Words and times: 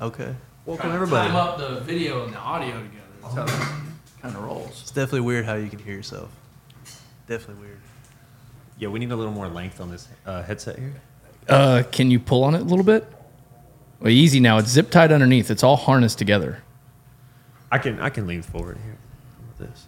Okay. 0.00 0.34
Welcome 0.64 0.82
Trying 0.82 0.90
to 0.92 0.94
everybody. 0.94 1.28
Time 1.28 1.36
up 1.36 1.58
the 1.58 1.80
video 1.80 2.24
and 2.24 2.32
the 2.32 2.38
audio 2.38 2.70
together. 2.72 2.90
That's 3.22 3.34
how 3.34 3.44
that 3.44 3.80
kind 4.22 4.36
of 4.36 4.42
rolls. 4.42 4.80
It's 4.82 4.90
definitely 4.90 5.20
weird 5.20 5.44
how 5.44 5.54
you 5.54 5.68
can 5.68 5.78
hear 5.78 5.94
yourself. 5.94 6.30
Definitely 7.26 7.64
weird. 7.66 7.80
Yeah, 8.78 8.88
we 8.88 8.98
need 8.98 9.10
a 9.10 9.16
little 9.16 9.32
more 9.32 9.48
length 9.48 9.80
on 9.80 9.90
this 9.90 10.08
uh, 10.24 10.42
headset 10.42 10.78
here. 10.78 10.94
Uh, 11.48 11.82
can 11.90 12.10
you 12.10 12.18
pull 12.18 12.44
on 12.44 12.54
it 12.54 12.60
a 12.60 12.64
little 12.64 12.84
bit? 12.84 13.06
Well, 14.00 14.10
easy 14.10 14.40
now. 14.40 14.58
It's 14.58 14.70
zip 14.70 14.90
tied 14.90 15.12
underneath. 15.12 15.50
It's 15.50 15.62
all 15.62 15.76
harnessed 15.76 16.18
together. 16.18 16.62
I 17.70 17.78
can 17.78 18.00
I 18.00 18.08
can 18.08 18.26
lean 18.26 18.42
forward 18.42 18.78
here 18.82 18.96
with 19.58 19.68
this. 19.70 19.86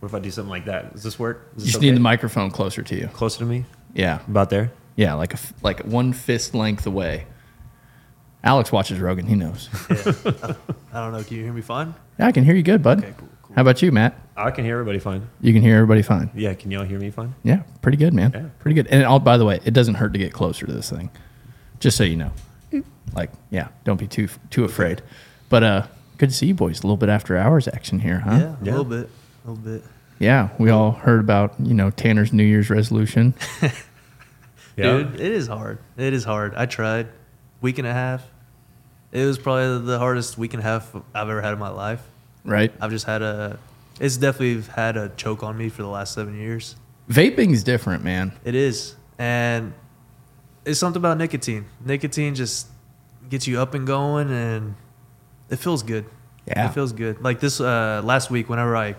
What 0.00 0.08
if 0.08 0.14
I 0.14 0.18
do 0.18 0.30
something 0.30 0.50
like 0.50 0.64
that? 0.66 0.92
Does 0.92 1.02
this 1.02 1.18
work? 1.18 1.48
Is 1.56 1.62
You 1.62 1.66
this 1.66 1.72
just 1.74 1.82
need 1.82 1.94
the 1.94 2.00
microphone 2.00 2.50
closer 2.50 2.82
to 2.82 2.94
you. 2.96 3.06
closer 3.08 3.38
to 3.38 3.44
me, 3.46 3.64
Yeah, 3.94 4.20
about 4.28 4.50
there. 4.50 4.70
yeah, 4.96 5.14
like 5.14 5.32
a 5.32 5.36
f- 5.36 5.52
like 5.62 5.80
one 5.84 6.12
fist 6.12 6.54
length 6.54 6.86
away. 6.86 7.26
Alex 8.44 8.70
watches 8.72 8.98
Rogan. 9.00 9.26
He 9.26 9.34
knows. 9.34 9.68
Yeah. 9.90 10.54
I 10.92 11.00
don't 11.00 11.12
know. 11.12 11.22
Can 11.22 11.36
you 11.36 11.44
hear 11.44 11.52
me 11.52 11.60
fine? 11.60 11.94
Yeah, 12.18 12.26
I 12.28 12.32
can 12.32 12.44
hear 12.44 12.54
you 12.54 12.62
good, 12.62 12.82
bud. 12.82 12.98
Okay, 12.98 13.12
cool, 13.18 13.28
cool. 13.42 13.54
How 13.56 13.62
about 13.62 13.82
you, 13.82 13.92
Matt? 13.92 14.18
I 14.36 14.50
can 14.50 14.64
hear 14.64 14.74
everybody 14.74 14.98
fine. 14.98 15.28
You 15.40 15.52
can 15.52 15.60
hear 15.62 15.74
everybody 15.76 16.02
fine. 16.02 16.30
Yeah, 16.34 16.54
can 16.54 16.70
y'all 16.70 16.84
hear 16.84 16.98
me 16.98 17.10
fine? 17.10 17.34
Yeah, 17.42 17.62
pretty 17.82 17.98
good, 17.98 18.14
man. 18.14 18.30
Yeah. 18.34 18.44
Pretty 18.58 18.74
good. 18.74 18.86
And 18.88 19.04
all, 19.04 19.18
by 19.18 19.36
the 19.36 19.44
way, 19.44 19.60
it 19.64 19.72
doesn't 19.74 19.94
hurt 19.96 20.12
to 20.14 20.18
get 20.18 20.32
closer 20.32 20.64
to 20.66 20.72
this 20.72 20.88
thing. 20.90 21.10
Just 21.80 21.96
so 21.96 22.04
you 22.04 22.16
know. 22.16 22.32
Like, 23.14 23.30
yeah, 23.50 23.68
don't 23.84 23.98
be 23.98 24.06
too 24.06 24.28
too 24.50 24.64
afraid. 24.64 25.02
But 25.48 25.62
uh, 25.62 25.86
good 26.18 26.28
to 26.30 26.34
see 26.34 26.46
you 26.46 26.54
boys. 26.54 26.80
A 26.80 26.82
little 26.82 26.96
bit 26.98 27.08
after 27.08 27.36
hours 27.36 27.66
action 27.68 27.98
here, 28.00 28.18
huh? 28.20 28.30
Yeah, 28.30 28.36
a 28.36 28.64
Yeah. 28.64 28.70
little 28.72 28.84
bit. 28.84 29.10
A 29.46 29.50
little 29.50 29.64
bit. 29.64 29.82
Yeah, 30.18 30.48
we 30.58 30.70
all 30.70 30.92
heard 30.92 31.20
about 31.20 31.54
you 31.58 31.74
know 31.74 31.90
Tanner's 31.90 32.32
New 32.32 32.44
Year's 32.44 32.70
resolution. 32.70 33.34
Dude, 34.76 35.14
it 35.14 35.20
is 35.20 35.46
hard. 35.48 35.78
It 35.96 36.12
is 36.12 36.24
hard. 36.24 36.54
I 36.54 36.66
tried. 36.66 37.08
Week 37.60 37.78
and 37.78 37.86
a 37.86 37.92
half. 37.92 38.22
It 39.10 39.24
was 39.24 39.38
probably 39.38 39.86
the 39.86 39.98
hardest 39.98 40.36
week 40.38 40.52
and 40.54 40.60
a 40.62 40.64
half 40.66 40.94
I've 41.14 41.28
ever 41.28 41.40
had 41.40 41.54
in 41.54 41.58
my 41.58 41.70
life. 41.70 42.02
right? 42.44 42.72
I've 42.80 42.90
just 42.90 43.06
had 43.06 43.22
a. 43.22 43.58
It's 44.00 44.16
definitely 44.16 44.62
had 44.74 44.96
a 44.96 45.08
choke 45.10 45.42
on 45.42 45.56
me 45.58 45.68
for 45.70 45.82
the 45.82 45.88
last 45.88 46.14
seven 46.14 46.38
years. 46.38 46.76
Vaping's 47.10 47.62
different, 47.64 48.04
man. 48.04 48.32
It 48.44 48.54
is, 48.54 48.94
and 49.18 49.72
it's 50.64 50.78
something 50.78 51.00
about 51.00 51.16
nicotine. 51.18 51.64
Nicotine 51.84 52.34
just 52.34 52.68
gets 53.30 53.46
you 53.48 53.60
up 53.60 53.74
and 53.74 53.86
going, 53.86 54.30
and 54.30 54.74
it 55.50 55.56
feels 55.56 55.82
good. 55.82 56.04
Yeah. 56.46 56.68
it 56.70 56.74
feels 56.74 56.92
good. 56.92 57.20
Like 57.22 57.40
this 57.40 57.60
uh, 57.60 58.02
last 58.04 58.30
week, 58.30 58.48
whenever 58.48 58.76
I 58.76 58.94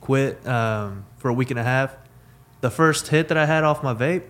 quit 0.00 0.44
um, 0.46 1.04
for 1.18 1.28
a 1.28 1.32
week 1.34 1.50
and 1.50 1.58
a 1.58 1.62
half, 1.64 1.94
the 2.60 2.70
first 2.70 3.08
hit 3.08 3.28
that 3.28 3.36
I 3.36 3.44
had 3.46 3.64
off 3.64 3.82
my 3.82 3.92
vape, 3.94 4.22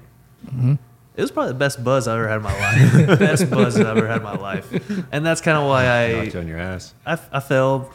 Mm-hmm. 0.47 0.74
It 1.16 1.20
was 1.20 1.30
probably 1.30 1.52
the 1.52 1.58
best 1.58 1.82
buzz 1.84 2.08
I 2.08 2.14
ever 2.14 2.28
had 2.28 2.36
in 2.38 2.42
my 2.42 2.58
life. 2.58 3.18
best 3.18 3.50
buzz 3.50 3.78
I've 3.78 3.96
ever 3.96 4.06
had 4.06 4.18
in 4.18 4.22
my 4.22 4.36
life, 4.36 4.70
and 5.12 5.24
that's 5.24 5.41
kind 5.41 5.58
of 5.58 5.64
why 5.66 5.86
I 5.86 6.12
Knocked 6.12 6.34
you 6.34 6.41
I, 6.41 6.42
on 6.42 6.48
your 6.48 6.58
ass. 6.58 6.94
I 7.06 7.19
I 7.32 7.41
failed, 7.41 7.91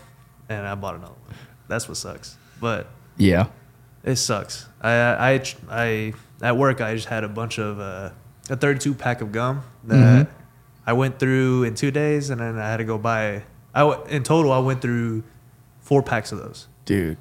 and 0.49 0.67
I 0.67 0.75
bought 0.75 0.95
another 0.95 1.13
one. 1.13 1.35
That's 1.67 1.87
what 1.87 1.97
sucks, 1.97 2.37
but. 2.61 2.87
Yeah. 3.17 3.47
It 4.03 4.15
sucks. 4.17 4.67
I, 4.79 4.91
I, 4.91 5.43
I, 5.69 6.13
at 6.41 6.55
work, 6.55 6.79
I 6.79 6.93
just 6.95 7.07
had 7.07 7.23
a 7.25 7.27
bunch 7.27 7.57
of, 7.57 7.79
uh, 7.79 8.11
a 8.49 8.55
32 8.55 8.93
pack 8.93 9.19
of 9.21 9.31
gum 9.33 9.63
that 9.85 10.27
I 10.85 10.93
went 10.93 11.19
through 11.19 11.63
in 11.63 11.75
two 11.75 11.91
days, 11.91 12.29
and 12.29 12.39
then 12.39 12.57
I 12.57 12.69
had 12.69 12.77
to 12.77 12.83
go 12.85 12.97
buy, 12.97 13.43
I, 13.73 13.79
w- 13.81 14.01
in 14.07 14.23
total, 14.23 14.53
I 14.53 14.59
went 14.59 14.81
through 14.81 15.23
four 15.81 16.01
packs 16.03 16.31
of 16.31 16.37
those 16.37 16.67
Dude. 16.85 17.17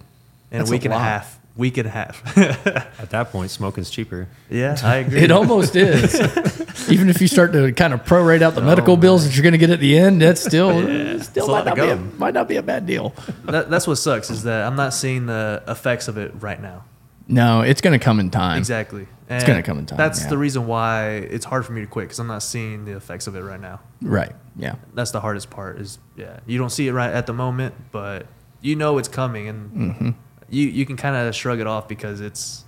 in 0.53 0.59
That's 0.59 0.71
a 0.71 0.73
a 0.73 0.77
week 0.77 0.85
and 0.85 0.95
a 0.95 0.99
half. 0.99 1.36
Week 1.57 1.79
and 1.79 1.87
a 1.87 1.91
half. 1.91 2.37
At 3.01 3.11
that 3.11 3.31
point, 3.33 3.51
smoking's 3.51 3.89
cheaper. 3.91 4.29
yeah, 4.51 4.77
I 4.85 4.97
agree. 4.97 5.21
It 5.21 5.31
almost 5.31 5.75
is. 5.75 6.15
Even 6.91 7.09
if 7.09 7.21
you 7.21 7.29
start 7.29 7.53
to 7.55 7.73
kind 7.73 7.95
of 7.95 8.05
prorate 8.05 8.43
out 8.43 8.55
the 8.55 8.61
medical 8.61 8.93
Oh, 8.95 8.97
bills 8.97 9.25
that 9.25 9.35
you're 9.35 9.43
going 9.43 9.53
to 9.53 9.59
get 9.59 9.71
at 9.71 9.81
the 9.81 9.97
end, 9.99 10.21
that's 10.21 10.43
still 10.43 10.87
Yeah. 10.87 11.23
still 11.23 11.49
might 11.49 11.65
not, 11.65 11.75
be 11.77 11.81
a, 11.83 11.97
might 11.97 12.35
not 12.35 12.47
be 12.49 12.57
a 12.57 12.63
bad 12.63 12.85
deal. 12.87 13.15
that, 13.45 13.71
that's 13.71 13.87
what 13.87 13.97
sucks 13.97 14.29
is 14.31 14.43
that 14.43 14.67
I'm 14.67 14.77
not 14.77 14.93
seeing 14.93 15.27
the 15.27 15.63
effects 15.67 16.09
of 16.09 16.19
it 16.19 16.33
right 16.41 16.61
now. 16.61 16.85
No, 17.27 17.63
it's 17.63 17.81
going 17.81 17.99
to 17.99 18.05
come 18.05 18.21
in 18.21 18.31
time. 18.31 18.59
Exactly. 18.59 19.07
It's 19.29 19.43
gonna 19.43 19.65
come 19.65 19.81
in 19.81 19.87
time, 19.87 19.97
That's 19.99 20.23
yeah. 20.23 20.29
the 20.29 20.39
reason 20.39 20.69
why 20.69 21.15
it's 21.17 21.45
hard 21.45 21.67
for 21.67 21.73
me 21.73 21.81
to 21.81 21.89
quit 21.89 22.05
because 22.05 22.21
I'm 22.21 22.29
not 22.29 22.45
seeing 22.45 22.85
the 22.85 22.95
effects 22.97 23.27
of 23.27 23.35
it 23.35 23.41
right 23.41 23.61
now. 23.61 23.81
Right. 24.01 24.31
Yeah. 24.55 24.77
that's 24.95 25.11
the 25.11 25.21
hardest 25.21 25.51
part 25.51 25.81
is 25.81 25.99
yeah 26.17 26.39
you 26.47 26.59
don't 26.59 26.71
see 26.71 26.87
it 26.87 26.93
right 26.93 27.13
at 27.13 27.27
the 27.27 27.33
moment 27.33 27.75
but 27.91 28.29
you 28.61 28.77
know 28.77 28.99
it's 28.99 29.09
coming 29.09 29.49
and 29.49 29.71
Mm-hmm. 29.73 30.11
You 30.49 30.67
you 30.69 30.87
can 30.87 30.97
kind 30.97 31.17
of 31.17 31.35
shrug 31.35 31.61
it 31.61 31.67
off 31.67 31.89
because 31.89 32.21
it's 32.21 32.65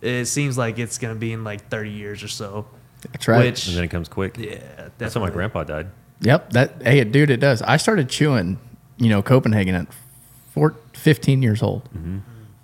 it 0.00 0.26
seems 0.26 0.56
like 0.58 0.78
it's 0.78 0.98
gonna 0.98 1.14
be 1.14 1.32
in 1.32 1.44
like 1.44 1.68
30 1.68 1.90
years 1.90 2.22
or 2.22 2.28
so 2.28 2.66
That's 3.12 3.28
right. 3.28 3.44
Which- 3.46 3.68
And 3.68 3.76
then 3.76 3.84
it 3.84 3.88
comes 3.88 4.08
quick. 4.08 4.36
yeah 4.38 4.88
That's 4.98 5.14
how 5.14 5.20
my 5.20 5.30
grandpa 5.30 5.64
died. 5.64 5.88
Yep. 6.22 6.50
That 6.50 6.82
hey, 6.82 7.02
dude, 7.04 7.30
it 7.30 7.38
does. 7.40 7.62
I 7.62 7.76
started 7.78 8.08
chewing, 8.10 8.58
you 8.98 9.08
know, 9.08 9.22
Copenhagen 9.22 9.74
at 9.74 9.86
four, 10.52 10.74
15 10.94 11.42
years 11.42 11.62
old. 11.62 11.84
Mm-hmm. 11.94 12.18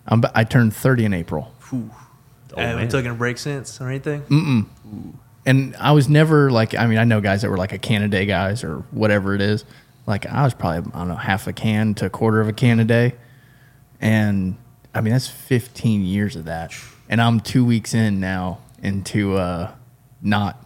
I'm, 0.08 0.22
I 0.34 0.44
turned 0.44 0.74
30 0.76 1.06
in 1.06 1.14
April. 1.14 1.52
Whew. 1.70 1.90
Oh, 2.54 2.60
haven't 2.60 2.76
man. 2.76 2.88
taken 2.88 3.10
a 3.10 3.14
break 3.14 3.38
since 3.38 3.80
or 3.80 3.88
anything 3.88 4.22
Mm. 4.22 4.66
And 5.44 5.76
I 5.76 5.92
was 5.92 6.08
never 6.08 6.50
like, 6.50 6.74
I 6.74 6.86
mean, 6.86 6.98
I 6.98 7.04
know 7.04 7.20
guys 7.20 7.42
that 7.42 7.50
were 7.50 7.56
like 7.56 7.72
a 7.72 7.78
can 7.78 8.02
a 8.02 8.08
day 8.08 8.26
guys 8.26 8.64
or 8.64 8.78
whatever 8.90 9.34
it 9.34 9.40
is. 9.40 9.64
Like 10.06 10.26
I 10.26 10.42
was 10.42 10.54
probably, 10.54 10.90
I 10.92 10.98
don't 10.98 11.08
know, 11.08 11.16
half 11.16 11.46
a 11.46 11.52
can 11.52 11.94
to 11.94 12.06
a 12.06 12.10
quarter 12.10 12.40
of 12.40 12.48
a 12.48 12.52
can 12.52 12.80
a 12.80 12.84
day. 12.84 13.14
And 14.00 14.56
I 14.94 15.00
mean, 15.00 15.12
that's 15.12 15.28
15 15.28 16.04
years 16.04 16.36
of 16.36 16.44
that. 16.46 16.72
And 17.08 17.20
I'm 17.20 17.40
two 17.40 17.64
weeks 17.64 17.94
in 17.94 18.20
now 18.20 18.58
into 18.82 19.36
uh, 19.36 19.72
not 20.22 20.62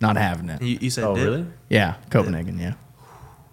not 0.00 0.16
having 0.16 0.48
it. 0.50 0.60
you, 0.60 0.78
you 0.82 0.90
said 0.90 1.04
Oh, 1.04 1.14
dip? 1.14 1.24
really? 1.24 1.46
Yeah, 1.70 1.94
Copenhagen, 2.10 2.58
yeah. 2.58 2.74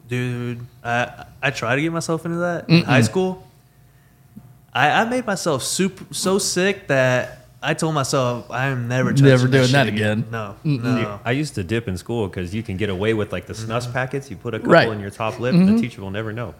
dude 0.07 0.59
I 0.83 1.25
I 1.41 1.51
tried 1.51 1.75
to 1.78 1.81
get 1.81 1.91
myself 1.94 2.25
into 2.25 2.39
that 2.39 2.67
in 2.69 2.83
high 2.83 3.01
school 3.01 3.47
I, 4.73 4.89
I 5.01 5.06
made 5.06 5.25
myself 5.25 5.63
super 5.63 6.13
so 6.13 6.38
sick 6.39 6.88
that 6.88 7.47
I 7.62 7.73
told 7.75 7.94
myself 7.95 8.51
I 8.51 8.66
am 8.67 8.88
never 8.89 9.12
touching 9.12 9.25
Never 9.28 9.47
doing 9.47 9.63
shit 9.66 9.72
that 9.72 9.88
again. 9.88 10.25
no 10.31 10.56
no 10.66 11.19
I 11.23 11.31
used 11.31 11.56
to 11.56 11.63
dip 11.63 11.88
in 11.88 11.97
school 11.97 12.28
because 12.28 12.53
you 12.53 12.62
can 12.62 12.75
get 12.75 12.89
away 12.89 13.13
with 13.13 13.31
like 13.31 13.45
the 13.45 13.53
snus 13.53 13.91
packets. 13.91 14.29
You 14.29 14.35
put 14.35 14.53
a 14.53 14.59
couple 14.59 14.73
Right. 14.73 14.89
in 14.89 15.00
your 15.00 15.12
top 15.12 15.39
lip, 15.39 15.53
and 15.56 15.69
the 15.69 15.79
teacher 15.81 16.01
will 16.01 16.12
never 16.12 16.33
know. 16.33 16.53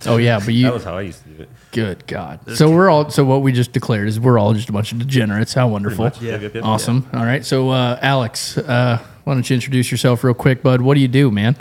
Oh 0.06 0.16
yeah, 0.16 0.38
but 0.38 0.54
you 0.54 0.64
That 0.64 0.74
was 0.74 0.84
how 0.84 0.96
I 0.96 1.00
used 1.02 1.22
to 1.24 1.28
do 1.30 1.42
it. 1.42 1.48
good 1.72 2.06
God. 2.06 2.38
So 2.56 2.70
we're 2.70 2.88
all 2.88 3.10
so 3.10 3.24
what 3.24 3.42
we 3.42 3.50
just 3.52 3.72
declared 3.72 4.06
is 4.06 4.20
we're 4.20 4.38
all 4.38 4.54
just 4.54 4.68
a 4.68 4.72
bunch 4.72 4.92
of 4.92 4.98
degenerates. 4.98 5.54
How 5.54 5.66
wonderful. 5.66 6.04
much. 6.04 6.22
Yeah. 6.22 6.32
Yep, 6.32 6.42
yep, 6.42 6.54
yep. 6.54 6.64
Awesome. 6.64 7.08
All 7.12 7.24
right. 7.24 7.44
So 7.44 7.70
uh, 7.70 7.98
Alex, 8.00 8.56
uh, 8.58 9.04
why 9.24 9.34
don't 9.34 9.48
you 9.50 9.54
introduce 9.54 9.90
yourself 9.90 10.22
real 10.22 10.34
quick, 10.34 10.62
bud? 10.62 10.80
What 10.82 10.94
do 10.94 11.00
you 11.00 11.08
do, 11.08 11.30
man? 11.32 11.56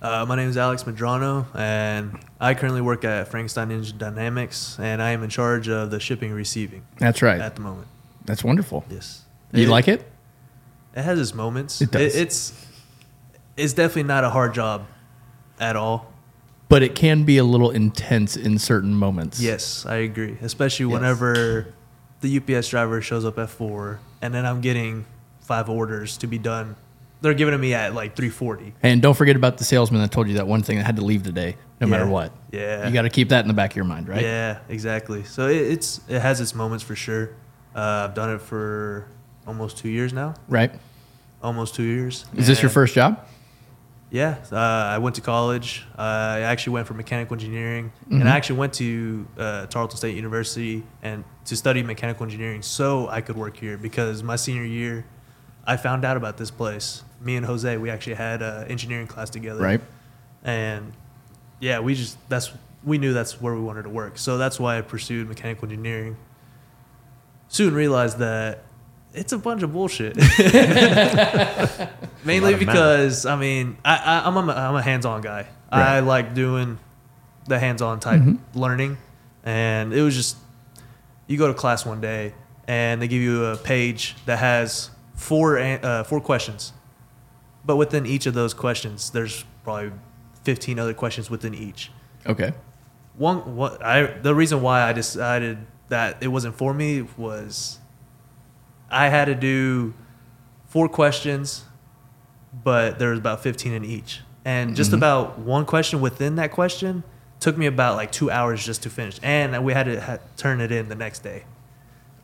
Uh, 0.00 0.24
my 0.24 0.34
name 0.36 0.48
is 0.48 0.56
Alex 0.56 0.84
Medrano, 0.84 1.44
and 1.54 2.18
I 2.40 2.54
currently 2.54 2.80
work 2.80 3.04
at 3.04 3.28
Frankenstein 3.28 3.70
Engine 3.70 3.98
Dynamics, 3.98 4.78
and 4.80 5.02
I 5.02 5.10
am 5.10 5.22
in 5.22 5.28
charge 5.28 5.68
of 5.68 5.90
the 5.90 6.00
shipping 6.00 6.28
and 6.30 6.36
receiving 6.36 6.84
That's 6.98 7.20
right. 7.20 7.38
at 7.38 7.54
the 7.56 7.60
moment. 7.60 7.86
That's 8.24 8.42
wonderful. 8.42 8.84
Yes. 8.88 9.24
You 9.52 9.66
like 9.66 9.88
it? 9.88 10.06
It 10.96 11.02
has 11.02 11.20
its 11.20 11.34
moments. 11.34 11.82
It 11.82 11.90
does. 11.90 12.14
it's 12.16 12.66
it's 13.56 13.72
definitely 13.74 14.04
not 14.04 14.24
a 14.24 14.30
hard 14.30 14.54
job 14.54 14.86
at 15.58 15.76
all. 15.76 16.10
But 16.70 16.82
it 16.84 16.94
can 16.94 17.24
be 17.24 17.36
a 17.36 17.44
little 17.44 17.70
intense 17.70 18.36
in 18.36 18.58
certain 18.58 18.94
moments. 18.94 19.40
Yes, 19.40 19.84
I 19.84 19.96
agree. 19.96 20.38
Especially 20.40 20.86
Yes. 20.86 20.92
whenever 20.92 21.74
the 22.20 22.36
UPS 22.38 22.68
driver 22.68 23.02
shows 23.02 23.24
up 23.24 23.38
at 23.38 23.50
four, 23.50 23.98
and 24.22 24.32
then 24.32 24.46
I'm 24.46 24.60
getting 24.60 25.04
five 25.40 25.68
orders 25.68 26.16
to 26.18 26.26
be 26.28 26.38
done. 26.38 26.76
They're 27.22 27.34
giving 27.34 27.52
it 27.54 27.58
me 27.58 27.74
at 27.74 27.92
like 27.92 28.14
three 28.14 28.30
forty. 28.30 28.72
And 28.84 29.02
don't 29.02 29.14
forget 29.14 29.34
about 29.36 29.58
the 29.58 29.64
salesman 29.64 30.00
that 30.00 30.12
told 30.12 30.28
you 30.28 30.34
that 30.34 30.46
one 30.46 30.62
thing 30.62 30.78
that 30.78 30.84
had 30.84 30.96
to 30.96 31.04
leave 31.04 31.24
today, 31.24 31.56
no 31.80 31.88
matter 31.88 32.06
what. 32.06 32.32
Yeah. 32.52 32.86
You 32.86 32.94
got 32.94 33.02
to 33.02 33.10
keep 33.10 33.30
that 33.30 33.40
in 33.40 33.48
the 33.48 33.54
back 33.54 33.72
of 33.72 33.76
your 33.76 33.84
mind, 33.84 34.08
right? 34.08 34.22
Yeah, 34.22 34.60
exactly. 34.68 35.24
So 35.24 35.48
it, 35.48 35.56
it's 35.56 36.00
it 36.08 36.20
has 36.20 36.40
its 36.40 36.54
moments 36.54 36.84
for 36.84 36.94
sure. 36.94 37.30
Uh, 37.74 38.06
I've 38.08 38.14
done 38.14 38.30
it 38.30 38.40
for 38.40 39.06
almost 39.44 39.76
two 39.76 39.88
years 39.88 40.12
now. 40.12 40.34
Right. 40.48 40.72
Almost 41.42 41.74
two 41.74 41.82
years. 41.82 42.26
Is 42.36 42.46
this 42.46 42.62
your 42.62 42.70
first 42.70 42.94
job? 42.94 43.26
Yeah, 44.12 44.38
uh, 44.50 44.56
I 44.56 44.98
went 44.98 45.14
to 45.16 45.20
college. 45.22 45.86
Uh, 45.96 46.00
I 46.02 46.40
actually 46.40 46.72
went 46.72 46.88
for 46.88 46.94
mechanical 46.94 47.34
engineering, 47.34 47.92
Mm-hmm. 48.06 48.20
and 48.20 48.28
I 48.28 48.36
actually 48.36 48.58
went 48.58 48.72
to 48.74 49.26
uh, 49.38 49.66
Tarleton 49.66 49.96
State 49.96 50.16
University 50.16 50.82
and 51.02 51.22
to 51.44 51.54
study 51.56 51.82
mechanical 51.84 52.24
engineering 52.24 52.62
so 52.62 53.08
I 53.08 53.20
could 53.20 53.36
work 53.36 53.56
here. 53.56 53.78
Because 53.78 54.22
my 54.24 54.34
senior 54.36 54.64
year, 54.64 55.04
I 55.64 55.76
found 55.76 56.04
out 56.04 56.16
about 56.16 56.36
this 56.38 56.50
place. 56.50 57.04
Me 57.20 57.36
and 57.36 57.46
Jose, 57.46 57.76
we 57.76 57.88
actually 57.88 58.14
had 58.16 58.42
an 58.42 58.66
engineering 58.68 59.06
class 59.06 59.30
together, 59.30 59.60
Right. 59.62 59.80
And 60.42 60.92
yeah, 61.60 61.78
we 61.80 61.94
just 61.94 62.16
that's 62.28 62.50
we 62.82 62.98
knew 62.98 63.12
that's 63.12 63.40
where 63.40 63.54
we 63.54 63.60
wanted 63.60 63.82
to 63.82 63.90
work. 63.90 64.18
So 64.18 64.38
that's 64.38 64.58
why 64.58 64.78
I 64.78 64.80
pursued 64.80 65.28
mechanical 65.28 65.66
engineering. 65.68 66.16
Soon 67.48 67.74
realized 67.74 68.18
that 68.18 68.64
it's 69.14 69.32
a 69.32 69.38
bunch 69.38 69.62
of 69.62 69.72
bullshit. 69.72 70.16
Mainly 72.24 72.52
lot 72.52 72.60
of 72.60 72.66
math. 72.66 72.74
because 72.74 73.26
I 73.26 73.36
mean 73.36 73.76
I, 73.84 73.96
I 73.96 74.26
I'm 74.26 74.36
a, 74.36 74.52
I'm 74.52 74.74
a 74.76 74.82
hands-on 74.82 75.20
guy. 75.22 75.46
I 75.70 76.00
like 76.00 76.34
doing 76.34 76.78
the 77.46 77.58
hands-on 77.58 78.00
type 78.00 78.22
learning, 78.54 78.98
and 79.44 79.92
it 79.92 80.02
was 80.02 80.16
just 80.16 80.36
you 81.26 81.38
go 81.38 81.46
to 81.48 81.54
class 81.54 81.86
one 81.86 82.00
day 82.00 82.34
and 82.66 83.00
they 83.00 83.08
give 83.08 83.22
you 83.22 83.44
a 83.46 83.56
page 83.56 84.16
that 84.26 84.38
has 84.38 84.90
four 85.14 85.58
uh, 85.58 86.04
four 86.04 86.20
questions, 86.20 86.72
but 87.64 87.76
within 87.76 88.04
each 88.06 88.26
of 88.26 88.34
those 88.34 88.52
questions, 88.54 89.10
there's 89.10 89.44
probably 89.64 89.92
15 90.44 90.78
other 90.78 90.94
questions 90.94 91.30
within 91.30 91.54
each. 91.54 91.90
Okay. 92.26 92.52
One, 93.16 93.56
what 93.56 93.84
I 93.84 94.06
the 94.06 94.34
reason 94.34 94.62
why 94.62 94.82
I 94.82 94.92
decided 94.92 95.58
that 95.88 96.18
it 96.20 96.28
wasn't 96.28 96.56
for 96.56 96.72
me 96.72 97.02
was 97.16 97.78
I 98.90 99.08
had 99.08 99.26
to 99.26 99.34
do 99.34 99.94
four 100.66 100.88
questions, 100.88 101.64
but 102.52 102.98
there 102.98 103.10
was 103.10 103.18
about 103.18 103.42
15 103.42 103.72
in 103.72 103.84
each, 103.84 104.20
and 104.44 104.74
just 104.76 104.92
about 104.92 105.38
one 105.38 105.64
question 105.66 106.00
within 106.00 106.36
that 106.36 106.50
question 106.52 107.04
took 107.38 107.56
me 107.56 107.66
about 107.66 107.96
like 107.96 108.12
two 108.12 108.30
hours 108.30 108.64
just 108.64 108.82
to 108.82 108.90
finish, 108.90 109.18
and 109.22 109.64
we 109.64 109.72
had 109.72 109.84
to 109.84 110.00
ha- 110.00 110.18
turn 110.36 110.60
it 110.60 110.70
in 110.72 110.88
the 110.88 110.94
next 110.94 111.20
day 111.20 111.44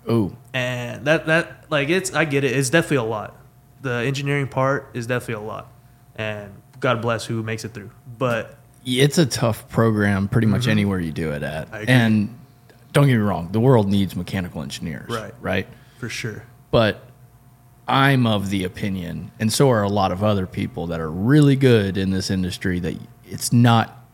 Oh, 0.08 0.32
and 0.54 1.04
that 1.06 1.26
that 1.26 1.64
like 1.68 1.88
it's 1.88 2.14
I 2.14 2.24
get 2.24 2.44
it. 2.44 2.52
It's 2.52 2.70
definitely 2.70 2.98
a 2.98 3.02
lot. 3.02 3.34
The 3.82 4.04
engineering 4.04 4.46
part 4.48 4.88
is 4.94 5.06
definitely 5.06 5.44
a 5.44 5.48
lot, 5.48 5.66
and 6.14 6.52
God 6.80 7.02
bless 7.02 7.24
who 7.24 7.42
makes 7.42 7.64
it 7.64 7.74
through. 7.74 7.90
But 8.18 8.56
it's 8.84 9.18
a 9.18 9.26
tough 9.26 9.68
program 9.68 10.28
pretty 10.28 10.46
much 10.46 10.68
anywhere 10.68 11.00
you 11.00 11.10
do 11.12 11.32
it 11.32 11.42
at. 11.42 11.70
Mm-hmm. 11.70 11.90
And 11.90 12.38
don't 12.92 13.06
get 13.06 13.14
me 13.14 13.18
wrong, 13.18 13.50
the 13.50 13.60
world 13.60 13.88
needs 13.90 14.14
mechanical 14.14 14.62
engineers. 14.62 15.10
Right. 15.10 15.34
Right. 15.40 15.66
for 15.98 16.08
sure, 16.08 16.44
But 16.70 17.02
I'm 17.88 18.26
of 18.26 18.50
the 18.50 18.64
opinion, 18.64 19.30
and 19.38 19.52
so 19.52 19.70
are 19.70 19.82
a 19.82 19.88
lot 19.88 20.10
of 20.12 20.24
other 20.24 20.46
people 20.46 20.86
that 20.88 20.98
are 21.00 21.10
really 21.10 21.56
good 21.56 21.96
in 21.96 22.10
this 22.10 22.30
industry, 22.30 22.80
that 22.80 22.94
it's 23.24 23.52
not 23.52 24.04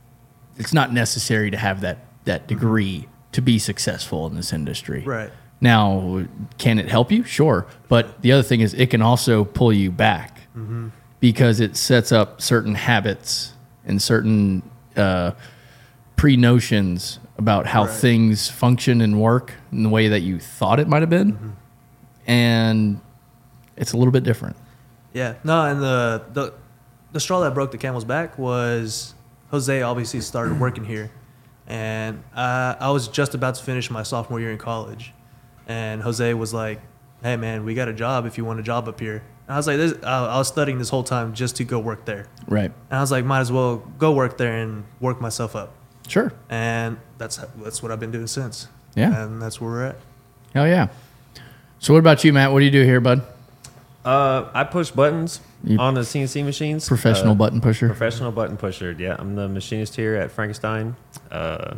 it's 0.59 0.73
not 0.75 0.93
necessary 0.93 1.51
to 1.51 1.57
have 1.57 1.81
that 1.81 1.99
that 2.25 2.47
degree 2.47 3.09
to 3.33 3.41
be 3.41 3.59
successful 3.59 4.27
in 4.27 4.35
this 4.37 4.53
industry. 4.53 5.03
Right. 5.05 5.31
Now, 5.61 6.25
can 6.59 6.79
it 6.79 6.89
help 6.89 7.11
you? 7.11 7.25
Sure. 7.25 7.67
But 7.89 8.21
the 8.21 8.33
other 8.33 8.43
thing 8.43 8.61
is 8.61 8.75
it 8.75 8.91
can 8.91 9.01
also 9.03 9.45
pull 9.45 9.73
you 9.73 9.91
back 9.91 10.39
Mm-hmm. 10.57 10.89
because 11.19 11.61
it 11.61 11.77
sets 11.79 12.13
up 12.13 12.43
certain 12.43 12.75
habits 12.75 13.55
and 13.87 14.03
certain 14.03 14.63
uh, 14.97 15.31
pre 16.17 16.37
notions 16.37 17.19
about 17.39 17.67
how 17.67 17.85
Right. 17.85 17.91
things 17.95 18.51
function 18.51 19.01
and 19.01 19.19
work 19.19 19.55
in 19.73 19.83
the 19.83 19.89
way 19.89 20.09
that 20.09 20.21
you 20.21 20.39
thought 20.39 20.79
it 20.79 20.89
might 20.89 21.01
have 21.01 21.09
been. 21.09 21.33
Mm-hmm. 21.33 21.51
And 22.27 23.01
it's 23.83 23.93
a 23.93 23.97
little 23.99 24.13
bit 24.13 24.23
different. 24.25 24.57
yeah. 25.13 25.35
No, 25.45 25.67
and 25.67 25.83
the 25.83 26.23
the 26.33 26.55
the 27.13 27.21
straw 27.21 27.41
that 27.41 27.53
broke 27.53 27.71
the 27.73 27.79
camel's 27.79 28.05
back 28.07 28.39
was 28.39 29.15
Jose. 29.51 29.83
Obviously, 29.83 30.21
started 30.21 30.59
working 30.59 30.85
here, 30.85 31.11
and 31.67 32.23
uh, 32.35 32.77
I 32.81 32.91
was 32.91 33.09
just 33.09 33.35
about 33.35 33.57
to 33.57 33.63
finish 33.63 33.91
my 33.91 34.03
sophomore 34.03 34.41
year 34.41 34.51
in 34.53 34.59
college, 34.59 35.13
and 35.67 36.01
Jose 36.03 36.33
was 36.33 36.55
like, 36.55 36.81
"Hey, 37.23 37.37
man, 37.37 37.65
we 37.67 37.75
got 37.75 37.89
a 37.89 37.93
job 37.93 38.25
if 38.25 38.39
you 38.39 38.45
want 38.47 38.61
a 38.61 38.63
job 38.63 38.89
up 38.89 38.99
here." 39.01 39.23
And 39.49 39.55
I 39.55 39.57
was 39.57 39.67
like, 39.67 39.77
this, 39.77 39.93
I, 40.05 40.25
I 40.27 40.39
was 40.39 40.47
studying 40.47 40.79
this 40.79 40.89
whole 40.89 41.03
time 41.03 41.35
just 41.35 41.57
to 41.57 41.65
go 41.65 41.81
work 41.81 42.05
there. 42.05 42.29
Right. 42.47 42.71
And 42.91 42.97
I 42.97 43.01
was 43.01 43.11
like, 43.11 43.25
might 43.25 43.41
as 43.41 43.51
well 43.51 43.79
go 43.99 44.13
work 44.13 44.39
there 44.39 44.57
and 44.57 44.85
work 45.01 45.21
myself 45.21 45.57
up. 45.57 45.75
Sure. 46.07 46.33
And 46.49 46.97
that's 47.19 47.39
that's 47.57 47.83
what 47.83 47.91
I've 47.91 47.99
been 47.99 48.13
doing 48.13 48.29
since. 48.29 48.69
Yeah. 48.95 49.25
And 49.25 49.43
that's 49.43 49.61
where 49.61 49.71
we're 49.71 49.85
at. 49.87 49.97
Hell 50.55 50.69
yeah. 50.69 50.89
So, 51.81 51.93
what 51.93 51.99
about 51.99 52.23
you, 52.23 52.33
Matt? 52.33 52.53
What 52.53 52.61
do 52.61 52.65
you 52.67 52.71
do 52.71 52.85
here, 52.85 53.01
bud? 53.01 53.23
Uh, 54.05 54.49
I 54.53 54.65
push 54.65 54.91
buttons 54.91 55.41
You- 55.63 55.79
on 55.79 55.95
the 55.95 56.01
CNC 56.05 56.43
machines. 56.45 56.89
Professional 56.89 57.33
Uh, 57.33 57.37
button 57.37 57.61
pusher. 57.61 57.87
Professional 57.87 58.33
button 58.33 58.57
pusher. 58.57 58.95
Yeah, 58.99 59.15
I'm 59.19 59.37
the 59.37 59.49
machinist 59.49 59.95
here 59.97 60.17
at 60.17 60.31
Frankenstein. 60.33 60.97
Uh, 61.31 61.75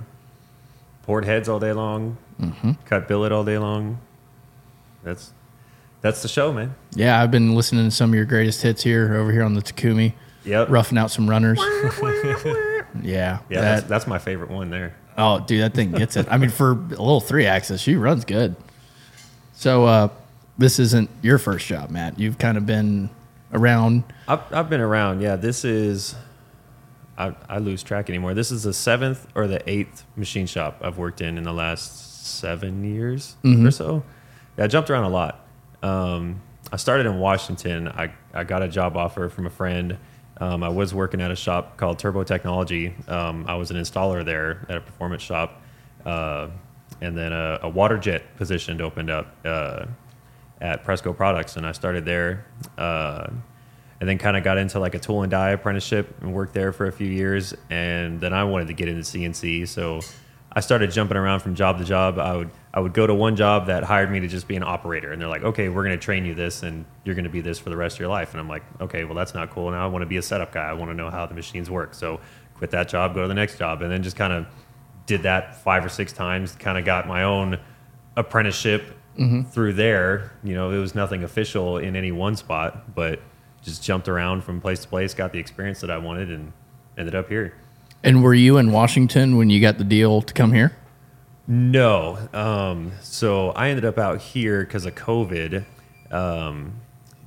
port 1.03 1.25
heads 1.27 1.49
all 1.49 1.61
day 1.61 1.73
long. 1.73 2.17
Mm-hmm. 2.41 2.73
Cut 2.87 3.07
billet 3.09 3.31
all 3.31 3.45
day 3.45 3.59
long. 3.59 3.99
That's 5.03 5.33
that's 6.01 6.23
the 6.23 6.29
show, 6.29 6.53
man. 6.53 6.75
Yeah, 6.95 7.21
I've 7.23 7.31
been 7.31 7.55
listening 7.55 7.85
to 7.85 7.91
some 7.91 8.11
of 8.11 8.15
your 8.15 8.25
greatest 8.27 8.63
hits 8.63 8.83
here 8.83 9.15
over 9.17 9.31
here 9.33 9.43
on 9.43 9.55
the 9.55 9.63
Takumi, 9.63 10.13
Yep. 10.45 10.69
roughing 10.71 10.99
out 10.99 11.11
some 11.11 11.29
runners. 11.31 11.59
yeah. 11.63 12.83
Yeah, 13.03 13.39
that- 13.51 13.61
that's, 13.61 13.83
that's 13.87 14.07
my 14.07 14.19
favorite 14.19 14.51
one 14.51 14.71
there. 14.71 14.95
Oh, 15.17 15.41
dude, 15.41 15.63
that 15.63 15.75
thing 15.75 15.93
gets 15.93 16.17
it. 16.17 16.27
I 16.31 16.39
mean, 16.39 16.51
for 16.51 16.73
a 16.73 16.75
little 16.75 17.21
three 17.21 17.47
axis, 17.47 17.81
she 17.81 17.95
runs 17.97 18.25
good. 18.25 18.57
So, 19.55 19.85
uh, 19.85 20.09
this 20.59 20.79
isn't 20.79 21.11
your 21.23 21.39
first 21.39 21.67
job, 21.67 21.91
Matt. 21.91 22.19
You've 22.19 22.39
kind 22.39 22.57
of 22.57 22.67
been 22.67 23.11
around. 23.53 24.05
I've, 24.29 24.53
I've 24.53 24.71
been 24.71 24.81
around. 24.81 25.21
Yeah, 25.21 25.37
this 25.37 25.65
is. 25.65 26.15
I, 27.17 27.35
I 27.49 27.59
lose 27.59 27.83
track 27.85 28.09
anymore. 28.09 28.35
This 28.35 28.51
is 28.51 28.65
the 28.65 28.73
seventh 28.73 29.27
or 29.37 29.47
the 29.47 29.69
eighth 29.71 30.05
machine 30.17 30.47
shop 30.47 30.81
I've 30.83 30.99
worked 30.99 31.21
in 31.21 31.39
in 31.39 31.45
the 31.45 31.53
last 31.53 32.27
seven 32.27 32.83
years 32.83 33.37
or 33.67 33.71
so. 33.71 34.03
Yeah, 34.59 34.65
I 34.65 34.67
jumped 34.67 34.91
around 34.91 35.05
a 35.05 35.11
lot. 35.11 35.47
Um, 35.83 36.41
I 36.73 36.77
started 36.77 37.07
in 37.07 37.21
Washington. 37.21 37.87
I, 37.87 38.13
I 38.33 38.43
got 38.43 38.63
a 38.63 38.69
job 38.69 38.97
offer 38.97 39.29
from 39.29 39.47
a 39.47 39.51
friend. 39.51 39.97
Um, 40.39 40.65
I 40.65 40.69
was 40.69 40.93
working 40.93 41.21
at 41.21 41.31
a 41.31 41.37
shop 41.37 41.77
called 41.77 42.01
Turbo 42.01 42.25
Technology. 42.25 42.93
Um, 43.07 43.45
I 43.47 43.55
was 43.55 43.71
an 43.71 43.77
installer 43.77 44.25
there 44.25 44.67
at 44.69 44.77
a 44.79 44.81
performance 44.81 45.23
shop. 45.23 45.63
Uh, 46.05 46.49
and 47.01 47.17
then 47.17 47.33
a, 47.33 47.61
a 47.63 47.69
water 47.69 47.97
jet 47.99 48.37
position 48.37 48.81
opened 48.81 49.11
up 49.11 49.37
uh, 49.45 49.87
at 50.61 50.85
Presco 50.85 51.17
Products, 51.17 51.57
and 51.57 51.67
I 51.67 51.73
started 51.73 52.05
there. 52.05 52.47
Uh, 52.79 53.29
and 54.01 54.09
then 54.09 54.19
kind 54.19 54.37
of 54.37 54.45
got 54.45 54.59
into 54.59 54.79
like 54.79 54.95
a 54.95 54.99
tool 54.99 55.23
and 55.23 55.31
die 55.31 55.51
apprenticeship 55.51 56.15
and 56.21 56.35
worked 56.35 56.53
there 56.53 56.73
for 56.73 56.87
a 56.87 56.93
few 56.93 57.07
years. 57.07 57.55
And 57.71 58.21
then 58.21 58.35
I 58.35 58.45
wanted 58.45 58.67
to 58.67 58.75
get 58.75 58.89
into 58.89 59.03
CNC, 59.03 59.67
so 59.69 60.01
I 60.53 60.61
started 60.61 60.91
jumping 60.93 61.17
around 61.17 61.41
from 61.41 61.55
job 61.55 61.79
to 61.79 61.85
job. 61.85 62.19
I 62.19 62.37
would 62.37 62.51
I 62.73 62.81
would 62.81 62.93
go 62.93 63.07
to 63.07 63.15
one 63.15 63.35
job 63.35 63.67
that 63.67 63.83
hired 63.83 64.11
me 64.11 64.21
to 64.21 64.29
just 64.29 64.47
be 64.47 64.57
an 64.57 64.63
operator, 64.63 65.13
and 65.13 65.21
they're 65.21 65.29
like, 65.29 65.43
"Okay, 65.43 65.69
we're 65.69 65.85
going 65.85 65.99
to 65.99 66.05
train 66.05 66.25
you 66.25 66.35
this, 66.35 66.63
and 66.63 66.85
you're 67.05 67.15
going 67.15 67.25
to 67.25 67.31
be 67.31 67.41
this 67.41 67.59
for 67.59 67.71
the 67.71 67.77
rest 67.77 67.97
of 67.97 68.01
your 68.01 68.09
life." 68.09 68.33
And 68.33 68.41
I'm 68.41 68.49
like, 68.49 68.63
"Okay, 68.81 69.05
well 69.05 69.15
that's 69.15 69.35
not 69.35 69.51
cool. 69.51 69.71
Now 69.71 69.85
I 69.85 69.87
want 69.89 70.03
to 70.03 70.07
be 70.07 70.17
a 70.17 70.23
setup 70.23 70.53
guy. 70.53 70.69
I 70.69 70.73
want 70.73 70.91
to 70.91 70.95
know 70.95 71.11
how 71.11 71.27
the 71.27 71.35
machines 71.35 71.71
work." 71.71 71.95
So 71.95 72.21
quit 72.57 72.71
that 72.71 72.89
job, 72.89 73.15
go 73.15 73.23
to 73.23 73.29
the 73.29 73.35
next 73.35 73.59
job, 73.59 73.83
and 73.83 73.91
then 73.91 74.03
just 74.03 74.17
kind 74.17 74.33
of 74.33 74.47
did 75.07 75.23
that 75.23 75.57
five 75.57 75.85
or 75.85 75.89
six 75.89 76.13
times. 76.13 76.53
Kind 76.53 76.79
of 76.79 76.85
got 76.85 77.09
my 77.09 77.25
own 77.25 77.59
apprenticeship 78.17 78.94
through 79.51 79.75
there. 79.75 80.33
You 80.43 80.55
know, 80.55 80.71
it 80.71 80.79
was 80.79 80.95
nothing 80.95 81.23
official 81.23 81.79
in 81.79 81.97
any 81.97 82.13
one 82.13 82.37
spot, 82.37 82.95
but 82.95 83.21
just 83.63 83.83
jumped 83.83 84.09
around 84.09 84.45
from 84.45 84.61
place 84.61 84.81
to 84.81 84.89
place, 84.89 85.15
got 85.15 85.33
the 85.33 85.39
experience 85.39 85.81
that 85.81 85.91
I 85.91 85.99
wanted, 85.99 86.31
and 86.31 86.53
ended 86.99 87.15
up 87.15 87.29
here. 87.29 87.55
And 88.03 88.23
were 88.23 88.35
you 88.35 88.59
in 88.59 88.71
Washington 88.71 89.37
when 89.37 89.49
you 89.51 89.61
got 89.61 89.79
the 89.79 89.85
deal 89.85 90.21
to 90.21 90.35
come 90.35 90.53
here? 90.53 90.77
No. 91.47 92.29
Um, 92.33 92.93
so 93.01 93.51
I 93.51 93.69
ended 93.69 93.85
up 93.85 93.99
out 93.99 94.21
here 94.21 94.65
because 94.65 94.87
of 94.87 94.95
COVID. 94.95 95.65
Um, 96.11 96.81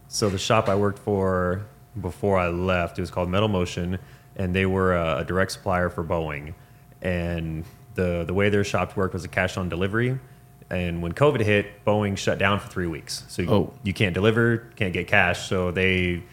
so 0.07 0.30
the 0.30 0.38
shop 0.38 0.69
I 0.69 0.75
worked 0.75 1.00
for 1.00 1.66
before 2.00 2.38
I 2.38 2.48
left, 2.50 2.98
it 2.98 3.01
was 3.01 3.12
called 3.12 3.30
Metal 3.30 3.48
Motion, 3.48 3.98
and 4.36 4.56
they 4.56 4.66
were 4.66 4.95
a, 4.95 5.19
a 5.19 5.25
direct 5.25 5.51
supplier 5.51 5.90
for 5.90 6.04
Boeing. 6.04 6.54
And 7.02 7.66
the 7.95 8.23
the 8.26 8.33
way 8.33 8.50
their 8.50 8.64
shop 8.64 8.95
worked 8.95 9.14
was 9.14 9.23
a 9.23 9.28
cash 9.28 9.57
on 9.57 9.69
delivery. 9.69 10.19
And 10.69 11.02
when 11.02 11.14
COVID 11.14 11.42
hit, 11.42 11.86
Boeing 11.86 12.18
shut 12.18 12.38
down 12.40 12.59
for 12.59 12.68
three 12.68 12.88
weeks. 12.88 13.24
So 13.30 13.42
you, 13.42 13.50
Oh. 13.50 13.74
you 13.83 13.94
can't 13.94 14.14
deliver, 14.14 14.57
can't 14.76 14.92
get 14.94 15.07
cash. 15.07 15.47
So 15.47 15.71
they 15.71 16.24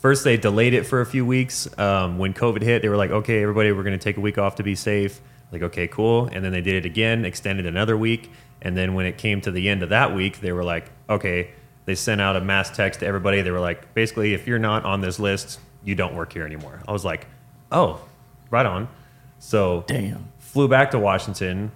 first 0.00 0.24
they 0.24 0.36
delayed 0.36 0.74
it 0.74 0.84
for 0.84 1.00
a 1.00 1.06
few 1.06 1.24
weeks. 1.24 1.68
Um, 1.78 2.18
when 2.18 2.34
COVID 2.34 2.62
hit, 2.62 2.82
they 2.82 2.88
were 2.88 2.96
like, 2.96 3.10
okay, 3.10 3.40
everybody, 3.42 3.70
we're 3.72 3.84
going 3.84 3.98
to 3.98 4.02
take 4.02 4.16
a 4.16 4.20
week 4.20 4.36
off 4.38 4.56
to 4.56 4.62
be 4.64 4.74
safe. 4.74 5.20
Like, 5.52 5.62
okay, 5.62 5.86
cool. 5.86 6.26
And 6.32 6.44
then 6.44 6.50
they 6.50 6.60
did 6.62 6.74
it 6.76 6.86
again, 6.86 7.24
extended 7.24 7.66
another 7.66 7.96
week. 7.96 8.30
And 8.62 8.76
then 8.76 8.94
when 8.94 9.06
it 9.06 9.16
came 9.18 9.40
to 9.42 9.50
the 9.50 9.68
end 9.68 9.82
of 9.82 9.90
that 9.90 10.14
week, 10.14 10.40
they 10.40 10.50
were 10.52 10.64
like, 10.64 10.90
okay, 11.08 11.50
they 11.84 11.94
sent 11.94 12.20
out 12.20 12.36
a 12.36 12.40
mass 12.40 12.70
text 12.70 13.00
to 13.00 13.06
everybody. 13.06 13.42
They 13.42 13.50
were 13.50 13.60
like, 13.60 13.92
basically, 13.94 14.34
if 14.34 14.46
you're 14.46 14.58
not 14.58 14.84
on 14.84 15.00
this 15.00 15.18
list, 15.18 15.60
you 15.84 15.94
don't 15.94 16.14
work 16.14 16.32
here 16.32 16.46
anymore. 16.46 16.80
I 16.88 16.92
was 16.92 17.04
like, 17.04 17.26
oh, 17.70 18.00
right 18.50 18.64
on. 18.66 18.88
So 19.40 19.84
Damn. 19.86 20.28
flew 20.38 20.68
back 20.68 20.92
to 20.92 20.98
Washington, 20.98 21.72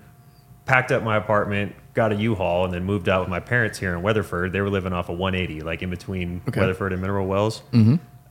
packed 0.66 0.92
up 0.92 1.02
my 1.02 1.16
apartment, 1.16 1.75
got 1.94 2.12
a 2.12 2.16
U-Haul, 2.16 2.64
and 2.66 2.75
then 2.75 2.85
moved 2.85 3.08
out 3.08 3.20
with 3.20 3.28
my 3.30 3.40
parents 3.40 3.78
here 3.78 3.94
in 3.94 4.02
Weatherford. 4.02 4.52
They 4.52 4.61
were 4.61 4.68
living 4.70 4.92
off 4.92 5.08
of 5.08 5.16
180, 5.18 5.62
like 5.62 5.82
in 5.82 5.88
between 5.90 6.42
Okay. 6.49 6.61
Weatherford 6.61 6.92
and 6.92 7.00
Mineral 7.00 7.26
Wells. 7.26 7.62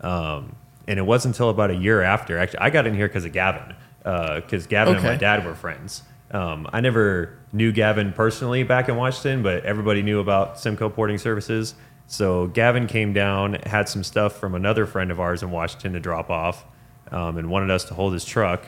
Um, 0.01 0.55
and 0.87 0.99
it 0.99 1.03
wasn't 1.03 1.33
until 1.35 1.49
about 1.49 1.71
a 1.71 1.75
year 1.75 2.01
after. 2.01 2.37
Actually, 2.37 2.59
I 2.59 2.69
got 2.69 2.85
in 2.85 2.93
here 2.93 3.07
because 3.07 3.25
of 3.25 3.31
Gavin, 3.31 3.75
because 4.03 4.67
Gavin 4.67 4.95
and 4.95 5.03
my 5.03 5.15
dad 5.15 5.45
were 5.45 5.55
friends. 5.55 6.03
Um, 6.31 6.67
I 6.73 6.81
never 6.81 7.37
knew 7.53 7.71
Gavin 7.71 8.11
personally 8.13 8.63
back 8.63 8.89
in 8.89 8.95
Washington, 8.97 9.41
but 9.41 9.63
everybody 9.65 10.01
knew 10.03 10.19
about 10.19 10.59
Simcoe 10.59 10.89
Porting 10.89 11.17
Services. 11.17 11.73
So 12.07 12.47
Gavin 12.47 12.85
came 12.87 13.13
down, 13.13 13.53
had 13.65 13.87
some 13.89 14.03
stuff 14.03 14.33
from 14.37 14.53
another 14.53 14.85
friend 14.85 15.09
of 15.11 15.19
ours 15.19 15.41
in 15.41 15.49
Washington 15.49 15.93
to 15.93 15.99
drop 15.99 16.29
off, 16.29 16.65
um, 17.11 17.37
and 17.37 17.49
wanted 17.49 17.71
us 17.71 17.85
to 17.85 17.93
hold 17.93 18.13
his 18.13 18.25
truck. 18.25 18.65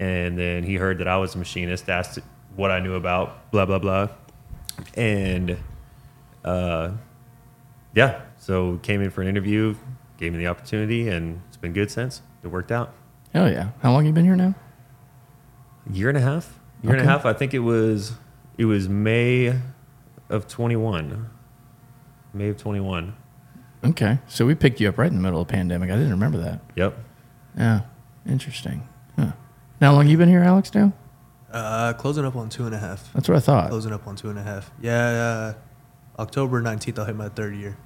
And 0.00 0.36
then 0.38 0.64
he 0.64 0.76
heard 0.76 0.98
that 0.98 1.06
I 1.08 1.18
was 1.18 1.34
a 1.34 1.38
machinist, 1.38 1.88
asked 1.88 2.18
what 2.60 2.70
I 2.70 2.78
knew 2.80 2.94
about 2.94 3.50
blah 3.50 3.66
blah 3.66 3.78
blah, 3.78 4.08
and 4.94 5.56
uh, 6.44 6.92
yeah, 7.94 8.20
so 8.38 8.78
came 8.82 9.00
in 9.00 9.10
for 9.10 9.22
an 9.22 9.28
interview, 9.28 9.74
gave 10.18 10.32
me 10.32 10.38
the 10.38 10.46
opportunity, 10.46 11.08
and 11.08 11.40
it's 11.48 11.56
been 11.56 11.72
good 11.72 11.90
since. 11.90 12.22
It 12.44 12.48
worked 12.48 12.70
out. 12.70 12.92
Hell 13.32 13.50
yeah. 13.50 13.70
How 13.82 13.92
long 13.92 14.06
you 14.06 14.12
been 14.12 14.24
here 14.24 14.36
now? 14.36 14.54
A 15.88 15.92
year 15.92 16.08
and 16.08 16.18
a 16.18 16.20
half 16.20 16.60
year 16.82 16.94
and 16.94 17.02
a 17.02 17.04
half 17.04 17.26
i 17.26 17.32
think 17.32 17.52
it 17.52 17.58
was 17.58 18.12
it 18.56 18.64
was 18.64 18.88
may 18.88 19.54
of 20.28 20.48
21 20.48 21.28
may 22.32 22.48
of 22.48 22.56
21 22.56 23.16
Okay, 23.82 24.18
so 24.28 24.44
we 24.44 24.54
picked 24.54 24.78
you 24.78 24.90
up 24.90 24.98
right 24.98 25.06
in 25.06 25.14
the 25.14 25.22
middle 25.22 25.40
of 25.40 25.48
the 25.48 25.54
pandemic. 25.54 25.90
I 25.90 25.94
didn't 25.94 26.10
remember 26.10 26.36
that. 26.36 26.60
Yep. 26.76 26.98
Yeah, 27.56 27.80
interesting. 28.28 28.86
Huh. 29.16 29.32
Now, 29.80 29.92
how 29.92 29.94
long 29.94 30.06
you 30.06 30.18
been 30.18 30.28
here, 30.28 30.42
Alex? 30.42 30.74
Now 30.74 30.92
Uh, 31.52 31.92
closing 31.94 32.24
up 32.24 32.36
on 32.36 32.48
two 32.48 32.66
and 32.66 32.74
a 32.74 32.78
half. 32.78 33.12
that's 33.12 33.28
what 33.28 33.36
I 33.36 33.40
thought. 33.40 33.70
Closing 33.70 33.92
up 33.92 34.06
on 34.06 34.14
two 34.16 34.30
and 34.30 34.38
a 34.38 34.42
half. 34.42 34.70
Yeah, 34.80 35.08
uh, 35.08 35.54
October 36.20 36.62
19th, 36.62 36.98
I'll 36.98 37.04
hit 37.06 37.16
my 37.16 37.28
third 37.28 37.54
year. 37.56 37.76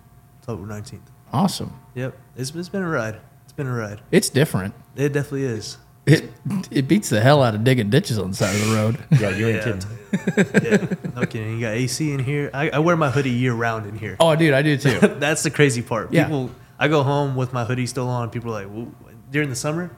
October 0.41 0.67
19th. 0.67 1.01
Awesome. 1.33 1.73
Yep. 1.95 2.17
It's, 2.37 2.55
it's 2.55 2.69
been 2.69 2.83
a 2.83 2.89
ride. 2.89 3.17
It's 3.45 3.53
been 3.53 3.67
a 3.67 3.73
ride. 3.75 4.01
It's 4.11 4.29
different. 4.29 4.75
It 4.97 5.13
definitely 5.13 5.45
is. 5.45 5.79
It 6.07 6.31
it 6.71 6.87
beats 6.87 7.09
the 7.09 7.19
hell 7.23 7.43
out 7.43 7.55
of 7.55 7.65
digging 7.65 7.89
ditches 7.89 8.19
on 8.19 8.31
the 8.33 8.37
side 8.37 8.55
of 8.55 8.69
the 8.69 8.75
road. 8.77 8.99
Yeah, 9.19 9.31
you 9.31 9.49
ain't 9.49 9.57
Yeah. 9.57 10.37
kidding. 10.53 10.81
yeah. 10.91 10.97
No 11.15 11.25
kidding. 11.25 11.55
You 11.55 11.61
got 11.63 11.73
AC 11.73 12.13
in 12.13 12.19
here. 12.21 12.51
I, 12.53 12.69
I 12.69 12.79
wear 12.81 12.95
my 12.95 13.09
hoodie 13.11 13.31
year 13.31 13.55
round 13.55 13.87
in 13.87 13.97
here. 13.97 14.17
oh, 14.21 14.37
dude, 14.37 14.53
I 14.53 14.61
do 14.61 14.77
too. 14.77 14.99
That's 15.01 15.43
the 15.43 15.51
crazy 15.51 15.81
part. 15.81 16.13
Yeah. 16.13 16.25
People, 16.25 16.51
I 16.79 16.89
go 16.89 17.03
home 17.03 17.37
with 17.37 17.55
my 17.55 17.65
hoodie 17.65 17.87
still 17.87 18.09
on. 18.11 18.29
People 18.29 18.55
are 18.55 18.65
like, 18.67 18.71
"Whoa," 18.71 18.93
during 19.31 19.49
the 19.49 19.57
summer, 19.57 19.91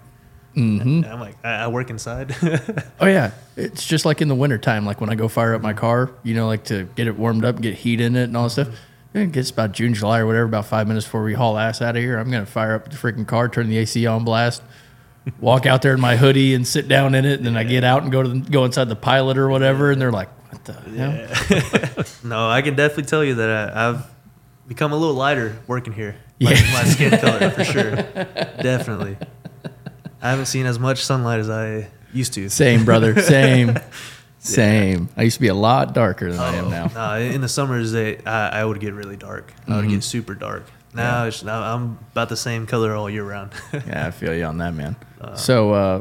hmm 0.57 0.81
and 0.81 1.07
I'm 1.07 1.21
like, 1.21 1.37
I, 1.45 1.65
I 1.65 1.69
work 1.69 1.91
inside. 1.91 2.35
Oh 2.99 3.07
yeah, 3.07 3.33
it's 3.57 3.87
just 3.87 4.07
like 4.07 4.23
in 4.23 4.29
the 4.29 4.35
wintertime, 4.35 4.87
like 4.87 5.03
when 5.03 5.11
I 5.11 5.15
go 5.15 5.29
fire 5.29 5.55
up 5.55 5.61
my 5.61 5.75
car, 5.75 6.11
you 6.23 6.35
know, 6.35 6.47
like 6.47 6.65
to 6.65 6.85
get 6.97 7.07
it 7.07 7.17
warmed 7.17 7.45
up 7.45 7.61
get 7.61 7.75
heat 7.75 8.01
in 8.01 8.17
it 8.17 8.25
and 8.25 8.37
all 8.37 8.45
that 8.45 8.51
stuff. 8.51 8.69
It 9.13 9.33
gets 9.33 9.51
about 9.51 9.73
June, 9.73 9.93
July, 9.95 10.21
or 10.21 10.27
whatever, 10.27 10.47
about 10.47 10.65
five 10.67 10.89
minutes 10.89 11.07
before 11.07 11.23
we 11.23 11.35
haul 11.35 11.59
ass 11.59 11.81
out 11.83 11.95
of 11.97 12.03
here. 12.03 12.19
I'm 12.19 12.31
gonna 12.31 12.47
fire 12.47 12.75
up 12.75 12.91
the 12.91 12.97
freaking 12.97 13.27
car, 13.27 13.49
turn 13.49 13.69
the 13.69 13.77
AC 13.79 14.07
on 14.07 14.25
blast, 14.25 14.63
walk 15.41 15.67
out 15.67 15.83
there 15.83 15.93
in 15.93 16.01
my 16.01 16.17
hoodie 16.17 16.55
and 16.55 16.67
sit 16.67 16.89
down 16.89 17.15
in 17.15 17.27
it, 17.27 17.35
and 17.39 17.47
then 17.47 17.57
I 17.57 17.65
get 17.65 17.85
out 17.85 18.03
and 18.03 18.11
go 18.11 18.23
to 18.23 18.29
the, 18.29 18.39
go 18.51 18.65
inside 18.65 18.89
the 18.89 18.97
pilot 18.97 19.37
or 19.37 19.49
whatever, 19.51 19.91
and 19.91 20.01
they're 20.01 20.13
like, 20.13 20.29
"What 20.51 20.65
the 20.65 20.73
hell?" 20.73 22.05
no, 22.25 22.49
I 22.49 22.63
can 22.63 22.75
definitely 22.77 23.05
tell 23.05 23.23
you 23.25 23.35
that 23.35 23.51
I, 23.77 23.91
I've 23.91 24.07
become 24.67 24.93
a 24.93 24.97
little 24.97 25.15
lighter 25.15 25.57
working 25.67 25.93
here. 25.93 26.17
Yeah. 26.39 26.51
my 26.51 26.85
skin 26.85 27.11
color 27.19 27.51
for 27.51 27.65
sure. 27.65 27.95
Definitely. 27.95 29.17
I 30.26 30.30
haven't 30.30 30.47
seen 30.47 30.66
as 30.66 30.78
much 30.78 31.04
sunlight 31.04 31.38
as 31.38 31.49
I 31.49 31.88
used 32.12 32.33
to. 32.35 32.49
Same, 32.49 32.85
brother, 32.85 33.21
same, 33.23 33.78
same. 34.40 35.09
I 35.16 35.23
used 35.23 35.37
to 35.37 35.40
be 35.40 35.47
a 35.49 35.54
lot 35.54 35.95
darker 35.95 36.30
than 36.33 36.40
I 36.40 36.56
am 36.56 36.68
now. 36.68 36.87
No, 36.95 37.21
in 37.21 37.40
the 37.40 37.49
summers, 37.49 37.92
they, 37.92 38.18
I, 38.25 38.61
I 38.61 38.64
would 38.64 38.80
get 38.80 38.92
really 38.92 39.16
dark. 39.16 39.52
I 39.68 39.76
would 39.76 39.88
get 39.88 40.02
super 40.02 40.35
dark. 40.35 40.64
Now 40.95 41.26
it's, 41.26 41.45
now 41.45 41.62
I'm 41.62 41.99
about 42.12 42.28
the 42.28 42.37
same 42.37 42.66
color 42.66 42.95
all 42.97 43.09
year 43.09 43.23
round. 43.25 43.52
Yeah, 43.73 44.06
I 44.06 44.11
feel 44.11 44.35
you 44.35 44.45
on 44.45 44.59
that, 44.59 44.75
man. 44.75 44.97
so, 45.37 45.73
uh, 45.73 46.00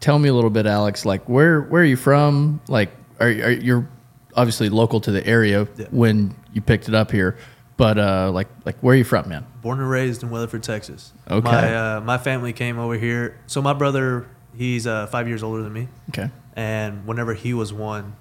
tell 0.00 0.18
me 0.18 0.28
a 0.28 0.34
little 0.34 0.50
bit, 0.50 0.66
Alex. 0.66 1.04
Like, 1.04 1.28
where 1.28 1.60
where 1.60 1.82
are 1.82 1.84
you 1.84 1.96
from? 1.96 2.60
Like, 2.66 2.90
are, 3.20 3.28
are 3.28 3.50
you're 3.50 3.86
obviously 4.34 4.70
local 4.70 5.00
to 5.02 5.12
the 5.12 5.24
area 5.26 5.68
Yeah. 5.76 5.86
when 5.90 6.34
you 6.52 6.60
picked 6.62 6.88
it 6.88 6.94
up 6.94 7.10
here, 7.12 7.36
but 7.78 7.96
uh, 7.98 8.30
like 8.34 8.48
like 8.66 8.76
where 8.80 8.92
are 8.92 8.98
you 8.98 9.04
from, 9.04 9.30
man? 9.30 9.46
Born 9.62 9.78
and 9.80 9.88
raised 9.88 10.22
in 10.22 10.28
Weatherford, 10.28 10.62
Texas. 10.62 11.14
Okay. 11.30 11.50
My 11.50 11.74
uh, 11.96 12.00
my 12.02 12.18
family 12.18 12.52
came 12.52 12.78
over 12.78 12.94
here. 12.98 13.38
So 13.46 13.62
my 13.62 13.72
brother, 13.72 14.26
he's 14.54 14.86
uh, 14.86 15.06
five 15.06 15.26
years 15.28 15.42
older 15.42 15.62
than 15.62 15.72
me, 15.72 15.88
Okay. 16.10 16.28
and 16.54 17.06
whenever 17.06 17.32
he 17.32 17.54
was 17.54 17.72
one, 17.72 18.16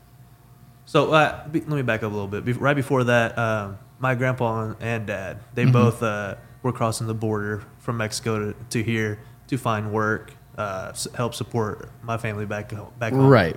so 0.85 1.11
uh, 1.11 1.45
be, 1.49 1.59
let 1.59 1.69
me 1.69 1.81
back 1.81 2.03
up 2.03 2.11
a 2.11 2.13
little 2.15 2.27
bit. 2.29 2.45
Be, 2.45 2.53
right 2.53 2.75
before 2.75 3.03
that, 3.05 3.37
um, 3.37 3.77
my 3.99 4.15
grandpa 4.15 4.73
and 4.79 5.05
dad, 5.05 5.39
they 5.53 5.63
Mm-hmm. 5.63 5.71
both 5.73 6.01
uh, 6.03 6.35
were 6.63 6.71
crossing 6.71 7.07
the 7.07 7.13
border 7.13 7.63
from 7.79 7.97
Mexico 7.97 8.39
to, 8.53 8.55
to 8.69 8.83
here 8.83 9.19
to 9.47 9.57
find 9.57 9.91
work, 9.91 10.33
uh, 10.57 10.87
s- 10.91 11.07
help 11.15 11.33
support 11.33 11.89
my 12.03 12.17
family 12.17 12.45
back 12.45 12.71
ho- 12.71 12.93
back 12.99 13.11
home. 13.13 13.27
Right. 13.27 13.55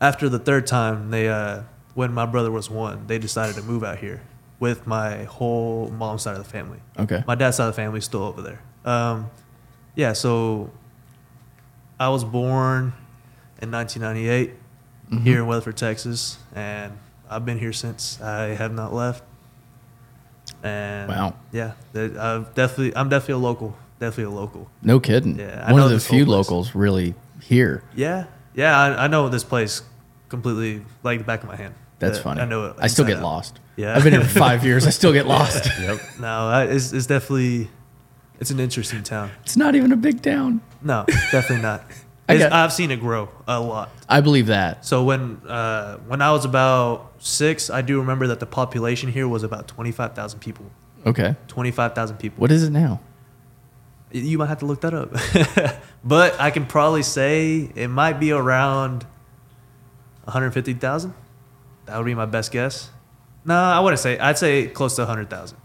After 0.00 0.28
the 0.28 0.38
third 0.38 0.66
time, 0.66 1.10
they 1.10 1.28
uh, 1.28 1.62
when 1.94 2.12
my 2.12 2.24
brother 2.26 2.50
was 2.52 2.70
one, 2.70 3.06
they 3.08 3.18
decided 3.18 3.56
to 3.56 3.62
move 3.62 3.82
out 3.82 3.98
here 3.98 4.22
with 4.60 4.86
my 4.86 5.24
whole 5.24 5.88
mom's 5.90 6.22
side 6.22 6.36
of 6.36 6.42
the 6.44 6.48
family. 6.50 6.78
Okay. 6.98 7.22
My 7.26 7.34
dad's 7.34 7.56
side 7.56 7.68
of 7.68 7.74
the 7.74 7.80
family 7.80 7.98
is 7.98 8.04
still 8.04 8.22
over 8.24 8.42
there. 8.42 8.60
Um, 8.84 9.30
yeah, 9.94 10.12
so 10.12 10.70
I 12.00 12.08
was 12.08 12.24
born 12.24 12.92
in 13.62 13.70
1998 13.70 14.54
Mm-hmm. 15.10 15.24
here 15.24 15.38
in 15.38 15.46
Weatherford, 15.46 15.78
Texas, 15.78 16.36
and 16.54 16.92
I've 17.30 17.46
been 17.46 17.58
here 17.58 17.72
since. 17.72 18.20
I 18.20 18.48
have 18.48 18.74
not 18.74 18.92
left. 18.92 19.24
And 20.62 21.08
Wow. 21.08 21.34
yeah, 21.50 21.72
I've 21.94 22.54
definitely, 22.54 22.94
I'm 22.94 23.08
definitely 23.08 23.34
a 23.34 23.38
local. 23.38 23.74
Definitely 24.00 24.24
a 24.34 24.38
local. 24.38 24.70
No 24.82 25.00
kidding. 25.00 25.38
Yeah, 25.38 25.64
I 25.66 25.72
One 25.72 25.80
of 25.82 25.90
the 25.90 25.98
few 25.98 26.24
locals 26.26 26.74
really 26.74 27.14
here. 27.42 27.82
Yeah, 27.94 28.26
yeah, 28.54 28.78
I, 28.78 29.04
I 29.04 29.06
know 29.08 29.28
this 29.30 29.44
place 29.44 29.82
completely 30.28 30.84
like 31.02 31.18
the 31.20 31.24
back 31.24 31.42
of 31.42 31.48
my 31.48 31.56
hand. 31.56 31.74
That's 31.98 32.18
funny. 32.18 32.40
I 32.40 32.44
know 32.44 32.66
it. 32.66 32.76
I 32.78 32.86
still 32.86 33.06
get 33.06 33.16
out. 33.16 33.22
lost. 33.22 33.58
Yeah. 33.78 33.96
I've 33.96 34.02
been 34.04 34.12
here 34.12 34.22
for 34.24 34.38
five 34.48 34.64
years. 34.64 34.86
I 34.86 34.90
still 34.90 35.12
get 35.12 35.26
lost. 35.26 35.64
Yep. 35.80 36.00
No, 36.20 36.48
I, 36.48 36.64
it's, 36.64 36.92
it's 36.92 37.06
definitely, 37.06 37.68
it's 38.40 38.50
an 38.50 38.58
interesting 38.60 39.02
town. 39.04 39.30
It's 39.44 39.56
not 39.56 39.74
even 39.76 39.92
a 39.92 39.96
big 39.96 40.20
town. 40.20 40.60
No, 40.82 41.04
definitely 41.30 41.62
not. 41.62 41.84
I 42.28 42.34
It's- 42.34 42.50
got- 42.50 42.52
I've 42.52 42.72
seen 42.72 42.90
it 42.90 43.00
grow 43.00 43.28
a 43.46 43.58
lot. 43.60 43.90
I 44.08 44.20
believe 44.20 44.46
that. 44.48 44.84
So 44.84 45.04
when 45.04 45.40
uh, 45.48 45.96
when 46.08 46.20
I 46.20 46.32
was 46.32 46.44
about 46.44 47.12
six, 47.18 47.70
I 47.70 47.80
do 47.82 47.98
remember 48.00 48.26
that 48.26 48.40
the 48.40 48.46
population 48.46 49.10
here 49.12 49.26
was 49.28 49.42
about 49.44 49.66
twenty 49.68 49.92
five 49.92 50.14
thousand 50.14 50.40
people. 50.40 50.66
Okay. 51.06 51.36
Twenty 51.46 51.70
five 51.70 51.94
thousand 51.94 52.16
people. 52.18 52.40
What 52.40 52.50
is 52.50 52.64
it 52.64 52.70
now? 52.70 53.00
You 54.10 54.38
might 54.38 54.46
have 54.48 54.58
to 54.60 54.66
look 54.66 54.80
that 54.82 54.92
up, 54.94 55.12
but 56.04 56.38
I 56.40 56.50
can 56.50 56.64
probably 56.66 57.02
say 57.02 57.70
it 57.74 57.88
might 57.88 58.18
be 58.18 58.32
around 58.32 59.04
one 60.24 60.32
hundred 60.32 60.50
fifty 60.52 60.74
thousand. 60.74 61.14
That 61.86 61.96
would 61.98 62.06
be 62.06 62.14
my 62.14 62.26
best 62.26 62.50
guess. 62.50 62.90
No, 63.44 63.54
I 63.54 63.80
wouldn't 63.80 64.00
say. 64.00 64.18
I'd 64.18 64.38
say 64.38 64.66
close 64.66 64.96
to 64.96 65.06
hundred 65.06 65.30
thousand. 65.30 65.58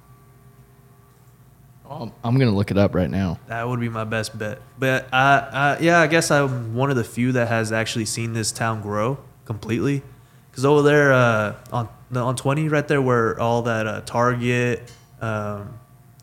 Um, 1.89 2.11
I'm 2.23 2.37
gonna 2.39 2.51
look 2.51 2.71
it 2.71 2.77
up 2.77 2.95
right 2.95 3.09
now. 3.09 3.39
That 3.47 3.67
would 3.67 3.79
be 3.79 3.89
my 3.89 4.03
best 4.05 4.37
bet. 4.37 4.59
But 4.79 5.07
I, 5.13 5.37
I, 5.51 5.77
yeah, 5.79 5.99
I 5.99 6.07
guess 6.07 6.31
I'm 6.31 6.75
one 6.75 6.89
of 6.89 6.95
the 6.95 7.03
few 7.03 7.33
that 7.33 7.49
has 7.49 7.71
actually 7.71 8.05
seen 8.05 8.33
this 8.33 8.51
town 8.51 8.81
grow 8.81 9.19
completely. 9.45 10.01
Because 10.49 10.65
over 10.65 10.81
there 10.81 11.13
uh, 11.13 11.55
on 11.71 11.89
on 12.15 12.35
20, 12.35 12.69
right 12.69 12.87
there, 12.87 13.01
where 13.01 13.39
all 13.39 13.63
that 13.63 13.85
uh, 13.87 14.01
Target, 14.01 14.91
um, 15.19 15.77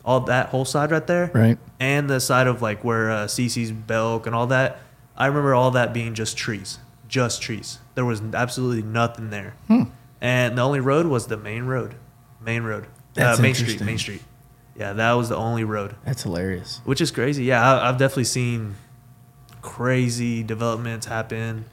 all 0.05 0.21
that 0.21 0.47
whole 0.47 0.63
side 0.65 0.89
right 0.91 1.05
there, 1.05 1.29
Right. 1.33 1.57
and 1.81 2.09
the 2.09 2.19
side 2.21 2.47
of 2.47 2.61
like 2.61 2.83
where 2.83 3.11
uh, 3.11 3.25
CC's 3.27 3.71
Belk 3.73 4.25
and 4.25 4.33
all 4.33 4.47
that, 4.47 4.79
I 5.17 5.27
remember 5.27 5.53
all 5.53 5.71
that 5.71 5.93
being 5.93 6.13
just 6.15 6.37
trees, 6.37 6.79
just 7.09 7.41
trees. 7.41 7.79
There 7.95 8.05
was 8.05 8.21
absolutely 8.33 8.83
nothing 8.83 9.29
there, 9.31 9.53
Hmm. 9.67 9.83
And 10.21 10.57
the 10.57 10.61
only 10.61 10.79
road 10.79 11.07
was 11.07 11.27
the 11.27 11.35
main 11.37 11.65
road, 11.65 11.95
main 12.39 12.63
road, 12.63 12.87
uh, 13.17 13.35
Main 13.41 13.53
Street. 13.55 13.81
Main 13.81 13.97
Street. 13.97 14.21
Yeah, 14.75 14.93
that 14.93 15.11
was 15.13 15.27
the 15.29 15.35
only 15.35 15.63
road 15.65 15.95
That's 16.05 16.23
hilarious. 16.23 16.79
which 16.85 17.01
is 17.01 17.11
crazy. 17.11 17.43
Yeah, 17.43 17.61
I, 17.61 17.89
I've 17.89 17.97
definitely 17.97 18.23
seen 18.23 18.75
crazy 19.61 20.43
developments 20.43 21.07
happen. 21.07 21.65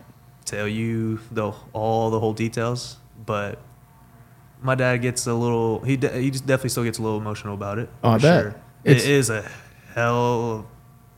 tell 0.45 0.67
you 0.67 1.19
the 1.29 1.51
all 1.73 2.09
the 2.09 2.19
whole 2.21 2.31
details, 2.33 2.97
but 3.25 3.59
my 4.67 4.75
dad 4.75 4.97
gets 4.97 5.25
a 5.25 5.33
little. 5.33 5.79
He 5.79 5.97
de- 5.97 6.21
he 6.21 6.29
just 6.29 6.45
definitely 6.45 6.69
still 6.69 6.83
gets 6.83 6.99
a 6.99 7.01
little 7.01 7.17
emotional 7.17 7.55
about 7.55 7.79
it. 7.79 7.89
Oh, 8.03 8.11
I 8.11 8.17
bet. 8.19 8.41
Sure. 8.43 8.55
It's- 8.83 9.03
it 9.05 9.09
is 9.11 9.29
a 9.31 9.43
hell. 9.95 10.67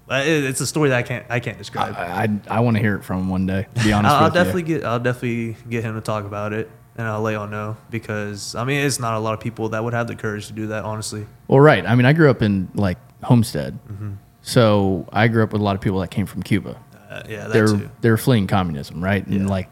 it- 0.10 0.44
It's 0.46 0.62
a 0.62 0.66
story 0.68 0.90
that 0.90 0.98
I 1.00 1.04
can't 1.04 1.26
I 1.30 1.40
can't 1.42 1.58
describe. 1.58 1.96
I 1.98 2.24
I, 2.24 2.58
I 2.58 2.60
want 2.62 2.78
to 2.78 2.82
hear 2.82 2.96
it 2.96 3.04
from 3.04 3.20
him 3.22 3.30
one 3.30 3.46
day. 3.46 3.68
To 3.76 3.84
be 3.84 3.92
honest 3.98 4.16
I'll, 4.16 4.24
I'll 4.26 4.32
definitely 4.32 4.62
you. 4.72 4.78
get 4.80 4.86
I'll 4.86 5.00
definitely 5.00 5.58
get 5.70 5.84
him 5.84 5.96
to 5.96 6.02
talk 6.02 6.24
about 6.26 6.54
it, 6.54 6.70
and 6.98 7.06
I'll 7.08 7.22
let 7.22 7.34
y'all 7.34 7.48
know 7.48 7.76
because 7.90 8.56
I 8.56 8.64
mean 8.64 8.80
it's 8.86 9.00
not 9.00 9.16
a 9.16 9.20
lot 9.20 9.34
of 9.34 9.40
people 9.42 9.70
that 9.70 9.84
would 9.84 9.94
have 9.94 10.08
the 10.08 10.16
courage 10.16 10.48
to 10.48 10.54
do 10.54 10.68
that. 10.68 10.84
Honestly, 10.86 11.26
Well, 11.48 11.60
right. 11.60 11.86
I 11.86 11.96
mean, 11.96 12.06
I 12.06 12.14
grew 12.14 12.30
up 12.30 12.42
in 12.42 12.70
like 12.76 12.98
Homestead, 13.24 13.78
Mm-hmm. 13.92 14.12
so 14.42 15.06
I 15.12 15.28
grew 15.28 15.44
up 15.44 15.52
with 15.52 15.62
a 15.62 15.64
lot 15.66 15.76
of 15.76 15.82
people 15.82 16.00
that 16.00 16.10
came 16.12 16.26
from 16.26 16.42
Cuba. 16.44 16.80
uh, 17.10 17.24
yeah, 17.28 17.48
they're 17.48 17.68
too. 17.68 17.90
they're 18.02 18.18
fleeing 18.18 18.48
communism, 18.48 19.04
right? 19.04 19.26
And 19.26 19.42
Yeah. 19.42 19.48
like, 19.48 19.70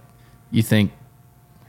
you 0.51 0.61
think 0.63 0.91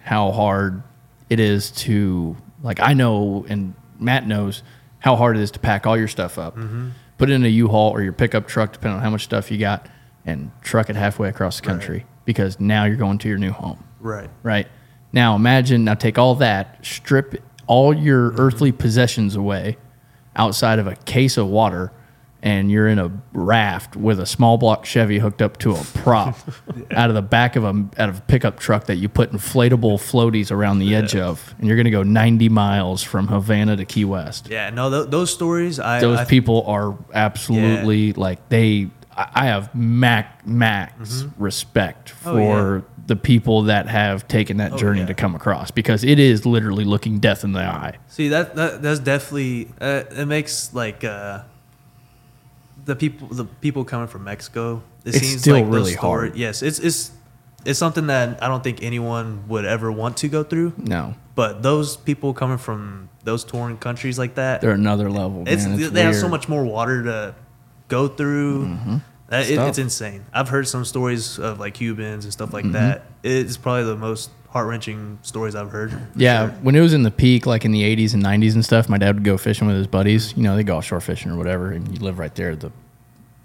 how 0.02 0.30
hard 0.32 0.82
it 1.30 1.40
is 1.40 1.70
to 1.72 2.36
like 2.62 2.80
I 2.80 2.92
know 2.94 3.44
and 3.48 3.74
Matt 3.98 4.26
knows 4.26 4.62
how 5.00 5.16
hard 5.16 5.36
it 5.36 5.42
is 5.42 5.50
to 5.52 5.58
pack 5.58 5.86
all 5.86 5.96
your 5.96 6.08
stuff 6.08 6.38
up, 6.38 6.56
Mm-hmm. 6.56 6.88
put 7.18 7.30
it 7.30 7.34
in 7.34 7.44
a 7.44 7.48
U-Haul 7.48 7.90
or 7.92 8.02
your 8.02 8.12
pickup 8.12 8.46
truck, 8.48 8.72
depending 8.72 8.96
on 8.96 9.02
how 9.02 9.10
much 9.10 9.24
stuff 9.24 9.50
you 9.50 9.58
got, 9.58 9.86
and 10.26 10.50
truck 10.62 10.90
it 10.90 10.96
halfway 10.96 11.28
across 11.28 11.60
the 11.60 11.66
country 11.66 12.06
because 12.24 12.58
now 12.60 12.84
you're 12.84 12.96
going 12.96 13.18
to 13.18 13.28
your 13.28 13.38
new 13.38 13.52
home 13.52 13.82
Right. 14.00 14.28
right? 14.42 14.66
Now 15.12 15.34
imagine 15.36 15.84
now 15.84 15.94
take 15.94 16.18
all 16.18 16.34
that, 16.36 16.84
strip 16.84 17.42
all 17.66 17.94
your 17.94 18.32
earthly 18.38 18.72
possessions 18.72 19.34
away 19.36 19.76
outside 20.36 20.78
of 20.78 20.86
a 20.86 20.94
case 20.96 21.36
of 21.36 21.46
water 21.48 21.92
and 22.42 22.70
you're 22.70 22.86
in 22.86 22.98
a 22.98 23.10
raft 23.32 23.96
with 23.96 24.20
a 24.20 24.26
small 24.26 24.58
block 24.58 24.84
Chevy 24.84 25.18
hooked 25.18 25.42
up 25.42 25.56
to 25.58 25.72
a 25.72 25.82
prop 25.94 26.36
out 26.92 27.08
of 27.10 27.14
the 27.16 27.22
back 27.22 27.56
of 27.56 27.64
a 27.64 27.84
out 27.98 28.08
of 28.08 28.18
a 28.18 28.20
pickup 28.22 28.58
truck 28.60 28.86
that 28.86 28.96
you 28.96 29.08
put 29.08 29.32
inflatable 29.32 29.98
floaties 29.98 30.50
around 30.52 30.78
the 30.78 30.94
edge 30.94 31.16
of 31.16 31.54
and 31.58 31.66
you're 31.66 31.76
going 31.76 31.84
to 31.84 31.90
go 31.90 32.02
90 32.04 32.48
miles 32.48 33.02
from 33.02 33.26
Havana 33.28 33.76
to 33.76 33.84
Key 33.84 34.04
West. 34.04 34.48
Yeah, 34.50 34.70
no, 34.70 34.88
th- 34.90 35.10
those 35.10 35.32
stories. 35.32 35.80
I 35.80 36.00
Those 36.00 36.20
I, 36.20 36.24
people 36.26 36.62
are 36.66 36.96
absolutely 37.12 38.12
like 38.12 38.48
they 38.48 38.88
I 39.16 39.46
have 39.46 39.74
mac 39.74 40.46
max 40.46 41.24
respect 41.38 42.14
Oh, 42.24 42.34
for 42.34 42.76
yeah. 42.76 43.04
the 43.06 43.16
people 43.16 43.62
that 43.62 43.88
have 43.88 44.28
taken 44.28 44.58
that 44.58 44.76
journey 44.76 45.00
yeah. 45.00 45.06
to 45.06 45.14
come 45.14 45.34
across 45.34 45.72
because 45.72 46.04
it 46.04 46.20
is 46.20 46.46
literally 46.46 46.84
looking 46.84 47.18
death 47.18 47.42
in 47.42 47.50
the 47.52 47.62
eye. 47.64 47.98
See 48.06 48.28
that, 48.28 48.54
that 48.54 48.80
that's 48.82 49.00
definitely 49.00 49.70
uh, 49.80 50.04
it 50.10 50.26
makes 50.26 50.72
like 50.72 51.02
uh, 51.02 51.42
the 52.88 52.96
people 52.96 53.28
the 53.28 53.44
people 53.44 53.84
coming 53.84 54.08
from 54.08 54.24
Mexico. 54.24 54.82
It 55.04 55.14
It's 55.14 55.18
seems 55.26 55.40
still 55.42 55.54
like 55.56 55.64
those 55.66 55.74
really 55.74 55.94
hard. 55.94 56.36
Yes, 56.36 56.62
it's 56.62 56.78
it's 56.78 57.12
it's 57.64 57.78
something 57.78 58.06
that 58.08 58.42
I 58.42 58.48
don't 58.48 58.64
think 58.64 58.82
anyone 58.82 59.44
would 59.48 59.64
ever 59.64 59.92
want 59.92 60.16
to 60.18 60.28
go 60.28 60.42
through. 60.42 60.72
No, 60.78 61.14
But 61.34 61.62
those 61.62 61.96
people 61.96 62.32
coming 62.32 62.56
from 62.58 63.08
those 63.24 63.44
torn 63.44 63.76
countries 63.76 64.18
like 64.18 64.34
that, 64.36 64.60
they're 64.62 64.72
another 64.72 65.10
level. 65.10 65.44
it's. 65.46 65.64
It's 65.64 65.90
they 65.90 66.02
have 66.02 66.16
so 66.16 66.28
much 66.28 66.48
more 66.48 66.64
water 66.64 67.02
to 67.04 67.34
go 67.88 68.08
through. 68.08 68.76
That- 69.28 69.50
it- 69.50 69.58
it's 69.58 69.76
insane. 69.78 70.24
I've 70.32 70.48
heard 70.48 70.66
some 70.66 70.84
stories 70.86 71.38
of 71.38 71.60
like 71.60 71.74
Cubans 71.74 72.24
and 72.24 72.32
stuff 72.32 72.52
like 72.54 72.64
Mm-hmm. 72.64 72.72
that. 72.72 73.02
It's 73.22 73.58
probably 73.58 73.84
the 73.84 73.96
most 73.96 74.30
heart 74.50 74.66
wrenching 74.66 75.18
stories 75.22 75.54
I've 75.54 75.70
heard. 75.70 75.92
Yeah, 76.16 76.48
sure. 76.50 76.58
when 76.62 76.74
it 76.74 76.80
was 76.80 76.94
in 76.94 77.02
the 77.02 77.10
peak, 77.10 77.46
like 77.46 77.64
in 77.64 77.70
the 77.72 77.82
80s 77.96 78.14
and 78.14 78.22
90s 78.24 78.54
and 78.54 78.64
stuff, 78.64 78.88
my 78.88 78.98
dad 78.98 79.14
would 79.16 79.24
go 79.24 79.36
fishing 79.36 79.66
with 79.66 79.76
his 79.76 79.86
buddies. 79.86 80.34
You 80.36 80.42
know, 80.42 80.56
they 80.56 80.62
go 80.64 80.76
offshore 80.78 81.00
fishing 81.00 81.30
or 81.30 81.36
whatever, 81.36 81.70
and 81.70 81.86
you 81.92 82.02
live 82.04 82.18
right 82.18 82.34
there. 82.34 82.56
The 82.56 82.72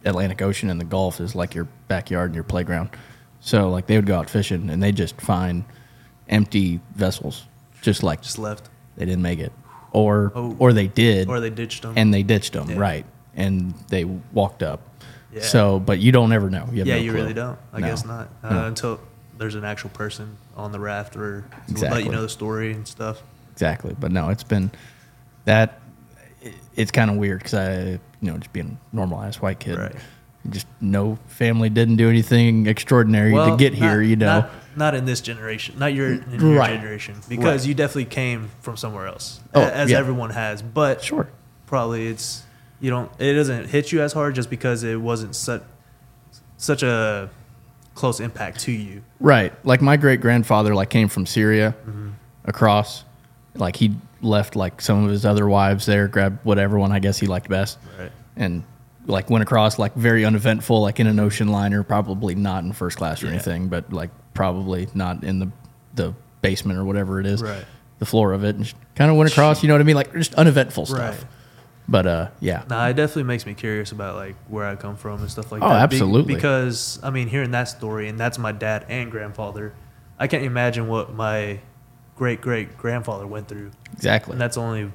Atlantic 0.05 0.41
Ocean 0.41 0.69
and 0.69 0.79
the 0.79 0.85
Gulf 0.85 1.19
is 1.19 1.35
like 1.35 1.53
your 1.55 1.67
backyard 1.87 2.29
and 2.29 2.35
your 2.35 2.43
playground. 2.43 2.89
So, 3.41 3.69
like, 3.69 3.87
they 3.87 3.97
would 3.97 4.05
go 4.05 4.17
out 4.17 4.29
fishing 4.29 4.69
and 4.69 4.81
they 4.81 4.91
just 4.93 5.19
find 5.19 5.65
empty 6.29 6.79
vessels, 6.95 7.45
just 7.81 8.03
like 8.03 8.21
just 8.21 8.39
left 8.39 8.69
they 8.95 9.05
didn't 9.05 9.21
make 9.23 9.39
it, 9.39 9.51
or 9.91 10.31
Oh. 10.35 10.55
or 10.59 10.71
they 10.71 10.87
did, 10.87 11.27
or 11.27 11.39
they 11.39 11.49
ditched 11.49 11.81
them. 11.81 11.93
and 11.97 12.13
they 12.13 12.23
ditched 12.23 12.53
them, 12.53 12.69
Yeah. 12.69 12.77
right? 12.77 13.05
And 13.35 13.73
they 13.89 14.05
walked 14.05 14.61
up. 14.63 14.79
Yeah. 15.33 15.41
So, 15.41 15.79
but 15.79 15.99
you 15.99 16.11
don't 16.11 16.31
ever 16.31 16.49
know. 16.49 16.69
You 16.71 16.79
have 16.79 16.87
yeah, 16.87 16.95
no 16.95 17.01
you 17.01 17.11
clue. 17.11 17.21
really 17.21 17.33
don't. 17.33 17.57
I 17.73 17.79
No. 17.79 17.87
guess 17.87 18.05
not 18.05 18.29
uh, 18.43 18.53
No. 18.53 18.67
until 18.67 18.99
there's 19.37 19.55
an 19.55 19.63
actual 19.65 19.89
person 19.91 20.37
on 20.55 20.71
the 20.71 20.79
raft 20.79 21.15
or 21.15 21.43
to 21.75 21.81
let 21.89 22.03
you 22.03 22.11
know 22.11 22.21
the 22.21 22.29
story 22.29 22.71
and 22.73 22.87
stuff. 22.87 23.21
Exactly. 23.53 23.95
But 23.99 24.11
no, 24.11 24.29
it's 24.29 24.43
been 24.43 24.71
that. 25.45 25.79
it- 26.41 26.53
It's 26.75 26.91
kind 26.91 27.09
of 27.11 27.17
weird 27.17 27.39
because 27.39 27.53
I, 27.53 27.81
you 27.83 27.99
know, 28.21 28.37
just 28.37 28.51
being 28.53 28.77
a 28.91 28.95
normal 28.95 29.21
ass 29.21 29.37
white 29.41 29.59
kid, 29.59 29.77
Right. 29.77 29.95
just 30.49 30.67
no 30.81 31.17
family 31.27 31.69
didn't 31.69 31.95
do 31.97 32.09
anything 32.09 32.67
extraordinary 32.67 33.31
to 33.33 33.55
get 33.57 33.73
here. 33.73 34.01
you 34.01 34.15
know, 34.15 34.39
not, 34.41 34.49
not 34.75 34.95
in 34.95 35.05
this 35.05 35.21
generation, 35.21 35.75
not 35.77 35.93
your, 35.93 36.13
in 36.13 36.39
your 36.39 36.57
Right. 36.57 36.75
generation, 36.75 37.15
because 37.29 37.61
Right. 37.61 37.67
you 37.67 37.73
definitely 37.75 38.05
came 38.05 38.49
from 38.61 38.75
somewhere 38.75 39.07
else, 39.07 39.39
Oh, 39.53 39.61
as 39.61 39.89
yeah. 39.91 39.97
everyone 39.99 40.31
has. 40.31 40.61
But 40.61 41.01
sure. 41.03 41.27
probably 41.67 42.07
it's 42.07 42.43
you 42.81 42.89
don't. 42.89 43.09
It 43.19 43.33
doesn't 43.35 43.69
hit 43.69 43.91
you 43.93 44.01
as 44.01 44.11
hard 44.13 44.35
just 44.35 44.49
because 44.49 44.83
it 44.83 44.99
wasn't 44.99 45.35
such 45.35 45.61
such 46.57 46.83
a 46.83 47.29
close 47.95 48.19
impact 48.19 48.59
to 48.61 48.71
you. 48.71 49.03
Right. 49.19 49.53
Like 49.65 49.81
my 49.81 49.97
great 49.97 50.19
grandfather 50.21 50.73
like 50.75 50.89
came 50.89 51.07
from 51.07 51.25
Syria 51.25 51.75
Mm-hmm. 51.87 52.09
across. 52.45 53.03
Like 53.55 53.75
he 53.75 53.95
left 54.21 54.55
like 54.55 54.81
some 54.81 55.03
of 55.03 55.09
his 55.11 55.25
other 55.25 55.47
wives 55.47 55.85
there, 55.85 56.07
grabbed 56.07 56.43
whatever 56.45 56.79
one 56.79 56.91
I 56.91 56.99
guess 56.99 57.19
he 57.19 57.27
liked 57.27 57.49
best. 57.49 57.77
Right. 57.99 58.11
And 58.35 58.63
like 59.05 59.29
went 59.29 59.43
across 59.43 59.77
like 59.77 59.93
very 59.95 60.25
uneventful, 60.25 60.81
like 60.81 60.99
in 60.99 61.07
an 61.07 61.19
ocean 61.19 61.49
liner, 61.49 61.83
probably 61.83 62.35
not 62.35 62.63
in 62.63 62.71
first 62.73 62.97
class 62.97 63.21
or 63.21 63.27
Yeah. 63.27 63.33
anything, 63.33 63.67
but 63.67 63.91
like 63.93 64.09
probably 64.33 64.87
not 64.93 65.23
in 65.23 65.39
the 65.39 65.49
the 65.93 66.13
basement 66.41 66.79
or 66.79 66.85
whatever 66.85 67.19
it 67.19 67.25
is. 67.27 67.41
Right. 67.43 67.63
The 67.99 68.05
floor 68.05 68.33
of 68.33 68.43
it 68.43 68.55
and 68.55 68.73
kind 68.95 69.11
of 69.11 69.17
went 69.17 69.29
across, 69.31 69.61
you 69.61 69.67
know 69.67 69.75
what 69.75 69.81
I 69.81 69.83
mean? 69.83 69.95
Like 69.95 70.11
just 70.13 70.33
uneventful 70.33 70.87
stuff. 70.87 71.21
Right. 71.21 71.29
But 71.87 72.07
uh 72.07 72.27
yeah. 72.39 72.63
Nah, 72.69 72.87
it 72.87 72.93
definitely 72.93 73.23
makes 73.23 73.45
me 73.45 73.53
curious 73.53 73.91
about 73.91 74.15
like 74.15 74.35
where 74.47 74.65
I 74.65 74.75
come 74.75 74.95
from 74.95 75.19
and 75.21 75.29
stuff 75.29 75.51
like 75.51 75.61
Oh, 75.61 75.69
that. 75.69 75.89
Be- 75.89 75.95
absolutely. 75.95 76.33
because 76.35 76.99
I 77.03 77.09
mean, 77.09 77.27
hearing 77.27 77.51
that 77.51 77.65
story, 77.65 78.07
and 78.07 78.19
that's 78.19 78.37
my 78.39 78.51
dad 78.53 78.85
and 78.89 79.11
grandfather. 79.11 79.73
I 80.17 80.27
can't 80.27 80.43
imagine 80.43 80.87
what 80.87 81.13
my 81.13 81.59
great 82.15 82.39
great 82.41 82.77
grandfather 82.77 83.27
went 83.27 83.47
through, 83.49 83.71
Exactly. 83.93 84.31
and 84.33 84.41
that's 84.41 84.57
only 84.57 84.91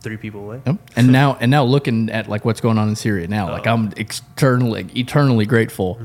three 0.00 0.16
people 0.16 0.42
away. 0.44 0.60
Yep. 0.66 0.76
And 0.96 1.12
now, 1.12 1.36
and 1.40 1.50
now 1.50 1.64
looking 1.64 2.10
at 2.10 2.28
like 2.28 2.44
what's 2.44 2.60
going 2.60 2.76
on 2.78 2.88
in 2.88 2.96
Syria 2.96 3.26
now, 3.28 3.50
like 3.50 3.66
Oh. 3.66 3.72
I'm 3.72 3.92
externally, 3.96 4.86
eternally 4.96 5.46
grateful 5.46 5.98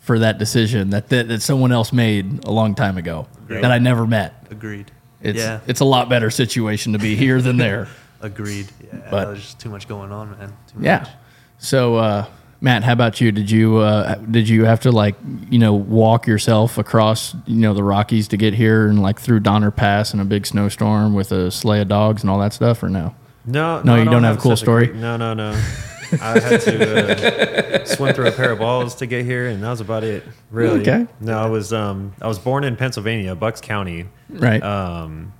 for 0.00 0.18
that 0.18 0.38
decision 0.38 0.90
that, 0.90 1.08
that 1.10 1.28
that 1.28 1.42
someone 1.42 1.70
else 1.72 1.92
made 1.92 2.44
a 2.44 2.50
long 2.50 2.74
time 2.74 2.96
ago 2.98 3.26
Agreed. 3.44 3.62
that 3.62 3.70
I 3.70 3.78
never 3.78 4.06
met. 4.06 4.46
Agreed. 4.50 4.90
It's 5.22 5.38
yeah, 5.38 5.60
it's 5.66 5.80
a 5.80 5.84
lot 5.84 6.08
better 6.08 6.30
situation 6.30 6.92
to 6.92 6.98
be 6.98 7.14
here 7.16 7.40
than 7.40 7.56
there. 7.56 7.86
agreed. 8.24 8.66
Yeah, 8.82 9.00
But- 9.10 9.26
there's 9.26 9.40
just 9.42 9.60
too 9.60 9.68
much 9.70 9.86
going 9.88 10.10
on, 10.12 10.30
man. 10.32 10.48
Too 10.66 10.78
Yeah. 10.80 10.98
much. 11.00 11.08
So, 11.58 11.96
uh, 11.96 12.24
Matt, 12.60 12.82
how 12.82 12.92
about 12.94 13.20
you? 13.20 13.30
Did 13.30 13.50
you 13.50 13.78
uh, 13.78 14.14
did 14.30 14.48
you 14.48 14.64
have 14.64 14.80
to 14.80 14.90
like 14.90 15.16
you 15.50 15.58
know 15.58 15.74
walk 15.74 16.26
yourself 16.26 16.78
across 16.78 17.34
you 17.46 17.56
know 17.56 17.74
the 17.74 17.82
Rockies 17.84 18.26
to 18.28 18.36
get 18.38 18.54
here 18.54 18.86
and 18.88 19.02
like 19.02 19.20
through 19.20 19.40
Donner 19.40 19.70
Pass 19.70 20.14
in 20.14 20.20
a 20.20 20.24
big 20.24 20.46
snowstorm 20.46 21.14
with 21.14 21.30
a 21.30 21.50
sleigh 21.50 21.80
of 21.82 21.88
dogs 21.88 22.22
and 22.22 22.30
all 22.30 22.38
that 22.38 22.52
stuff, 22.54 22.82
or 22.82 22.88
no? 22.88 23.14
No, 23.44 23.82
No, 23.82 23.94
I 23.94 23.98
you 23.98 24.04
don't 24.06 24.24
have 24.24 24.38
a 24.38 24.40
cool 24.40 24.56
story? 24.56 24.86
great- 24.86 24.96
no, 25.00 25.16
no, 25.18 25.34
no. 25.34 25.50
I 26.22 26.38
had 26.38 26.60
to 26.62 27.82
uh, 27.82 27.84
swim 27.84 28.14
through 28.14 28.28
a 28.28 28.32
pair 28.32 28.52
of 28.52 28.58
balls 28.60 28.94
to 28.96 29.06
get 29.06 29.24
here, 29.26 29.48
and 29.48 29.62
that 29.62 29.68
was 29.70 29.80
about 29.80 30.04
it. 30.04 30.22
Really. 30.50 30.80
Okay. 30.80 31.06
No, 31.20 31.38
I 31.38 31.46
was 31.46 31.72
um, 31.72 32.12
I 32.22 32.28
was 32.28 32.38
born 32.38 32.64
in 32.64 32.76
Pennsylvania, 32.76 33.34
Bucks 33.34 33.60
County. 33.60 34.06
Right. 34.30 34.62
Um, 34.62 35.32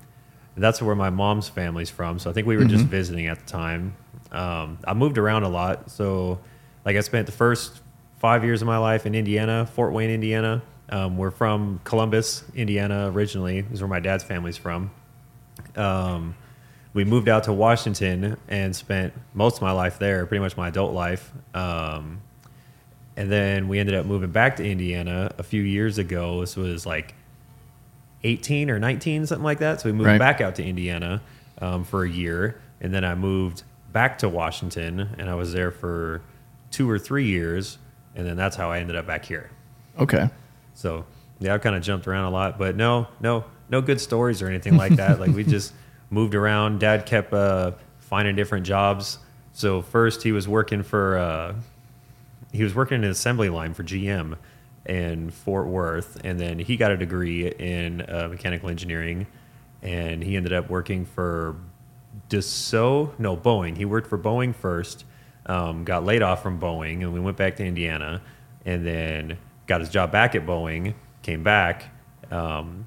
that's 0.62 0.80
where 0.80 0.94
my 0.94 1.10
mom's 1.10 1.48
family's 1.48 1.90
from. 1.90 2.18
So 2.18 2.30
I 2.30 2.32
think 2.32 2.46
we 2.46 2.56
were 2.56 2.64
just 2.64 2.84
visiting 2.86 3.26
at 3.26 3.40
the 3.40 3.46
time. 3.46 3.96
Um, 4.30 4.78
I 4.86 4.94
moved 4.94 5.18
around 5.18 5.42
a 5.42 5.48
lot. 5.48 5.90
So, 5.90 6.38
like, 6.84 6.96
I 6.96 7.00
spent 7.00 7.26
the 7.26 7.32
first 7.32 7.80
five 8.18 8.44
years 8.44 8.62
of 8.62 8.66
my 8.66 8.78
life 8.78 9.06
in 9.06 9.14
Indiana, 9.14 9.66
Fort 9.66 9.92
Wayne, 9.92 10.10
Indiana. 10.10 10.62
Um, 10.88 11.16
we're 11.16 11.30
from 11.30 11.80
Columbus, 11.84 12.44
Indiana, 12.54 13.10
originally. 13.12 13.64
Is 13.72 13.80
where 13.80 13.88
my 13.88 14.00
dad's 14.00 14.24
family's 14.24 14.56
from. 14.56 14.90
Um, 15.76 16.34
we 16.92 17.04
moved 17.04 17.28
out 17.28 17.44
to 17.44 17.52
Washington 17.52 18.36
and 18.48 18.74
spent 18.74 19.12
most 19.34 19.56
of 19.56 19.62
my 19.62 19.72
life 19.72 19.98
there, 19.98 20.24
pretty 20.26 20.42
much 20.42 20.56
my 20.56 20.68
adult 20.68 20.94
life. 20.94 21.32
Um, 21.52 22.20
and 23.16 23.30
then 23.30 23.68
we 23.68 23.78
ended 23.78 23.94
up 23.94 24.06
moving 24.06 24.30
back 24.30 24.56
to 24.56 24.64
Indiana 24.68 25.32
a 25.38 25.42
few 25.42 25.62
years 25.62 25.98
ago. 25.98 26.40
This 26.40 26.56
was 26.56 26.86
like 26.86 27.14
18 28.24 28.70
or 28.70 28.78
19, 28.78 29.26
something 29.26 29.44
like 29.44 29.58
that. 29.60 29.80
So 29.80 29.88
we 29.88 29.92
moved 29.92 30.08
Right. 30.08 30.18
back 30.18 30.40
out 30.40 30.54
to 30.56 30.64
Indiana 30.64 31.22
um, 31.60 31.84
for 31.84 32.02
a 32.04 32.08
year. 32.08 32.60
And 32.80 32.92
then 32.92 33.04
I 33.04 33.14
moved 33.14 33.62
back 33.92 34.18
to 34.18 34.28
Washington 34.28 35.08
and 35.18 35.30
I 35.30 35.34
was 35.34 35.52
there 35.52 35.70
for 35.70 36.22
two 36.70 36.90
or 36.90 36.98
three 36.98 37.26
years. 37.26 37.78
And 38.16 38.26
then 38.26 38.36
that's 38.36 38.56
how 38.56 38.70
I 38.70 38.80
ended 38.80 38.96
up 38.96 39.06
back 39.06 39.24
here. 39.24 39.50
Okay. 39.98 40.28
So 40.74 41.04
yeah, 41.38 41.54
I've 41.54 41.60
kind 41.60 41.76
of 41.76 41.82
jumped 41.82 42.06
around 42.08 42.24
a 42.24 42.30
lot, 42.30 42.58
but 42.58 42.76
no, 42.76 43.06
no, 43.20 43.44
no 43.68 43.80
good 43.80 44.00
stories 44.00 44.42
or 44.42 44.48
anything 44.48 44.76
like 44.76 44.96
that. 44.96 45.20
like 45.20 45.30
we 45.34 45.44
just 45.56 45.72
moved 46.10 46.34
around. 46.34 46.80
Dad 46.80 47.06
kept 47.06 47.32
uh, 47.32 47.72
finding 47.98 48.34
different 48.36 48.66
jobs. 48.66 49.18
So 49.52 49.82
first 49.82 50.22
he 50.22 50.32
was 50.32 50.48
working 50.48 50.82
for 50.82 51.16
uh, 51.18 51.54
he 52.52 52.62
was 52.64 52.74
working 52.74 52.96
in 52.98 53.04
an 53.04 53.10
assembly 53.10 53.48
line 53.48 53.74
for 53.74 53.82
GM 53.84 54.36
in 54.86 55.30
Fort 55.30 55.66
Worth, 55.66 56.20
and 56.24 56.38
then 56.38 56.58
he 56.58 56.76
got 56.76 56.90
a 56.90 56.96
degree 56.96 57.48
in 57.48 58.02
uh, 58.02 58.28
mechanical 58.30 58.68
engineering, 58.68 59.26
and 59.82 60.22
he 60.22 60.36
ended 60.36 60.52
up 60.52 60.68
working 60.70 61.04
for 61.06 61.56
Dassault, 62.30 63.18
no 63.18 63.36
Boeing. 63.36 63.76
He 63.76 63.84
worked 63.84 64.08
for 64.08 64.18
Boeing 64.18 64.54
first, 64.54 65.04
um, 65.46 65.84
got 65.84 66.04
laid 66.04 66.22
off 66.22 66.42
from 66.42 66.60
Boeing, 66.60 67.00
and 67.02 67.12
we 67.12 67.20
went 67.20 67.36
back 67.36 67.56
to 67.56 67.64
Indiana, 67.64 68.20
and 68.64 68.86
then 68.86 69.38
got 69.66 69.80
his 69.80 69.88
job 69.88 70.12
back 70.12 70.34
at 70.34 70.44
Boeing, 70.46 70.94
came 71.22 71.42
back, 71.42 71.84
um, 72.30 72.86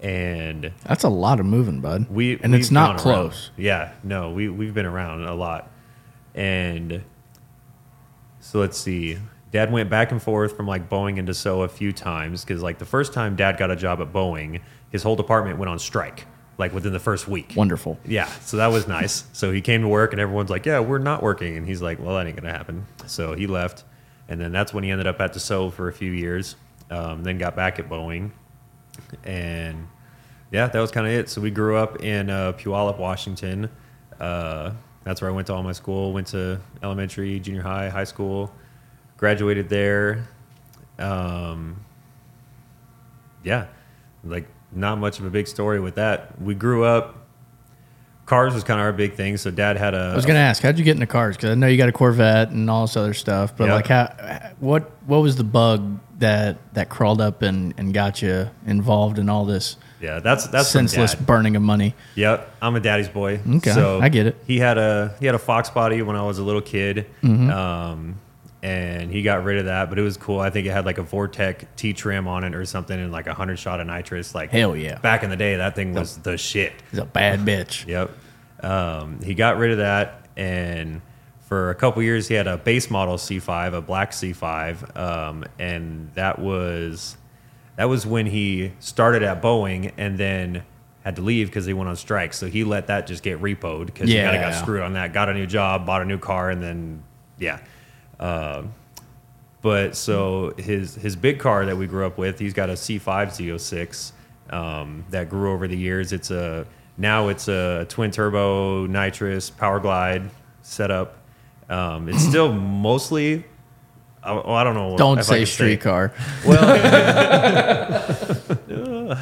and 0.00 0.72
That's 0.84 1.04
a 1.04 1.08
lot 1.08 1.38
of 1.40 1.46
moving, 1.46 1.80
bud. 1.80 2.08
we 2.10 2.38
and 2.40 2.54
it's 2.54 2.70
not 2.70 2.98
gone 2.98 3.06
around. 3.14 3.28
close. 3.30 3.50
Yeah, 3.56 3.92
no, 4.02 4.32
we 4.32 4.48
we've 4.48 4.74
been 4.74 4.86
around 4.86 5.22
a 5.24 5.34
lot, 5.34 5.70
and 6.34 7.04
so 8.40 8.58
let's 8.60 8.76
see. 8.78 9.18
Dad 9.52 9.70
went 9.70 9.90
back 9.90 10.10
and 10.10 10.20
forth 10.20 10.56
from 10.56 10.66
like 10.66 10.88
Boeing 10.88 11.18
and 11.18 11.28
Dassault 11.28 11.64
a 11.64 11.68
few 11.68 11.92
times 11.92 12.44
because 12.44 12.62
like 12.62 12.78
the 12.78 12.86
first 12.86 13.12
time 13.12 13.36
Dad 13.36 13.58
got 13.58 13.70
a 13.70 13.76
job 13.76 14.00
at 14.00 14.12
Boeing, 14.12 14.60
his 14.90 15.02
whole 15.02 15.16
department 15.16 15.58
went 15.58 15.70
on 15.70 15.78
strike 15.78 16.26
like 16.58 16.72
within 16.72 16.92
the 16.92 17.00
first 17.00 17.28
week. 17.28 17.52
Wonderful. 17.56 17.98
Yeah, 18.04 18.26
so 18.40 18.56
that 18.58 18.68
was 18.68 18.86
nice. 18.86 19.24
So 19.32 19.52
he 19.52 19.60
came 19.60 19.82
to 19.82 19.88
work, 19.88 20.12
and 20.12 20.20
everyone's 20.20 20.50
like, 20.50 20.66
"Yeah, 20.66 20.80
we're 20.80 20.98
not 20.98 21.22
working," 21.22 21.56
and 21.56 21.66
he's 21.66 21.82
like, 21.82 21.98
"Well, 21.98 22.16
that 22.16 22.26
ain't 22.26 22.36
gonna 22.36 22.52
happen." 22.52 22.86
So 23.06 23.34
he 23.34 23.46
left, 23.46 23.84
and 24.28 24.40
then 24.40 24.52
that's 24.52 24.72
when 24.72 24.84
he 24.84 24.90
ended 24.90 25.06
up 25.06 25.20
at 25.20 25.34
Dassault 25.34 25.72
for 25.72 25.88
a 25.88 25.92
few 25.92 26.12
years. 26.12 26.56
Um, 26.90 27.22
then 27.22 27.38
got 27.38 27.56
back 27.56 27.78
at 27.78 27.88
Boeing, 27.88 28.30
and 29.24 29.88
yeah, 30.50 30.68
that 30.68 30.80
was 30.80 30.90
kind 30.90 31.06
of 31.06 31.12
it. 31.12 31.28
So 31.28 31.40
we 31.40 31.50
grew 31.50 31.76
up 31.76 32.02
in 32.02 32.30
uh, 32.30 32.52
Puyallup, 32.52 32.98
Washington. 32.98 33.70
Uh, 34.20 34.72
that's 35.04 35.20
where 35.20 35.30
I 35.30 35.34
went 35.34 35.48
to 35.48 35.54
all 35.54 35.62
my 35.62 35.72
school. 35.72 36.12
Went 36.12 36.28
to 36.28 36.60
elementary, 36.82 37.40
junior 37.40 37.62
high, 37.62 37.88
high 37.88 38.04
school. 38.04 38.52
Graduated 39.26 39.68
there. 39.68 40.26
Um, 40.98 41.76
yeah, 43.44 43.66
like 44.24 44.48
not 44.72 44.98
much 44.98 45.20
of 45.20 45.24
a 45.24 45.30
big 45.30 45.46
story 45.46 45.78
with 45.78 45.94
that. 45.94 46.42
We 46.42 46.56
grew 46.56 46.82
up. 46.84 47.18
Cars 48.26 48.52
was 48.52 48.64
kind 48.64 48.80
of 48.80 48.84
our 48.84 48.92
big 48.92 49.14
thing. 49.14 49.36
So 49.36 49.52
dad 49.52 49.76
had 49.76 49.94
a. 49.94 50.10
I 50.12 50.16
was 50.16 50.26
gonna 50.26 50.40
ask, 50.40 50.60
how'd 50.60 50.76
you 50.76 50.84
get 50.84 50.94
into 50.96 51.06
cars? 51.06 51.36
Because 51.36 51.50
I 51.50 51.54
know 51.54 51.68
you 51.68 51.76
got 51.78 51.88
a 51.88 51.92
Corvette 51.92 52.50
and 52.50 52.68
all 52.68 52.84
this 52.88 52.96
other 52.96 53.14
stuff, 53.14 53.56
but 53.56 53.66
Yeah. 53.68 53.74
like, 53.74 53.86
how, 53.86 54.52
what 54.58 54.90
what 55.06 55.18
was 55.22 55.36
the 55.36 55.44
bug 55.44 56.00
that 56.18 56.58
that 56.74 56.88
crawled 56.88 57.20
up 57.20 57.42
and, 57.42 57.74
and 57.76 57.94
got 57.94 58.22
you 58.22 58.50
involved 58.66 59.20
in 59.20 59.28
all 59.28 59.44
this 59.44 59.76
yeah, 60.00 60.18
that's 60.18 60.48
that's 60.48 60.66
senseless 60.68 61.14
burning 61.14 61.54
of 61.54 61.62
money? 61.62 61.94
Yep, 62.16 62.56
I'm 62.60 62.74
a 62.74 62.80
daddy's 62.80 63.08
boy. 63.08 63.38
Okay, 63.58 63.70
so 63.70 64.00
I 64.00 64.08
get 64.08 64.26
it. 64.26 64.36
He 64.48 64.58
had 64.58 64.78
a 64.78 65.14
he 65.20 65.26
had 65.26 65.36
a 65.36 65.38
Fox 65.38 65.70
body 65.70 66.02
when 66.02 66.16
I 66.16 66.22
was 66.22 66.40
a 66.40 66.42
little 66.42 66.60
kid, 66.60 67.06
Mm-hmm. 67.22 67.50
um, 67.50 68.16
and 68.62 69.10
he 69.10 69.22
got 69.22 69.44
rid 69.44 69.58
of 69.58 69.64
that. 69.66 69.88
But 69.88 69.98
it 69.98 70.02
was 70.02 70.16
cool. 70.16 70.40
I 70.40 70.50
think 70.50 70.66
it 70.66 70.70
had 70.70 70.86
like 70.86 70.98
a 70.98 71.02
Vortech 71.02 71.66
T 71.76 71.92
trim 71.92 72.28
on 72.28 72.44
it 72.44 72.54
or 72.54 72.64
something, 72.64 72.98
and 72.98 73.10
like 73.10 73.26
a 73.26 73.34
hundred 73.34 73.58
shot 73.58 73.80
of 73.80 73.86
nitrous. 73.86 74.34
Like 74.34 74.50
Hell 74.50 74.76
yeah. 74.76 74.98
Back 74.98 75.22
in 75.22 75.30
the 75.30 75.36
day, 75.36 75.56
that 75.56 75.74
thing 75.74 75.92
was 75.94 76.18
the 76.18 76.38
shit. 76.38 76.72
He's 76.90 77.00
a 77.00 77.04
bad 77.04 77.40
bitch. 77.46 77.86
Yep. 77.86 78.10
Um, 78.64 79.20
he 79.22 79.34
got 79.34 79.58
rid 79.58 79.72
of 79.72 79.78
that, 79.78 80.26
and 80.36 81.02
for 81.40 81.70
a 81.70 81.74
couple 81.74 82.02
years, 82.02 82.28
he 82.28 82.34
had 82.34 82.46
a 82.46 82.56
base 82.56 82.90
model 82.90 83.16
C5, 83.16 83.74
a 83.74 83.82
black 83.82 84.12
C5, 84.12 84.96
um, 84.96 85.44
and 85.58 86.10
that 86.14 86.38
was 86.38 87.16
that 87.76 87.86
was 87.86 88.06
when 88.06 88.26
he 88.26 88.72
started 88.78 89.22
at 89.22 89.42
Boeing, 89.42 89.92
and 89.96 90.16
then 90.16 90.62
had 91.04 91.16
to 91.16 91.22
leave 91.22 91.48
because 91.48 91.66
he 91.66 91.72
went 91.72 91.88
on 91.88 91.96
strike. 91.96 92.32
So 92.32 92.46
he 92.46 92.62
let 92.62 92.86
that 92.86 93.08
just 93.08 93.24
get 93.24 93.40
repoed 93.40 93.86
because 93.86 94.08
he 94.08 94.16
kind 94.16 94.36
of 94.36 94.42
got 94.42 94.54
screwed 94.54 94.82
on 94.82 94.92
that. 94.92 95.12
Got 95.12 95.28
a 95.28 95.34
new 95.34 95.46
job, 95.46 95.84
bought 95.84 96.00
a 96.00 96.04
new 96.04 96.18
car, 96.18 96.50
and 96.50 96.62
then 96.62 97.02
yeah. 97.38 97.58
Uh, 98.22 98.62
but 99.62 99.96
so 99.96 100.54
his 100.56 100.94
his 100.94 101.16
big 101.16 101.40
car 101.40 101.66
that 101.66 101.76
we 101.76 101.86
grew 101.86 102.06
up 102.06 102.18
with, 102.18 102.38
he's 102.38 102.52
got 102.52 102.70
a 102.70 102.74
C5 102.74 103.02
Z06 103.02 104.12
um, 104.54 105.04
that 105.10 105.28
grew 105.28 105.52
over 105.52 105.66
the 105.66 105.76
years. 105.76 106.12
It's 106.12 106.30
a 106.30 106.66
now 106.96 107.28
it's 107.28 107.48
a 107.48 107.84
twin 107.88 108.12
turbo 108.12 108.86
nitrous 108.86 109.50
power 109.50 109.80
glide 109.80 110.30
setup. 110.62 111.16
Um, 111.68 112.08
it's 112.08 112.22
still 112.22 112.52
mostly. 112.86 113.44
I, 114.22 114.34
well, 114.34 114.50
I 114.50 114.62
don't 114.62 114.74
know. 114.74 114.96
Don't 114.96 115.22
say 115.24 115.38
can 115.38 115.46
street 115.46 115.80
car. 115.80 116.12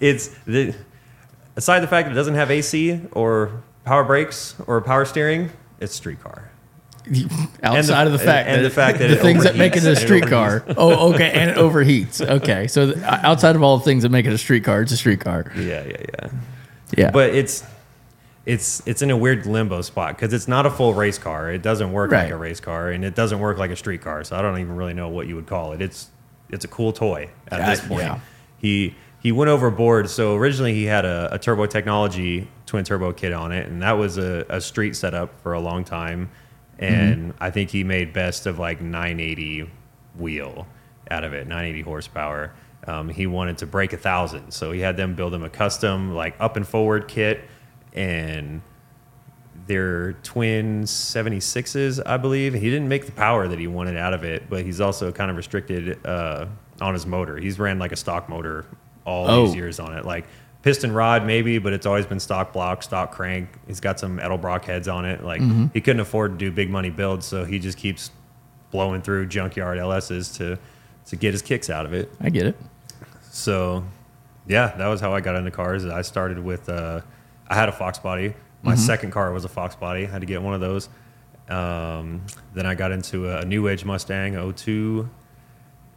It's 0.00 0.28
the 0.46 0.74
aside 1.56 1.80
the 1.80 1.88
fact 1.88 2.06
that 2.06 2.12
it 2.12 2.14
doesn't 2.14 2.36
have 2.36 2.52
AC 2.52 3.00
or 3.12 3.62
power 3.84 4.04
brakes 4.04 4.54
or 4.66 4.80
power 4.80 5.04
steering. 5.04 5.50
It's 5.80 5.94
street 5.94 6.20
Outside 7.62 8.06
of 8.06 8.12
the 8.12 8.18
fact 8.18 8.48
and 8.48 8.58
that 8.58 8.62
the 8.68 8.74
fact 8.74 8.98
that 8.98 9.08
the 9.08 9.14
it 9.14 9.20
things 9.20 9.42
that 9.44 9.56
make 9.56 9.76
it 9.76 9.84
a 9.84 9.88
and 9.88 9.96
it 9.98 10.00
street 10.00 10.26
car. 10.26 10.64
Oh, 10.76 11.12
okay, 11.14 11.30
and 11.32 11.50
it 11.50 11.56
overheats. 11.56 12.20
Okay, 12.26 12.66
so 12.66 12.92
th- 12.92 13.04
outside 13.04 13.56
of 13.56 13.62
all 13.62 13.78
the 13.78 13.84
things 13.84 14.02
that 14.02 14.10
make 14.10 14.26
it 14.26 14.32
a 14.32 14.38
street 14.38 14.64
car, 14.64 14.82
it's 14.82 14.92
a 14.92 14.96
street 14.96 15.20
car. 15.20 15.50
Yeah, 15.56 15.84
yeah, 15.84 15.96
yeah. 16.22 16.30
Yeah, 16.96 17.10
but 17.10 17.34
it's 17.34 17.64
it's 18.46 18.82
it's 18.86 19.02
in 19.02 19.10
a 19.10 19.16
weird 19.16 19.44
limbo 19.46 19.82
spot 19.82 20.16
because 20.16 20.32
it's 20.32 20.48
not 20.48 20.64
a 20.66 20.70
full 20.70 20.94
race 20.94 21.18
car. 21.18 21.52
It 21.52 21.62
doesn't 21.62 21.92
work 21.92 22.10
like 22.12 22.30
a 22.30 22.36
race 22.36 22.60
car, 22.60 22.90
and 22.90 23.04
it 23.04 23.14
doesn't 23.14 23.40
work 23.40 23.58
like 23.58 23.70
a 23.70 23.76
street 23.76 24.00
car. 24.00 24.24
So 24.24 24.36
I 24.36 24.42
don't 24.42 24.58
even 24.58 24.74
really 24.76 24.94
know 24.94 25.08
what 25.08 25.26
you 25.26 25.36
would 25.36 25.46
call 25.46 25.72
it. 25.72 25.82
It's 25.82 26.08
it's 26.48 26.64
a 26.64 26.68
cool 26.68 26.92
toy 26.92 27.28
at 27.48 27.58
Yeah, 27.60 27.70
this 27.70 27.80
point. 27.86 28.02
yeah. 28.04 28.20
He 28.58 28.94
he 29.20 29.32
went 29.32 29.50
overboard. 29.50 30.08
So 30.08 30.34
originally 30.36 30.72
he 30.74 30.84
had 30.84 31.04
a, 31.04 31.28
a 31.32 31.38
turbo 31.38 31.66
technology 31.66 32.48
twin 32.64 32.84
turbo 32.84 33.12
kit 33.12 33.32
on 33.34 33.52
it, 33.52 33.66
and 33.68 33.82
that 33.82 33.92
was 33.92 34.16
a, 34.16 34.46
a 34.48 34.60
street 34.60 34.96
setup 34.96 35.38
for 35.42 35.52
a 35.52 35.60
long 35.60 35.84
time. 35.84 36.30
And 36.78 37.34
I 37.40 37.50
think 37.50 37.70
he 37.70 37.82
made 37.84 38.12
best 38.12 38.46
of 38.46 38.58
like 38.58 38.80
980 38.80 39.68
wheel 40.16 40.66
out 41.10 41.24
of 41.24 41.32
it, 41.32 41.46
980 41.46 41.82
horsepower. 41.82 42.52
Um, 42.86 43.08
he 43.08 43.26
wanted 43.26 43.58
to 43.58 43.66
break 43.66 43.92
a 43.92 43.96
thousand, 43.96 44.52
so 44.52 44.70
he 44.72 44.80
had 44.80 44.96
them 44.96 45.14
build 45.14 45.34
him 45.34 45.42
a 45.42 45.50
custom 45.50 46.14
like 46.14 46.34
up 46.38 46.56
and 46.56 46.66
forward 46.66 47.08
kit, 47.08 47.40
and 47.92 48.62
they're 49.66 50.12
twin 50.22 50.84
76s, 50.84 52.00
I 52.06 52.16
believe. 52.16 52.54
He 52.54 52.70
didn't 52.70 52.88
make 52.88 53.06
the 53.06 53.12
power 53.12 53.48
that 53.48 53.58
he 53.58 53.66
wanted 53.66 53.96
out 53.96 54.14
of 54.14 54.24
it, 54.24 54.48
but 54.48 54.64
he's 54.64 54.80
also 54.80 55.12
kind 55.12 55.30
of 55.30 55.36
restricted 55.36 56.04
uh, 56.06 56.46
on 56.80 56.94
his 56.94 57.04
motor. 57.04 57.36
He's 57.36 57.58
ran 57.58 57.78
like 57.78 57.92
a 57.92 57.96
stock 57.96 58.28
motor 58.28 58.64
all 59.04 59.28
Oh. 59.28 59.46
these 59.46 59.54
years 59.56 59.80
on 59.80 59.94
it, 59.96 60.04
like 60.04 60.26
piston 60.62 60.92
rod 60.92 61.24
maybe, 61.24 61.58
but 61.58 61.72
it's 61.72 61.86
always 61.86 62.06
been 62.06 62.20
stock 62.20 62.52
block, 62.52 62.82
stock 62.82 63.12
crank. 63.12 63.48
He's 63.66 63.80
got 63.80 63.98
some 64.00 64.18
Edelbrock 64.18 64.64
heads 64.64 64.88
on 64.88 65.04
it. 65.04 65.22
Like 65.24 65.40
he 65.72 65.80
couldn't 65.80 66.00
afford 66.00 66.32
to 66.32 66.38
do 66.38 66.50
big 66.50 66.70
money 66.70 66.90
builds, 66.90 67.26
so 67.26 67.44
he 67.44 67.58
just 67.58 67.78
keeps 67.78 68.10
blowing 68.70 69.00
through 69.00 69.26
junkyard 69.26 69.78
LSs 69.78 70.36
to 70.38 70.58
to 71.06 71.16
get 71.16 71.32
his 71.32 71.42
kicks 71.42 71.70
out 71.70 71.86
of 71.86 71.92
it. 71.94 72.12
I 72.20 72.28
get 72.30 72.46
it. 72.46 72.56
So, 73.30 73.84
yeah, 74.46 74.74
that 74.76 74.88
was 74.88 75.00
how 75.00 75.14
I 75.14 75.20
got 75.20 75.36
into 75.36 75.50
cars. 75.50 75.86
I 75.86 76.02
started 76.02 76.38
with, 76.38 76.68
uh, 76.68 77.00
I 77.48 77.54
had 77.54 77.68
a 77.68 77.72
Fox 77.72 77.98
body. 77.98 78.34
My 78.62 78.74
second 78.74 79.12
car 79.12 79.32
was 79.32 79.44
a 79.44 79.48
Fox 79.48 79.74
body. 79.76 80.06
I 80.06 80.10
had 80.10 80.20
to 80.20 80.26
get 80.26 80.42
one 80.42 80.54
of 80.54 80.60
those. 80.60 80.88
Um, 81.48 82.22
then 82.52 82.66
I 82.66 82.74
got 82.74 82.92
into 82.92 83.30
a 83.30 83.44
New 83.44 83.68
Edge 83.70 83.84
Mustang 83.84 84.52
02. 84.52 85.08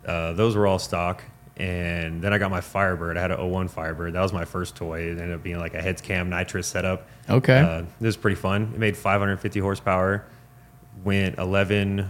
Uh, 0.05 0.33
those 0.33 0.55
were 0.55 0.65
all 0.67 0.79
stock. 0.79 1.23
And 1.61 2.23
then 2.23 2.33
I 2.33 2.39
got 2.39 2.49
my 2.49 2.59
Firebird. 2.61 3.17
I 3.17 3.21
had 3.21 3.29
a 3.29 3.45
01 3.45 3.67
Firebird. 3.67 4.13
That 4.13 4.21
was 4.21 4.33
my 4.33 4.45
first 4.45 4.75
toy. 4.75 5.01
It 5.01 5.19
ended 5.19 5.33
up 5.33 5.43
being 5.43 5.59
like 5.59 5.75
a 5.75 5.81
heads 5.81 6.01
cam 6.01 6.27
nitrous 6.27 6.65
setup. 6.65 7.07
Okay. 7.29 7.59
Uh, 7.59 7.81
it 7.81 8.03
was 8.03 8.17
pretty 8.17 8.35
fun. 8.35 8.71
It 8.73 8.79
made 8.79 8.97
550 8.97 9.59
horsepower. 9.59 10.25
Went 11.03 11.37
11, 11.37 12.09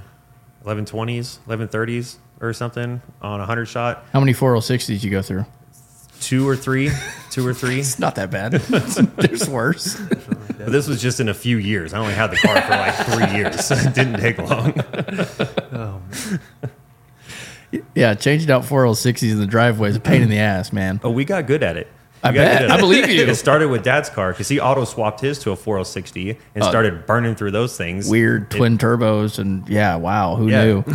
1120s, 0.64 1.40
1130s 1.50 2.16
or 2.40 2.54
something 2.54 3.02
on 3.22 3.36
a 3.36 3.44
100 3.44 3.66
shot. 3.66 4.06
How 4.14 4.22
many 4.22 4.34
406s 4.34 4.86
did 4.88 5.04
you 5.04 5.12
go 5.12 5.22
through? 5.22 5.46
Two 6.22 6.48
or 6.48 6.56
three. 6.56 6.90
Two 7.30 7.46
or 7.46 7.54
three. 7.54 7.80
It's 7.80 8.00
not 8.00 8.16
that 8.16 8.32
bad. 8.32 8.52
There's 9.18 9.50
worse. 9.50 10.00
But 10.00 10.72
this 10.72 10.88
was 10.88 11.02
just 11.02 11.20
in 11.20 11.28
a 11.28 11.34
few 11.34 11.58
years. 11.58 11.94
I 11.94 12.00
only 12.00 12.14
had 12.14 12.32
the 12.32 12.38
car 12.38 12.62
for 12.62 12.70
like 12.70 12.96
three 13.06 13.38
years. 13.38 13.70
it 13.70 13.94
didn't 13.96 14.22
take 14.22 14.38
long. 14.38 14.74
Oh, 15.74 16.00
man. 16.12 16.40
Yeah, 17.96 18.14
changing 18.16 18.52
out 18.52 18.64
406s 18.64 19.32
in 19.32 19.40
the 19.40 19.46
driveway 19.48 19.90
is 19.90 19.96
a 19.96 20.00
pain 20.00 20.22
in 20.22 20.30
the 20.30 20.40
ass, 20.40 20.74
man. 20.74 21.00
Oh, 21.04 21.12
we 21.12 21.24
got 21.26 21.48
good 21.48 21.64
at 21.64 21.78
it. 21.78 21.88
I 22.24 22.30
We 22.32 22.38
bet. 22.38 22.70
I 22.70 22.78
believe 22.78 23.10
you. 23.10 23.24
It 23.28 23.36
started 23.36 23.70
with 23.70 23.84
Dad's 23.84 24.10
car 24.10 24.32
because 24.32 24.48
he 24.48 24.60
auto 24.60 24.84
swapped 24.86 25.22
his 25.22 25.40
to 25.40 25.52
a 25.52 25.56
406D 25.56 26.38
and 26.54 26.64
Uh, 26.64 26.70
started 26.70 27.06
burning 27.08 27.34
through 27.36 27.52
those 27.52 27.76
things. 27.78 28.08
Weird 28.10 28.44
It- 28.54 28.58
twin 28.58 28.78
turbos 28.78 29.40
and 29.40 29.68
yeah, 29.68 29.96
wow, 29.96 30.36
who 30.36 30.50
Yeah. 30.50 30.64
knew? 30.66 30.84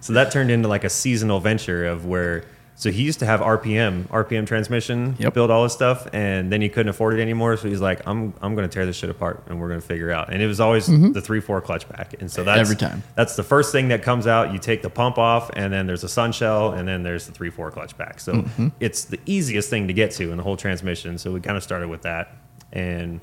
So 0.00 0.12
that 0.12 0.30
turned 0.30 0.50
into 0.50 0.68
like 0.68 0.84
a 0.84 0.90
seasonal 0.90 1.40
venture 1.40 1.86
of 1.86 2.04
where 2.04 2.44
So 2.76 2.90
he 2.90 3.04
used 3.04 3.20
to 3.20 3.26
have 3.26 3.40
RPM, 3.40 4.08
RPM 4.08 4.48
transmission, 4.48 5.14
Yep. 5.20 5.32
build 5.32 5.50
all 5.52 5.62
his 5.62 5.72
stuff, 5.72 6.08
and 6.12 6.50
then 6.50 6.60
he 6.60 6.68
couldn't 6.68 6.88
afford 6.90 7.16
it 7.16 7.22
anymore. 7.22 7.56
So 7.56 7.68
he's 7.68 7.80
like, 7.80 8.00
"I'm 8.04 8.34
I'm 8.42 8.56
going 8.56 8.68
to 8.68 8.72
tear 8.74 8.84
this 8.84 8.96
shit 8.96 9.10
apart, 9.10 9.44
and 9.48 9.60
we're 9.60 9.68
going 9.68 9.80
to 9.80 9.86
figure 9.86 10.10
out." 10.10 10.32
And 10.32 10.42
it 10.42 10.48
was 10.48 10.58
always 10.58 10.86
the 10.88 11.20
three 11.20 11.40
four 11.40 11.60
clutch 11.60 11.88
pack, 11.88 12.20
and 12.20 12.28
so 12.30 12.42
that's 12.42 12.58
Every 12.60 12.74
time. 12.74 13.04
That's 13.14 13.36
the 13.36 13.44
first 13.44 13.70
thing 13.70 13.88
that 13.88 14.02
comes 14.02 14.26
out. 14.26 14.52
You 14.52 14.58
take 14.58 14.82
the 14.82 14.90
pump 14.90 15.18
off, 15.18 15.50
and 15.54 15.72
then 15.72 15.86
there's 15.86 16.02
a 16.02 16.08
sun 16.08 16.32
shell, 16.32 16.72
and 16.72 16.86
then 16.88 17.04
there's 17.04 17.26
the 17.26 17.32
three 17.32 17.50
four 17.50 17.70
clutch 17.70 17.96
pack. 17.96 18.18
So 18.18 18.32
Mm-hmm. 18.34 18.68
it's 18.80 19.04
the 19.04 19.20
easiest 19.24 19.70
thing 19.70 19.86
to 19.86 19.92
get 19.94 20.10
to 20.12 20.32
in 20.32 20.36
the 20.36 20.42
whole 20.42 20.56
transmission. 20.56 21.16
So 21.16 21.30
we 21.32 21.40
kind 21.40 21.56
of 21.56 21.62
started 21.62 21.88
with 21.88 22.02
that, 22.02 22.32
and 22.72 23.20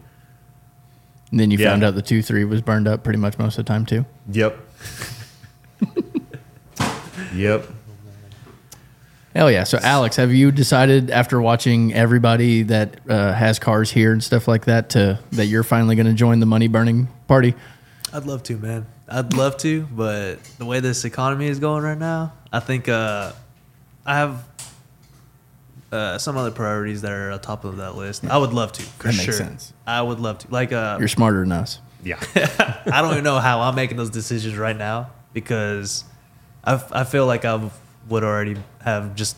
And 1.30 1.40
then 1.40 1.52
you 1.52 1.58
Yeah. 1.58 1.72
found 1.72 1.84
out 1.84 1.96
the 1.96 2.02
two 2.02 2.22
three 2.22 2.46
was 2.46 2.62
burned 2.62 2.88
up 2.88 3.04
pretty 3.04 3.20
much 3.20 3.38
most 3.38 3.58
of 3.60 3.66
the 3.66 3.70
time 3.70 3.86
too. 3.86 4.06
yep, 4.32 4.58
yep. 7.36 7.66
Hell 9.36 9.50
yeah! 9.50 9.64
So 9.64 9.78
Alex, 9.82 10.18
have 10.18 10.34
you 10.34 10.52
decided 10.52 11.10
after 11.10 11.42
watching 11.42 11.94
everybody 11.94 12.64
that 12.64 13.00
uh, 13.10 13.34
has 13.34 13.60
cars 13.60 13.90
here 13.92 14.12
and 14.12 14.22
stuff 14.22 14.48
like 14.48 14.66
that 14.66 14.90
to 14.92 15.20
that 15.32 15.46
you're 15.46 15.64
finally 15.64 15.96
going 15.96 16.08
to 16.08 16.14
join 16.14 16.40
the 16.42 16.46
money 16.46 16.68
burning 16.68 17.08
party? 17.28 17.54
I'd 18.14 18.26
love 18.26 18.44
to, 18.44 18.58
man. 18.58 18.88
I'd 19.08 19.34
love 19.34 19.56
to, 19.58 19.84
but 19.84 20.44
the 20.58 20.66
way 20.66 20.82
this 20.82 21.06
economy 21.06 21.48
is 21.48 21.60
going 21.60 21.84
right 21.84 21.98
now, 21.98 22.34
I 22.52 22.60
think 22.60 22.90
uh, 22.90 23.32
I 24.06 24.16
have 24.18 24.44
uh, 25.94 26.18
some 26.18 26.36
other 26.38 26.52
priorities 26.52 27.02
that 27.02 27.12
are 27.12 27.32
on 27.32 27.40
top 27.40 27.64
of 27.64 27.78
that 27.78 27.96
list. 27.96 28.26
I 28.26 28.38
would 28.38 28.54
love 28.54 28.74
to, 28.74 28.82
for 28.82 29.04
That 29.08 29.14
makes 29.14 29.24
sure. 29.24 29.34
sense. 29.34 29.74
I 29.88 30.02
would 30.02 30.20
love 30.20 30.40
to. 30.40 30.52
Like, 30.52 30.74
uh, 30.74 30.98
You're 31.00 31.08
smarter 31.08 31.40
than 31.42 31.52
us. 31.54 31.80
Yeah. 32.04 32.20
I 32.86 33.02
don't 33.02 33.12
even 33.12 33.24
know 33.24 33.40
how 33.40 33.62
I'm 33.62 33.76
making 33.76 33.96
those 33.98 34.10
decisions 34.10 34.58
right 34.58 34.76
now 34.76 35.12
because 35.34 36.04
I 36.64 36.82
I 36.92 37.04
feel 37.04 37.26
like 37.26 37.46
I 37.46 37.70
would 38.10 38.24
already 38.24 38.58
have 38.84 39.16
just 39.16 39.38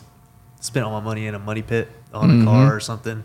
spent 0.60 0.84
all 0.86 0.92
my 0.92 1.04
money 1.04 1.26
in 1.26 1.34
a 1.34 1.38
money 1.38 1.62
pit 1.62 1.88
on 2.12 2.30
Mm-hmm. 2.30 2.42
a 2.42 2.44
car 2.44 2.74
or 2.76 2.80
something, 2.80 3.24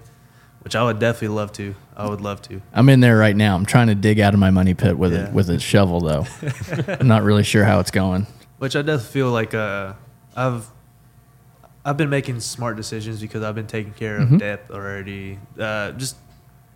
which 0.62 0.76
I 0.76 0.84
would 0.84 1.00
definitely 1.00 1.36
love 1.36 1.52
to. 1.54 1.76
I 1.96 2.08
would 2.10 2.22
love 2.22 2.42
to. 2.44 2.62
I'm 2.74 2.90
in 2.90 3.00
there 3.00 3.18
right 3.18 3.36
now. 3.36 3.56
I'm 3.56 3.66
trying 3.66 3.88
to 3.88 3.96
dig 3.96 4.20
out 4.20 4.34
of 4.34 4.40
my 4.40 4.50
money 4.52 4.74
pit 4.74 4.98
with 4.98 5.14
Yeah. 5.14 5.30
a 5.30 5.32
with 5.32 5.50
a 5.50 5.60
shovel 5.60 6.02
though. 6.02 6.26
I'm 7.00 7.08
not 7.08 7.24
really 7.24 7.44
sure 7.44 7.64
how 7.66 7.80
it's 7.80 7.92
going. 7.92 8.28
Which 8.58 8.76
I 8.76 8.82
definitely 8.82 9.12
feel 9.12 9.32
like 9.32 9.54
uh, 9.54 9.94
I've 10.36 10.68
I've 11.86 11.96
been 11.98 12.10
making 12.10 12.40
smart 12.42 12.76
decisions 12.76 13.22
because 13.22 13.42
I've 13.42 13.56
been 13.56 13.68
taking 13.68 13.94
care 13.94 14.18
of 14.18 14.30
Mhm. 14.30 14.40
debt 14.40 14.66
already. 14.70 15.40
Uh, 15.58 15.92
just 15.94 16.18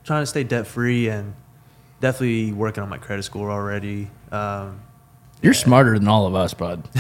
trying 0.06 0.22
to 0.24 0.26
stay 0.28 0.44
debt 0.44 0.66
free 0.66 1.10
and 1.10 1.34
definitely 2.00 2.52
working 2.54 2.84
on 2.84 2.90
my 2.90 2.98
credit 2.98 3.24
score 3.24 3.52
already. 3.52 4.10
Um, 4.32 4.80
You're 5.44 5.54
smarter 5.54 6.00
than 6.00 6.08
all 6.08 6.26
of 6.26 6.36
us, 6.36 6.54
bud. 6.54 6.88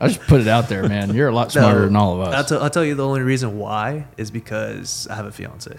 I 0.00 0.08
just 0.08 0.20
put 0.22 0.40
it 0.40 0.48
out 0.48 0.68
there, 0.68 0.88
man. 0.88 1.14
You're 1.14 1.28
a 1.28 1.34
lot 1.34 1.52
smarter 1.52 1.80
no, 1.80 1.84
than 1.86 1.96
all 1.96 2.14
of 2.20 2.28
I'll, 2.28 2.34
us. 2.34 2.50
I'll 2.50 2.70
tell 2.70 2.84
you 2.84 2.94
the 2.94 3.06
only 3.06 3.20
reason 3.20 3.58
why 3.58 4.06
is 4.16 4.30
because 4.30 5.06
I 5.10 5.14
have 5.14 5.26
a 5.26 5.30
fiance. 5.32 5.78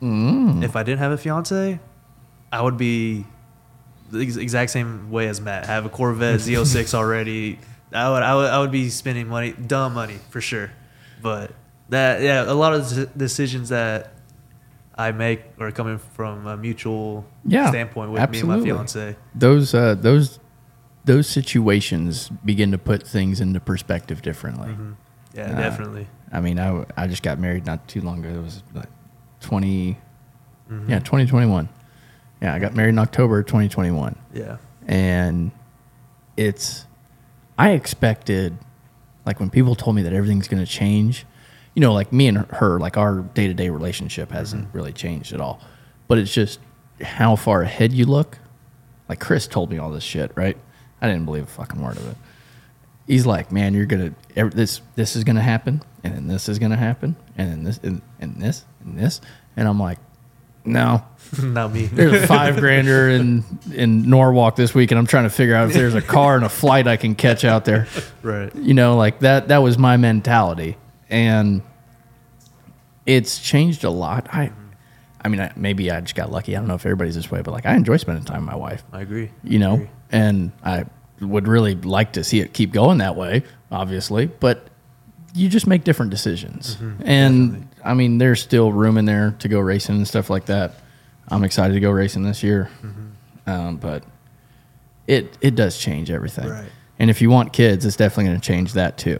Mm. 0.00 0.62
If 0.62 0.76
I 0.76 0.82
didn't 0.84 1.00
have 1.00 1.12
a 1.12 1.18
fiance, 1.18 1.80
I 2.52 2.62
would 2.62 2.76
be 2.76 3.26
the 4.10 4.20
ex- 4.20 4.36
exact 4.36 4.70
same 4.70 5.10
way 5.10 5.26
as 5.28 5.40
Matt. 5.40 5.64
I 5.64 5.72
have 5.72 5.84
a 5.86 5.88
Corvette 5.88 6.38
Z06 6.40 6.94
already. 6.94 7.58
I 7.92 8.10
would, 8.10 8.22
I 8.22 8.34
would 8.36 8.50
I 8.50 8.58
would 8.60 8.70
be 8.72 8.88
spending 8.90 9.26
money, 9.28 9.52
dumb 9.52 9.94
money 9.94 10.18
for 10.30 10.40
sure. 10.40 10.70
But 11.22 11.52
that 11.88 12.22
yeah, 12.22 12.44
a 12.50 12.54
lot 12.54 12.74
of 12.74 12.88
the 12.94 13.06
decisions 13.06 13.70
that 13.70 14.12
I 14.94 15.10
make 15.12 15.42
are 15.58 15.72
coming 15.72 15.98
from 15.98 16.46
a 16.46 16.56
mutual 16.56 17.24
Yeah, 17.44 17.68
standpoint 17.70 18.10
with 18.12 18.20
absolutely. 18.20 18.64
me 18.64 18.70
and 18.70 18.78
my 18.78 18.84
fiance. 18.86 19.16
those 19.34 19.74
uh, 19.74 19.94
those 19.96 20.38
those 21.04 21.26
situations 21.28 22.30
begin 22.44 22.70
to 22.72 22.78
put 22.78 23.06
things 23.06 23.40
into 23.40 23.60
perspective 23.60 24.22
differently. 24.22 24.74
Yeah, 25.34 25.44
Uh, 25.52 25.60
definitely. 25.60 26.06
I 26.32 26.40
mean, 26.40 26.58
I, 26.58 26.84
I 26.96 27.06
just 27.06 27.22
got 27.22 27.38
married 27.38 27.66
not 27.66 27.86
too 27.88 28.00
long 28.00 28.24
ago. 28.24 28.38
It 28.38 28.42
was 28.42 28.62
like 28.74 28.88
20, 29.40 29.98
Mm-hmm. 30.70 30.90
yeah, 30.90 30.98
2021. 31.00 31.68
Yeah, 32.40 32.54
I 32.54 32.58
got 32.58 32.74
married 32.74 32.90
in 32.90 32.98
October 32.98 33.42
2021. 33.42 34.16
Yeah. 34.32 34.56
And 34.86 35.50
it's, 36.38 36.86
I 37.58 37.70
expected, 37.72 38.56
like 39.26 39.40
when 39.40 39.50
people 39.50 39.74
told 39.74 39.94
me 39.96 40.02
that 40.02 40.14
everything's 40.14 40.48
going 40.48 40.64
to 40.64 40.70
change, 40.70 41.26
you 41.74 41.80
know, 41.80 41.92
like 41.92 42.12
me 42.14 42.28
and 42.28 42.38
her, 42.50 42.78
like 42.80 42.96
our 42.96 43.20
day 43.20 43.46
to 43.46 43.52
day 43.54 43.68
relationship 43.68 44.30
hasn't 44.32 44.68
really 44.72 44.92
changed 44.94 45.32
at 45.34 45.40
all. 45.40 45.60
But 46.08 46.18
it's 46.18 46.32
just 46.32 46.60
how 47.02 47.36
far 47.36 47.60
ahead 47.62 47.92
you 47.92 48.06
look. 48.06 48.38
Like 49.08 49.20
Chris 49.20 49.46
told 49.46 49.70
me 49.70 49.76
all 49.78 49.90
this 49.90 50.04
shit, 50.04 50.32
right? 50.34 50.56
I 51.04 51.08
didn't 51.08 51.26
believe 51.26 51.44
a 51.44 51.46
fucking 51.46 51.80
word 51.80 51.96
of 51.96 52.08
it. 52.08 52.16
He's 53.06 53.26
like, 53.26 53.52
man, 53.52 53.74
you're 53.74 53.86
gonna 53.86 54.14
this 54.34 54.80
this 54.94 55.14
is 55.14 55.24
gonna 55.24 55.42
happen, 55.42 55.82
and 56.02 56.14
then 56.14 56.26
this 56.26 56.48
is 56.48 56.58
gonna 56.58 56.76
happen, 56.76 57.16
and 57.36 57.50
then 57.50 57.64
this 57.64 57.78
and, 57.82 58.00
and 58.18 58.40
this 58.40 58.64
and 58.82 58.98
this, 58.98 59.20
and 59.56 59.68
I'm 59.68 59.78
like, 59.78 59.98
no, 60.64 61.04
Not 61.42 61.72
me. 61.72 61.86
there's 61.86 62.22
a 62.22 62.26
five 62.26 62.56
grander 62.56 63.10
in 63.10 63.44
in 63.72 64.08
Norwalk 64.08 64.56
this 64.56 64.74
week, 64.74 64.90
and 64.90 64.98
I'm 64.98 65.06
trying 65.06 65.24
to 65.24 65.30
figure 65.30 65.54
out 65.54 65.68
if 65.68 65.74
there's 65.74 65.94
a 65.94 66.00
car 66.02 66.36
and 66.36 66.44
a 66.44 66.48
flight 66.48 66.88
I 66.88 66.96
can 66.96 67.14
catch 67.14 67.44
out 67.44 67.66
there. 67.66 67.86
right. 68.22 68.54
You 68.54 68.72
know, 68.72 68.96
like 68.96 69.20
that. 69.20 69.48
That 69.48 69.58
was 69.58 69.76
my 69.76 69.98
mentality, 69.98 70.78
and 71.10 71.60
it's 73.04 73.38
changed 73.38 73.84
a 73.84 73.90
lot. 73.90 74.28
I, 74.32 74.52
I 75.22 75.28
mean, 75.28 75.40
I, 75.40 75.52
maybe 75.56 75.90
I 75.90 76.00
just 76.00 76.14
got 76.14 76.32
lucky. 76.32 76.56
I 76.56 76.60
don't 76.60 76.68
know 76.68 76.74
if 76.74 76.86
everybody's 76.86 77.14
this 77.14 77.30
way, 77.30 77.42
but 77.42 77.52
like 77.52 77.66
I 77.66 77.74
enjoy 77.74 77.98
spending 77.98 78.24
time 78.24 78.40
with 78.40 78.50
my 78.50 78.56
wife. 78.56 78.84
I 78.92 79.02
agree. 79.02 79.30
You 79.42 79.58
know, 79.58 79.74
agree. 79.74 79.90
And 80.14 80.52
I 80.64 80.86
would 81.20 81.46
really 81.48 81.74
like 81.74 82.12
to 82.14 82.24
see 82.24 82.40
it 82.40 82.52
keep 82.54 82.72
going 82.72 82.98
that 82.98 83.16
way, 83.16 83.42
obviously, 83.70 84.26
but. 84.26 84.68
You 85.36 85.48
just 85.48 85.66
make 85.66 85.82
different 85.82 86.12
decisions, 86.12 86.78
and 87.04 87.66
I 87.84 87.94
mean, 87.94 88.18
there's 88.18 88.40
still 88.40 88.70
room 88.70 88.96
in 88.96 89.04
there 89.04 89.34
to 89.40 89.48
go 89.48 89.58
racing 89.58 89.96
and 89.96 90.06
stuff 90.06 90.30
like 90.30 90.46
that. 90.46 90.74
I'm 91.26 91.42
excited 91.42 91.74
to 91.74 91.80
go 91.80 91.90
racing 91.90 92.22
this 92.22 92.44
year, 92.44 92.70
um, 93.44 93.78
but 93.78 94.04
it 95.08 95.36
it 95.40 95.56
does 95.56 95.76
change 95.76 96.08
everything. 96.08 96.48
Right. 96.48 96.68
And 97.00 97.10
if 97.10 97.20
you 97.20 97.30
want 97.30 97.52
kids, 97.52 97.84
it's 97.84 97.96
definitely 97.96 98.26
going 98.26 98.40
to 98.40 98.46
change 98.46 98.74
that 98.74 98.96
too. 98.96 99.18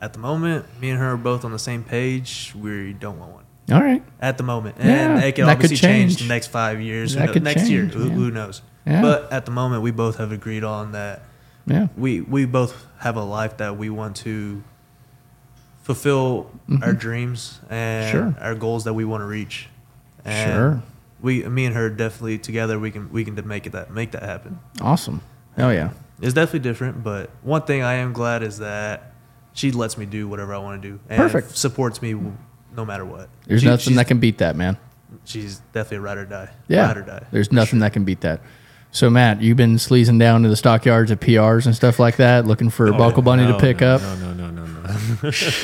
At 0.00 0.14
the 0.14 0.18
moment, 0.18 0.66
me 0.80 0.90
and 0.90 0.98
her 0.98 1.12
are 1.12 1.16
both 1.16 1.44
on 1.44 1.52
the 1.52 1.60
same 1.60 1.84
page. 1.84 2.52
We 2.60 2.92
don't 2.94 3.18
want 3.20 3.32
one. 3.32 3.44
All 3.70 3.80
right. 3.80 4.02
At 4.20 4.38
the 4.38 4.42
moment, 4.42 4.78
Yeah, 4.80 5.14
and 5.14 5.22
it 5.24 5.36
can 5.36 5.46
that 5.46 5.58
could 5.60 5.66
obviously 5.66 5.76
change. 5.76 6.16
change. 6.16 6.22
the 6.22 6.34
next 6.34 6.48
five 6.48 6.80
years. 6.80 7.12
Who 7.14 7.20
That 7.20 7.26
knows? 7.26 7.32
could 7.34 7.44
next 7.44 7.68
year, 7.68 7.82
change, 7.82 7.94
who, 7.94 8.04
yeah. 8.08 8.14
who 8.14 8.30
knows? 8.32 8.62
Yeah. 8.86 9.02
But 9.02 9.32
at 9.32 9.44
the 9.46 9.50
moment, 9.50 9.82
we 9.82 9.90
both 9.90 10.18
have 10.18 10.30
agreed 10.32 10.62
on 10.64 10.92
that 10.92 11.22
Yeah. 11.66 11.88
we 11.96 12.20
we 12.20 12.46
both 12.46 12.86
have 12.98 13.16
a 13.16 13.24
life 13.24 13.56
that 13.58 13.76
we 13.76 13.90
want 13.90 14.16
to 14.18 14.62
fulfill 15.82 16.50
our 16.82 16.92
dreams 16.92 17.60
and 17.70 18.06
Mm-hmm. 18.14 18.32
Sure. 18.34 18.42
our 18.44 18.54
goals 18.54 18.84
that 18.84 18.94
we 18.94 19.04
want 19.04 19.20
to 19.22 19.26
reach. 19.26 19.68
And 20.24 20.52
Sure. 20.52 20.82
We, 21.22 21.42
me 21.44 21.64
and 21.64 21.74
her, 21.74 21.88
definitely 21.88 22.38
together, 22.38 22.78
we 22.78 22.90
can 22.90 23.10
we 23.10 23.24
can 23.24 23.34
make 23.48 23.66
it 23.66 23.72
that 23.72 23.90
make 23.90 24.10
that 24.12 24.22
happen. 24.22 24.58
Awesome. 24.80 25.22
Oh 25.58 25.70
yeah. 25.70 25.90
It's 26.20 26.34
definitely 26.34 26.60
different, 26.60 27.02
but 27.02 27.30
one 27.42 27.62
thing 27.62 27.82
I 27.82 27.94
am 27.94 28.12
glad 28.12 28.42
is 28.42 28.58
that 28.58 29.12
she 29.52 29.70
lets 29.72 29.96
me 29.98 30.06
do 30.06 30.28
whatever 30.28 30.54
I 30.54 30.58
want 30.58 30.80
to 30.82 30.88
do 30.88 31.00
and 31.08 31.18
Perfect. 31.18 31.56
supports 31.56 32.00
me 32.02 32.14
no 32.76 32.84
matter 32.84 33.04
what. 33.04 33.28
There's 33.46 33.62
She- 33.62 33.66
nothing 33.68 33.94
that 33.96 34.06
can 34.06 34.18
beat 34.18 34.38
that, 34.38 34.56
man. 34.56 34.76
She's 35.24 35.60
definitely 35.72 35.98
a 35.98 36.00
ride 36.02 36.18
or 36.18 36.26
die. 36.26 36.50
Yeah. 36.68 36.86
Ride 36.88 36.96
or 36.98 37.02
die. 37.02 37.22
There's 37.30 37.50
nothing 37.52 37.78
that 37.80 37.92
can 37.92 38.04
beat 38.04 38.20
that. 38.20 38.40
So 38.96 39.10
Matt, 39.10 39.42
you've 39.42 39.58
been 39.58 39.78
sleazing 39.78 40.16
down 40.16 40.44
to 40.44 40.48
the 40.48 40.56
stockyards 40.56 41.10
at 41.10 41.20
PRs 41.20 41.66
and 41.66 41.76
stuff 41.76 41.98
like 41.98 42.16
that, 42.16 42.46
looking 42.46 42.70
for 42.70 42.86
a 42.86 42.94
oh, 42.94 42.96
Buckle 42.96 43.20
Bunny 43.20 43.44
No, 43.44 43.52
to 43.52 43.58
pick 43.58 43.82
no, 43.82 43.96
up 43.96 44.00
No, 44.00 44.16
no, 44.16 44.32
no, 44.32 44.50
no, 44.50 44.64
no. 44.64 44.80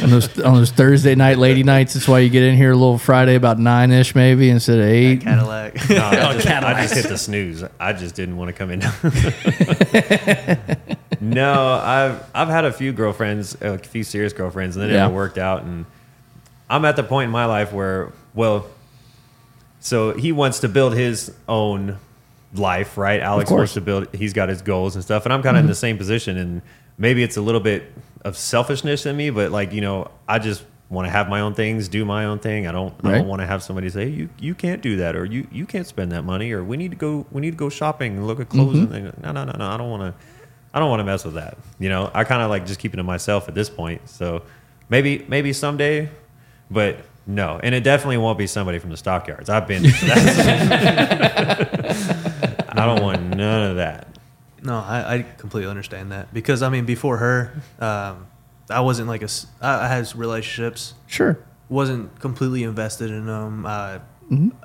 on 0.02 0.10
those 0.10 0.38
on 0.40 0.54
those 0.56 0.70
Thursday 0.70 1.14
night 1.14 1.38
lady 1.38 1.62
nights. 1.74 1.94
That's 1.94 2.06
why 2.06 2.18
you 2.18 2.28
get 2.28 2.42
in 2.42 2.58
here 2.58 2.72
a 2.72 2.76
little 2.76 2.98
Friday 2.98 3.34
about 3.34 3.58
nine 3.58 3.90
ish 3.90 4.14
maybe 4.14 4.50
instead 4.50 4.80
of 4.80 4.84
eight. 4.84 5.22
Cadillac. 5.22 5.76
No, 5.88 6.04
I, 6.04 6.34
just, 6.38 6.46
I 6.46 6.82
just 6.82 6.94
hit 6.94 7.08
the 7.08 7.16
snooze. 7.16 7.64
I 7.80 7.94
just 7.94 8.14
didn't 8.14 8.36
want 8.36 8.48
to 8.48 8.52
come 8.52 8.70
in. 8.70 8.80
no, 11.22 11.80
I've 11.82 12.22
I've 12.34 12.48
had 12.48 12.66
a 12.66 12.72
few 12.72 12.92
girlfriends, 12.92 13.56
a 13.62 13.78
few 13.78 14.04
serious 14.04 14.34
girlfriends, 14.34 14.76
and 14.76 14.84
they 14.84 14.92
Yeah. 14.92 15.04
never 15.04 15.14
worked 15.14 15.38
out. 15.38 15.62
And 15.62 15.86
I'm 16.68 16.84
at 16.84 16.96
the 16.96 17.02
point 17.02 17.28
in 17.28 17.30
my 17.30 17.46
life 17.46 17.72
where, 17.72 18.12
well, 18.34 18.66
so 19.80 20.12
he 20.12 20.32
wants 20.32 20.58
to 20.58 20.68
build 20.68 20.92
his 20.92 21.32
own 21.48 21.96
life, 22.54 22.98
right? 22.98 23.20
Alex 23.20 23.50
wants 23.50 23.74
to 23.74 23.80
build. 23.80 24.14
He's 24.14 24.32
got 24.32 24.48
his 24.48 24.62
goals 24.62 24.94
and 24.94 25.04
stuff, 25.04 25.24
and 25.24 25.32
I'm 25.32 25.42
kind 25.42 25.56
of 25.56 25.60
in 25.60 25.66
the 25.66 25.72
mm-hmm. 25.72 25.80
same 25.80 25.98
position. 25.98 26.36
And 26.36 26.62
maybe 26.98 27.22
it's 27.22 27.36
a 27.36 27.42
little 27.42 27.60
bit 27.60 27.84
of 28.24 28.36
selfishness 28.36 29.06
in 29.06 29.16
me, 29.16 29.30
but 29.30 29.50
like 29.50 29.72
you 29.72 29.80
know, 29.80 30.10
I 30.28 30.38
just 30.38 30.64
want 30.90 31.06
to 31.06 31.10
have 31.10 31.28
my 31.28 31.40
own 31.40 31.54
things, 31.54 31.88
do 31.88 32.04
my 32.04 32.26
own 32.26 32.38
thing. 32.38 32.66
I 32.66 32.72
don't. 32.72 32.94
I 33.04 33.12
don't 33.12 33.26
want 33.26 33.40
to 33.40 33.46
have 33.46 33.62
somebody 33.62 33.88
say 33.88 34.08
you 34.08 34.28
you 34.38 34.54
can't 34.54 34.82
do 34.82 34.96
that, 34.96 35.16
or 35.16 35.24
you 35.24 35.46
you 35.50 35.66
can't 35.66 35.86
spend 35.86 36.12
that 36.12 36.22
money, 36.22 36.52
or 36.52 36.62
we 36.62 36.76
need 36.76 36.90
to 36.90 36.96
go 36.96 37.26
we 37.32 37.40
need 37.40 37.52
to 37.52 37.56
go 37.56 37.68
shopping 37.68 38.18
and 38.18 38.26
look 38.26 38.40
at 38.40 38.48
clothes 38.48 38.76
mm-hmm. 38.76 38.94
and 38.94 39.12
things. 39.12 39.22
No, 39.22 39.32
no, 39.32 39.44
no, 39.44 39.52
no. 39.58 39.66
I 39.66 39.76
don't 39.76 39.90
want 39.90 40.02
to. 40.02 40.14
I 40.74 40.78
don't 40.78 40.88
want 40.88 41.00
to 41.00 41.04
mess 41.04 41.24
with 41.24 41.34
that. 41.34 41.58
You 41.78 41.88
know, 41.88 42.10
I 42.14 42.24
kind 42.24 42.42
of 42.42 42.50
like 42.50 42.66
just 42.66 42.80
keeping 42.80 42.98
to 42.98 43.02
myself 43.02 43.48
at 43.48 43.54
this 43.54 43.68
point. 43.68 44.08
So 44.08 44.42
maybe 44.88 45.24
maybe 45.28 45.52
someday, 45.52 46.10
but 46.70 46.98
no, 47.26 47.60
and 47.62 47.74
it 47.74 47.84
definitely 47.84 48.18
won't 48.18 48.38
be 48.38 48.46
somebody 48.46 48.78
from 48.78 48.90
the 48.90 48.96
stockyards. 48.96 49.48
I've 49.48 49.66
been. 49.66 49.84
to 52.84 52.88
that. 52.88 52.90
I 52.90 52.94
don't 52.96 53.04
want 53.04 53.36
none 53.36 53.70
of 53.70 53.76
that. 53.76 54.08
No, 54.62 54.76
I, 54.76 55.14
I 55.14 55.22
completely 55.38 55.68
understand 55.70 56.12
that 56.12 56.32
because 56.32 56.62
I 56.62 56.68
mean, 56.68 56.84
before 56.84 57.16
her, 57.16 57.60
um, 57.80 58.26
I 58.70 58.80
wasn't 58.80 59.08
like 59.08 59.22
a. 59.22 59.24
s- 59.24 59.46
I, 59.60 59.86
I 59.86 59.88
had 59.88 60.14
relationships. 60.14 60.94
Sure. 61.06 61.38
Wasn't 61.68 62.18
completely 62.20 62.62
invested 62.62 63.10
in 63.10 63.26
them. 63.26 63.66
I 63.66 64.00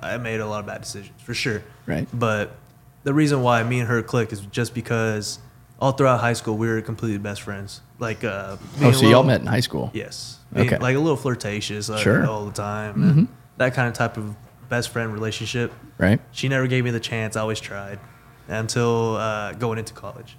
I 0.01 0.17
made 0.17 0.39
a 0.39 0.45
lot 0.45 0.59
of 0.61 0.65
bad 0.67 0.81
decisions 0.81 1.21
for 1.23 1.33
sure. 1.33 1.59
Mm-hmm. 1.59 1.91
Right. 1.91 2.07
But 2.13 2.55
the 3.03 3.13
reason 3.13 3.41
why 3.41 3.63
me 3.63 3.79
and 3.79 3.89
her 3.89 4.01
click 4.03 4.31
is 4.31 4.41
just 4.41 4.73
because 4.73 5.39
all 5.79 5.91
throughout 5.93 6.19
high 6.21 6.33
school 6.33 6.57
we 6.57 6.67
were 6.67 6.81
completely 6.81 7.17
best 7.17 7.41
friends. 7.41 7.81
Like 7.99 8.23
uh, 8.23 8.57
Oh, 8.59 8.79
being 8.79 8.91
a 8.91 8.93
so 8.93 9.01
y'all 9.01 9.09
little- 9.09 9.23
met 9.25 9.41
in 9.41 9.47
high 9.47 9.59
school? 9.61 9.89
Yes. 9.93 10.37
Being, 10.53 10.67
Okay. 10.67 10.77
Like 10.77 10.95
a 10.95 10.99
little 10.99 11.17
flirtatious 11.17 11.89
like, 11.89 12.01
Sure. 12.03 12.19
Mm-hmm. 12.19 12.29
all 12.29 12.45
the 12.45 12.51
time. 12.53 13.03
And 13.03 13.27
that 13.57 13.73
kind 13.73 13.87
of 13.87 13.93
type 13.93 14.15
of 14.17 14.35
best 14.69 14.89
friend 14.89 15.11
relationship. 15.13 15.73
Right. 15.97 16.19
She 16.31 16.47
never 16.49 16.67
gave 16.67 16.83
me 16.83 16.91
the 16.91 16.99
chance. 16.99 17.35
I 17.35 17.41
always 17.41 17.59
tried 17.59 17.99
until 18.47 19.15
uh, 19.15 19.53
going 19.53 19.79
into 19.79 19.93
college. 19.93 20.37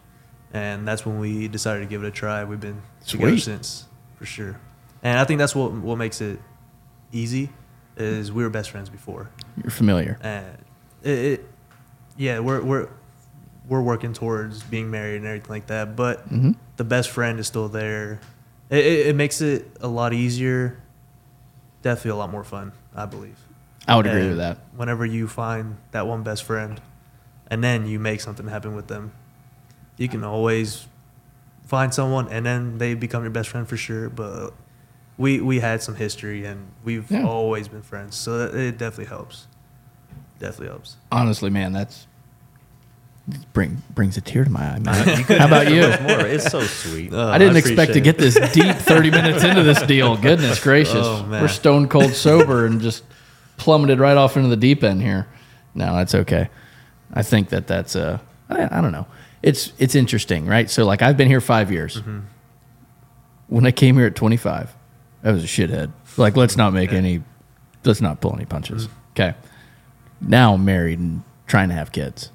And 0.53 0.89
that's 0.89 1.05
when 1.05 1.19
we 1.19 1.47
decided 1.49 1.81
to 1.81 1.87
give 1.87 2.03
it 2.03 2.07
a 2.07 2.11
try. 2.11 2.45
We've 2.45 2.59
been 2.61 2.81
together 3.07 3.37
since, 3.39 3.87
for 4.17 4.25
sure. 4.25 4.59
And 5.03 5.19
I 5.19 5.25
think 5.25 5.39
that's 5.39 5.55
what 5.55 5.73
what 5.73 5.97
makes 5.97 6.21
it 6.21 6.41
easy 7.13 7.51
is 7.97 8.33
we 8.33 8.43
were 8.43 8.51
best 8.51 8.71
friends 8.71 8.89
before. 8.89 9.29
You're 9.63 9.71
familiar. 9.71 10.19
And 10.23 10.47
it, 11.03 11.19
it 11.19 11.49
yeah, 12.17 12.39
we're 12.41 12.63
we're 12.63 12.89
we're 13.69 13.83
working 13.83 14.15
towards 14.15 14.63
being 14.63 14.91
married 14.91 15.17
and 15.17 15.27
everything 15.27 15.51
like 15.51 15.67
that. 15.67 15.95
But 15.97 16.27
Mm-hmm. 16.31 16.53
the 16.79 16.85
best 16.85 17.11
friend 17.11 17.39
is 17.39 17.47
still 17.47 17.69
there. 17.69 18.19
It, 18.71 18.79
it, 18.85 19.07
it 19.09 19.17
makes 19.17 19.41
it 19.43 19.71
a 19.83 19.89
lot 19.89 20.15
easier. 20.15 20.81
Definitely 21.83 22.13
a 22.13 22.17
lot 22.17 22.31
more 22.31 22.45
fun, 22.45 22.73
I 22.95 23.05
believe. 23.07 23.39
I 23.89 23.97
would 23.97 24.07
agree 24.07 24.29
with 24.29 24.37
that. 24.39 24.59
Whenever 24.77 25.05
you 25.07 25.27
find 25.27 25.79
that 25.93 26.07
one 26.07 26.23
best 26.23 26.45
friend, 26.45 26.81
and 27.51 27.65
then 27.65 27.87
you 27.87 27.99
make 27.99 28.21
something 28.21 28.47
happen 28.47 28.77
with 28.77 28.87
them, 28.89 29.13
you 29.97 30.09
can 30.09 30.23
always 30.23 30.87
find 31.67 31.93
someone, 31.93 32.29
and 32.29 32.45
then 32.47 32.79
they 32.79 32.95
become 32.95 33.23
your 33.23 33.31
best 33.31 33.49
friend 33.49 33.67
for 33.69 33.77
sure. 33.77 34.09
But 34.11 34.51
we 35.17 35.41
we 35.41 35.61
had 35.61 35.83
some 35.83 35.95
history, 35.97 36.45
and 36.45 36.69
we've 36.85 37.11
Yeah. 37.11 37.25
always 37.25 37.67
been 37.69 37.83
friends, 37.83 38.15
so 38.17 38.47
it, 38.47 38.55
it 38.55 38.79
definitely 38.79 39.07
helps. 39.07 39.47
Definitely 40.39 40.69
helps. 40.69 40.97
Honestly, 41.11 41.51
man, 41.51 41.73
that's 41.73 42.07
bring 43.53 43.83
brings 43.95 44.17
a 44.17 44.21
tear 44.21 44.45
to 44.45 44.51
my 44.51 44.75
eye, 44.75 44.79
man. 44.79 45.07
How 45.29 45.47
about 45.47 45.71
you? 45.71 45.83
More. 46.07 46.27
It's 46.27 46.51
so 46.51 46.61
sweet. 46.63 47.13
Uh, 47.13 47.29
I 47.29 47.39
didn't 47.39 47.57
I 47.57 47.59
expect 47.59 47.93
to 47.95 48.01
get 48.01 48.19
this 48.19 48.35
deep 48.53 48.77
30 48.77 49.11
minutes 49.11 49.43
into 49.45 49.63
this 49.63 49.83
deal. 49.83 50.17
Goodness 50.21 50.63
gracious. 50.63 50.95
Oh, 51.07 51.25
man. 51.25 51.43
We're 51.43 51.49
stone 51.49 51.89
cold 51.89 52.13
sober 52.15 52.65
and 52.67 52.81
just 52.81 53.05
plummeted 53.59 53.99
right 53.99 54.17
off 54.17 54.37
into 54.37 54.49
the 54.49 54.57
deep 54.57 54.83
end 54.83 55.03
here. 55.03 55.29
No, 55.75 55.95
that's 55.95 56.15
okay. 56.15 56.49
I 57.13 57.23
think 57.23 57.51
that 57.51 57.67
that's 57.67 57.95
uh 57.95 58.19
I, 58.49 58.79
I 58.79 58.81
don't 58.81 58.93
know. 58.93 59.07
It's 59.43 59.73
it's 59.79 59.95
interesting, 59.95 60.47
right? 60.47 60.71
So 60.71 60.85
like 60.85 61.03
I've 61.03 61.17
been 61.17 61.29
here 61.29 61.41
5 61.41 61.71
years. 61.71 61.97
Mm-hmm. 62.01 62.21
When 63.49 63.67
I 63.67 63.71
came 63.71 63.97
here 63.97 64.07
at 64.07 64.15
25, 64.15 64.75
I 65.25 65.33
was 65.33 65.45
a 65.45 65.47
shithead. 65.47 65.93
Like 66.17 66.37
let's 66.37 66.57
not 66.57 66.73
make 66.73 66.93
any 66.93 67.23
let's 67.85 68.01
not 68.01 68.21
pull 68.21 68.35
any 68.35 68.47
punches. 68.47 68.87
Mm-hmm. 68.87 68.95
Okay. 69.13 69.35
Now 70.21 70.55
I'm 70.55 70.65
married 70.65 70.99
and 70.99 71.23
trying 71.47 71.69
to 71.69 71.75
have 71.75 71.93
kids. 71.93 72.31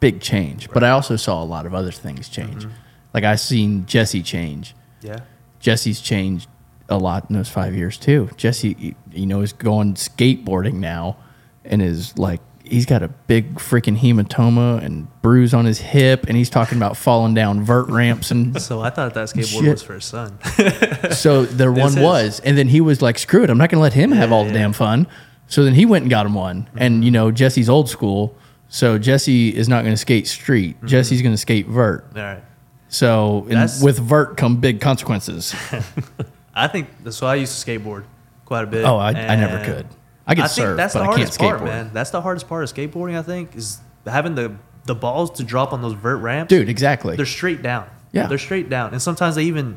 Big 0.00 0.20
change. 0.20 0.70
But 0.70 0.84
I 0.84 0.90
also 0.90 1.16
saw 1.16 1.42
a 1.42 1.44
lot 1.44 1.66
of 1.66 1.74
other 1.74 1.90
things 1.90 2.28
change. 2.28 2.64
Mm-hmm. 2.64 2.74
Like 3.14 3.24
I 3.24 3.36
seen 3.36 3.86
Jesse 3.86 4.22
change. 4.22 4.74
Yeah. 5.00 5.20
Jesse's 5.60 6.00
changed 6.00 6.48
a 6.88 6.98
lot 6.98 7.26
in 7.28 7.36
those 7.36 7.48
five 7.48 7.74
years 7.74 7.98
too. 7.98 8.30
Jesse, 8.36 8.96
you 9.12 9.26
know, 9.26 9.40
is 9.40 9.52
going 9.52 9.94
skateboarding 9.94 10.74
now, 10.74 11.16
and 11.64 11.82
is 11.82 12.16
like 12.18 12.40
he's 12.64 12.86
got 12.86 13.02
a 13.02 13.08
big 13.08 13.56
freaking 13.56 13.98
hematoma 13.98 14.82
and 14.82 15.06
bruise 15.22 15.54
on 15.54 15.64
his 15.64 15.78
hip, 15.78 16.24
and 16.26 16.36
he's 16.36 16.50
talking 16.50 16.78
about 16.78 16.96
falling 16.96 17.34
down 17.34 17.62
vert 17.62 17.88
ramps 17.88 18.30
and 18.30 18.60
So 18.62 18.80
I 18.80 18.90
thought 18.90 19.14
that 19.14 19.28
skateboard 19.28 19.62
Shit. 19.62 19.70
was 19.70 19.82
for 19.82 19.94
his 19.94 20.04
son. 20.04 20.38
so 21.12 21.44
there 21.44 21.72
one 21.72 21.88
is. 21.88 21.98
was, 21.98 22.40
and 22.40 22.56
then 22.56 22.68
he 22.68 22.80
was 22.80 23.02
like, 23.02 23.18
"Screw 23.18 23.44
it, 23.44 23.50
I'm 23.50 23.58
not 23.58 23.70
going 23.70 23.78
to 23.78 23.82
let 23.82 23.92
him 23.92 24.12
have 24.12 24.32
all 24.32 24.44
the 24.44 24.52
yeah. 24.52 24.58
damn 24.58 24.72
fun." 24.72 25.06
So 25.46 25.62
then 25.64 25.74
he 25.74 25.84
went 25.84 26.04
and 26.04 26.10
got 26.10 26.26
him 26.26 26.34
one, 26.34 26.62
mm-hmm. 26.62 26.78
and 26.78 27.04
you 27.04 27.10
know 27.10 27.30
Jesse's 27.30 27.68
old 27.68 27.88
school, 27.88 28.36
so 28.68 28.98
Jesse 28.98 29.54
is 29.54 29.68
not 29.68 29.82
going 29.82 29.94
to 29.94 29.98
skate 29.98 30.26
street. 30.26 30.76
Mm-hmm. 30.76 30.86
Jesse's 30.86 31.22
going 31.22 31.34
to 31.34 31.38
skate 31.38 31.66
vert. 31.66 32.06
All 32.16 32.22
right. 32.22 32.42
So 32.88 33.46
and 33.50 33.70
with 33.82 33.98
vert 33.98 34.36
come 34.36 34.58
big 34.58 34.80
consequences. 34.80 35.54
I 36.54 36.68
think 36.68 36.88
that's 37.02 37.16
so. 37.16 37.26
I 37.26 37.34
used 37.36 37.62
to 37.64 37.70
skateboard 37.70 38.04
quite 38.44 38.64
a 38.64 38.66
bit. 38.66 38.84
Oh, 38.84 38.96
I, 38.96 39.08
I 39.10 39.36
never 39.36 39.64
could. 39.64 39.86
I 40.26 40.34
could 40.34 40.44
I 40.44 40.46
surf, 40.46 40.76
that's 40.76 40.94
but 40.94 41.00
the 41.00 41.04
I 41.04 41.08
can't 41.08 41.18
hardest 41.18 41.38
part, 41.38 41.64
man. 41.64 41.90
That's 41.92 42.10
the 42.10 42.22
hardest 42.22 42.48
part 42.48 42.64
of 42.64 42.72
skateboarding. 42.72 43.16
I 43.18 43.22
think 43.22 43.56
is 43.56 43.80
having 44.06 44.34
the 44.34 44.54
the 44.84 44.94
balls 44.94 45.30
to 45.32 45.44
drop 45.44 45.72
on 45.72 45.82
those 45.82 45.94
vert 45.94 46.18
ramps. 46.18 46.50
Dude, 46.50 46.68
exactly. 46.68 47.16
they're 47.16 47.26
straight 47.26 47.62
down. 47.62 47.88
Yeah. 48.12 48.26
they're 48.28 48.38
straight 48.38 48.68
down, 48.70 48.92
and 48.92 49.02
sometimes 49.02 49.34
they 49.34 49.44
even 49.44 49.76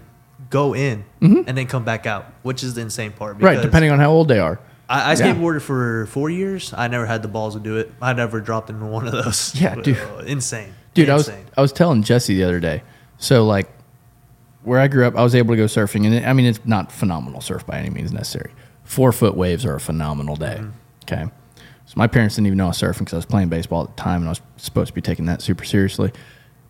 go 0.52 0.76
in 0.76 1.04
and 1.20 1.58
then 1.58 1.66
come 1.66 1.84
back 1.84 2.06
out, 2.06 2.26
which 2.44 2.63
is 2.63 2.76
the 2.76 2.82
insane 2.82 3.12
part. 3.12 3.38
Mm-hmm. 3.38 3.46
right, 3.46 3.62
depending 3.62 3.90
on 3.92 4.00
how 4.00 4.12
old 4.12 4.28
they 4.28 4.40
are. 4.40 4.60
I, 4.88 5.02
I 5.02 5.10
Yeah. 5.13 5.16
skateboarded 5.34 5.62
for 5.63 6.06
four 6.06 6.30
years. 6.30 6.74
I 6.78 6.88
never 6.88 7.06
had 7.06 7.22
the 7.24 7.28
balls 7.28 7.56
to 7.56 7.60
do 7.60 7.78
it. 7.78 7.92
I 8.02 8.13
never 8.13 8.40
dropped 8.40 8.70
into 8.70 8.86
one 8.86 9.06
of 9.08 9.12
those. 9.12 9.54
Yeah, 9.60 9.76
dude. 9.76 9.98
Uh, 9.98 10.18
insane, 10.28 10.74
Dude, 10.94 11.10
I 11.10 11.16
was. 11.16 11.30
I 11.30 11.62
was 11.62 11.74
telling 11.74 12.04
Jesse 12.04 12.36
the 12.36 12.44
other 12.44 12.60
day. 12.60 12.84
So 13.18 13.46
like 13.46 13.70
where 14.68 14.80
I 14.80 14.88
grew 14.88 15.08
up, 15.08 15.16
I 15.16 15.24
was 15.24 15.34
able 15.34 15.54
to 15.54 15.58
go 15.58 15.66
surfing, 15.66 16.06
and 16.06 16.14
it, 16.14 16.26
I 16.26 16.34
mean 16.34 16.46
it's 16.46 16.60
not 16.66 16.92
phenomenal 16.92 17.40
surf 17.42 17.66
by 17.66 17.80
any 17.80 17.90
means 17.90 18.12
necessary. 18.12 18.52
Four 18.84 19.12
foot 19.14 19.36
waves 19.36 19.66
are 19.66 19.76
a 19.76 19.80
phenomenal 19.80 20.36
day. 20.36 20.62
Okay, 21.06 21.26
so 21.86 21.94
my 21.96 22.08
parents 22.08 22.36
didn't 22.36 22.48
even 22.48 22.58
know 22.58 22.66
I 22.66 22.70
was 22.70 22.78
surfing 22.82 23.00
because 23.00 23.14
I 23.14 23.18
was 23.18 23.26
playing 23.26 23.48
baseball 23.48 23.84
at 23.84 23.96
the 23.96 24.02
time, 24.02 24.22
and 24.22 24.26
I 24.26 24.32
was 24.32 24.42
supposed 24.58 24.90
to 24.90 24.94
be 24.94 25.02
taking 25.02 25.26
that 25.26 25.42
super 25.42 25.64
seriously. 25.64 26.12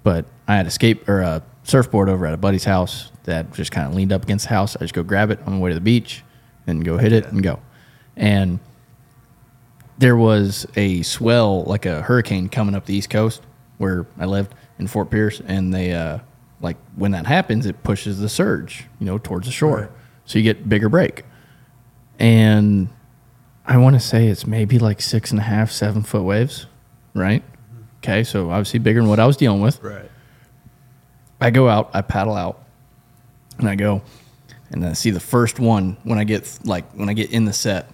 But 0.03 0.25
I 0.47 0.55
had 0.55 0.67
a 0.67 0.69
skate 0.69 1.09
or 1.09 1.21
a 1.21 1.43
surfboard 1.63 2.07
over 2.07 2.25
at 2.27 2.33
a 2.33 2.37
buddy's 2.37 2.63
house 2.63 3.11
that 3.23 3.51
just 3.53 3.71
kind 3.71 3.87
of 3.87 3.95
leaned 3.95 4.13
up 4.13 4.23
against 4.23 4.45
the 4.45 4.49
house. 4.49 4.75
I 4.75 4.79
just 4.81 4.93
go 4.93 5.03
grab 5.03 5.31
it 5.31 5.39
on 5.45 5.53
the 5.53 5.59
way 5.59 5.71
to 5.71 5.75
the 5.75 5.81
beach, 5.81 6.23
and 6.67 6.85
go 6.85 6.97
hit 6.97 7.11
it 7.11 7.25
and 7.25 7.41
go. 7.41 7.59
And 8.15 8.59
there 9.97 10.15
was 10.15 10.67
a 10.75 11.01
swell, 11.01 11.63
like 11.63 11.87
a 11.87 12.03
hurricane 12.03 12.47
coming 12.49 12.75
up 12.75 12.85
the 12.85 12.93
East 12.93 13.09
Coast 13.09 13.41
where 13.79 14.05
I 14.19 14.25
lived 14.25 14.53
in 14.77 14.87
Fort 14.87 15.09
Pierce, 15.09 15.41
and 15.45 15.73
they 15.73 15.93
uh, 15.93 16.19
like 16.61 16.77
when 16.95 17.11
that 17.11 17.25
happens, 17.27 17.65
it 17.65 17.83
pushes 17.83 18.19
the 18.19 18.29
surge, 18.29 18.85
you 18.99 19.05
know, 19.05 19.17
towards 19.17 19.45
the 19.47 19.51
shore, 19.53 19.81
Right. 19.81 19.89
so 20.25 20.39
you 20.39 20.43
get 20.43 20.67
bigger 20.67 20.89
break. 20.89 21.23
And 22.19 22.89
I 23.65 23.77
want 23.77 23.95
to 23.95 23.99
say 23.99 24.27
it's 24.27 24.47
maybe 24.47 24.79
like 24.79 25.01
six 25.01 25.31
and 25.31 25.39
a 25.39 25.43
half, 25.43 25.71
seven 25.71 26.01
foot 26.03 26.23
waves, 26.23 26.65
right? 27.13 27.43
Mm-hmm. 27.43 27.81
Okay, 27.99 28.23
so 28.23 28.49
obviously 28.49 28.79
bigger 28.79 29.01
than 29.01 29.09
what 29.09 29.19
I 29.19 29.25
was 29.25 29.37
dealing 29.37 29.61
with. 29.61 29.81
right. 29.83 30.09
I 31.39 31.51
go 31.51 31.69
out, 31.69 31.91
I 31.93 32.01
paddle 32.01 32.33
out, 32.33 32.63
and 33.59 33.69
I 33.69 33.75
go, 33.75 34.01
and 34.71 34.83
I 34.83 34.93
see 34.93 35.11
the 35.11 35.19
first 35.19 35.59
one 35.59 35.97
when 36.03 36.17
I 36.17 36.23
get 36.23 36.59
like 36.63 36.89
when 36.93 37.09
I 37.09 37.13
get 37.13 37.29
in 37.31 37.45
the 37.45 37.53
set, 37.53 37.87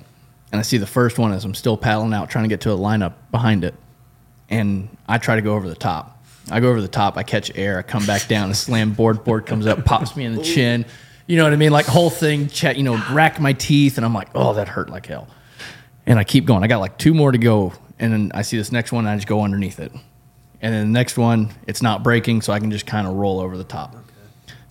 and 0.54 0.60
I 0.60 0.62
see 0.62 0.78
the 0.78 0.88
first 0.88 1.19
one 1.19 1.34
as 1.34 1.43
I'm 1.43 1.54
still 1.54 1.76
paddling 1.76 2.13
out, 2.13 2.30
trying 2.30 2.45
to 2.45 2.47
get 2.49 2.62
to 2.62 2.71
a 2.71 2.78
lineup 2.78 3.13
behind 3.32 3.65
it, 3.65 3.76
and 4.49 4.88
I 5.10 5.17
try 5.17 5.36
to 5.36 5.41
go 5.41 5.56
over 5.56 5.67
the 5.67 5.76
top. 5.76 6.12
I 6.51 6.60
go 6.60 6.69
over 6.69 6.82
the 6.82 6.88
top, 6.88 7.17
I 7.17 7.23
catch 7.23 7.51
air, 7.56 7.77
I 7.77 7.82
come 7.82 8.06
back 8.06 8.27
down, 8.27 8.45
and 8.45 8.58
slam 8.58 8.93
board, 8.93 9.23
board 9.23 9.45
comes 9.45 9.65
up, 9.65 9.86
pops 9.86 10.15
me 10.15 10.25
in 10.25 10.36
the 10.36 10.43
chin. 10.43 10.86
You 11.25 11.38
know 11.38 11.43
what 11.45 11.53
I 11.53 11.56
mean? 11.56 11.71
Like 11.71 11.86
whole 11.86 12.10
thing, 12.10 12.47
chat, 12.47 12.75
you 12.75 12.84
know, 12.84 13.01
rack 13.12 13.39
my 13.39 13.53
teeth, 13.53 13.97
and 13.97 14.06
I'm 14.06 14.13
like, 14.13 14.29
oh, 14.36 14.53
that 14.56 14.67
hurt 14.67 14.89
like 14.89 15.06
hell. 15.06 15.27
And 16.06 16.19
I 16.19 16.25
keep 16.25 16.45
going. 16.45 16.63
I 16.63 16.67
got 16.67 16.79
like 16.79 16.97
two 16.97 17.13
more 17.13 17.32
to 17.32 17.38
go, 17.38 17.71
and 17.97 18.12
then 18.12 18.32
I 18.34 18.41
see 18.41 18.58
this 18.58 18.71
next 18.71 18.91
one, 18.91 19.06
and 19.06 19.12
I 19.12 19.15
just 19.15 19.27
go 19.27 19.41
underneath 19.41 19.79
it. 19.79 19.91
And 20.62 20.73
then 20.73 20.88
the 20.88 20.93
next 20.93 21.17
one, 21.17 21.53
it's 21.65 21.82
not 21.82 22.03
breaking, 22.03 22.41
so 22.41 22.51
I 22.51 22.60
can 22.60 22.71
just 22.71 22.86
kind 22.86 23.08
of 23.08 23.13
roll 23.13 23.39
over 23.39 23.58
the 23.58 23.63
top. 23.63 23.95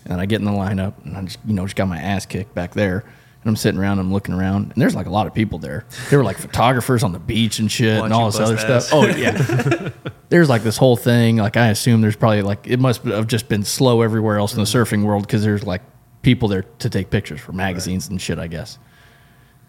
And 0.05 0.21
I 0.21 0.27
get 0.27 0.41
in 0.41 0.45
the 0.45 0.53
lineup, 0.53 0.95
and 1.05 1.17
I 1.17 1.23
just, 1.23 1.39
you 1.47 1.55
know, 1.55 1.65
just 1.65 1.77
got 1.77 1.89
my 1.89 1.99
ass 1.99 2.27
kicked 2.27 2.55
back 2.55 2.73
there. 2.73 3.05
And 3.43 3.49
I'm 3.51 3.57
sitting 3.57 3.81
around, 3.81 3.99
I'm 3.99 4.13
looking 4.13 4.35
around, 4.35 4.71
and 4.73 4.81
there's 4.81 4.95
like 4.95 5.07
a 5.07 5.11
lot 5.11 5.27
of 5.27 5.35
people 5.35 5.59
there. 5.59 5.85
There 6.11 6.19
were 6.21 6.25
like 6.25 6.39
photographers 6.49 7.03
on 7.03 7.11
the 7.11 7.19
beach 7.19 7.59
and 7.59 7.71
shit, 7.71 7.99
Watch 7.99 8.05
and 8.05 8.15
all 8.15 8.31
this 8.31 8.39
other 8.39 8.55
bust 8.55 8.87
stuff. 8.87 8.93
Oh 8.93 9.05
yeah, 9.07 9.91
there's 10.29 10.49
like 10.49 10.63
this 10.63 10.77
whole 10.77 10.97
thing. 10.97 11.39
Like 11.39 11.57
I 11.57 11.69
assume 11.69 12.03
there's 12.03 12.15
probably 12.15 12.43
like 12.43 12.69
it 12.69 12.79
must 12.79 13.03
have 13.03 13.27
just 13.27 13.49
been 13.49 13.65
slow 13.65 14.03
everywhere 14.03 14.39
else 14.39 14.53
in 14.53 14.59
the 14.59 14.65
mm-hmm. 14.65 14.95
surfing 14.95 15.05
world 15.05 15.27
because 15.27 15.43
there's 15.43 15.65
like 15.65 15.83
people 16.23 16.47
there 16.47 16.63
to 16.79 16.89
take 16.89 17.11
pictures 17.11 17.41
for 17.41 17.53
magazines 17.53 18.09
and 18.09 18.23
shit, 18.23 18.39
I 18.39 18.47
guess. 18.47 18.79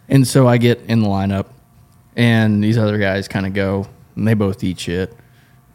And 0.08 0.28
so 0.28 0.48
I 0.48 0.58
get 0.58 0.80
in 0.82 1.02
the 1.02 1.08
lineup, 1.08 1.48
and 2.16 2.64
these 2.64 2.78
other 2.78 3.00
guys 3.00 3.28
kind 3.28 3.48
of 3.48 3.54
go, 3.54 3.88
and 4.16 4.28
they 4.28 4.36
both 4.36 4.64
eat 4.64 4.80
shit. 4.80 5.16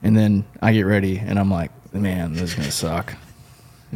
And 0.05 0.17
then 0.17 0.45
I 0.63 0.73
get 0.73 0.83
ready, 0.83 1.19
and 1.19 1.37
I'm 1.37 1.51
like, 1.51 1.73
man, 1.93 2.35
this 2.35 2.43
is 2.51 2.55
gonna 2.55 2.71
suck. 2.71 3.15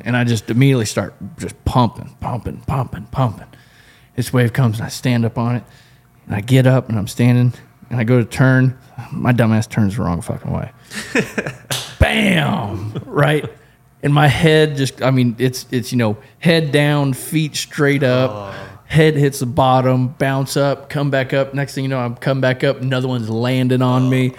And 0.05 0.17
I 0.17 0.25
just 0.25 0.51
immediately 0.51 0.87
start 0.87 1.15
just 1.39 1.63
pumping, 1.65 2.17
pumping, 2.21 2.59
pumping, 2.67 3.05
pumping. 3.05 3.47
This 4.17 4.33
wave 4.33 4.53
comes, 4.53 4.79
and 4.79 4.87
I 4.87 4.89
stand 4.89 5.25
up 5.25 5.39
on 5.39 5.57
it, 5.57 5.65
and 6.27 6.35
I 6.35 6.41
get 6.41 6.67
up, 6.67 6.89
and 6.89 6.99
I'm 6.99 7.09
standing, 7.09 7.53
and 7.91 8.01
I 8.01 8.05
go 8.05 8.19
to 8.19 8.25
turn. 8.25 8.79
My 9.11 9.33
dumbass 9.33 9.69
turns 9.69 9.97
the 9.97 10.03
wrong 10.03 10.21
fucking 10.21 10.51
way. 10.51 10.71
Bam! 11.99 12.93
Right. 13.07 13.45
And 14.03 14.13
my 14.13 14.27
head 14.27 14.77
just, 14.77 15.01
I 15.03 15.11
mean, 15.11 15.37
it's, 15.39 15.67
it's, 15.71 15.93
you 15.93 15.99
know, 15.99 16.17
head 16.41 16.73
down, 16.73 17.13
feet 17.13 17.55
straight 17.55 18.03
up, 18.03 18.31
oh. 18.33 18.79
head 18.87 19.15
hits 19.15 19.39
the 19.39 19.47
bottom, 19.47 20.09
bounce 20.09 20.57
up, 20.57 20.91
come 20.91 21.11
back 21.11 21.33
up. 21.33 21.55
Next 21.55 21.75
thing 21.75 21.85
you 21.85 21.89
know, 21.89 22.01
I'm 22.01 22.17
come 22.17 22.41
back 22.41 22.65
up, 22.65 22.81
another 22.81 23.09
one's 23.09 23.31
landing 23.31 23.81
on 23.81 24.05
oh. 24.05 24.09
me. 24.11 24.35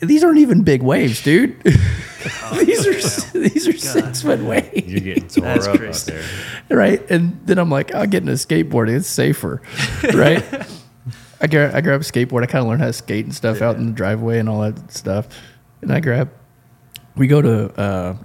These 0.00 0.22
aren't 0.24 0.38
even 0.38 0.62
big 0.62 0.82
waves, 0.82 1.22
dude. 1.22 1.60
these 2.64 2.86
are 2.86 3.38
these 3.38 3.68
are 3.68 3.76
six 3.76 4.22
foot 4.22 4.40
waves, 4.40 4.86
You're 4.90 5.00
getting 5.00 5.28
tore 5.28 5.44
That's 5.44 5.66
up 5.66 5.76
crazy. 5.76 6.12
out 6.12 6.18
there. 6.68 6.76
right? 6.76 7.10
And 7.10 7.40
then 7.46 7.58
I'm 7.58 7.70
like, 7.70 7.94
I'll 7.94 8.06
get 8.06 8.22
into 8.22 8.32
skateboarding. 8.34 8.96
It's 8.96 9.08
safer, 9.08 9.62
right? 10.14 10.44
I 11.40 11.46
grab 11.46 11.74
I 11.74 11.80
grab 11.80 12.00
a 12.00 12.04
skateboard. 12.04 12.42
I 12.42 12.46
kind 12.46 12.62
of 12.62 12.68
learned 12.68 12.80
how 12.80 12.88
to 12.88 12.92
skate 12.92 13.24
and 13.24 13.34
stuff 13.34 13.62
out 13.62 13.76
in 13.76 13.86
the 13.86 13.92
driveway 13.92 14.38
and 14.38 14.48
all 14.48 14.60
that 14.62 14.90
stuff. 14.92 15.28
And 15.80 15.92
I 15.92 16.00
grab. 16.00 16.30
We 17.16 17.26
go 17.26 17.40
to. 17.42 17.80
Uh, 17.80 18.16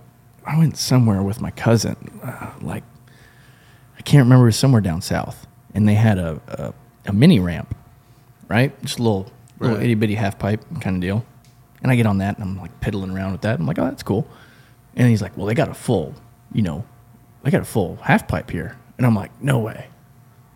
I 0.45 0.57
went 0.57 0.76
somewhere 0.78 1.24
with 1.24 1.39
my 1.39 1.51
cousin, 1.51 2.19
uh, 2.21 2.51
like 2.61 2.84
I 3.97 4.01
can't 4.01 4.26
remember, 4.26 4.43
it 4.45 4.49
was 4.49 4.57
somewhere 4.57 4.82
down 4.82 5.01
south, 5.01 5.47
and 5.74 5.88
they 5.88 5.93
had 5.93 6.17
a 6.17 6.41
a, 6.47 6.74
a 7.09 7.13
mini 7.13 7.39
ramp, 7.39 7.74
right? 8.49 8.78
Just 8.84 8.99
a 8.99 9.03
little 9.03 9.32
little 9.59 9.78
itty 9.78 9.93
bitty 9.95 10.15
half 10.15 10.38
pipe 10.38 10.61
kind 10.82 10.97
of 10.97 11.01
deal. 11.01 11.26
And 11.84 11.91
I 11.91 11.95
get 11.95 12.05
on 12.05 12.19
that 12.19 12.38
and 12.38 12.43
I'm 12.43 12.57
like 12.57 12.79
piddling 12.79 13.11
around 13.11 13.34
with 13.34 13.41
that. 13.41 13.59
I'm 13.59 13.67
like, 13.67 13.77
oh, 13.77 13.84
that's 13.84 14.03
cool. 14.03 14.25
And 14.95 15.09
he's 15.09 15.21
like, 15.21 15.38
well, 15.38 15.45
they 15.45 15.53
got 15.53 15.69
a 15.69 15.73
full, 15.73 16.15
you 16.53 16.61
know, 16.61 16.86
they 17.43 17.51
got 17.51 17.61
a 17.61 17.65
full 17.65 17.97
half 17.97 18.27
pipe 18.27 18.49
here. 18.49 18.77
And 18.97 19.05
I'm 19.05 19.15
like, 19.15 19.31
no 19.41 19.59
way. 19.59 19.88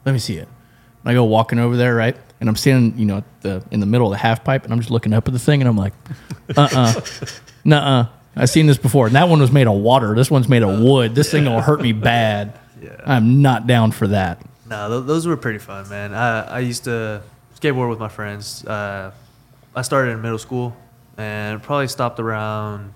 Let 0.05 0.13
me 0.13 0.19
see 0.19 0.38
it. 0.38 0.47
And 1.03 1.11
I 1.11 1.13
go 1.13 1.25
walking 1.25 1.59
over 1.59 1.75
there, 1.75 1.95
right? 1.95 2.15
And 2.39 2.47
I'm 2.47 2.55
standing, 2.55 2.97
you 2.97 3.05
know, 3.05 3.17
at 3.17 3.41
the 3.41 3.63
in 3.71 3.80
the 3.80 3.86
middle 3.86 4.07
of 4.07 4.11
the 4.11 4.17
half 4.17 4.43
pipe, 4.43 4.63
and 4.63 4.71
I'm 4.71 4.80
just 4.80 4.91
looking 4.91 5.11
up 5.11 5.28
at 5.28 5.34
the 5.34 5.39
thing, 5.39 5.59
and 5.61 5.67
I'm 5.67 5.75
like, 5.75 5.93
uh, 6.55 6.69
uh 6.71 7.01
nuh-uh. 7.65 8.07
I've 8.36 8.49
seen 8.49 8.67
this 8.67 8.78
before, 8.78 9.07
and 9.07 9.15
that 9.15 9.28
one 9.28 9.41
was 9.41 9.51
made 9.51 9.65
of 9.65 9.73
water. 9.73 10.13
This 10.13 10.30
one's 10.30 10.47
made 10.47 10.61
of 10.61 10.80
wood. 10.80 11.15
This 11.15 11.32
thing 11.32 11.45
will 11.45 11.61
hurt 11.61 11.82
me 11.82 11.91
bad. 11.93 12.57
Yeah. 12.80 12.95
I'm 13.03 13.41
not 13.41 13.65
down 13.65 13.91
for 13.91 14.07
that. 14.07 14.39
No, 14.69 14.88
th- 14.89 15.07
those 15.07 15.25
were 15.25 15.36
pretty 15.36 15.57
fun, 15.57 15.89
man. 15.89 16.13
I, 16.13 16.41
I 16.41 16.59
used 16.59 16.84
to 16.84 17.23
skateboard 17.59 17.89
with 17.89 17.97
my 17.97 18.09
friends. 18.09 18.63
Uh, 18.63 19.11
I 19.75 19.82
started 19.82 20.11
in 20.11 20.21
middle 20.21 20.38
school 20.38 20.78
and 21.18 21.61
probably 21.61 21.88
stopped 21.88 22.20
around 22.20 22.93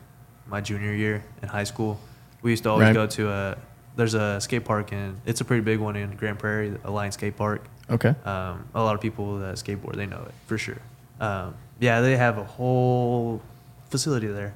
my 0.47 0.61
junior 0.61 0.93
year 0.93 1.23
in 1.41 1.49
high 1.49 1.63
school. 1.63 1.99
We 2.41 2.51
used 2.51 2.63
to 2.63 2.69
always 2.69 2.87
Right. 2.87 2.93
go 2.93 3.07
to 3.07 3.29
a 3.29 3.57
there's 3.97 4.13
a 4.13 4.39
skate 4.39 4.63
park 4.63 4.93
and 4.93 5.19
it's 5.25 5.41
a 5.41 5.45
pretty 5.45 5.61
big 5.61 5.77
one 5.79 5.97
in 5.97 6.15
Grand 6.15 6.39
Prairie, 6.39 6.77
Alliance 6.85 7.15
Skate 7.15 7.35
Park. 7.35 7.65
Okay. 7.89 8.15
Um, 8.23 8.65
a 8.73 8.81
lot 8.81 8.95
of 8.95 9.01
people 9.01 9.39
that 9.39 9.55
skateboard 9.55 9.95
they 9.97 10.05
know 10.05 10.21
it 10.25 10.33
for 10.47 10.57
sure. 10.57 10.77
Um, 11.19 11.55
yeah, 11.79 11.99
they 11.99 12.15
have 12.15 12.37
a 12.37 12.43
whole 12.45 13.41
facility 13.89 14.27
there, 14.27 14.53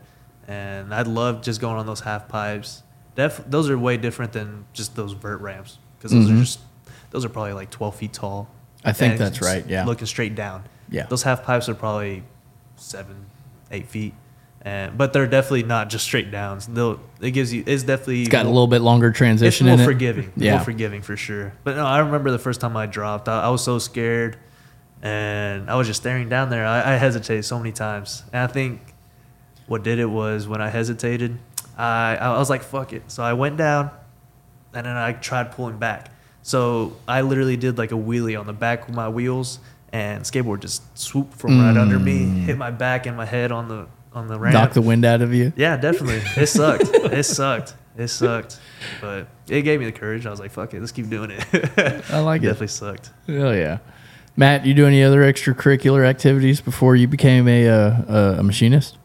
and 0.48 0.94
I'd 0.94 1.08
love 1.08 1.42
just 1.42 1.60
going 1.60 1.76
on 1.78 1.86
those 1.86 2.00
half 2.00 2.30
pipes. 2.30 2.82
Def- 3.16 3.44
those 3.46 3.70
are 3.70 3.78
way 3.78 3.98
different 3.98 4.32
than 4.32 4.66
just 4.72 4.96
those 4.96 5.12
vert 5.12 5.42
ramps 5.42 5.80
because 5.98 6.12
those 6.12 6.28
Mhm. 6.30 6.38
are 6.38 6.40
just 6.40 6.60
those 7.12 7.26
are 7.26 7.30
probably 7.30 7.54
like 7.54 7.70
12 7.70 7.96
feet 7.96 8.14
tall. 8.14 8.48
I 8.86 8.94
think 8.94 9.18
that's 9.18 9.42
right, 9.42 9.66
yeah. 9.68 9.84
looking 9.86 10.08
straight 10.08 10.36
down. 10.36 10.64
Yeah. 10.90 11.08
those 11.08 11.24
half 11.24 11.44
pipes 11.44 11.68
are 11.68 11.76
probably 11.76 12.24
seven, 12.78 13.26
eight 13.72 13.88
feet, 13.88 14.14
and 14.62 14.98
but 14.98 15.14
they're 15.14 15.28
definitely 15.28 15.64
not 15.64 15.90
just 15.90 16.06
straight 16.06 16.32
downs. 16.32 16.68
They'll 16.68 17.00
it 17.22 17.32
gives 17.32 17.54
you 17.54 17.64
it's 17.66 17.84
definitely 17.84 18.22
It's 18.22 18.30
got 18.30 18.46
a 18.46 18.50
little 18.50 18.68
bit 18.68 18.82
longer 18.82 19.12
transition. 19.12 19.68
it's 19.68 19.72
more 19.72 19.76
in 19.76 19.82
it. 19.82 19.86
forgiving. 19.86 20.32
Yeah. 20.36 20.56
More 20.56 20.66
forgiving 20.66 21.02
for 21.02 21.16
sure. 21.18 21.54
But 21.64 21.76
no, 21.78 21.86
I 21.86 22.00
remember 22.00 22.32
the 22.32 22.40
first 22.40 22.62
time 22.62 22.76
I 22.78 22.86
dropped, 22.86 23.28
I, 23.30 23.44
I 23.44 23.50
was 23.50 23.64
so 23.64 23.80
scared 23.80 24.38
and 25.02 25.70
I 25.70 25.76
was 25.76 25.88
just 25.88 26.02
staring 26.02 26.30
down 26.30 26.50
there. 26.50 26.66
I, 26.66 26.94
I 26.94 26.98
hesitated 26.98 27.46
so 27.46 27.58
many 27.58 27.72
times. 27.72 28.24
And 28.34 28.42
I 28.42 28.48
think 28.48 28.82
what 29.68 29.84
did 29.84 30.00
it 30.00 30.06
was 30.10 30.48
when 30.48 30.62
I 30.62 30.70
hesitated, 30.70 31.38
I, 31.78 32.18
I 32.18 32.38
was 32.38 32.50
like, 32.50 32.64
fuck 32.64 32.94
it. 32.94 33.04
So 33.12 33.24
I 33.24 33.34
went 33.34 33.58
down 33.58 33.92
and 34.74 34.86
then 34.86 34.96
I 34.98 35.14
tried 35.14 35.52
pulling 35.52 35.78
back. 35.78 36.12
So 36.42 36.96
I 37.08 37.22
literally 37.22 37.58
did 37.58 37.78
like 37.78 37.92
a 37.92 37.96
wheelie 37.96 38.40
on 38.40 38.46
the 38.48 38.54
back 38.54 38.88
of 38.88 38.94
my 38.96 39.10
wheels 39.10 39.60
and 39.92 40.24
skateboard 40.24 40.60
just 40.62 40.82
swooped 40.96 41.34
from 41.34 41.60
right 41.60 41.78
under 41.78 42.00
me, 42.00 42.26
hit 42.26 42.58
my 42.58 42.72
back 42.72 43.06
and 43.06 43.16
my 43.16 43.26
head 43.26 43.52
on 43.52 43.68
the 43.68 43.88
on 44.14 44.28
the 44.28 44.40
ramp. 44.40 44.54
Knock 44.54 44.74
the 44.74 44.82
wind 44.82 45.06
out 45.06 45.22
of 45.22 45.34
you. 45.34 45.54
Yeah, 45.56 45.78
definitely. 45.78 46.22
It 46.42 46.48
sucked. 46.48 46.84
it 46.86 47.24
sucked. 47.24 47.76
It 47.98 48.08
sucked. 48.08 48.60
But 49.02 49.28
it 49.48 49.62
gave 49.62 49.80
me 49.80 49.86
the 49.86 49.92
courage. 49.92 50.26
I 50.26 50.30
was 50.30 50.40
like, 50.40 50.52
fuck 50.52 50.74
it, 50.74 50.80
let's 50.80 50.92
keep 50.92 51.10
doing 51.10 51.32
it. 51.32 51.46
I 52.10 52.20
like 52.20 52.42
it. 52.42 52.48
Definitely 52.48 52.68
sucked. 52.68 53.12
Oh 53.30 53.52
yeah. 53.52 53.80
Matt, 54.38 54.66
you 54.66 54.74
do 54.74 54.86
any 54.86 55.02
other 55.02 55.22
extracurricular 55.22 56.06
activities 56.06 56.60
before 56.60 56.96
you 56.96 57.08
became 57.08 57.48
a 57.48 57.68
uh, 57.70 58.40
a 58.40 58.44
machinist? 58.44 58.98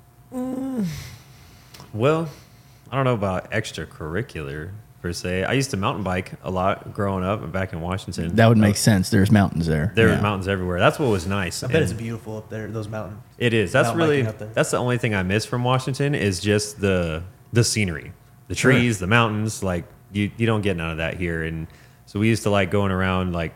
Well, 1.92 2.28
I 2.90 2.96
don't 2.96 3.04
know 3.04 3.14
about 3.14 3.50
extracurricular 3.50 4.70
per 5.02 5.12
se. 5.12 5.44
I 5.44 5.52
used 5.54 5.70
to 5.70 5.76
mountain 5.76 6.02
bike 6.04 6.32
a 6.42 6.50
lot 6.50 6.92
growing 6.92 7.24
up 7.24 7.50
back 7.52 7.72
in 7.72 7.80
Washington. 7.80 8.34
That 8.36 8.48
would 8.48 8.58
make 8.58 8.74
Uh, 8.74 8.78
sense. 8.78 9.08
There's 9.10 9.30
mountains 9.30 9.66
there. 9.66 9.92
There 9.94 10.08
Yeah. 10.08 10.16
were 10.16 10.22
mountains 10.22 10.46
everywhere. 10.48 10.78
That's 10.78 10.98
what 10.98 11.08
was 11.08 11.26
nice. 11.26 11.62
I 11.62 11.68
bet 11.68 11.82
it's 11.82 11.92
beautiful 11.92 12.36
up 12.36 12.50
there, 12.50 12.68
those 12.68 12.88
mountains. 12.88 13.18
It 13.38 13.54
is. 13.54 13.72
That's 13.72 13.94
really 13.94 14.18
biking 14.22 14.26
up 14.28 14.38
there. 14.38 14.48
that's 14.52 14.70
the 14.70 14.76
only 14.78 14.98
thing 14.98 15.14
I 15.14 15.22
miss 15.22 15.46
from 15.46 15.64
Washington 15.64 16.14
is 16.14 16.40
just 16.40 16.80
the 16.80 17.22
the 17.52 17.64
scenery, 17.64 18.12
the 18.48 18.54
Sure. 18.54 18.72
trees, 18.72 18.98
the 18.98 19.06
mountains. 19.06 19.62
Like 19.62 19.84
you 20.12 20.30
you 20.36 20.46
don't 20.46 20.60
get 20.62 20.76
none 20.76 20.90
of 20.90 20.96
that 20.98 21.16
here. 21.16 21.42
And 21.44 21.66
so 22.06 22.20
we 22.20 22.28
used 22.28 22.42
to 22.44 22.50
like 22.50 22.70
going 22.70 22.92
around 22.92 23.32
like 23.32 23.54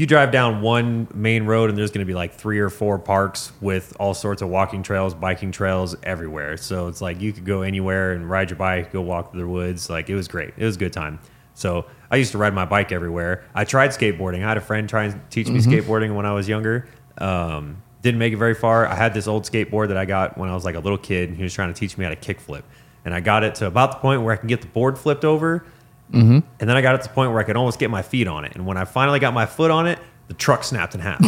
you 0.00 0.06
drive 0.06 0.30
down 0.30 0.62
one 0.62 1.06
main 1.12 1.44
road 1.44 1.68
and 1.68 1.78
there's 1.78 1.90
going 1.90 2.00
to 2.00 2.06
be 2.06 2.14
like 2.14 2.32
three 2.32 2.58
or 2.58 2.70
four 2.70 2.98
parks 2.98 3.52
with 3.60 3.94
all 4.00 4.14
sorts 4.14 4.40
of 4.40 4.48
walking 4.48 4.82
trails, 4.82 5.12
biking 5.12 5.52
trails 5.52 5.94
everywhere. 6.02 6.56
So 6.56 6.88
it's 6.88 7.02
like 7.02 7.20
you 7.20 7.34
could 7.34 7.44
go 7.44 7.60
anywhere 7.60 8.12
and 8.12 8.28
ride 8.28 8.48
your 8.48 8.56
bike, 8.56 8.92
go 8.92 9.02
walk 9.02 9.30
through 9.30 9.42
the 9.42 9.46
woods. 9.46 9.90
Like 9.90 10.08
it 10.08 10.14
was 10.14 10.26
great. 10.26 10.54
It 10.56 10.64
was 10.64 10.76
a 10.76 10.78
good 10.78 10.94
time. 10.94 11.20
So 11.52 11.84
I 12.10 12.16
used 12.16 12.32
to 12.32 12.38
ride 12.38 12.54
my 12.54 12.64
bike 12.64 12.92
everywhere. 12.92 13.44
I 13.54 13.64
tried 13.64 13.90
skateboarding. 13.90 14.42
I 14.42 14.48
had 14.48 14.56
a 14.56 14.62
friend 14.62 14.88
try 14.88 15.04
and 15.04 15.20
teach 15.30 15.48
me 15.48 15.60
skateboarding 15.60 16.14
when 16.14 16.24
I 16.24 16.32
was 16.32 16.48
younger. 16.48 16.88
Um, 17.18 17.82
didn't 18.00 18.20
make 18.20 18.32
it 18.32 18.38
very 18.38 18.54
far. 18.54 18.86
I 18.86 18.94
had 18.94 19.12
this 19.12 19.28
old 19.28 19.44
skateboard 19.44 19.88
that 19.88 19.98
I 19.98 20.06
got 20.06 20.38
when 20.38 20.48
I 20.48 20.54
was 20.54 20.64
like 20.64 20.76
a 20.76 20.80
little 20.80 20.96
kid, 20.96 21.28
and 21.28 21.36
he 21.36 21.42
was 21.42 21.52
trying 21.52 21.70
to 21.70 21.78
teach 21.78 21.98
me 21.98 22.04
how 22.04 22.10
to 22.10 22.16
kickflip. 22.16 22.62
And 23.04 23.12
I 23.12 23.20
got 23.20 23.44
it 23.44 23.56
to 23.56 23.66
about 23.66 23.92
the 23.92 23.98
point 23.98 24.22
where 24.22 24.32
I 24.32 24.36
can 24.36 24.48
get 24.48 24.62
the 24.62 24.66
board 24.66 24.98
flipped 24.98 25.26
over, 25.26 25.66
Mm-hmm. 26.10 26.38
and 26.58 26.68
then 26.68 26.76
I 26.76 26.82
got 26.82 26.96
it 26.96 27.02
to 27.02 27.08
the 27.08 27.14
point 27.14 27.30
where 27.30 27.40
I 27.40 27.44
could 27.44 27.56
almost 27.56 27.78
get 27.78 27.88
my 27.88 28.02
feet 28.02 28.26
on 28.26 28.44
it. 28.44 28.56
And 28.56 28.66
when 28.66 28.76
I 28.76 28.84
finally 28.84 29.20
got 29.20 29.32
my 29.32 29.46
foot 29.46 29.70
on 29.70 29.86
it, 29.86 29.98
the 30.26 30.34
truck 30.34 30.64
snapped 30.64 30.94
in 30.94 31.00
half. 31.00 31.20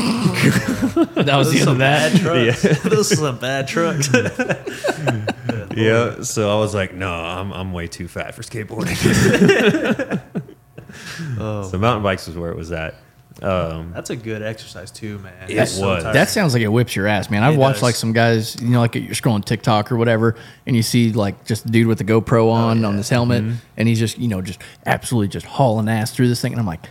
That 1.14 1.36
was 1.36 1.52
the 1.52 1.60
end 1.60 1.68
of 1.68 1.78
that. 1.78 2.16
trucks. 2.16 2.62
those 2.82 3.12
are 3.12 3.16
some 3.16 3.38
bad 3.38 3.68
trucks. 3.68 4.08
yeah. 5.76 6.22
So 6.22 6.50
I 6.50 6.58
was 6.58 6.74
like, 6.74 6.94
no, 6.94 7.12
I'm, 7.12 7.52
I'm 7.52 7.72
way 7.72 7.86
too 7.86 8.08
fat 8.08 8.34
for 8.34 8.42
skateboarding. 8.42 8.98
Oh, 11.38 11.62
so 11.68 11.78
mountain 11.78 12.02
bikes 12.02 12.26
was 12.26 12.36
where 12.36 12.50
it 12.50 12.56
was 12.56 12.72
at. 12.72 12.94
Um, 13.42 13.92
that's 13.92 14.10
a 14.10 14.16
good 14.16 14.42
exercise 14.42 14.90
too, 14.90 15.18
man. 15.18 15.32
It 15.48 15.56
It's 15.58 15.72
so 15.72 15.86
was. 15.86 16.02
tiring. 16.02 16.14
That 16.14 16.28
sounds 16.28 16.54
like 16.54 16.62
it 16.62 16.68
whips 16.68 16.94
your 16.94 17.06
ass, 17.06 17.28
man. 17.30 17.42
I've 17.42 17.54
It 17.54 17.58
watched 17.58 17.76
does. 17.76 17.82
like 17.82 17.94
some 17.96 18.12
guys, 18.12 18.56
you 18.60 18.68
know, 18.68 18.80
like 18.80 18.94
you're 18.94 19.08
scrolling 19.14 19.44
TikTok 19.44 19.90
or 19.90 19.96
whatever, 19.96 20.36
and 20.66 20.76
you 20.76 20.82
see 20.82 21.12
like 21.12 21.44
just 21.44 21.64
a 21.66 21.68
dude 21.68 21.86
with 21.86 21.98
the 21.98 22.04
GoPro 22.04 22.50
on 22.50 22.84
on 22.84 22.92
yeah. 22.92 22.96
this 22.98 23.08
helmet, 23.08 23.44
and 23.76 23.88
he's 23.88 23.98
just, 23.98 24.18
you 24.18 24.28
know, 24.28 24.40
just 24.40 24.60
absolutely 24.86 25.28
just 25.28 25.46
hauling 25.46 25.88
ass 25.88 26.12
through 26.14 26.28
this 26.28 26.40
thing, 26.40 26.52
and 26.52 26.60
I'm 26.60 26.66
like, 26.66 26.86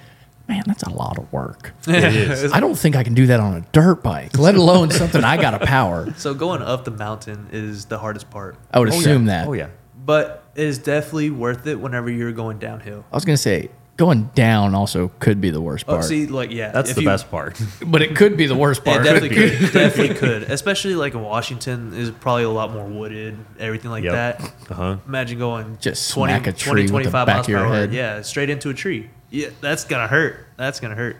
man, 0.49 0.63
that's 0.67 0.83
a 0.83 0.89
lot 0.89 1.17
of 1.17 1.31
work. 1.31 1.73
it 1.87 2.03
is. 2.03 2.51
I 2.53 2.59
don't 2.59 2.75
think 2.77 2.95
I 2.97 3.03
can 3.03 3.13
do 3.13 3.27
that 3.27 3.39
on 3.39 3.55
a 3.55 3.61
dirt 3.71 4.03
bike, 4.03 4.37
let 4.37 4.55
alone 4.55 4.89
something 4.91 5.23
I 5.23 5.37
got 5.37 5.51
to 5.51 5.65
power. 5.65 6.13
so 6.17 6.33
going 6.33 6.61
up 6.61 6.83
the 6.85 6.91
mountain 6.91 7.47
is 7.53 7.85
the 7.85 7.97
hardest 7.99 8.29
part, 8.29 8.57
I 8.71 8.79
would 8.79 8.89
Oh, 8.89 8.93
yeah. 8.93 8.99
assume 8.99 9.25
that. 9.25 9.47
Oh 9.47 9.53
yeah. 9.53 9.67
but 10.05 10.43
it 10.55 10.65
is 10.67 10.79
definitely 10.79 11.29
worth 11.29 11.65
it 11.67 11.79
whenever 11.79 12.09
you're 12.09 12.33
going 12.33 12.59
downhill. 12.59 13.05
I 13.09 13.15
was 13.15 13.23
gonna 13.23 13.37
say 13.37 13.69
going 14.01 14.31
down 14.33 14.73
also 14.73 15.11
could 15.19 15.39
be 15.39 15.51
the 15.51 15.61
worst 15.61 15.85
Oh, 15.87 15.93
part, 15.93 16.05
see, 16.05 16.25
like 16.25 16.51
yeah, 16.51 16.71
That's 16.71 16.89
if 16.89 16.95
the 16.95 17.03
you- 17.03 17.07
best 17.07 17.29
part. 17.29 17.61
but 17.85 18.01
it 18.01 18.15
could 18.15 18.35
be 18.35 18.47
the 18.47 18.55
worst 18.55 18.81
It 18.81 18.85
part. 18.85 19.03
definitely 19.03 19.29
could. 19.29 19.71
definitely 19.71 20.15
could. 20.15 20.43
Especially 20.43 20.95
like 20.95 21.13
in 21.13 21.21
Washington 21.21 21.93
is 21.93 22.09
probably 22.09 22.43
a 22.43 22.49
lot 22.49 22.71
more 22.73 22.85
wooded, 22.85 23.37
everything 23.59 23.91
like 23.91 24.03
Yep. 24.03 24.13
that. 24.13 24.53
Uh 24.69 24.73
huh. 24.73 24.97
Imagine 25.07 25.37
going 25.39 25.77
Just 25.79 26.11
20, 26.11 26.33
smack 26.33 26.47
a 26.47 26.51
20, 26.51 26.57
tree 26.57 26.81
with 26.81 26.87
the 27.05 27.11
25 27.11 27.25
back 27.27 27.35
miles 27.35 27.45
of 27.45 27.49
your 27.51 27.59
per 27.59 27.65
hour. 27.65 27.73
head. 27.75 27.93
Yeah, 27.93 28.21
straight 28.23 28.49
into 28.49 28.69
a 28.69 28.73
tree. 28.73 29.09
Yeah, 29.29 29.49
that's 29.61 29.85
gonna 29.85 30.07
hurt. 30.07 30.47
That's 30.57 30.79
gonna 30.79 30.95
hurt. 30.95 31.17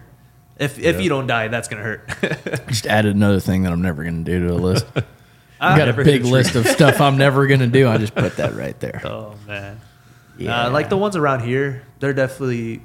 If 0.57 0.79
if 0.79 0.95
Yeah. 0.97 1.01
you 1.01 1.09
don't 1.09 1.27
die, 1.27 1.47
that's 1.49 1.67
gonna 1.67 1.83
hurt. 1.83 2.09
Just 2.67 2.87
added 2.87 3.15
another 3.15 3.39
thing 3.39 3.63
that 3.63 3.71
I'm 3.71 3.81
never 3.81 4.03
gonna 4.03 4.23
do 4.23 4.39
to 4.39 4.47
the 4.47 4.59
list. 4.59 4.85
I 4.95 5.73
I've 5.73 5.77
got 5.77 5.83
a 5.83 5.85
never 5.91 6.03
hit 6.03 6.09
a 6.09 6.17
big 6.17 6.21
tree. 6.23 6.31
list 6.31 6.55
of 6.55 6.65
stuff 6.67 6.99
I'm 6.99 7.17
never 7.17 7.45
gonna 7.45 7.67
do. 7.67 7.87
I 7.87 7.97
just 7.99 8.15
put 8.15 8.37
that 8.37 8.55
right 8.55 8.77
there. 8.79 9.01
oh 9.05 9.35
man. 9.47 9.79
Yeah. 10.37 10.65
Uh, 10.67 10.71
like 10.71 10.89
the 10.89 10.97
ones 10.97 11.15
around 11.15 11.41
here, 11.41 11.83
they're 11.99 12.13
definitely 12.13 12.81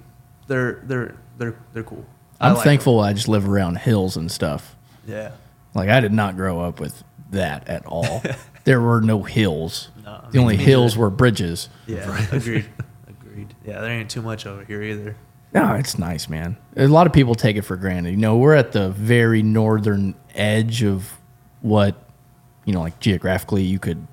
they're 0.47 0.83
they're 0.85 1.17
they're 1.39 1.57
they're 1.73 1.83
cool. 1.83 2.05
I 2.41 2.49
I'm 2.49 2.55
like 2.55 2.65
thankful 2.65 3.01
I 3.01 3.13
just 3.13 3.29
live 3.29 3.49
around 3.49 3.79
hills 3.79 4.17
and 4.17 4.31
stuff. 4.31 4.77
Yeah. 5.07 5.33
Like 5.75 5.89
I 5.89 6.01
did 6.01 6.13
not 6.13 6.37
grow 6.37 6.61
up 6.61 6.81
with 6.81 7.03
that 7.31 7.69
at 7.69 7.87
all. 7.87 8.23
there 8.65 8.81
were 8.81 9.01
no 9.01 9.23
hills. 9.23 9.91
No, 10.05 10.25
the 10.31 10.39
me- 10.39 10.43
only 10.43 10.57
hills 10.57 10.93
neither. 10.95 11.01
were 11.03 11.11
bridges. 11.11 11.69
Yeah. 11.87 12.27
Agreed. 12.33 12.67
Agreed. 13.09 13.55
Yeah, 13.65 13.81
there 13.81 13.91
ain't 13.91 14.11
too 14.11 14.23
much 14.23 14.47
over 14.47 14.65
here 14.65 14.83
either. 14.83 15.17
No, 15.53 15.75
it's 15.75 15.99
nice, 15.99 16.29
man. 16.29 16.57
A 16.77 16.87
lot 16.87 17.07
of 17.07 17.13
people 17.13 17.35
take 17.35 17.57
it 17.57 17.63
for 17.63 17.77
granted. 17.77 18.11
You 18.11 18.17
know, 18.19 18.37
we're 18.37 18.55
at 18.55 18.73
the 18.73 18.91
very 18.91 19.43
northern 19.43 20.15
edge 20.35 20.83
of 20.83 21.11
what, 21.63 21.97
you 22.67 22.75
know, 22.75 22.81
like 22.81 23.01
geographically 23.01 23.63
you 23.63 23.79
could, 23.79 24.07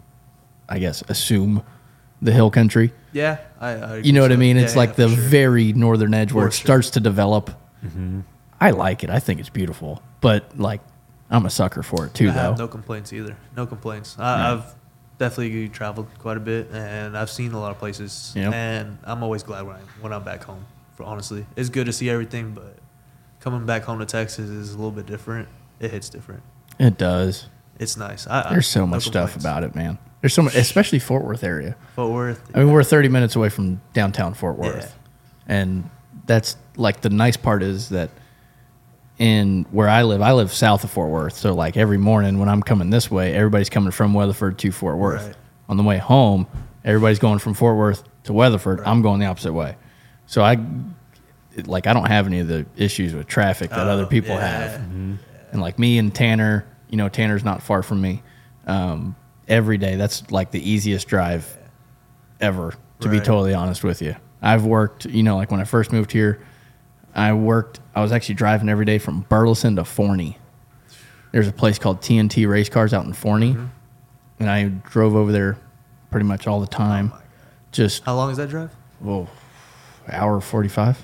I 0.69 0.79
guess, 0.79 1.01
assume 1.09 1.63
the 2.23 2.31
hill 2.31 2.49
country. 2.49 2.93
Yeah, 3.11 3.37
I. 3.59 3.69
I 3.69 3.95
You 3.97 4.13
know 4.13 4.21
what 4.21 4.31
I 4.31 4.35
so. 4.35 4.39
mean? 4.39 4.57
Yeah, 4.57 4.63
It's 4.63 4.75
like 4.75 4.91
yeah, 4.97 5.05
the 5.07 5.09
sure. 5.09 5.23
very 5.23 5.73
northern 5.73 6.13
edge 6.13 6.31
where 6.33 6.45
For 6.45 6.49
it 6.49 6.53
sure. 6.53 6.65
starts 6.65 6.89
to 6.91 6.99
develop. 6.99 7.51
Mm-hmm. 7.85 8.21
I 8.59 8.71
like 8.71 9.03
it. 9.03 9.09
I 9.09 9.19
think 9.19 9.39
it's 9.39 9.49
beautiful. 9.49 10.01
But 10.21 10.57
like, 10.57 10.81
I'm 11.29 11.45
a 11.45 11.49
sucker 11.49 11.83
for 11.83 12.05
it 12.05 12.13
too, 12.13 12.29
I 12.29 12.33
though. 12.33 12.39
have 12.39 12.57
no 12.57 12.67
complaints 12.67 13.11
either. 13.13 13.35
No 13.57 13.65
complaints. 13.65 14.15
I, 14.17 14.23
Yeah. 14.37 14.53
I've 14.53 14.75
definitely 15.19 15.69
traveled 15.69 16.07
quite 16.19 16.37
a 16.37 16.39
bit, 16.39 16.69
and 16.71 17.17
I've 17.17 17.29
seen 17.29 17.51
a 17.53 17.59
lot 17.59 17.71
of 17.71 17.77
places. 17.79 18.33
Yep. 18.35 18.53
And 18.53 18.97
I'm 19.03 19.21
always 19.21 19.43
glad 19.43 19.63
when 19.67 19.75
I 19.75 19.79
when 20.01 20.11
I'm 20.13 20.23
back 20.23 20.43
home. 20.43 20.65
For 20.95 21.03
honestly, 21.03 21.45
it's 21.55 21.69
good 21.69 21.85
to 21.87 21.93
see 21.93 22.09
everything, 22.09 22.51
but 22.53 22.77
coming 23.39 23.65
back 23.65 23.83
home 23.83 23.99
to 23.99 24.05
Texas 24.05 24.49
is 24.49 24.69
a 24.73 24.77
little 24.77 24.91
bit 24.91 25.05
different. 25.05 25.47
It 25.79 25.91
hits 25.91 26.07
different. 26.09 26.41
it 26.79 26.97
does. 26.97 27.47
It's 27.79 27.97
nice. 27.97 28.27
I, 28.27 28.47
I- 28.47 28.53
There's 28.53 28.67
so 28.67 28.81
no 28.81 28.87
much 28.87 29.05
stuff 29.05 29.35
about 29.35 29.63
it, 29.63 29.75
man. 29.75 29.97
There's 30.23 30.33
so 30.33 30.41
much, 30.41 30.55
especially 30.55 30.99
Fort 30.99 31.25
Worth 31.25 31.43
area. 31.43 31.75
Fort 31.97 32.09
Worth. 32.13 32.41
I 32.55 32.59
mean, 32.59 32.71
we're 32.71 32.81
30 32.81 33.09
minutes 33.09 33.35
away 33.35 33.49
from 33.49 33.81
downtown 33.91 34.33
Fort 34.33 34.57
Worth. 34.57 34.97
And 35.47 35.89
that's 36.25 36.55
like 36.77 37.01
the 37.01 37.09
nice 37.09 37.35
part 37.35 37.61
is 37.61 37.89
that 37.89 38.09
in 39.19 39.65
where 39.71 39.89
I 39.89 40.03
live, 40.03 40.21
I 40.21 40.31
live 40.31 40.53
south 40.53 40.85
of 40.85 40.91
Fort 40.91 41.09
Worth. 41.09 41.35
So, 41.35 41.53
like 41.53 41.75
every 41.75 41.97
morning 41.97 42.39
when 42.39 42.47
I'm 42.47 42.63
coming 42.63 42.89
this 42.89 43.11
way, 43.11 43.33
everybody's 43.35 43.69
coming 43.69 43.91
from 43.91 44.13
Weatherford 44.13 44.57
to 44.59 44.71
Fort 44.71 44.97
Worth. 44.97 45.27
Right. 45.27 45.35
On 45.67 45.75
the 45.75 45.83
way 45.83 45.97
home, 45.97 46.47
everybody's 46.85 47.19
going 47.19 47.39
from 47.39 47.53
Fort 47.53 47.75
Worth 47.75 48.03
to 48.23 48.31
Weatherford. 48.31 48.79
I'm 48.85 49.01
going 49.01 49.19
the 49.19 49.25
opposite 49.25 49.51
way. 49.51 49.75
So, 50.25 50.41
I 50.41 50.57
like, 51.65 51.85
I 51.85 51.91
don't 51.91 52.07
have 52.07 52.27
any 52.27 52.39
of 52.39 52.47
the 52.47 52.65
issues 52.77 53.13
with 53.13 53.27
traffic 53.27 53.71
that 53.71 53.79
other 53.87 54.03
Oh, 54.03 54.07
people 54.07 54.35
yeah. 54.35 54.47
have 54.47 54.75
and 55.51 55.61
like 55.61 55.77
me 55.77 55.97
and 55.97 56.15
Tanner, 56.15 56.65
you 56.89 56.95
know, 56.95 57.09
Tanner's 57.09 57.43
not 57.43 57.61
far 57.61 57.83
from 57.83 57.99
me. 58.01 58.23
Um, 58.65 59.17
every 59.47 59.77
day, 59.77 59.95
that's 59.95 60.29
like 60.31 60.51
the 60.51 60.69
easiest 60.69 61.07
drive 61.07 61.57
ever. 62.39 62.73
To 63.01 63.09
be 63.09 63.19
totally 63.19 63.53
honest 63.53 63.83
with 63.83 64.01
you, 64.01 64.15
I've 64.41 64.65
worked. 64.65 65.05
You 65.05 65.23
know, 65.23 65.35
like 65.35 65.51
when 65.51 65.59
I 65.59 65.65
first 65.65 65.91
moved 65.91 66.11
here, 66.13 66.39
I 67.13 67.33
worked. 67.33 67.81
I 67.93 68.01
was 68.01 68.13
actually 68.13 68.35
driving 68.35 68.69
every 68.69 68.85
day 68.85 68.97
from 68.97 69.21
Burleson 69.27 69.75
to 69.75 69.83
Forney. 69.83 70.37
There's 71.33 71.47
a 71.49 71.51
place 71.51 71.77
called 71.79 71.99
TNT 72.01 72.47
Race 72.47 72.69
Cars 72.69 72.93
out 72.93 73.05
in 73.05 73.11
Forney, 73.13 73.53
Mm-hmm. 73.55 73.65
and 74.39 74.49
I 74.49 74.67
drove 74.89 75.15
over 75.15 75.31
there 75.33 75.57
pretty 76.11 76.25
much 76.25 76.47
all 76.47 76.61
the 76.61 76.67
time. 76.67 77.11
Oh 77.13 77.21
Just 77.73 78.03
How 78.03 78.15
long 78.15 78.31
is 78.31 78.37
that 78.37 78.49
drive? 78.49 78.71
oh, 79.05 79.27
hour 80.09 80.39
forty 80.39 80.69
five 80.69 80.97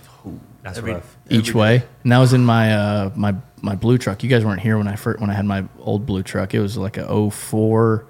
That's 0.64 0.78
Every- 0.78 0.94
rough. 0.94 1.18
each 1.30 1.50
every 1.50 1.60
way. 1.62 1.78
day. 1.80 1.86
And 2.04 2.12
that 2.14 2.20
was 2.20 2.32
in 2.32 2.46
my 2.46 2.74
uh, 2.74 3.12
my 3.16 3.36
my 3.62 3.76
blue 3.76 3.98
truck. 3.98 4.24
You 4.24 4.30
guys 4.30 4.46
weren't 4.46 4.62
here 4.62 4.78
when 4.78 4.88
I 4.88 4.96
first 4.96 5.20
when 5.20 5.30
I 5.30 5.34
had 5.34 5.46
my 5.46 5.66
old 5.80 6.06
blue 6.06 6.24
truck. 6.24 6.54
It 6.54 6.62
was 6.62 6.78
like 6.78 6.96
a 6.98 7.30
04 7.32 8.06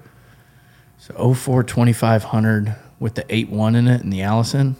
so 1.00 1.34
04 1.34 1.62
2500 1.62 2.76
with 2.98 3.14
the 3.14 3.24
8.1 3.24 3.74
in 3.74 3.88
it 3.88 4.02
and 4.02 4.12
the 4.12 4.20
Allison. 4.20 4.76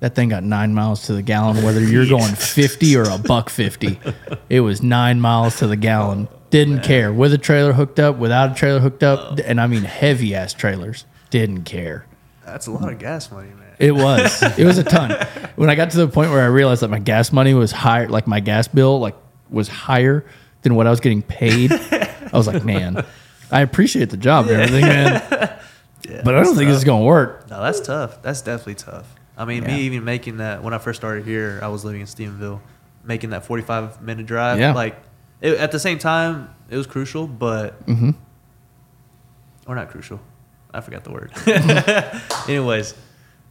That 0.00 0.14
thing 0.14 0.30
got 0.30 0.42
9 0.42 0.72
miles 0.72 1.04
to 1.06 1.12
the 1.12 1.20
gallon 1.20 1.62
whether 1.62 1.82
you're 1.82 2.06
going 2.08 2.34
50 2.34 2.96
or 2.96 3.02
a 3.02 3.18
buck 3.18 3.50
50. 3.50 4.00
It 4.48 4.60
was 4.60 4.82
9 4.82 5.20
miles 5.20 5.58
to 5.58 5.66
the 5.66 5.76
gallon. 5.76 6.28
Didn't 6.48 6.80
oh, 6.80 6.82
care 6.82 7.12
with 7.12 7.34
a 7.34 7.38
trailer 7.38 7.74
hooked 7.74 8.00
up, 8.00 8.16
without 8.16 8.52
a 8.52 8.54
trailer 8.54 8.80
hooked 8.80 9.02
up, 9.02 9.38
oh. 9.38 9.42
and 9.44 9.60
I 9.60 9.66
mean 9.66 9.82
heavy 9.82 10.34
ass 10.34 10.54
trailers. 10.54 11.04
Didn't 11.28 11.64
care. 11.64 12.06
That's 12.44 12.66
a 12.66 12.72
lot 12.72 12.90
of 12.90 12.98
gas 12.98 13.30
money, 13.30 13.50
man. 13.50 13.76
It 13.78 13.92
was. 13.92 14.42
It 14.58 14.64
was 14.64 14.78
a 14.78 14.82
ton. 14.82 15.10
When 15.56 15.70
I 15.70 15.74
got 15.74 15.90
to 15.90 15.98
the 15.98 16.08
point 16.08 16.30
where 16.30 16.42
I 16.42 16.46
realized 16.46 16.82
that 16.82 16.88
my 16.88 16.98
gas 16.98 17.32
money 17.32 17.54
was 17.54 17.70
higher, 17.70 18.08
like 18.08 18.26
my 18.26 18.40
gas 18.40 18.66
bill, 18.66 18.98
like 18.98 19.14
was 19.50 19.68
higher 19.68 20.24
than 20.62 20.74
what 20.74 20.86
I 20.86 20.90
was 20.90 21.00
getting 21.00 21.22
paid, 21.22 21.70
I 21.72 22.30
was 22.32 22.46
like, 22.46 22.64
man, 22.64 23.04
I 23.52 23.60
appreciate 23.62 24.10
the 24.10 24.16
job 24.16 24.46
and 24.48 24.60
everything, 24.62 24.82
man, 24.86 25.22
Yeah, 26.08 26.22
but 26.24 26.34
I 26.34 26.38
don't 26.38 26.44
that's 26.44 26.56
think 26.56 26.68
this 26.70 26.78
is 26.78 26.84
gonna 26.84 27.04
work. 27.04 27.48
No, 27.50 27.60
that's 27.62 27.80
tough. 27.80 28.22
That's 28.22 28.40
definitely 28.42 28.76
tough. 28.76 29.06
I 29.36 29.44
mean, 29.44 29.62
Yeah. 29.62 29.68
me 29.76 29.80
even 29.82 30.04
making 30.04 30.38
that 30.38 30.62
when 30.62 30.72
I 30.74 30.78
first 30.78 30.98
started 31.00 31.24
here, 31.26 31.60
I 31.62 31.68
was 31.68 31.84
living 31.84 32.00
in 32.00 32.06
Stephenville, 32.06 32.60
making 33.04 33.30
that 33.30 33.44
45 33.44 34.00
minute 34.02 34.26
drive. 34.26 34.58
Yeah. 34.58 34.72
Like, 34.74 34.96
it, 35.40 35.58
at 35.58 35.72
the 35.72 35.78
same 35.78 35.98
time, 35.98 36.54
it 36.68 36.76
was 36.76 36.86
crucial, 36.86 37.26
but 37.26 37.86
Mm-hmm. 37.86 38.10
or 39.66 39.74
not 39.74 39.90
crucial. 39.90 40.20
I 40.72 40.80
forgot 40.80 41.04
the 41.04 41.10
word. 41.12 41.32
Anyways, 42.48 42.94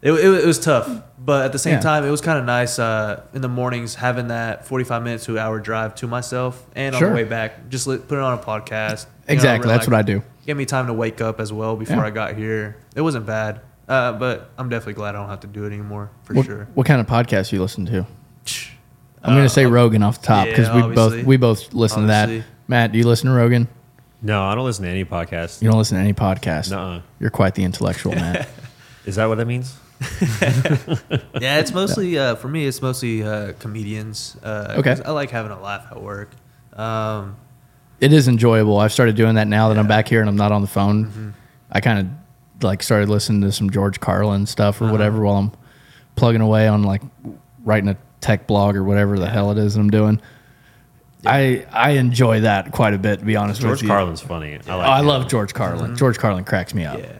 it, 0.02 0.12
it, 0.12 0.26
it 0.26 0.46
was 0.46 0.60
tough, 0.60 0.90
but 1.18 1.46
at 1.46 1.52
the 1.52 1.60
same 1.60 1.74
Yeah. 1.74 1.80
time, 1.82 2.06
it 2.06 2.10
was 2.12 2.22
kind 2.22 2.40
of 2.40 2.46
nice 2.46 2.80
uh, 2.80 3.22
in 3.34 3.42
the 3.42 3.50
mornings 3.50 3.96
having 3.96 4.30
that 4.30 4.66
45 4.66 5.04
minutes 5.04 5.26
to 5.26 5.38
hour 5.40 5.60
drive 5.60 5.96
to 5.96 6.08
myself 6.08 6.66
and 6.76 6.96
on 6.96 7.02
the 7.04 7.10
way 7.10 7.24
back, 7.26 7.70
just 7.70 7.86
li- 7.88 7.98
put 7.98 8.18
it 8.18 8.22
on 8.22 8.38
a 8.38 8.42
podcast. 8.42 9.06
you 9.06 9.10
know, 9.28 9.34
Exactly, 9.34 9.68
that's 9.68 9.88
relax. 9.88 9.88
what 9.88 9.96
I 9.98 10.02
do. 10.02 10.24
Gave 10.46 10.58
me 10.58 10.66
time 10.66 10.88
to 10.88 10.94
wake 10.94 11.22
up 11.22 11.40
as 11.40 11.52
well 11.54 11.76
before 11.76 11.98
Yeah. 11.98 12.06
I 12.06 12.10
got 12.12 12.36
here. 12.36 12.78
It 12.96 13.02
wasn't 13.02 13.26
bad, 13.26 13.62
uh, 13.88 14.14
but 14.14 14.50
I'm 14.58 14.70
definitely 14.70 14.94
glad 14.94 15.16
I 15.16 15.20
don't 15.20 15.30
have 15.30 15.42
to 15.42 15.48
do 15.48 15.64
it 15.66 15.68
anymore 15.68 16.10
for 16.24 16.34
What, 16.34 16.46
sure. 16.46 16.68
what 16.74 16.88
kind 16.88 17.02
of 17.02 17.08
podcast 17.08 17.50
do 17.50 17.58
you 17.58 17.62
listen 17.62 17.86
to? 17.88 18.06
I'm 19.22 19.34
gonna 19.34 19.46
Uh, 19.46 19.50
say 19.50 19.66
Rogan 19.66 20.02
off 20.02 20.22
the 20.22 20.28
top 20.28 20.48
yeah, 20.48 20.56
because 20.56 20.74
we 20.90 20.96
both 20.96 21.24
we 21.26 21.36
both 21.38 21.74
listen 21.74 22.04
to 22.04 22.08
that. 22.08 22.30
Matt, 22.70 22.94
do 22.94 22.98
you 22.98 23.06
listen 23.06 23.28
to 23.30 23.36
Rogan? 23.36 23.68
No, 24.22 24.44
I 24.44 24.56
don't 24.56 24.64
listen 24.66 24.86
to 24.86 24.90
any 24.90 25.04
podcast. 25.06 25.62
You 25.62 25.70
don't 25.70 25.78
listen 25.78 25.98
to 25.98 26.04
any 26.04 26.14
podcast. 26.14 26.72
Nuh-uh. 26.72 27.02
You're 27.20 27.30
quite 27.30 27.56
the 27.56 27.64
intellectual, 27.64 28.14
Matt. 28.16 28.48
Is 29.06 29.16
that 29.18 29.26
what 29.26 29.36
that 29.40 29.46
means? 29.48 29.76
Yeah, 31.42 31.60
it's 31.60 31.74
mostly 31.74 32.18
uh, 32.18 32.36
for 32.36 32.48
me. 32.48 32.66
It's 32.66 32.82
mostly 32.82 33.24
uh, 33.24 33.54
comedians. 33.60 34.36
Uh, 34.44 34.76
Okay. 34.78 34.90
'cause 34.96 35.02
I 35.02 35.12
like 35.12 35.30
having 35.32 35.52
a 35.52 35.60
laugh 35.62 35.88
at 35.92 36.02
work. 36.02 36.32
Um, 36.76 37.36
it 38.00 38.14
is 38.14 38.28
enjoyable. 38.28 38.78
I've 38.80 38.94
started 38.94 39.16
doing 39.16 39.36
that 39.36 39.48
now 39.48 39.70
that 39.70 39.78
I'm 39.78 39.88
back 39.88 40.08
here 40.08 40.22
and 40.22 40.30
I'm 40.30 40.36
not 40.38 40.52
on 40.52 40.62
the 40.62 40.68
phone. 40.68 41.34
I 41.72 41.82
kind 41.82 42.00
of 42.00 42.64
like 42.64 42.82
started 42.84 43.10
listening 43.10 43.42
to 43.42 43.52
some 43.52 43.70
George 43.70 44.00
Carlin 44.00 44.46
stuff 44.46 44.82
or 44.82 44.86
Uh-huh. 44.86 44.94
whatever 44.94 45.22
while 45.22 45.36
I'm 45.38 45.52
plugging 46.16 46.42
away 46.42 46.68
on 46.68 46.84
like 46.84 47.02
writing 47.64 47.90
a 47.90 47.98
tech 48.22 48.48
blog 48.48 48.76
or 48.76 48.84
whatever 48.84 49.18
the 49.20 49.30
hell 49.30 49.52
it 49.52 49.58
is 49.58 49.76
I'm 49.76 49.90
doing. 49.90 50.22
I 51.26 51.66
I 51.72 51.92
enjoy 51.92 52.42
that 52.42 52.72
quite 52.72 52.94
a 52.94 52.98
bit 52.98 53.20
to 53.20 53.26
be 53.26 53.36
honest 53.36 53.60
George 53.62 53.72
with 53.74 53.82
you. 53.84 53.88
Carlin's 53.90 54.22
funny. 54.22 54.56
I 54.56 54.60
Oh, 54.74 54.80
I 54.80 55.02
love 55.02 55.28
George 55.28 55.54
Carlin. 55.54 55.96
George 55.98 56.18
Carlin 56.18 56.46
cracks 56.46 56.74
me 56.74 56.86
up. 56.86 57.00
yeah, 57.00 57.19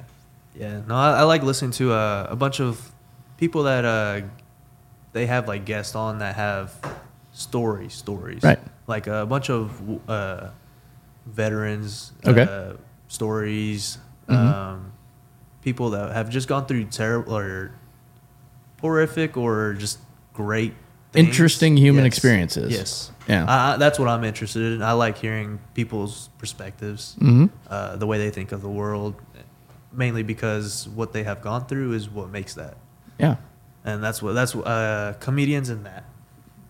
yeah. 0.60 0.82
No, 0.88 0.96
I, 0.96 1.20
I 1.20 1.24
like 1.24 1.42
listening 1.44 1.72
to 1.72 1.94
uh, 1.94 2.28
a 2.30 2.36
bunch 2.36 2.60
of 2.60 2.92
people 3.38 3.64
that 3.64 3.86
uh, 3.86 4.22
they 5.14 5.26
have 5.26 5.48
like 5.48 5.64
guests 5.66 5.96
on 5.96 6.20
that 6.20 6.36
have 6.36 6.74
stories, 7.34 7.94
stories. 7.94 8.44
Right. 8.44 8.60
Like 8.86 9.08
a 9.08 9.26
bunch 9.26 9.50
of 9.50 9.82
uh, 10.10 10.50
veterans. 11.26 12.12
Okay. 12.26 12.42
Uh, 12.44 12.74
stories. 13.08 13.98
Mhm. 14.28 14.36
Um, 14.36 14.92
people 15.64 15.90
that 15.92 16.14
have 16.14 16.30
just 16.30 16.48
gone 16.48 16.66
through 16.66 16.86
terrible 16.86 17.36
or 17.38 17.72
horrific 18.82 19.36
or 19.38 19.74
just 19.74 20.00
great. 20.34 20.74
things. 21.12 21.28
Interesting 21.28 21.76
human 21.76 22.04
Yes. 22.04 22.14
experiences. 22.14 22.72
Yes. 22.72 23.12
Yeah. 23.28 23.76
That's 23.80 23.98
what 23.98 24.08
I'm 24.08 24.24
interested 24.24 24.74
in. 24.74 24.84
I 24.84 24.92
like 24.92 25.18
hearing 25.18 25.58
people's 25.74 26.30
perspectives, 26.38 27.16
hmm 27.20 27.48
uh, 27.68 27.96
the 27.96 28.06
way 28.06 28.20
they 28.20 28.30
think 28.30 28.52
of 28.52 28.62
the 28.62 28.70
world, 28.70 29.16
mainly 30.00 30.24
because 30.24 30.88
what 30.96 31.14
they 31.14 31.22
have 31.24 31.42
gone 31.42 31.68
through 31.68 31.92
is 31.94 32.10
what 32.10 32.30
makes 32.32 32.56
that, 32.56 32.76
Yeah. 33.20 33.36
and 33.86 34.04
that's 34.04 34.24
what 34.24 34.34
that's 34.34 34.56
uh, 34.56 35.14
comedians 35.20 35.70
in 35.70 35.84
that. 35.84 36.06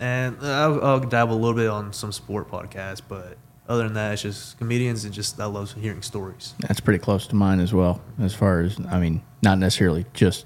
And 0.01 0.37
I'll, 0.41 0.83
I'll 0.83 0.99
dabble 0.99 1.35
a 1.35 1.39
little 1.39 1.53
bit 1.55 1.69
on 1.69 1.93
some 1.93 2.11
sport 2.11 2.49
podcasts, 2.49 3.01
but 3.07 3.37
other 3.67 3.83
than 3.83 3.93
that, 3.93 4.13
it's 4.13 4.21
just 4.23 4.57
comedians 4.57 5.05
and 5.05 5.13
just 5.13 5.39
I 5.39 5.45
love 5.45 5.73
hearing 5.73 6.01
stories. 6.01 6.55
That's 6.59 6.79
pretty 6.79 6.99
close 6.99 7.27
to 7.27 7.35
mine 7.35 7.59
as 7.59 7.73
well. 7.73 8.01
As 8.19 8.33
far 8.33 8.61
as 8.61 8.77
I 8.89 8.99
mean, 8.99 9.21
not 9.41 9.57
necessarily 9.59 10.05
just 10.13 10.45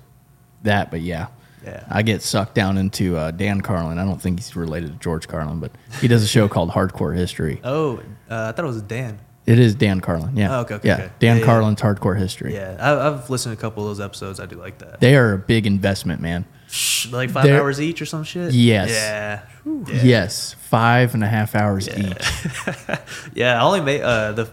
that, 0.64 0.92
but 0.92 1.02
yeah. 1.02 1.28
Yeah. 1.64 1.86
I 1.90 2.02
get 2.02 2.22
sucked 2.22 2.56
down 2.56 2.78
into 2.78 3.16
uh, 3.16 3.32
Dan 3.32 3.62
Carlin. 3.62 3.98
I 3.98 4.04
don't 4.04 4.22
think 4.22 4.38
he's 4.40 4.54
related 4.54 4.92
to 4.92 5.00
George 5.00 5.30
Carlin, 5.30 5.62
but 5.62 5.72
he 6.02 6.10
does 6.10 6.22
a 6.22 6.28
show 6.28 6.50
called 6.50 6.72
Hardcore 6.72 7.16
History. 7.16 7.62
Oh, 7.64 8.00
uh, 8.30 8.48
I 8.50 8.52
thought 8.52 8.66
it 8.66 8.68
was 8.68 8.82
Dan. 8.82 9.20
It 9.46 9.60
is 9.60 9.76
Dan 9.76 10.00
Carlin. 10.00 10.38
Yeah. 10.38 10.58
Oh, 10.58 10.62
okay, 10.62 10.76
okay, 10.76 10.88
yeah. 10.88 10.94
okay. 10.96 11.10
Dan 11.20 11.36
Yeah, 11.36 11.40
yeah. 11.42 11.46
Carlin's 11.46 11.82
Hardcore 11.82 12.18
History. 12.18 12.54
Yeah, 12.54 12.78
I, 12.80 13.08
I've 13.08 13.30
listened 13.30 13.56
to 13.56 13.60
a 13.60 13.62
couple 13.62 13.84
of 13.84 13.90
those 13.90 14.00
episodes. 14.04 14.40
I 14.40 14.46
do 14.46 14.56
like 14.56 14.78
that. 14.80 15.02
They 15.02 15.16
are 15.18 15.34
a 15.34 15.38
big 15.38 15.66
investment, 15.68 16.22
man. 16.22 16.46
like 17.12 17.30
5 17.30 17.44
they're- 17.44 17.60
hours 17.60 17.82
each 17.82 18.02
or 18.02 18.06
some 18.06 18.24
shit. 18.24 18.54
Yes. 18.54 18.90
Yeah. 18.92 19.42
Yeah. 19.66 20.02
Yes. 20.04 20.54
Five 20.54 21.14
and 21.14 21.24
a 21.24 21.28
half 21.28 21.56
hours 21.56 21.88
Yeah. 21.88 22.12
each. 22.12 22.98
Yeah, 23.34 23.60
I 23.62 23.66
only 23.66 23.82
made 23.82 24.02
uh, 24.02 24.32
the 24.34 24.50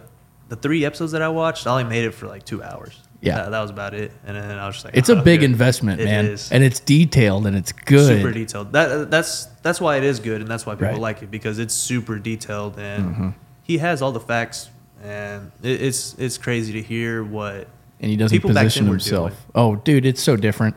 the 0.49 0.57
three 0.57 0.85
episodes 0.85 1.13
that 1.13 1.23
I 1.23 1.29
watched. 1.29 1.67
I 1.67 1.71
only 1.71 1.85
made 1.85 2.05
it 2.05 2.11
for 2.13 2.27
like 2.27 2.45
two 2.45 2.61
hours. 2.63 3.01
Yeah. 3.21 3.37
that, 3.37 3.51
that 3.51 3.61
was 3.61 3.71
about 3.71 3.95
it. 3.95 4.11
And 4.27 4.37
then 4.37 4.59
I 4.59 4.67
was 4.67 4.77
just 4.77 4.85
like, 4.87 4.97
It's 4.97 5.09
"Oh, 5.11 5.19
a 5.19 5.23
big 5.23 5.41
good." 5.41 5.51
investment, 5.51 6.01
It 6.01 6.07
man. 6.07 6.27
is. 6.27 6.51
And 6.51 6.65
it's 6.65 6.81
detailed 6.81 7.47
and 7.47 7.57
it's 7.57 7.71
good. 7.73 8.07
super 8.21 8.33
detailed. 8.33 8.73
That 8.73 9.11
that's 9.11 9.45
that's 9.63 9.81
why 9.81 9.97
it 9.99 10.05
is 10.05 10.19
good, 10.21 10.41
and 10.41 10.51
that's 10.51 10.67
why 10.67 10.75
people 10.75 10.89
Right. 10.89 10.99
like 10.99 11.23
it 11.23 11.31
because 11.31 11.59
it's 11.61 11.75
super 11.75 12.19
detailed 12.19 12.79
and 12.79 13.15
Mhm. 13.17 13.35
he 13.63 13.79
has 13.79 14.03
all 14.03 14.13
the 14.13 14.21
facts, 14.21 14.69
and 15.03 15.51
it, 15.63 15.83
it's 15.83 16.15
it's 16.19 16.39
crazy 16.39 16.73
to 16.75 16.83
hear 16.83 17.23
what. 17.25 17.67
and 18.01 18.11
he 18.11 18.17
doesn't 18.17 18.37
People 18.37 18.51
position 18.51 18.87
himself. 18.87 19.35
Oh, 19.55 19.77
dude, 19.77 20.07
it's 20.07 20.23
so 20.23 20.37
different. 20.37 20.77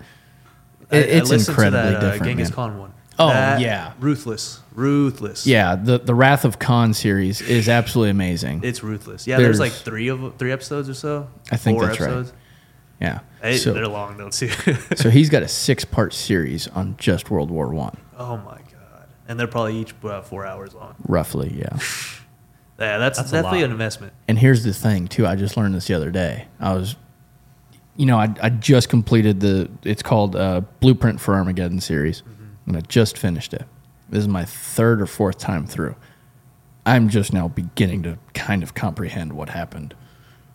It- 0.91 0.95
I 0.95 0.97
it's 1.19 1.29
to 1.29 1.35
incredibly 1.35 1.71
that, 1.91 1.95
uh, 1.95 1.99
different. 2.11 2.23
Genghis 2.23 2.49
man. 2.49 2.55
Khan 2.55 2.77
one. 2.79 2.93
Oh, 3.19 3.27
That- 3.29 3.61
yeah. 3.61 3.93
ruthless, 3.99 4.59
ruthless. 4.73 5.45
Yeah, 5.45 5.75
the 5.75 5.99
the 5.99 6.15
Wrath 6.15 6.45
of 6.45 6.57
Khan 6.59 6.93
series 6.93 7.41
is 7.41 7.69
absolutely 7.69 8.09
amazing. 8.11 8.61
it's 8.63 8.83
ruthless. 8.83 9.27
Yeah, 9.27 9.37
there's, 9.37 9.59
There's- 9.59 9.71
like 9.71 9.83
three 9.83 10.07
of 10.07 10.35
three 10.37 10.51
episodes 10.51 10.89
or 10.89 10.93
so. 10.95 11.27
I 11.51 11.57
think 11.57 11.77
Four 11.77 11.87
that's 11.87 11.99
right. 11.99 12.09
episodes. 12.09 12.33
yeah. 12.99 13.19
Hey, 13.41 13.57
so, 13.57 13.73
they're 13.73 13.87
long 13.87 14.17
though 14.17 14.29
too. 14.29 14.49
so 14.95 15.09
he's 15.09 15.29
got 15.29 15.43
a 15.43 15.47
six 15.47 15.85
part 15.85 16.13
series 16.13 16.67
on 16.69 16.95
just 16.97 17.29
World 17.29 17.51
War 17.51 17.67
One, 17.69 17.97
oh 18.17 18.37
my 18.37 18.57
god! 18.57 19.07
And 19.27 19.39
they're 19.39 19.47
probably 19.47 19.77
each 19.77 19.91
about 19.91 20.27
four 20.27 20.45
hours 20.45 20.73
long. 20.73 20.95
roughly. 21.07 21.53
Yeah. 21.55 21.77
Yeah, 22.79 22.97
that's, 22.97 23.19
That's 23.19 23.31
definitely 23.31 23.63
an 23.63 23.71
investment. 23.71 24.13
And 24.27 24.37
here's 24.37 24.63
the 24.63 24.73
thing, 24.73 25.07
too. 25.07 25.27
I 25.27 25.35
just 25.35 25.55
learned 25.55 25.75
this 25.75 25.87
the 25.87 25.93
other 25.93 26.09
day. 26.09 26.47
I 26.59 26.73
was, 26.73 26.95
you 27.95 28.07
know, 28.07 28.17
I, 28.17 28.33
I 28.41 28.49
just 28.49 28.89
completed 28.89 29.39
the, 29.39 29.69
it's 29.83 30.01
called 30.01 30.35
uh, 30.35 30.61
Blueprint 30.79 31.21
for 31.21 31.35
Armageddon 31.35 31.79
series, 31.79 32.23
mm-hmm. 32.23 32.45
and 32.67 32.77
I 32.77 32.81
just 32.81 33.17
finished 33.17 33.53
it. 33.53 33.63
This 34.09 34.21
is 34.21 34.27
my 34.27 34.43
third 34.43 35.01
or 35.01 35.05
fourth 35.05 35.37
time 35.37 35.67
through. 35.67 35.95
I'm 36.85 37.09
just 37.09 37.31
now 37.31 37.47
beginning 37.47 38.03
to 38.03 38.17
kind 38.33 38.63
of 38.63 38.73
comprehend 38.73 39.33
what 39.33 39.49
happened. 39.49 39.93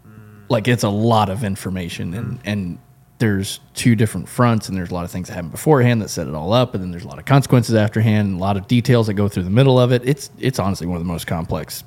Mm. 0.06 0.50
Like, 0.50 0.66
it's 0.66 0.82
a 0.82 0.90
lot 0.90 1.30
of 1.30 1.44
information, 1.44 2.14
and, 2.14 2.32
mm. 2.32 2.40
and 2.44 2.78
there's 3.18 3.60
two 3.74 3.94
different 3.94 4.28
fronts, 4.28 4.68
and 4.68 4.76
there's 4.76 4.90
a 4.90 4.94
lot 4.94 5.04
of 5.04 5.10
things 5.12 5.28
that 5.28 5.34
happened 5.34 5.52
beforehand 5.52 6.02
that 6.02 6.08
set 6.08 6.26
it 6.26 6.34
all 6.34 6.52
up, 6.52 6.74
and 6.74 6.82
then 6.82 6.90
there's 6.90 7.04
a 7.04 7.08
lot 7.08 7.18
of 7.20 7.24
consequences 7.24 7.76
afterhand, 7.76 8.28
and 8.28 8.38
a 8.38 8.40
lot 8.40 8.56
of 8.56 8.66
details 8.66 9.06
that 9.06 9.14
go 9.14 9.28
through 9.28 9.44
the 9.44 9.50
middle 9.50 9.78
of 9.78 9.92
it. 9.92 10.02
It's, 10.04 10.30
it's 10.38 10.58
honestly 10.58 10.86
one 10.86 10.96
of 10.96 11.02
the 11.02 11.08
most 11.08 11.28
complex 11.28 11.84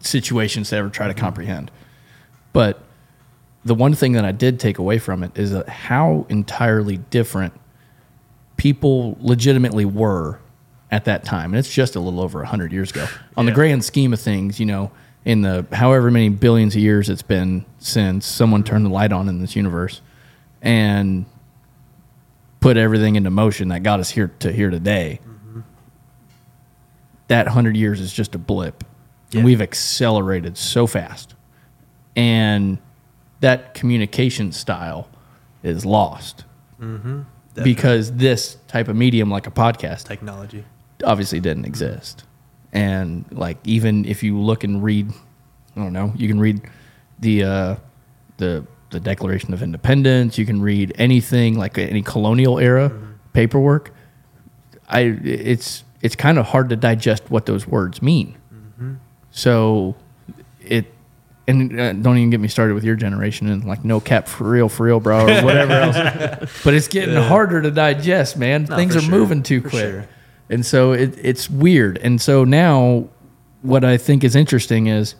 situations 0.00 0.70
to 0.70 0.76
ever 0.76 0.88
try 0.88 1.06
to 1.06 1.14
mm-hmm. 1.14 1.20
comprehend. 1.20 1.70
But 2.52 2.82
the 3.64 3.74
one 3.74 3.94
thing 3.94 4.12
that 4.12 4.24
I 4.24 4.32
did 4.32 4.58
take 4.58 4.78
away 4.78 4.98
from 4.98 5.22
it 5.22 5.36
is 5.38 5.52
that 5.52 5.68
how 5.68 6.26
entirely 6.28 6.96
different 6.96 7.52
people 8.56 9.16
legitimately 9.20 9.84
were 9.84 10.38
at 10.90 11.04
that 11.04 11.24
time. 11.24 11.52
And 11.52 11.58
it's 11.58 11.72
just 11.72 11.94
a 11.96 12.00
little 12.00 12.20
over 12.20 12.38
100 12.40 12.72
years 12.72 12.90
ago. 12.90 13.06
On 13.36 13.46
the 13.46 13.52
grand 13.52 13.84
scheme 13.84 14.12
of 14.12 14.20
things, 14.20 14.58
you 14.58 14.66
know, 14.66 14.90
in 15.24 15.42
the 15.42 15.66
however 15.72 16.10
many 16.10 16.30
billions 16.30 16.74
of 16.74 16.80
years 16.80 17.10
it's 17.10 17.22
been 17.22 17.64
since 17.78 18.24
someone 18.26 18.62
mm-hmm. 18.62 18.70
turned 18.70 18.86
the 18.86 18.90
light 18.90 19.12
on 19.12 19.28
in 19.28 19.38
this 19.38 19.54
universe 19.54 20.00
and 20.62 21.26
put 22.60 22.78
everything 22.78 23.16
into 23.16 23.30
motion 23.30 23.68
that 23.68 23.82
got 23.82 24.00
us 24.00 24.10
here 24.10 24.32
to 24.38 24.50
here 24.50 24.70
today. 24.70 25.20
Mm-hmm. 25.22 25.60
That 27.28 27.46
100 27.46 27.76
years 27.76 28.00
is 28.00 28.12
just 28.12 28.34
a 28.34 28.38
blip. 28.38 28.82
Yeah. 29.30 29.38
And 29.38 29.44
we've 29.44 29.62
accelerated 29.62 30.56
so 30.56 30.86
fast. 30.86 31.34
And 32.16 32.78
that 33.40 33.74
communication 33.74 34.52
style 34.52 35.08
is 35.62 35.84
lost 35.84 36.44
mm-hmm. 36.80 37.22
Definitely. 37.54 37.74
because 37.74 38.12
this 38.12 38.56
type 38.68 38.88
of 38.88 38.96
medium, 38.96 39.30
like 39.30 39.46
a 39.46 39.50
podcast, 39.50 40.04
technology. 40.04 40.64
obviously 41.04 41.40
didn't 41.40 41.64
exist. 41.64 42.24
And 42.72 43.24
like 43.30 43.58
even 43.64 44.04
if 44.04 44.22
you 44.22 44.38
look 44.38 44.64
and 44.64 44.82
read, 44.82 45.10
I 45.76 45.80
don't 45.80 45.92
know, 45.92 46.12
you 46.16 46.28
can 46.28 46.38
read 46.38 46.62
the 47.18 47.44
uh, 47.44 47.76
the 48.36 48.64
the 48.90 49.00
Declaration 49.00 49.52
of 49.54 49.62
Independence. 49.62 50.38
You 50.38 50.46
can 50.46 50.60
read 50.60 50.92
anything 50.96 51.56
like 51.56 51.78
any 51.78 52.02
colonial 52.02 52.58
era 52.58 52.90
mm-hmm. 52.90 53.12
paperwork. 53.32 53.92
I 54.88 55.00
it's 55.00 55.84
it's 56.02 56.16
kind 56.16 56.38
of 56.38 56.46
hard 56.46 56.68
to 56.70 56.76
digest 56.76 57.30
what 57.30 57.46
those 57.46 57.66
words 57.66 58.02
mean. 58.02 58.36
Mm-hmm. 58.52 58.94
So 59.30 59.96
it 60.60 60.92
and 61.48 61.80
uh, 61.80 61.92
don't 61.94 62.16
even 62.18 62.30
get 62.30 62.38
me 62.40 62.48
started 62.48 62.74
with 62.74 62.84
your 62.84 62.94
generation 62.96 63.48
and 63.48 63.64
like 63.64 63.84
no 63.84 63.98
cap 64.00 64.28
for 64.28 64.44
real 64.44 64.68
for 64.68 64.84
real 64.86 65.00
bro 65.00 65.20
or 65.22 65.42
whatever 65.44 65.72
else. 65.72 66.50
But 66.64 66.74
it's 66.74 66.88
getting 66.88 67.14
harder 67.16 67.60
to 67.62 67.70
digest, 67.70 68.36
man. 68.36 68.64
No, 68.68 68.76
Things 68.76 68.94
are 68.96 69.00
sure. 69.00 69.10
moving 69.10 69.42
too 69.42 69.60
For 69.62 69.70
quick. 69.70 69.82
sure. 69.82 70.08
And 70.48 70.64
so 70.66 70.92
it, 70.92 71.16
it's 71.22 71.48
weird. 71.50 71.98
And 71.98 72.20
so 72.20 72.44
now 72.44 73.08
what 73.62 73.84
I 73.84 73.96
think 73.96 74.24
is 74.24 74.34
interesting 74.36 74.86
is 74.86 75.14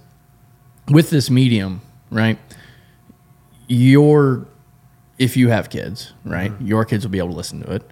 with 0.88 1.10
this 1.10 1.30
medium, 1.30 1.80
right? 2.10 2.38
Your 3.68 4.46
if 5.18 5.36
you 5.36 5.48
have 5.50 5.68
kids, 5.70 6.12
right? 6.24 6.52
Your 6.60 6.84
kids 6.84 7.04
will 7.04 7.10
be 7.10 7.18
able 7.18 7.28
to 7.30 7.36
listen 7.36 7.62
to 7.62 7.72
it. 7.74 7.88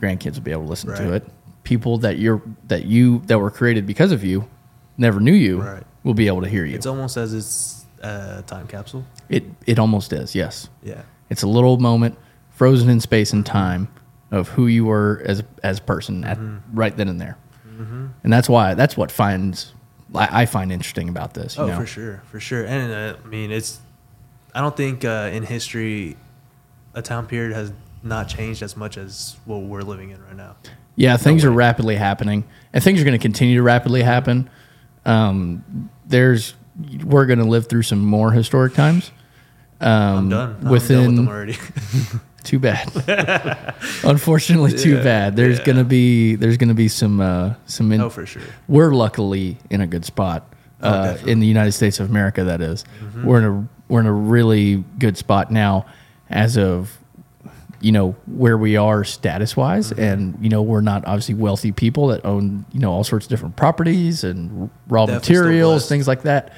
Grandkids 0.00 0.34
will 0.34 0.42
be 0.42 0.50
able 0.50 0.64
to 0.64 0.68
listen 0.68 0.94
to 0.94 1.12
it. 1.14 1.26
People 1.64 1.98
that 1.98 2.18
you're 2.18 2.42
that 2.68 2.84
you 2.86 3.20
that 3.26 3.38
were 3.38 3.50
created 3.50 3.86
because 3.86 4.12
of 4.12 4.24
you 4.24 4.48
never 4.96 5.20
knew 5.20 5.32
you 5.32 5.60
Right. 5.62 5.82
will 6.04 6.14
be 6.14 6.26
able 6.26 6.42
to 6.42 6.48
hear 6.48 6.64
you. 6.64 6.74
It's 6.74 6.86
almost 6.86 7.16
as 7.16 7.32
it's 7.34 7.84
a 8.02 8.42
time 8.46 8.66
capsule. 8.66 9.04
It 9.28 9.44
it 9.66 9.78
almost 9.78 10.12
is, 10.12 10.34
yes. 10.34 10.68
Yeah. 10.82 11.02
It's 11.30 11.42
a 11.42 11.46
little 11.48 11.78
moment 11.78 12.18
frozen 12.50 12.88
in 12.90 13.00
space 13.00 13.32
and 13.32 13.44
time 13.46 13.88
of 14.30 14.48
who 14.48 14.66
you 14.66 14.84
were 14.84 15.22
as 15.24 15.42
as 15.62 15.78
a 15.78 15.82
person 15.82 16.24
at 16.24 16.38
right 16.72 16.96
then 16.96 17.08
and 17.08 17.20
there. 17.20 17.36
And 18.24 18.32
that's 18.32 18.48
why 18.48 18.74
that's 18.74 18.96
what 18.96 19.10
finds 19.10 19.72
I 20.14 20.42
I 20.42 20.46
find 20.46 20.70
interesting 20.70 21.08
about 21.08 21.34
this. 21.34 21.56
You 21.56 21.64
Oh, 21.64 21.66
know? 21.68 21.76
for 21.80 21.86
sure, 21.86 22.22
for 22.30 22.38
sure. 22.38 22.64
And 22.64 22.92
uh, 22.92 23.16
I 23.24 23.28
mean, 23.28 23.50
it's. 23.50 23.80
I 24.54 24.60
don't 24.60 24.76
think 24.76 25.04
uh, 25.04 25.30
in 25.32 25.42
history, 25.44 26.16
a 26.94 27.00
time 27.02 27.26
period 27.26 27.54
has 27.54 27.72
not 28.02 28.28
changed 28.28 28.62
as 28.62 28.76
much 28.76 28.98
as 28.98 29.36
what 29.46 29.62
we're 29.62 29.80
living 29.80 30.10
in 30.10 30.22
right 30.22 30.36
now. 30.36 30.56
Yeah, 30.94 31.16
things 31.16 31.44
are 31.44 31.50
rapidly 31.50 31.96
happening, 31.96 32.44
and 32.74 32.84
things 32.84 33.00
are 33.00 33.04
going 33.04 33.18
to 33.18 33.22
continue 33.22 33.56
to 33.56 33.62
rapidly 33.62 34.02
happen. 34.02 34.48
Um, 35.04 35.90
there's 36.06 36.54
we're 37.04 37.26
going 37.26 37.38
to 37.38 37.44
live 37.44 37.68
through 37.68 37.82
some 37.82 38.04
more 38.04 38.32
historic 38.32 38.74
times. 38.74 39.10
Um, 39.80 39.90
I'm 39.90 40.28
done. 40.28 40.56
I'm 40.62 40.68
within 40.70 40.96
done 40.98 41.06
with 41.08 41.16
them 41.16 41.28
already. 41.28 41.56
too 42.44 42.58
bad. 42.58 42.88
Unfortunately, 44.04 44.72
too 44.76 44.96
Yeah, 44.96 45.02
bad. 45.02 45.36
There's 45.36 45.58
yeah. 45.58 45.64
gonna 45.64 45.84
be 45.84 46.34
there's 46.36 46.56
gonna 46.56 46.74
be 46.74 46.88
some 46.88 47.20
uh, 47.20 47.54
some. 47.66 47.90
In, 47.92 48.00
oh, 48.00 48.08
for 48.10 48.26
sure. 48.26 48.42
we're 48.68 48.92
luckily 48.92 49.58
in 49.70 49.80
a 49.80 49.86
good 49.86 50.04
spot 50.04 50.52
Oh, 50.82 50.88
uh. 50.88 51.14
Mm-hmm. 51.16 51.28
in 51.28 51.40
the 51.40 51.46
United 51.46 51.72
States 51.72 52.00
of 52.00 52.08
America. 52.10 52.44
That 52.44 52.60
is. 52.60 52.84
we're 53.24 53.38
in 53.38 53.44
a 53.44 53.68
we're 53.88 54.00
in 54.00 54.06
a 54.06 54.12
really 54.12 54.84
good 54.98 55.16
spot 55.16 55.50
now, 55.50 55.86
as 56.30 56.56
of 56.56 56.98
you 57.82 57.92
know 57.92 58.12
where 58.26 58.56
we 58.56 58.76
are 58.76 59.04
status 59.04 59.56
wise, 59.56 59.90
Mm-hmm. 59.90 60.00
and 60.02 60.38
you 60.40 60.48
know 60.48 60.62
we're 60.62 60.80
not 60.80 61.04
obviously 61.06 61.34
wealthy 61.34 61.72
people 61.72 62.08
that 62.08 62.24
own 62.24 62.64
you 62.72 62.80
know 62.80 62.92
all 62.92 63.04
sorts 63.04 63.26
of 63.26 63.30
different 63.30 63.56
properties 63.56 64.24
and 64.24 64.70
raw 64.88 65.06
Definitely 65.06 65.34
materials, 65.36 65.88
things 65.88 66.06
like 66.08 66.22
that. 66.22 66.52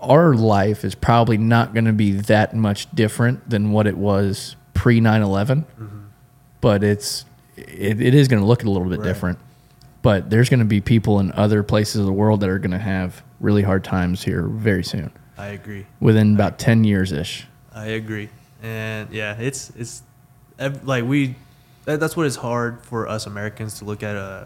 Our 0.00 0.34
life 0.34 0.84
is 0.84 0.94
probably 0.94 1.36
not 1.36 1.74
going 1.74 1.84
to 1.84 1.92
be 1.92 2.12
that 2.12 2.54
much 2.56 2.90
different 2.94 3.48
than 3.50 3.70
what 3.72 3.86
it 3.86 3.96
was 3.98 4.56
pre 4.72 5.00
9 5.00 5.20
11, 5.22 5.62
Mm-hmm. 5.78 5.98
but 6.60 6.82
it's 6.82 7.24
it, 7.56 8.00
it 8.00 8.14
is 8.14 8.26
going 8.28 8.40
to 8.40 8.46
look 8.46 8.64
a 8.64 8.70
little 8.70 8.88
bit 8.88 9.00
Right. 9.00 9.06
different 9.06 9.38
but 10.02 10.30
there's 10.30 10.48
going 10.48 10.60
to 10.60 10.64
be 10.66 10.80
people 10.80 11.20
in 11.20 11.30
other 11.32 11.62
places 11.62 11.96
of 12.00 12.06
the 12.06 12.12
world 12.12 12.40
that 12.40 12.48
are 12.48 12.58
going 12.58 12.70
to 12.70 12.78
have 12.78 13.22
really 13.38 13.60
hard 13.60 13.84
times 13.84 14.22
here 14.24 14.44
very 14.44 14.82
soon 14.82 15.10
I 15.36 15.48
agree. 15.48 15.84
within 16.00 16.34
about 16.34 16.58
10 16.58 16.84
years 16.84 17.12
ish 17.12 17.46
I 17.74 17.86
agree. 17.88 18.30
And 18.62 19.10
yeah, 19.10 19.36
it's 19.38 19.70
it's 19.76 20.02
like 20.82 21.04
we. 21.04 21.34
That, 21.86 21.98
that's 21.98 22.16
what 22.16 22.26
is 22.26 22.36
hard 22.36 22.82
for 22.84 23.08
us 23.08 23.26
Americans 23.26 23.78
to 23.78 23.86
look 23.86 24.02
at 24.02 24.14
uh, 24.14 24.44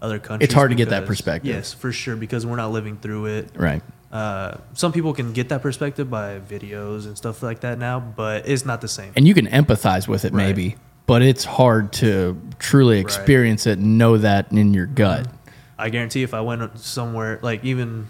other 0.00 0.18
countries. 0.18 0.46
It's 0.46 0.54
hard 0.54 0.70
to 0.70 0.74
get 0.76 0.88
that 0.88 1.04
perspective. 1.06 1.46
Yes, 1.54 1.72
for 1.74 1.92
sure, 1.92 2.16
because 2.16 2.46
we're 2.46 2.56
not 2.56 2.72
living 2.72 2.96
through 2.96 3.26
it. 3.26 3.50
right 3.54 3.82
Uh, 4.10 4.56
some 4.72 4.90
people 4.90 5.12
can 5.12 5.32
get 5.34 5.50
that 5.50 5.60
perspective 5.62 6.08
by 6.10 6.40
videos 6.40 7.04
and 7.04 7.16
stuff 7.18 7.42
like 7.42 7.60
that 7.60 7.78
now, 7.78 8.00
but 8.00 8.48
it's 8.48 8.64
not 8.64 8.80
the 8.80 8.88
same. 8.88 9.12
and 9.14 9.28
you 9.28 9.34
can 9.34 9.46
empathize 9.46 10.08
with 10.08 10.24
it 10.24 10.32
Right. 10.32 10.46
maybe 10.46 10.76
but 11.06 11.22
it's 11.22 11.44
hard 11.44 11.92
to 11.92 12.40
truly 12.58 12.98
experience 12.98 13.66
it 13.66 13.78
and 13.78 13.98
know 13.98 14.16
that 14.16 14.50
in 14.52 14.72
your 14.72 14.86
gut 14.86 15.26
I 15.78 15.90
guarantee 15.90 16.22
if 16.22 16.32
I 16.34 16.40
went 16.40 16.78
somewhere 16.78 17.38
like 17.42 17.62
even 17.64 18.08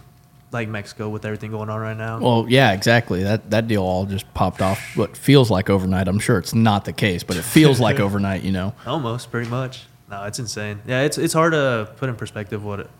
like 0.52 0.68
Mexico 0.68 1.08
with 1.08 1.24
everything 1.24 1.50
going 1.52 1.70
on 1.70 1.80
right 1.80 1.96
now, 1.96 2.18
well 2.18 2.46
yeah 2.48 2.72
exactly 2.72 3.22
that 3.22 3.50
that 3.50 3.68
deal 3.68 3.82
all 3.82 4.04
just 4.06 4.32
popped 4.34 4.60
off 4.60 4.96
what 4.96 5.16
feels 5.16 5.48
like 5.50 5.70
overnight 5.70 6.08
i'm 6.08 6.18
sure 6.18 6.38
it's 6.38 6.54
not 6.54 6.84
the 6.84 6.92
case 6.92 7.22
but 7.22 7.36
it 7.36 7.42
feels 7.44 7.78
like 7.78 8.00
overnight 8.06 8.42
you 8.42 8.50
know 8.52 8.74
almost 8.86 9.30
pretty 9.30 9.48
much. 9.48 9.86
No, 10.10 10.24
it's 10.24 10.40
insane. 10.40 10.82
Yeah, 10.88 11.02
it's 11.02 11.18
it's 11.18 11.32
hard 11.32 11.52
to 11.52 11.88
put 11.96 12.08
in 12.08 12.16
perspective 12.16 12.64
what 12.64 12.90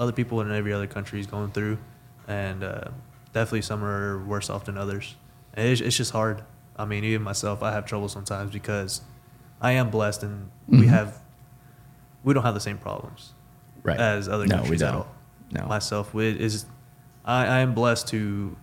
other 0.00 0.10
people 0.10 0.40
in 0.40 0.50
every 0.50 0.72
other 0.72 0.88
country 0.88 1.20
is 1.20 1.26
going 1.28 1.52
through, 1.52 1.78
and 2.26 2.64
uh, 2.64 2.80
definitely 3.32 3.62
some 3.62 3.84
are 3.84 4.18
worse 4.24 4.50
off 4.50 4.64
than 4.64 4.76
others. 4.76 5.14
It's, 5.56 5.80
it's 5.80 5.96
just 5.96 6.10
hard. 6.10 6.42
I 6.76 6.84
mean, 6.84 7.04
even 7.04 7.22
myself, 7.22 7.62
I 7.62 7.70
have 7.70 7.86
trouble 7.86 8.08
sometimes 8.08 8.50
because 8.52 9.02
I 9.60 9.72
am 9.78 9.90
blessed 9.90 10.24
and 10.24 10.50
we 10.66 10.78
Mhm. 10.78 10.88
have 10.88 11.20
we 12.24 12.34
don't 12.34 12.42
have 12.42 12.54
the 12.54 12.60
same 12.60 12.78
problems 12.78 13.32
right 13.84 14.00
as 14.00 14.28
other 14.28 14.44
no 14.48 14.56
we 14.56 14.60
countries 14.62 14.82
at 14.82 14.90
don't 14.90 15.00
all. 15.02 15.14
no 15.52 15.66
myself 15.68 16.12
with 16.12 16.36
is 16.40 16.66
I, 17.26 17.46
I 17.46 17.58
am 17.60 17.74
blessed 17.74 18.08
to 18.08 18.56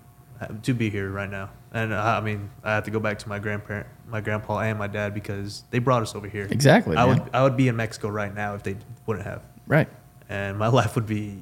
to 0.63 0.73
be 0.73 0.89
here 0.89 1.09
right 1.09 1.29
now 1.29 1.49
and 1.73 1.93
I, 1.93 2.17
I 2.17 2.21
mean 2.21 2.49
I 2.63 2.73
have 2.75 2.83
to 2.85 2.91
go 2.91 2.99
back 2.99 3.19
to 3.19 3.29
my 3.29 3.39
grandparent 3.39 3.87
my 4.07 4.19
grandpa 4.21 4.59
and 4.59 4.77
my 4.77 4.87
dad 4.87 5.13
because 5.13 5.63
they 5.69 5.79
brought 5.79 6.01
us 6.01 6.15
over 6.15 6.27
here 6.27 6.47
exactly 6.49 6.97
I 6.97 7.05
man. 7.05 7.19
would 7.19 7.29
I 7.33 7.43
would 7.43 7.55
be 7.55 7.67
in 7.67 7.75
Mexico 7.75 8.09
right 8.09 8.33
now 8.33 8.55
if 8.55 8.63
they 8.63 8.75
wouldn't 9.05 9.25
have 9.25 9.41
right 9.67 9.87
and 10.29 10.57
my 10.57 10.67
life 10.79 10.95
would 10.95 11.07
be 11.07 11.37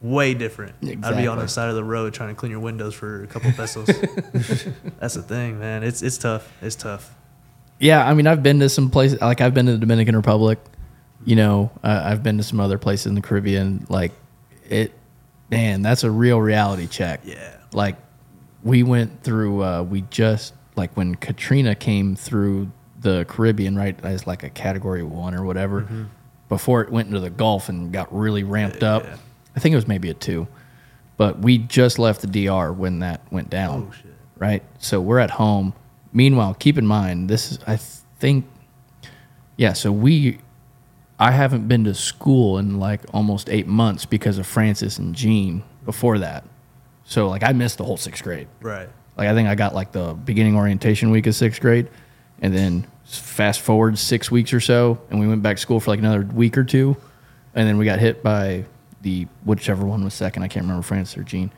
way 0.00 0.34
different 0.34 0.74
I'd 0.82 1.16
be 1.16 1.26
on 1.26 1.38
the 1.38 1.46
side 1.46 1.68
of 1.68 1.76
the 1.76 1.84
road 1.84 2.14
trying 2.14 2.30
to 2.30 2.34
clean 2.34 2.50
your 2.50 2.60
windows 2.60 2.94
for 2.94 3.22
a 3.22 3.26
couple 3.26 3.52
pesos 3.52 3.86
that's 4.98 5.14
the 5.14 5.22
thing 5.22 5.58
man 5.58 5.82
it's 5.84 6.02
it's 6.02 6.18
tough 6.18 6.50
it's 6.62 6.76
tough 6.76 7.14
Yeah, 7.78 8.06
I 8.06 8.12
mean, 8.12 8.26
I've 8.26 8.42
been 8.42 8.60
to 8.60 8.68
some 8.68 8.90
places. 8.90 9.20
Like 9.22 9.40
I've 9.40 9.54
been 9.54 9.64
to 9.64 9.72
the 9.72 9.78
Dominican 9.78 10.14
Republic. 10.14 10.58
You 11.24 11.34
know, 11.36 11.70
uh, 11.82 12.02
I've 12.04 12.22
been 12.22 12.36
to 12.36 12.42
some 12.42 12.60
other 12.60 12.76
places 12.76 13.06
in 13.06 13.14
the 13.14 13.22
Caribbean. 13.22 13.86
Like 13.88 14.12
it, 14.68 14.92
man, 15.50 15.82
that's 15.82 16.04
a 16.04 16.10
real 16.10 16.40
reality 16.40 16.86
check. 16.86 17.20
yeah 17.24 17.56
Like 17.72 17.96
we 18.62 18.82
went 18.82 19.22
through. 19.22 19.62
Uh, 19.64 19.82
we 19.82 20.02
just 20.10 20.54
like 20.76 20.96
when 20.96 21.14
Katrina 21.14 21.74
came 21.74 22.14
through 22.16 22.70
the 23.00 23.24
Caribbean, 23.28 23.76
right, 23.76 23.98
as 24.04 24.26
like 24.26 24.42
a 24.42 24.50
Category 24.50 25.02
One 25.02 25.34
or 25.34 25.44
whatever. 25.44 25.86
Before 26.48 26.82
it 26.82 26.90
went 26.90 27.08
into 27.08 27.20
the 27.20 27.30
Gulf 27.30 27.68
and 27.68 27.92
got 27.92 28.12
really 28.14 28.42
ramped 28.42 28.82
up. 28.82 29.04
yeah. 29.04 29.16
I 29.56 29.60
think 29.60 29.72
it 29.72 29.76
was 29.76 29.86
maybe 29.88 30.10
a 30.10 30.14
two. 30.14 30.46
but 31.16 31.38
we 31.40 31.58
just 31.58 31.98
left 31.98 32.22
the 32.22 32.26
DR 32.46 32.72
when 32.72 32.98
that 33.00 33.20
went 33.30 33.50
down. 33.50 33.88
Oh, 33.88 33.94
shit. 33.94 34.14
Right. 34.38 34.62
So 34.78 35.00
we're 35.00 35.18
at 35.18 35.30
home. 35.32 35.74
Meanwhile, 36.12 36.54
keep 36.54 36.76
in 36.78 36.86
mind 36.86 37.28
this 37.28 37.52
is 37.52 37.58
I 37.66 37.76
think 37.76 38.46
yeah, 39.56 39.74
so 39.74 39.92
we 39.92 40.38
I 41.20 41.30
haven't 41.30 41.68
been 41.68 41.84
to 41.84 41.94
school 41.94 42.58
in 42.58 42.80
like 42.80 43.02
almost 43.12 43.48
8 43.48 43.66
months 43.66 44.06
because 44.06 44.38
of 44.38 44.46
Frances 44.46 44.98
and 44.98 45.14
Jeanne 45.14 45.62
before 45.84 46.18
that. 46.18 46.44
So 47.04 47.28
like 47.28 47.44
I 47.44 47.52
missed 47.52 47.78
the 47.78 47.84
whole 47.84 47.98
6th 47.98 48.22
grade. 48.22 48.48
Right. 48.60 48.88
Like 49.16 49.28
I 49.28 49.34
think 49.34 49.48
I 49.48 49.54
got 49.54 49.74
like 49.74 49.92
the 49.92 50.14
beginning 50.14 50.56
orientation 50.56 51.10
week 51.10 51.26
of 51.26 51.34
sixth 51.34 51.60
grade, 51.60 51.88
and 52.40 52.54
then 52.56 52.86
fast 53.04 53.60
forward 53.60 53.98
six 53.98 54.30
weeks 54.30 54.54
or 54.54 54.60
so, 54.60 54.98
and 55.10 55.20
we 55.20 55.28
went 55.28 55.42
back 55.42 55.56
to 55.56 55.62
school 55.62 55.78
for 55.78 55.90
like 55.90 55.98
another 55.98 56.22
week 56.22 56.56
or 56.56 56.64
two, 56.64 56.96
and 57.54 57.68
then 57.68 57.76
we 57.76 57.84
got 57.84 57.98
hit 57.98 58.22
by 58.22 58.64
the 59.02 59.26
whichever 59.44 59.84
one 59.84 60.02
was 60.04 60.14
second. 60.14 60.42
I 60.42 60.48
can't 60.48 60.64
remember 60.64 60.82
Frances 60.82 61.18
or 61.18 61.22
Jeanne. 61.22 61.50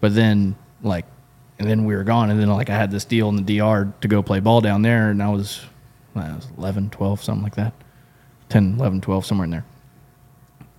but 0.00 0.14
then 0.14 0.54
like, 0.82 1.04
and 1.58 1.68
then 1.68 1.84
we 1.84 1.94
were 1.94 2.04
gone, 2.04 2.30
and 2.30 2.40
then 2.40 2.48
like 2.48 2.70
I 2.70 2.76
had 2.76 2.90
this 2.90 3.04
deal 3.04 3.28
in 3.28 3.36
the 3.36 3.58
DR 3.58 3.92
to 4.00 4.08
go 4.08 4.22
play 4.22 4.40
ball 4.40 4.60
down 4.60 4.82
there, 4.82 5.10
and 5.10 5.22
I 5.22 5.28
was, 5.28 5.62
I 6.14 6.34
was 6.34 6.46
11, 6.56 6.90
12, 6.90 7.22
something 7.22 7.42
like 7.42 7.56
that, 7.56 7.74
10, 8.48 8.76
11, 8.78 9.00
12, 9.00 9.26
somewhere 9.26 9.44
in 9.44 9.50
there. 9.50 9.64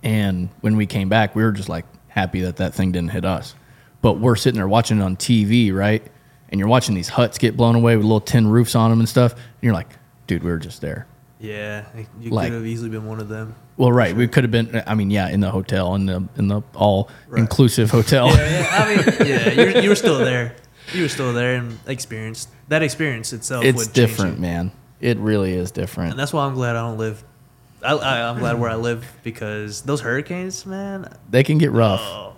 And 0.02 0.48
when 0.60 0.76
we 0.76 0.86
came 0.86 1.08
back, 1.08 1.34
we 1.34 1.42
were 1.42 1.52
just 1.52 1.68
like 1.68 1.84
happy 2.08 2.40
that 2.42 2.56
that 2.56 2.74
thing 2.74 2.92
didn't 2.92 3.10
hit 3.10 3.24
us. 3.24 3.54
But 4.00 4.14
we're 4.20 4.36
sitting 4.36 4.58
there 4.58 4.68
watching 4.68 4.98
it 4.98 5.02
on 5.02 5.16
TV, 5.16 5.74
right? 5.74 6.02
And 6.50 6.58
you're 6.58 6.68
watching 6.68 6.94
these 6.94 7.08
huts 7.08 7.36
get 7.38 7.56
blown 7.56 7.74
away 7.74 7.96
with 7.96 8.04
little 8.04 8.20
tin 8.20 8.46
roofs 8.46 8.74
on 8.74 8.90
them 8.90 9.00
and 9.00 9.08
stuff. 9.08 9.32
And 9.32 9.42
you're 9.60 9.74
like, 9.74 9.88
dude, 10.26 10.42
we 10.44 10.50
were 10.50 10.58
just 10.58 10.80
there. 10.80 11.06
Yeah, 11.40 11.84
you 12.20 12.30
Like- 12.30 12.48
could 12.48 12.54
have 12.54 12.66
easily 12.66 12.90
been 12.90 13.06
one 13.06 13.20
of 13.20 13.28
them. 13.28 13.54
Well, 13.76 13.92
right. 13.92 14.14
We 14.16 14.26
could 14.26 14.42
have 14.42 14.50
been. 14.50 14.82
I 14.88 14.94
mean, 14.96 15.08
yeah, 15.10 15.28
in 15.28 15.38
the 15.38 15.52
hotel, 15.52 15.94
in 15.94 16.06
the 16.06 16.24
in 16.36 16.48
the 16.48 16.62
all 16.74 17.08
inclusive 17.36 17.92
hotel. 17.92 18.26
Yeah, 18.28 18.50
yeah. 18.60 18.68
I 18.72 18.96
mean, 18.96 19.28
yeah, 19.28 19.50
you 19.50 19.72
were, 19.72 19.80
you 19.82 19.88
were 19.90 19.94
still 19.94 20.18
there. 20.18 20.56
You 20.92 21.02
were 21.02 21.08
still 21.08 21.32
there 21.32 21.54
and 21.56 21.78
experienced 21.86 22.48
that 22.68 22.82
experience 22.82 23.32
itself. 23.32 23.64
it's 23.64 23.76
would 23.76 23.84
change 23.84 23.94
different, 23.94 24.40
man. 24.40 24.72
It 25.00 25.16
really 25.18 25.52
is 25.52 25.70
different. 25.70 26.10
and 26.10 26.18
that's 26.18 26.32
why 26.32 26.44
I'm 26.44 26.54
glad 26.54 26.74
I 26.74 26.80
don't 26.88 26.98
live. 26.98 27.22
I, 27.82 27.92
I, 27.94 28.28
I'm 28.28 28.38
glad 28.38 28.58
where 28.58 28.70
I 28.70 28.74
live 28.74 29.06
because 29.22 29.82
those 29.82 30.00
hurricanes, 30.00 30.66
man. 30.66 31.12
They 31.30 31.44
can 31.44 31.58
get 31.58 31.70
rough. 31.70 32.00
Oh, 32.02 32.34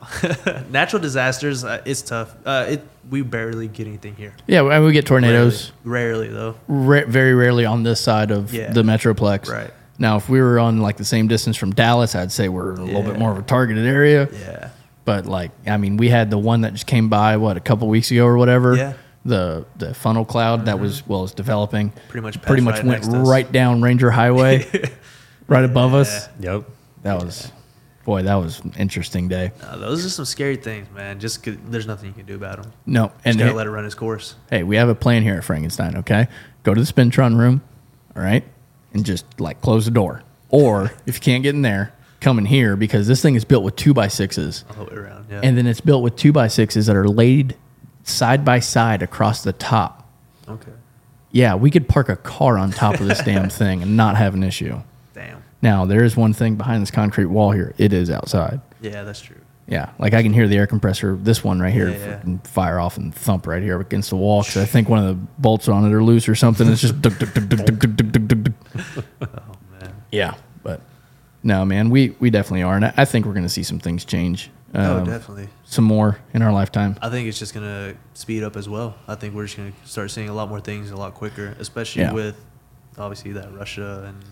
natural 0.70 1.00
disasters, 1.00 1.64
uh, 1.64 1.80
it's 1.84 2.02
tough. 2.02 2.34
Uh, 2.44 2.66
it 2.70 2.82
we 3.10 3.22
barely 3.22 3.66
get 3.68 3.86
anything 3.86 4.14
here. 4.16 4.34
Yeah, 4.46 4.62
and 4.70 4.84
we 4.84 4.92
get 4.92 5.06
tornadoes 5.06 5.72
Rarely, 5.84 6.28
rarely 6.28 6.34
though. 6.34 6.54
ra- 6.68 7.06
very 7.08 7.34
rarely 7.34 7.64
on 7.64 7.82
this 7.82 8.00
side 8.00 8.30
of 8.30 8.52
Yeah. 8.52 8.72
the 8.72 8.82
metroplex. 8.82 9.48
Right. 9.50 9.70
Now, 9.98 10.16
if 10.16 10.28
we 10.28 10.40
were 10.40 10.58
on 10.58 10.78
like 10.80 10.96
the 10.96 11.04
same 11.04 11.26
distance 11.28 11.56
from 11.56 11.72
Dallas, 11.72 12.14
I'd 12.14 12.32
say 12.32 12.48
we're 12.48 12.72
a 12.72 12.84
little 12.84 13.02
bit 13.02 13.18
more 13.18 13.32
of 13.32 13.38
a 13.38 13.42
targeted 13.42 13.86
area. 13.86 14.28
Yeah. 14.32 14.70
But 15.04 15.26
like, 15.26 15.50
I 15.66 15.76
mean, 15.78 15.96
we 15.96 16.08
had 16.08 16.30
the 16.30 16.38
one 16.38 16.60
that 16.62 16.72
just 16.74 16.86
came 16.86 17.08
by 17.08 17.36
what 17.38 17.56
a 17.56 17.60
couple 17.60 17.88
weeks 17.88 18.10
ago 18.10 18.26
or 18.26 18.36
whatever. 18.36 18.76
Yeah. 18.76 18.92
Mm-hmm. 18.92 18.98
The 19.28 19.66
the 19.76 19.92
funnel 19.94 20.24
cloud 20.24 20.64
that 20.64 20.80
was 20.80 21.06
well, 21.06 21.24
it's 21.24 21.34
developing. 21.34 21.92
Pretty 22.08 22.22
much 22.22 22.40
pretty 22.40 22.62
much 22.62 22.76
right 22.76 22.84
went 22.86 22.96
next 23.02 23.08
to 23.08 23.20
us. 23.20 23.28
right 23.28 23.50
down 23.52 23.82
Ranger 23.82 24.10
Highway, 24.10 24.64
right 25.50 25.64
above 25.64 25.92
us. 25.92 26.28
Yep. 26.40 26.64
That 27.02 27.22
was, 27.22 27.50
boy, 28.04 28.22
that 28.22 28.34
was 28.36 28.60
an 28.60 28.72
interesting 28.78 29.28
day. 29.28 29.52
Uh, 29.62 29.76
those 29.76 30.04
are 30.06 30.08
some 30.10 30.24
scary 30.24 30.56
things, 30.56 30.86
man. 30.94 31.18
Just 31.20 31.42
'cause 31.42 31.56
there's 31.68 31.86
nothing 31.86 32.08
you 32.08 32.14
can 32.14 32.24
do 32.26 32.34
about 32.36 32.62
them. 32.62 32.72
No, 32.86 33.06
Just 33.08 33.16
and 33.26 33.38
gotta 33.38 33.50
hey, 33.50 33.56
let 33.56 33.66
it 33.66 33.70
run 33.70 33.84
its 33.84 33.94
course. 33.94 34.36
hey, 34.50 34.62
we 34.62 34.76
have 34.76 34.88
a 34.88 34.94
plan 34.94 35.22
here 35.22 35.34
at 35.34 35.44
Frankenstein. 35.44 35.96
Okay, 35.98 36.28
go 36.62 36.72
to 36.72 36.80
the 36.80 36.90
Spintron 36.90 37.36
room, 37.36 37.60
all 38.16 38.22
right, 38.22 38.44
and 38.94 39.04
just 39.04 39.24
like 39.40 39.60
close 39.60 39.84
the 39.84 39.90
door. 39.90 40.22
Or 40.48 40.92
if 41.06 41.16
you 41.16 41.20
can't 41.20 41.42
get 41.42 41.54
in 41.54 41.62
there, 41.62 41.92
come 42.20 42.38
in 42.38 42.44
here 42.46 42.76
because 42.76 43.06
this 43.06 43.22
thing 43.22 43.34
is 43.34 43.44
built 43.44 43.62
with 43.64 43.76
two 43.76 43.94
by 43.94 44.08
sixes. 44.08 44.64
All 44.78 44.84
the 44.84 44.90
way 44.90 44.96
around. 44.98 45.26
Yeah. 45.30 45.40
and 45.42 45.56
then 45.56 45.66
it's 45.66 45.80
built 45.80 46.02
with 46.02 46.16
two 46.16 46.32
by 46.32 46.48
sixes 46.48 46.86
that 46.86 46.96
are 46.96 47.06
laid 47.08 47.56
side 48.04 48.44
by 48.44 48.58
side 48.58 49.02
across 49.02 49.42
the 49.42 49.52
top. 49.52 50.08
okay. 50.48 50.72
Yeah, 51.32 51.54
we 51.54 51.70
could 51.70 51.88
park 51.88 52.08
a 52.08 52.16
car 52.16 52.58
on 52.58 52.72
top 52.72 52.98
of 53.00 53.06
this 53.06 53.22
damn 53.22 53.48
thing 53.62 53.82
and 53.82 53.96
not 53.96 54.16
have 54.16 54.34
an 54.34 54.42
issue. 54.42 54.80
Now 55.62 55.84
there 55.84 56.04
is 56.04 56.16
one 56.16 56.32
thing 56.32 56.56
behind 56.56 56.82
this 56.82 56.90
concrete 56.90 57.26
wall 57.26 57.50
here. 57.52 57.74
It 57.78 57.92
is 57.92 58.10
outside. 58.10 58.60
Yeah, 58.80 59.02
that's 59.02 59.20
true. 59.20 59.36
Yeah, 59.70 59.90
like 60.00 60.14
I 60.14 60.22
can 60.24 60.32
hear 60.32 60.48
the 60.48 60.56
air 60.56 60.66
compressor. 60.66 61.16
This 61.16 61.44
one 61.44 61.60
right 61.60 61.72
here, 61.72 61.90
yeah, 61.90 62.20
yeah. 62.26 62.38
fire 62.42 62.80
off 62.80 62.96
and 62.96 63.14
thump 63.14 63.46
right 63.46 63.62
here 63.62 63.80
against 63.80 64.10
the 64.10 64.16
wall 64.16 64.42
because 64.42 64.56
I 64.56 64.64
think 64.64 64.88
one 64.88 64.98
of 64.98 65.06
the 65.06 65.14
bolts 65.38 65.68
on 65.68 65.84
it 65.84 65.94
are 65.94 66.02
loose 66.02 66.28
or 66.28 66.34
something. 66.34 66.66
It's 66.68 66.80
just. 66.80 66.94
oh 67.06 67.08
man. 69.70 69.94
Yeah, 70.10 70.34
but 70.64 70.80
no, 71.44 71.64
man, 71.64 71.88
we 71.88 72.10
we 72.18 72.30
definitely 72.30 72.64
are, 72.64 72.74
and 72.74 72.84
I, 72.84 73.04
think 73.04 73.26
we're 73.26 73.32
going 73.32 73.44
to 73.44 73.48
see 73.48 73.62
some 73.62 73.78
things 73.78 74.04
change. 74.04 74.50
Oh, 74.74 74.80
um, 74.80 75.02
oh, 75.02 75.04
definitely. 75.04 75.48
Some 75.64 75.84
more 75.84 76.18
in 76.34 76.42
our 76.42 76.52
lifetime. 76.52 76.96
I 77.00 77.08
think 77.08 77.28
it's 77.28 77.38
just 77.38 77.54
going 77.54 77.66
to 77.66 77.96
speed 78.14 78.42
up 78.42 78.56
as 78.56 78.68
well. 78.68 78.96
I 79.06 79.14
think 79.14 79.34
we're 79.34 79.44
just 79.44 79.56
going 79.56 79.72
to 79.72 79.88
start 79.88 80.10
seeing 80.10 80.28
a 80.28 80.34
lot 80.34 80.48
more 80.48 80.60
things 80.60 80.90
a 80.90 80.96
lot 80.96 81.14
quicker, 81.14 81.54
especially 81.60 82.02
yeah. 82.02 82.12
with 82.12 82.44
obviously 82.98 83.32
that 83.32 83.52
Russia 83.54 84.04
and 84.08 84.24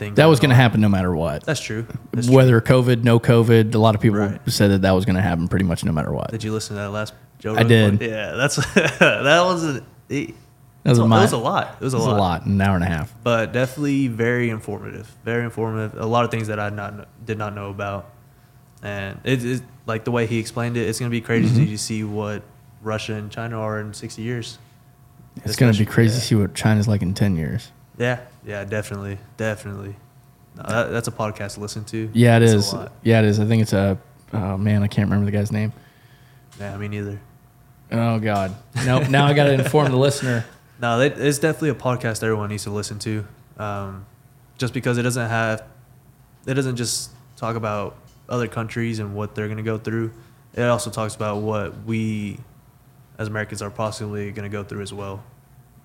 things. 0.00 0.16
That 0.16 0.26
was 0.26 0.40
going 0.40 0.50
to 0.50 0.56
happen 0.56 0.80
no 0.80 0.88
matter 0.88 1.14
what. 1.14 1.44
That's 1.44 1.60
true. 1.60 1.86
That's 2.12 2.26
true. 2.26 2.34
Whether 2.34 2.60
COVID, 2.60 3.04
no 3.04 3.20
COVID, 3.20 3.72
a 3.74 3.78
lot 3.78 3.94
of 3.94 4.00
people 4.00 4.18
Right. 4.18 4.40
said 4.50 4.72
that 4.72 4.82
that 4.82 4.90
was 4.90 5.04
going 5.04 5.14
to 5.16 5.22
happen 5.22 5.46
pretty 5.46 5.64
much 5.64 5.84
no 5.84 5.92
matter 5.92 6.12
what. 6.12 6.32
Did 6.32 6.42
you 6.42 6.52
listen 6.52 6.74
to 6.76 6.82
that 6.82 6.90
last 6.90 7.14
Joe? 7.38 7.54
I 7.54 7.62
did. 7.62 8.00
one? 8.00 8.08
Yeah, 8.10 8.32
that's 8.32 8.56
that 8.74 9.42
was 9.44 9.64
a, 9.64 9.84
it, 10.08 10.34
That 10.82 10.90
was 10.90 10.98
it 10.98 11.02
a 11.02 11.06
was 11.06 11.32
a 11.32 11.36
lot. 11.36 11.76
It 11.80 11.84
was 11.84 11.94
a 11.94 11.96
It 11.96 12.00
was 12.00 12.06
lot. 12.08 12.16
a 12.16 12.20
lot, 12.20 12.46
an 12.46 12.60
hour 12.60 12.74
and 12.74 12.82
a 12.84 12.88
half. 12.88 13.14
but 13.22 13.52
definitely 13.52 14.08
very 14.08 14.50
informative. 14.50 15.14
Very 15.24 15.44
informative. 15.44 15.96
A 16.00 16.06
lot 16.06 16.24
of 16.24 16.30
things 16.32 16.48
that 16.48 16.58
I 16.58 16.70
not 16.70 17.06
did 17.24 17.38
not 17.38 17.54
know 17.54 17.70
about, 17.70 18.10
and 18.82 19.20
it 19.24 19.44
is 19.44 19.62
like 19.86 20.04
the 20.04 20.10
way 20.10 20.26
he 20.26 20.38
explained 20.38 20.76
it. 20.76 20.88
It's 20.88 20.98
gonna 20.98 21.10
be 21.10 21.20
crazy 21.20 21.48
Mm-hmm. 21.62 21.70
to 21.72 21.78
see 21.78 22.04
what 22.04 22.42
Russia 22.82 23.14
and 23.14 23.30
China 23.30 23.60
are 23.60 23.78
in 23.80 23.92
sixty 23.94 24.22
years. 24.22 24.58
It's 25.44 25.56
going 25.56 25.72
to 25.72 25.78
be 25.78 25.86
crazy 25.86 26.16
to 26.18 26.20
see 26.20 26.34
what 26.34 26.54
China's 26.54 26.88
like 26.88 27.02
in 27.02 27.14
10 27.14 27.36
years. 27.36 27.70
Yeah, 27.96 28.18
yeah, 28.44 28.64
definitely, 28.64 29.18
definitely. 29.36 29.96
No, 30.56 30.62
that, 30.64 30.90
that's 30.90 31.08
a 31.08 31.12
podcast 31.12 31.54
to 31.54 31.60
listen 31.60 31.84
to. 31.86 32.10
Yeah, 32.12 32.36
it 32.36 32.42
It's 32.42 32.52
is. 32.52 32.74
Yeah, 33.02 33.20
it 33.20 33.24
is. 33.26 33.38
I 33.40 33.44
think 33.46 33.62
it's 33.62 33.72
a, 33.72 33.98
oh 34.32 34.56
man, 34.56 34.82
I 34.82 34.88
can't 34.88 35.08
remember 35.08 35.30
the 35.30 35.36
guy's 35.36 35.52
name. 35.52 35.72
Yeah, 36.58 36.76
me 36.76 36.88
neither. 36.88 37.20
Oh, 37.92 38.18
God. 38.18 38.54
Nope. 38.84 39.08
now 39.08 39.26
I 39.26 39.32
got 39.32 39.44
to 39.44 39.52
inform 39.52 39.90
the 39.90 39.98
listener. 39.98 40.44
No, 40.80 40.98
it- 41.00 41.18
it's 41.18 41.38
definitely 41.38 41.68
a 41.68 41.74
podcast 41.74 42.22
everyone 42.22 42.48
needs 42.48 42.62
to 42.64 42.70
listen 42.70 42.98
to. 43.00 43.26
Um, 43.58 44.06
just 44.56 44.72
because 44.72 44.96
it 44.96 45.02
doesn't 45.02 45.28
have, 45.28 45.62
it 46.46 46.54
doesn't 46.54 46.76
just 46.76 47.10
talk 47.36 47.54
about 47.54 47.96
other 48.30 48.48
countries 48.48 48.98
and 48.98 49.14
what 49.14 49.34
they're 49.34 49.48
gonna 49.48 49.62
go 49.62 49.76
through. 49.76 50.10
It 50.54 50.62
also 50.62 50.90
talks 50.90 51.14
about 51.14 51.42
what 51.42 51.84
we, 51.84 52.38
as 53.18 53.28
Americans, 53.28 53.60
are 53.60 53.68
possibly 53.70 54.30
gonna 54.32 54.48
go 54.48 54.64
through 54.64 54.80
as 54.80 54.90
well. 54.90 55.22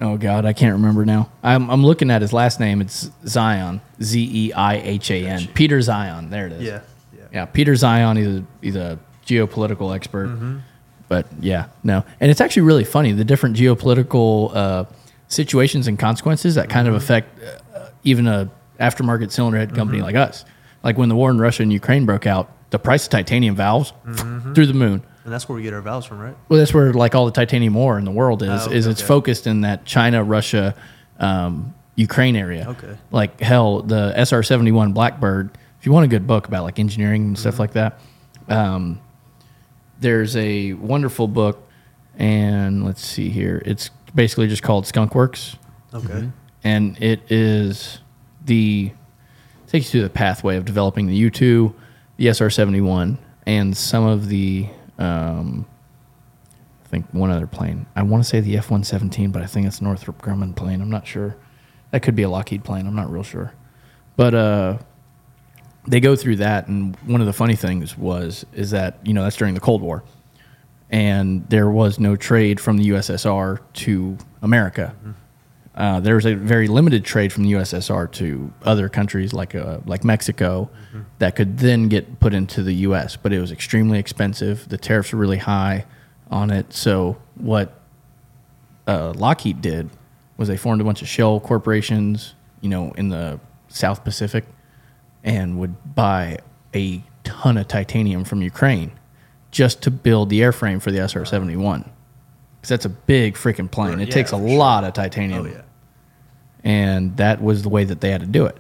Oh, 0.02 0.18
God, 0.18 0.46
I 0.46 0.52
can't 0.54 0.74
remember 0.74 1.06
now. 1.06 1.30
I'm, 1.42 1.70
I'm 1.72 1.86
looking 1.86 2.12
at 2.12 2.22
his 2.22 2.34
last 2.34 2.60
name. 2.60 2.82
It's 2.82 3.06
Zeihan. 3.24 3.80
Z 4.02 4.30
E 4.32 4.54
I 4.54 4.76
H 4.76 5.10
A 5.12 5.26
N. 5.26 5.48
Peter 5.54 5.78
Zeihan. 5.80 6.30
There 6.30 6.48
it 6.48 6.52
is. 6.54 6.64
Yeah, 6.64 6.82
yeah, 7.18 7.24
Yeah, 7.32 7.46
Peter 7.46 7.74
Zeihan. 7.74 8.18
He's 8.18 8.28
a, 8.28 8.44
he's 8.62 8.76
a 8.76 9.00
geopolitical 9.26 9.96
expert. 9.96 10.28
Mm-hmm. 10.28 10.58
But 11.08 11.28
yeah, 11.40 11.68
no. 11.84 12.04
And 12.20 12.30
it's 12.30 12.42
actually 12.42 12.64
really 12.64 12.84
funny 12.84 13.12
the 13.14 13.24
different 13.24 13.56
geopolitical 13.56 14.54
uh, 14.56 14.86
situations 15.28 15.88
and 15.88 15.98
consequences 15.98 16.56
that 16.56 16.70
kind 16.70 16.88
of 16.88 16.94
Mm-hmm. 16.96 17.04
affect 17.04 17.40
uh, 17.76 17.90
even 18.04 18.28
a 18.28 18.50
aftermarket 18.80 19.32
cylinder 19.32 19.58
head 19.60 19.74
company 19.76 20.02
like 20.02 20.16
us. 20.16 20.44
Like 20.84 20.98
when 20.98 21.08
the 21.10 21.16
war 21.16 21.30
in 21.32 21.40
Russia 21.40 21.64
and 21.64 21.72
Ukraine 21.72 22.06
broke 22.06 22.28
out, 22.28 22.52
the 22.72 22.80
price 22.80 23.06
of 23.06 23.12
titanium 23.12 23.56
valves 23.56 23.94
Mm-hmm. 24.06 24.54
through 24.54 24.66
the 24.66 24.74
moon. 24.74 25.04
And 25.26 25.34
that's 25.34 25.50
where 25.50 25.56
we 25.56 25.64
get 25.64 25.74
our 25.74 25.82
valves 25.82 26.06
from, 26.06 26.20
right? 26.20 26.36
Well, 26.48 26.60
that's 26.60 26.74
where 26.74 26.94
like 26.94 27.16
all 27.16 27.26
the 27.26 27.32
titanium 27.32 27.76
ore 27.76 27.98
in 27.98 28.06
the 28.06 28.12
world 28.12 28.42
is. 28.44 28.68
Oh, 28.68 28.72
is 28.72 28.88
it's 28.88 29.02
okay. 29.02 29.08
focused 29.08 29.48
in 29.48 29.62
that 29.62 29.84
China, 29.86 30.24
Russia, 30.24 30.76
um, 31.20 31.74
Ukraine 31.96 32.36
area. 32.36 32.68
Okay. 32.70 32.96
Like 33.12 33.40
hell, 33.42 33.82
the 33.82 34.14
SR 34.16 34.44
seventy 34.44 34.72
one 34.72 34.94
Blackbird. 34.94 35.50
If 35.80 35.86
you 35.86 35.92
want 35.92 36.06
a 36.06 36.08
good 36.08 36.26
book 36.28 36.48
about 36.48 36.64
like 36.64 36.80
engineering 36.80 37.24
and 37.24 37.36
Mm-hmm. 37.36 37.42
stuff 37.42 37.60
like 37.60 37.74
that, 37.74 38.00
um, 38.48 39.02
there's 40.00 40.36
a 40.36 40.74
wonderful 40.74 41.28
book, 41.28 41.68
and 42.18 42.86
let's 42.86 43.04
see 43.06 43.30
here. 43.30 43.62
It's 43.66 43.90
basically 44.14 44.48
just 44.48 44.64
called 44.64 44.86
Skunk 44.88 45.16
Works, 45.16 45.58
Okay. 45.94 46.30
and 46.64 47.02
it 47.02 47.22
is 47.32 48.00
the 48.46 48.92
takes 49.68 49.88
you 49.88 49.92
through 49.92 50.02
the 50.04 50.10
pathway 50.14 50.58
of 50.58 50.66
developing 50.66 51.08
the 51.08 51.16
U 51.16 51.30
two, 51.30 51.74
the 52.18 52.28
SR 52.28 52.50
seventy 52.50 52.82
one, 52.82 53.18
and 53.46 53.76
some 53.76 54.04
of 54.06 54.28
the 54.28 54.68
um, 54.98 55.66
I 56.84 56.88
think 56.88 57.06
one 57.12 57.32
other 57.32 57.48
plane. 57.48 57.86
I 57.96 58.04
want 58.04 58.24
to 58.24 58.30
say 58.30 58.40
the 58.40 58.58
F 58.58 58.72
one 58.72 58.84
seventeen, 58.84 59.32
but 59.32 59.42
I 59.42 59.46
think 59.46 59.68
it's 59.68 59.82
Northrop 59.82 60.22
Grumman 60.22 60.56
plane. 60.56 60.82
I'm 60.82 60.90
not 60.90 61.08
sure. 61.08 61.36
That 61.92 62.02
could 62.02 62.16
be 62.16 62.24
a 62.24 62.30
Lockheed 62.30 62.64
plane. 62.64 62.88
I'm 62.88 62.96
not 62.96 63.12
real 63.12 63.24
sure. 63.24 63.54
But 64.16 64.34
uh, 64.34 64.78
they 65.88 66.00
go 66.00 66.16
through 66.16 66.38
that, 66.38 66.68
and 66.68 66.96
one 67.06 67.22
of 67.22 67.28
the 67.28 67.34
funny 67.34 67.56
things 67.56 67.98
was 67.98 68.46
is 68.54 68.72
that 68.72 69.00
you 69.04 69.14
know 69.14 69.24
that's 69.24 69.36
during 69.36 69.54
the 69.54 69.60
Cold 69.60 69.82
War, 69.82 70.04
and 70.90 71.48
there 71.50 71.70
was 71.70 72.00
no 72.00 72.16
trade 72.16 72.60
from 72.60 72.78
the 72.78 72.90
USSR 72.90 73.60
to 73.74 74.18
America. 74.42 74.96
Uh, 75.76 76.00
there 76.00 76.16
was 76.16 76.26
a 76.26 76.34
very 76.36 76.68
limited 76.68 77.04
trade 77.04 77.34
from 77.34 77.44
the 77.44 77.52
USSR 77.52 78.10
to 78.14 78.52
other 78.64 78.88
countries 78.90 79.34
like 79.34 79.54
uh, 79.56 79.80
like 79.86 80.04
Mexico 80.04 80.70
that 81.20 81.36
could 81.36 81.58
then 81.58 81.90
get 81.90 82.20
put 82.22 82.34
into 82.34 82.64
the 82.64 82.72
U.S. 82.88 83.18
But 83.18 83.34
it 83.34 83.40
was 83.42 83.52
extremely 83.52 84.00
expensive. 84.00 84.70
The 84.70 84.78
tariffs 84.78 85.12
were 85.12 85.20
really 85.20 85.38
high 85.38 85.86
on 86.32 86.50
it. 86.50 86.74
So 86.74 87.18
what 87.36 87.78
uh, 88.88 89.14
Lockheed 89.18 89.62
did 89.62 89.90
was 90.38 90.48
they 90.48 90.58
formed 90.58 90.80
a 90.82 90.84
bunch 90.86 91.02
of 91.02 91.08
shell 91.08 91.40
corporations, 91.40 92.36
you 92.62 92.70
know, 92.70 92.92
in 92.94 93.10
the 93.10 93.40
South 93.68 94.04
Pacific, 94.06 94.46
and 95.24 95.60
would 95.60 95.96
buy 95.96 96.40
a 96.74 97.04
ton 97.26 97.58
of 97.58 97.68
titanium 97.68 98.24
from 98.24 98.42
Ukraine 98.42 98.92
just 99.52 99.82
to 99.84 99.92
build 99.92 100.30
the 100.30 100.40
airframe 100.42 100.82
for 100.82 100.92
the 100.92 101.00
SR 101.06 101.26
seventy 101.26 101.58
one. 101.58 101.90
Because 102.62 102.70
that's 102.70 102.86
a 102.86 102.90
big 102.90 103.36
freaking 103.36 103.70
plane. 103.70 104.00
It 104.00 104.08
Yeah, 104.08 104.14
takes 104.14 104.32
a 104.32 104.38
sure. 104.38 104.58
lot 104.58 104.84
of 104.86 104.94
titanium 104.94 105.42
Oh 105.42 105.50
yeah. 105.50 105.62
And 106.66 107.16
that 107.18 107.42
was 107.42 107.62
the 107.64 107.70
way 107.70 107.86
that 107.86 108.02
they 108.02 108.12
had 108.12 108.22
to 108.22 108.28
do 108.28 108.46
it. 108.46 108.58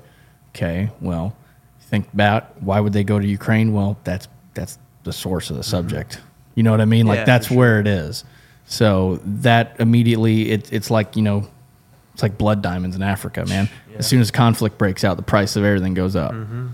Okay, 0.49 0.89
well, 1.01 1.35
think 1.81 2.11
about 2.13 2.61
why 2.61 2.79
would 2.79 2.93
they 2.93 3.03
go 3.03 3.19
to 3.19 3.27
Ukraine? 3.27 3.73
Well, 3.73 3.97
that's 4.03 4.27
that's 4.53 4.77
the 5.03 5.11
source 5.11 5.49
of 5.49 5.57
the 5.57 5.63
mm-hmm. 5.63 5.69
subject. 5.69 6.21
You 6.53 6.63
know 6.63 6.71
what 6.71 6.81
I 6.81 6.85
mean? 6.85 7.07
Like 7.07 7.19
Yeah, 7.19 7.25
that's 7.25 7.47
sure. 7.47 7.57
where 7.57 7.79
it 7.79 7.87
is. 7.87 8.23
So 8.67 9.19
that 9.25 9.75
immediately 9.79 10.51
it, 10.51 10.71
it's 10.71 10.89
like 10.89 11.15
you 11.15 11.23
know, 11.23 11.47
it's 12.13 12.23
like 12.23 12.37
blood 12.37 12.61
diamonds 12.61 12.95
in 12.95 13.03
Africa, 13.03 13.45
man. 13.45 13.69
As 13.97 14.07
soon 14.07 14.19
as 14.21 14.29
conflict 14.29 14.77
breaks 14.77 15.03
out, 15.03 15.15
the 15.17 15.23
price 15.23 15.55
of 15.55 15.63
everything 15.63 15.93
goes 15.93 16.15
up. 16.15 16.33
Mm-hmm. 16.33 16.67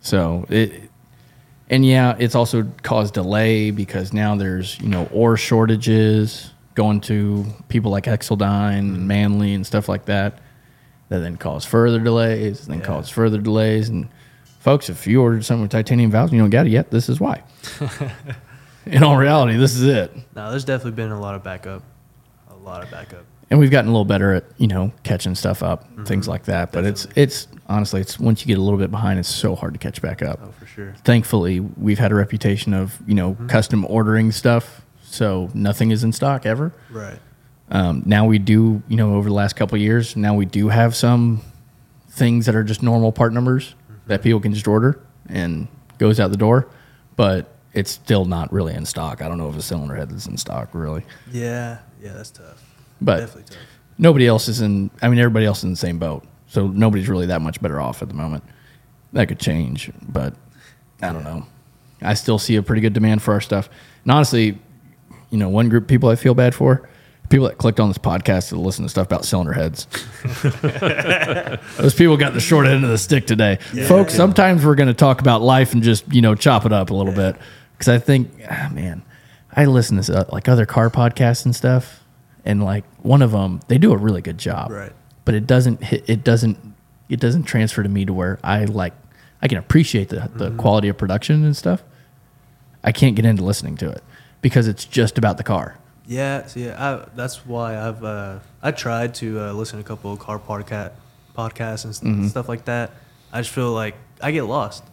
So 0.00 0.46
it, 0.48 0.90
and 1.68 1.86
yeah, 1.86 2.16
it's 2.18 2.34
also 2.34 2.70
caused 2.82 3.14
delay 3.14 3.70
because 3.70 4.12
now 4.12 4.36
there's 4.36 4.78
you 4.80 4.88
know 4.88 5.08
ore 5.12 5.36
shortages 5.36 6.50
going 6.74 7.00
to 7.02 7.46
people 7.68 7.90
like 7.90 8.04
Xceldyne 8.04 8.78
and 8.78 8.96
mm-hmm. 8.96 9.06
Manley 9.06 9.54
and 9.54 9.66
stuff 9.66 9.88
like 9.88 10.06
that. 10.06 10.38
That 11.12 11.18
then 11.18 11.36
cause 11.36 11.66
further 11.66 11.98
delays, 11.98 12.66
then 12.66 12.78
Yeah. 12.78 12.86
cause 12.86 13.10
further 13.10 13.36
delays. 13.36 13.90
And 13.90 14.08
folks, 14.60 14.88
if 14.88 15.06
you 15.06 15.20
ordered 15.20 15.44
something 15.44 15.60
with 15.60 15.70
titanium 15.70 16.10
valves 16.10 16.32
and 16.32 16.38
you 16.38 16.42
don't 16.42 16.48
get 16.48 16.66
it 16.66 16.70
yet, 16.70 16.90
this 16.90 17.10
is 17.10 17.20
why. 17.20 17.42
In 18.86 19.02
all 19.02 19.18
reality, 19.18 19.58
this 19.58 19.76
is 19.76 19.82
it. 19.82 20.10
No, 20.34 20.50
there's 20.50 20.64
definitely 20.64 20.92
been 20.92 21.12
a 21.12 21.20
lot 21.20 21.34
of 21.34 21.44
backup. 21.44 21.82
A 22.50 22.54
lot 22.54 22.82
of 22.82 22.90
backup. 22.90 23.26
and 23.50 23.60
we've 23.60 23.70
gotten 23.70 23.90
a 23.90 23.92
little 23.92 24.06
better 24.06 24.32
at 24.32 24.44
you 24.56 24.66
know 24.66 24.90
catching 25.02 25.34
stuff 25.34 25.62
up, 25.62 25.84
mm-hmm. 25.84 26.04
things 26.04 26.26
like 26.26 26.44
that. 26.44 26.72
But 26.72 26.86
it's 26.86 27.06
it's 27.14 27.46
honestly, 27.68 28.00
it's 28.00 28.18
once 28.18 28.40
you 28.40 28.46
get 28.46 28.56
a 28.56 28.62
little 28.62 28.78
bit 28.78 28.90
behind, 28.90 29.18
it's 29.18 29.28
so 29.28 29.54
hard 29.54 29.74
to 29.74 29.78
catch 29.78 30.00
back 30.00 30.22
up. 30.22 30.40
Oh, 30.42 30.52
for 30.52 30.64
sure. 30.64 30.94
Thankfully, 31.04 31.60
we've 31.60 31.98
had 31.98 32.10
a 32.10 32.14
reputation 32.14 32.72
of 32.72 32.98
you 33.06 33.14
know 33.14 33.32
mm-hmm. 33.32 33.48
custom 33.48 33.84
ordering 33.84 34.32
stuff, 34.32 34.80
so 35.02 35.50
nothing 35.52 35.90
is 35.90 36.02
in 36.02 36.12
stock 36.12 36.46
ever. 36.46 36.72
Right. 36.90 37.18
Um, 37.72 38.02
now 38.04 38.26
we 38.26 38.38
do, 38.38 38.82
you 38.86 38.96
know, 38.96 39.14
over 39.14 39.28
the 39.30 39.34
last 39.34 39.56
couple 39.56 39.76
of 39.76 39.80
years, 39.80 40.14
now 40.14 40.34
we 40.34 40.44
do 40.44 40.68
have 40.68 40.94
some 40.94 41.40
things 42.10 42.44
that 42.46 42.54
are 42.54 42.62
just 42.62 42.82
normal 42.82 43.12
part 43.12 43.32
numbers 43.32 43.74
that 44.06 44.22
people 44.22 44.40
can 44.40 44.52
just 44.52 44.68
order 44.68 45.00
and 45.28 45.66
goes 45.96 46.20
out 46.20 46.30
the 46.30 46.36
door, 46.36 46.68
but 47.16 47.48
it's 47.72 47.90
still 47.90 48.26
not 48.26 48.52
really 48.52 48.74
in 48.74 48.84
stock. 48.84 49.22
I 49.22 49.28
don't 49.28 49.38
know 49.38 49.48
if 49.48 49.56
a 49.56 49.62
cylinder 49.62 49.94
head 49.94 50.12
is 50.12 50.26
in 50.26 50.36
stock 50.36 50.68
really, 50.74 51.02
Yeah. 51.32 51.78
Yeah, 52.02 52.12
that's 52.12 52.30
tough. 52.30 52.62
but 53.00 53.20
definitely 53.20 53.54
tough. 53.54 53.62
nobody 53.96 54.26
else 54.26 54.48
is 54.48 54.60
in. 54.60 54.90
I 55.00 55.08
mean, 55.08 55.18
everybody 55.18 55.46
else 55.46 55.58
is 55.58 55.64
in 55.64 55.70
the 55.70 55.76
same 55.76 55.98
boat, 55.98 56.24
so 56.48 56.66
nobody's 56.66 57.08
really 57.08 57.26
that 57.26 57.40
much 57.40 57.62
better 57.62 57.80
off 57.80 58.02
at 58.02 58.08
the 58.08 58.14
moment. 58.14 58.44
That 59.14 59.28
could 59.28 59.38
change, 59.38 59.90
but 60.02 60.34
I 61.00 61.12
don't 61.12 61.24
know. 61.24 61.46
I 62.02 62.14
still 62.14 62.38
see 62.38 62.56
a 62.56 62.62
pretty 62.62 62.82
good 62.82 62.92
demand 62.92 63.22
for 63.22 63.32
our 63.32 63.40
stuff, 63.40 63.70
and 64.02 64.10
honestly, 64.12 64.58
you 65.30 65.38
know, 65.38 65.48
one 65.48 65.68
group 65.70 65.84
of 65.84 65.88
people 65.88 66.08
I 66.10 66.16
feel 66.16 66.34
bad 66.34 66.54
for. 66.54 66.88
People 67.32 67.48
that 67.48 67.56
clicked 67.56 67.80
on 67.80 67.88
this 67.88 67.96
podcast 67.96 68.50
to 68.50 68.56
listen 68.56 68.84
to 68.84 68.90
stuff 68.90 69.06
about 69.06 69.24
cylinder 69.24 69.54
heads. 69.54 69.86
Those 71.78 71.94
people 71.94 72.18
got 72.18 72.34
the 72.34 72.40
short 72.40 72.66
end 72.66 72.84
of 72.84 72.90
the 72.90 72.98
stick 72.98 73.26
today. 73.26 73.56
Folks, 73.88 74.12
sometimes 74.12 74.66
we're 74.66 74.74
going 74.74 74.88
to 74.88 74.94
talk 74.94 75.22
about 75.22 75.40
life 75.40 75.72
and 75.72 75.82
just, 75.82 76.06
you 76.12 76.20
know, 76.20 76.34
chop 76.34 76.66
it 76.66 76.74
up 76.74 76.90
a 76.90 76.94
little 76.94 77.14
bit. 77.14 77.36
Because 77.72 77.88
I 77.88 77.96
think, 77.96 78.30
ah, 78.50 78.68
man, 78.70 79.00
I 79.50 79.64
listen 79.64 79.98
to 79.98 80.14
uh, 80.14 80.24
like 80.30 80.46
other 80.46 80.66
car 80.66 80.90
podcasts 80.90 81.46
and 81.46 81.56
stuff. 81.56 82.04
And 82.44 82.62
like 82.62 82.84
one 83.02 83.22
of 83.22 83.30
them, 83.30 83.60
they 83.66 83.78
do 83.78 83.94
a 83.94 83.96
really 83.96 84.20
good 84.20 84.36
job. 84.36 84.70
Right. 84.70 84.92
But 85.24 85.34
it 85.34 85.46
doesn't 85.46 85.82
hit, 85.82 86.04
it 86.06 86.24
doesn't, 86.24 86.58
it 87.08 87.18
doesn't 87.18 87.44
transfer 87.44 87.82
to 87.82 87.88
me 87.88 88.04
to 88.04 88.12
where 88.12 88.40
I 88.44 88.66
like, 88.66 88.92
I 89.40 89.48
can 89.48 89.56
appreciate 89.56 90.10
the, 90.10 90.30
the 90.34 90.50
quality 90.50 90.88
of 90.88 90.98
production 90.98 91.46
and 91.46 91.56
stuff. 91.56 91.82
I 92.84 92.92
can't 92.92 93.16
get 93.16 93.24
into 93.24 93.42
listening 93.42 93.78
to 93.78 93.88
it 93.88 94.04
because 94.42 94.68
it's 94.68 94.84
just 94.84 95.16
about 95.16 95.38
the 95.38 95.44
car. 95.44 95.78
Yeah, 96.12 96.46
so 96.46 96.60
yeah, 96.60 96.76
I, 96.86 97.08
that's 97.14 97.46
why 97.46 97.68
I've 97.86 98.02
uh, 98.04 98.38
I 98.62 98.70
tried 98.72 99.14
to 99.16 99.26
uh, 99.40 99.52
listen 99.52 99.78
to 99.78 99.84
a 99.84 99.88
couple 99.88 100.12
of 100.12 100.18
car 100.18 100.38
podcast 100.38 100.92
podcasts 101.36 101.84
and 101.86 101.94
st- 101.94 102.12
Mm-hmm. 102.12 102.28
stuff 102.28 102.48
like 102.48 102.64
that. 102.66 102.90
I 103.32 103.40
just 103.40 103.50
feel 103.54 103.72
like 103.72 103.94
I 104.20 104.30
get 104.32 104.42
lost. 104.44 104.84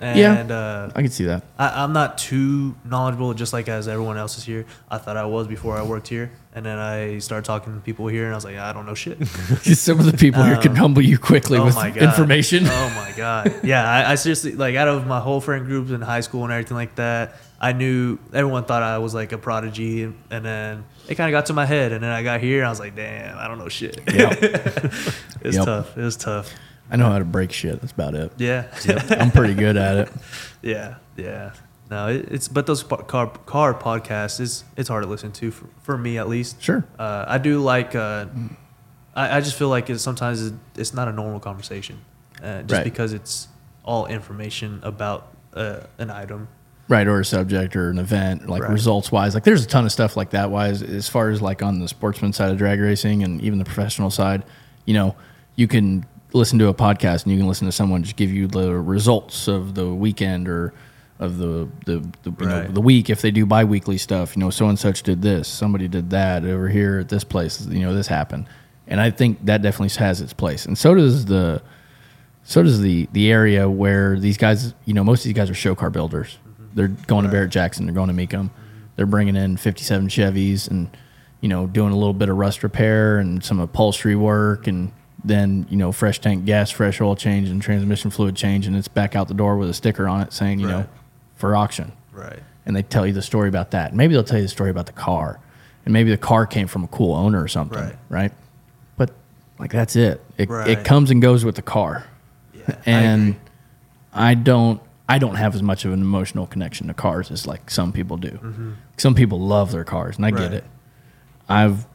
Yeah. 0.00 0.34
And 0.40 0.50
uh, 0.50 0.90
I 0.96 1.02
can 1.02 1.10
see 1.10 1.26
that. 1.26 1.42
I, 1.58 1.82
I'm 1.84 1.92
not 1.92 2.18
too 2.18 2.74
knowledgeable, 2.84 3.34
just 3.34 3.52
like 3.52 3.68
as 3.68 3.86
everyone 3.88 4.16
else 4.18 4.36
is 4.38 4.44
here. 4.44 4.64
I 4.90 4.98
thought 4.98 5.16
I 5.16 5.24
was 5.26 5.46
before 5.46 5.76
I 5.78 5.82
worked 5.82 6.08
here, 6.08 6.30
and 6.54 6.64
then 6.66 6.78
I 6.78 7.18
started 7.18 7.44
talking 7.44 7.74
to 7.74 7.80
people 7.80 8.06
here, 8.08 8.24
and 8.24 8.32
I 8.32 8.36
was 8.36 8.44
like, 8.44 8.56
I 8.56 8.72
don't 8.72 8.86
know 8.86 8.94
shit. 8.94 9.26
Some 9.26 9.98
of 10.00 10.06
the 10.06 10.16
people 10.16 10.42
here 10.42 10.56
can 10.56 10.72
um, 10.72 10.76
humble 10.76 11.02
you 11.02 11.18
quickly 11.18 11.58
oh 11.58 11.64
with 11.64 11.96
information. 11.96 12.64
Oh 12.66 12.92
my 12.94 13.12
god, 13.16 13.54
yeah. 13.62 13.88
I, 13.90 14.12
I 14.12 14.14
seriously 14.16 14.52
like 14.54 14.74
out 14.74 14.88
of 14.88 15.06
my 15.06 15.20
whole 15.20 15.40
friend 15.40 15.64
groups 15.66 15.90
in 15.90 16.00
high 16.00 16.20
school 16.20 16.44
and 16.44 16.52
everything 16.52 16.76
like 16.76 16.94
that. 16.96 17.36
I 17.60 17.72
knew 17.72 18.18
everyone 18.32 18.64
thought 18.64 18.82
I 18.82 18.98
was 18.98 19.14
like 19.14 19.32
a 19.32 19.38
prodigy, 19.38 20.02
and, 20.02 20.14
and 20.30 20.44
then 20.44 20.84
it 21.08 21.14
kind 21.14 21.28
of 21.28 21.38
got 21.38 21.46
to 21.46 21.52
my 21.52 21.64
head, 21.64 21.92
and 21.92 22.02
then 22.02 22.10
I 22.10 22.22
got 22.22 22.40
here, 22.40 22.58
and 22.58 22.66
I 22.66 22.70
was 22.70 22.80
like, 22.80 22.96
damn, 22.96 23.38
I 23.38 23.46
don't 23.48 23.58
know 23.58 23.68
shit. 23.68 24.00
Yep. 24.12 24.38
it's 25.42 25.56
Yep. 25.56 25.64
tough. 25.64 25.96
It 25.96 26.02
was 26.02 26.16
tough. 26.16 26.52
I 26.90 26.96
know 26.96 27.08
how 27.08 27.18
to 27.18 27.24
break 27.24 27.52
shit. 27.52 27.80
That's 27.80 27.92
about 27.92 28.14
it. 28.14 28.32
Yeah. 28.36 28.66
I'm 29.10 29.30
pretty 29.30 29.54
good 29.54 29.76
at 29.76 29.96
it. 29.96 30.08
Yeah, 30.64 30.96
yeah. 31.16 31.54
No, 31.92 32.08
it's 32.08 32.48
but 32.48 32.64
those 32.66 32.82
car 32.82 33.26
car 33.44 33.74
podcasts 33.74 34.40
is 34.40 34.64
it's 34.78 34.88
hard 34.88 35.04
to 35.04 35.08
listen 35.10 35.30
to 35.32 35.50
for, 35.50 35.66
for 35.82 35.98
me 35.98 36.16
at 36.16 36.26
least. 36.26 36.62
Sure. 36.62 36.84
Uh, 36.98 37.26
I 37.28 37.36
do 37.36 37.60
like. 37.60 37.94
Uh, 37.94 38.24
I, 39.14 39.36
I 39.36 39.40
just 39.42 39.58
feel 39.58 39.68
like 39.68 39.90
it's 39.90 40.02
sometimes 40.02 40.40
it- 40.46 40.54
it's 40.74 40.94
not 40.94 41.06
a 41.08 41.12
normal 41.12 41.38
conversation, 41.38 41.98
uh, 42.42 42.62
just 42.62 42.72
Right. 42.72 42.84
because 42.84 43.12
it's 43.12 43.46
all 43.84 44.06
information 44.06 44.80
about 44.82 45.34
uh, 45.54 45.80
an 45.98 46.10
item. 46.10 46.48
Right, 46.88 47.06
or 47.06 47.20
a 47.20 47.24
subject 47.26 47.76
or 47.76 47.90
an 47.90 47.98
event, 47.98 48.48
like 48.48 48.62
Right. 48.62 48.72
results 48.72 49.12
wise. 49.12 49.34
Like 49.34 49.44
there's 49.44 49.62
a 49.64 49.66
ton 49.68 49.84
of 49.84 49.92
stuff 49.92 50.16
like 50.16 50.30
that 50.30 50.50
wise 50.50 50.82
as 50.82 51.08
far 51.10 51.28
as 51.28 51.42
like 51.42 51.62
on 51.62 51.78
the 51.80 51.88
sportsman 51.88 52.32
side 52.32 52.50
of 52.50 52.56
drag 52.56 52.80
racing 52.80 53.22
and 53.22 53.40
even 53.42 53.58
the 53.58 53.64
professional 53.66 54.10
side, 54.10 54.44
you 54.86 54.94
know, 54.94 55.14
you 55.56 55.68
can 55.68 56.06
listen 56.32 56.58
to 56.60 56.68
a 56.68 56.74
podcast 56.74 57.24
and 57.24 57.32
you 57.32 57.38
can 57.38 57.46
listen 57.46 57.66
to 57.66 57.72
someone 57.72 58.02
just 58.02 58.16
give 58.16 58.30
you 58.32 58.46
the 58.46 58.72
results 58.74 59.46
of 59.46 59.74
the 59.74 59.86
weekend 59.92 60.48
or 60.48 60.72
of 61.18 61.38
the 61.38 61.68
the, 61.86 61.98
the 62.22 62.32
you 62.40 62.46
know 62.46 62.64
the 62.68 62.80
week 62.80 63.10
if 63.10 63.22
they 63.22 63.30
do 63.30 63.46
bi-weekly 63.46 63.98
stuff, 63.98 64.36
you 64.36 64.40
know, 64.40 64.50
so 64.50 64.68
and 64.68 64.78
such 64.78 65.02
did 65.02 65.22
this, 65.22 65.48
somebody 65.48 65.88
did 65.88 66.10
that 66.10 66.44
over 66.44 66.68
here 66.68 66.98
at 66.98 67.08
this 67.08 67.24
place, 67.24 67.66
you 67.66 67.80
know, 67.80 67.94
this 67.94 68.06
happened. 68.06 68.46
And 68.86 69.00
I 69.00 69.10
think 69.10 69.44
that 69.46 69.62
definitely 69.62 69.96
has 70.04 70.20
its 70.20 70.32
place. 70.32 70.66
And 70.66 70.76
so 70.76 70.94
does 70.94 71.26
the 71.26 71.62
so 72.42 72.62
does 72.62 72.80
the 72.80 73.08
the 73.12 73.30
area 73.30 73.68
where 73.70 74.18
these 74.18 74.36
guys, 74.36 74.74
you 74.84 74.94
know, 74.94 75.04
most 75.04 75.20
of 75.20 75.24
these 75.24 75.34
guys 75.34 75.48
are 75.48 75.54
show 75.54 75.74
car 75.74 75.90
builders. 75.90 76.38
Mm-hmm. 76.48 76.64
They're 76.74 76.88
going 76.88 77.24
to 77.24 77.30
Barrett 77.30 77.50
Jackson, 77.50 77.86
they're 77.86 77.94
going 77.94 78.14
to 78.14 78.14
Mecum. 78.14 78.50
They're 78.96 79.06
bringing 79.06 79.36
in 79.36 79.56
57 79.56 80.08
Chevys 80.08 80.70
and 80.70 80.94
you 81.40 81.48
know, 81.48 81.66
doing 81.66 81.92
a 81.92 81.96
little 81.96 82.14
bit 82.14 82.28
of 82.28 82.36
rust 82.36 82.62
repair 82.62 83.18
and 83.18 83.44
some 83.44 83.58
upholstery 83.58 84.14
work 84.14 84.68
and 84.68 84.92
then, 85.24 85.66
you 85.68 85.76
know, 85.76 85.90
fresh 85.90 86.20
tank 86.20 86.44
gas, 86.44 86.70
fresh 86.70 87.00
oil 87.00 87.16
change 87.16 87.48
and 87.48 87.60
transmission 87.60 88.10
fluid 88.10 88.36
change 88.36 88.66
and 88.66 88.76
it's 88.76 88.88
back 88.88 89.16
out 89.16 89.28
the 89.28 89.34
door 89.34 89.56
with 89.56 89.68
a 89.68 89.74
sticker 89.74 90.08
on 90.08 90.20
it 90.20 90.32
saying, 90.32 90.60
you 90.60 90.68
know, 90.68 90.78
Right. 90.78 90.88
For 91.42 91.56
auction. 91.56 91.90
Right. 92.12 92.38
And 92.64 92.76
they 92.76 92.82
tell 92.84 93.04
you 93.04 93.12
the 93.12 93.20
story 93.22 93.48
about 93.48 93.72
that. 93.72 93.92
Maybe 93.94 94.14
they'll 94.14 94.22
tell 94.22 94.38
you 94.38 94.44
the 94.44 94.48
story 94.48 94.70
about 94.70 94.86
the 94.86 94.92
car. 94.92 95.40
And 95.84 95.92
maybe 95.92 96.10
the 96.10 96.16
car 96.16 96.46
came 96.46 96.68
from 96.68 96.84
a 96.84 96.86
cool 96.86 97.14
owner 97.16 97.42
or 97.42 97.48
something, 97.48 97.76
Right. 97.82 97.96
right? 98.08 98.32
But 98.96 99.10
like 99.58 99.72
that's 99.72 99.96
it. 99.96 100.20
It, 100.38 100.48
it 100.48 100.84
comes 100.84 101.10
and 101.10 101.20
goes 101.20 101.44
with 101.44 101.56
the 101.56 101.62
car 101.62 102.06
Yeah. 102.54 102.76
And 102.86 103.22
agree. 103.30 103.40
I, 104.14 104.34
don't 104.34 104.80
I 105.08 105.18
don't 105.18 105.34
have 105.34 105.56
as 105.56 105.62
much 105.64 105.84
of 105.84 105.92
an 105.92 106.00
emotional 106.00 106.46
connection 106.46 106.86
to 106.86 106.94
cars 106.94 107.32
as 107.32 107.44
like 107.46 107.68
some 107.70 107.92
people 107.92 108.16
do. 108.18 108.74
Some 108.96 109.16
people 109.16 109.40
love 109.40 109.72
their 109.72 109.82
cars, 109.84 110.16
and 110.16 110.24
I 110.24 110.30
get 110.30 110.38
Mm-hmm. 110.42 110.54
It. 110.54 110.64
I've 111.48 111.86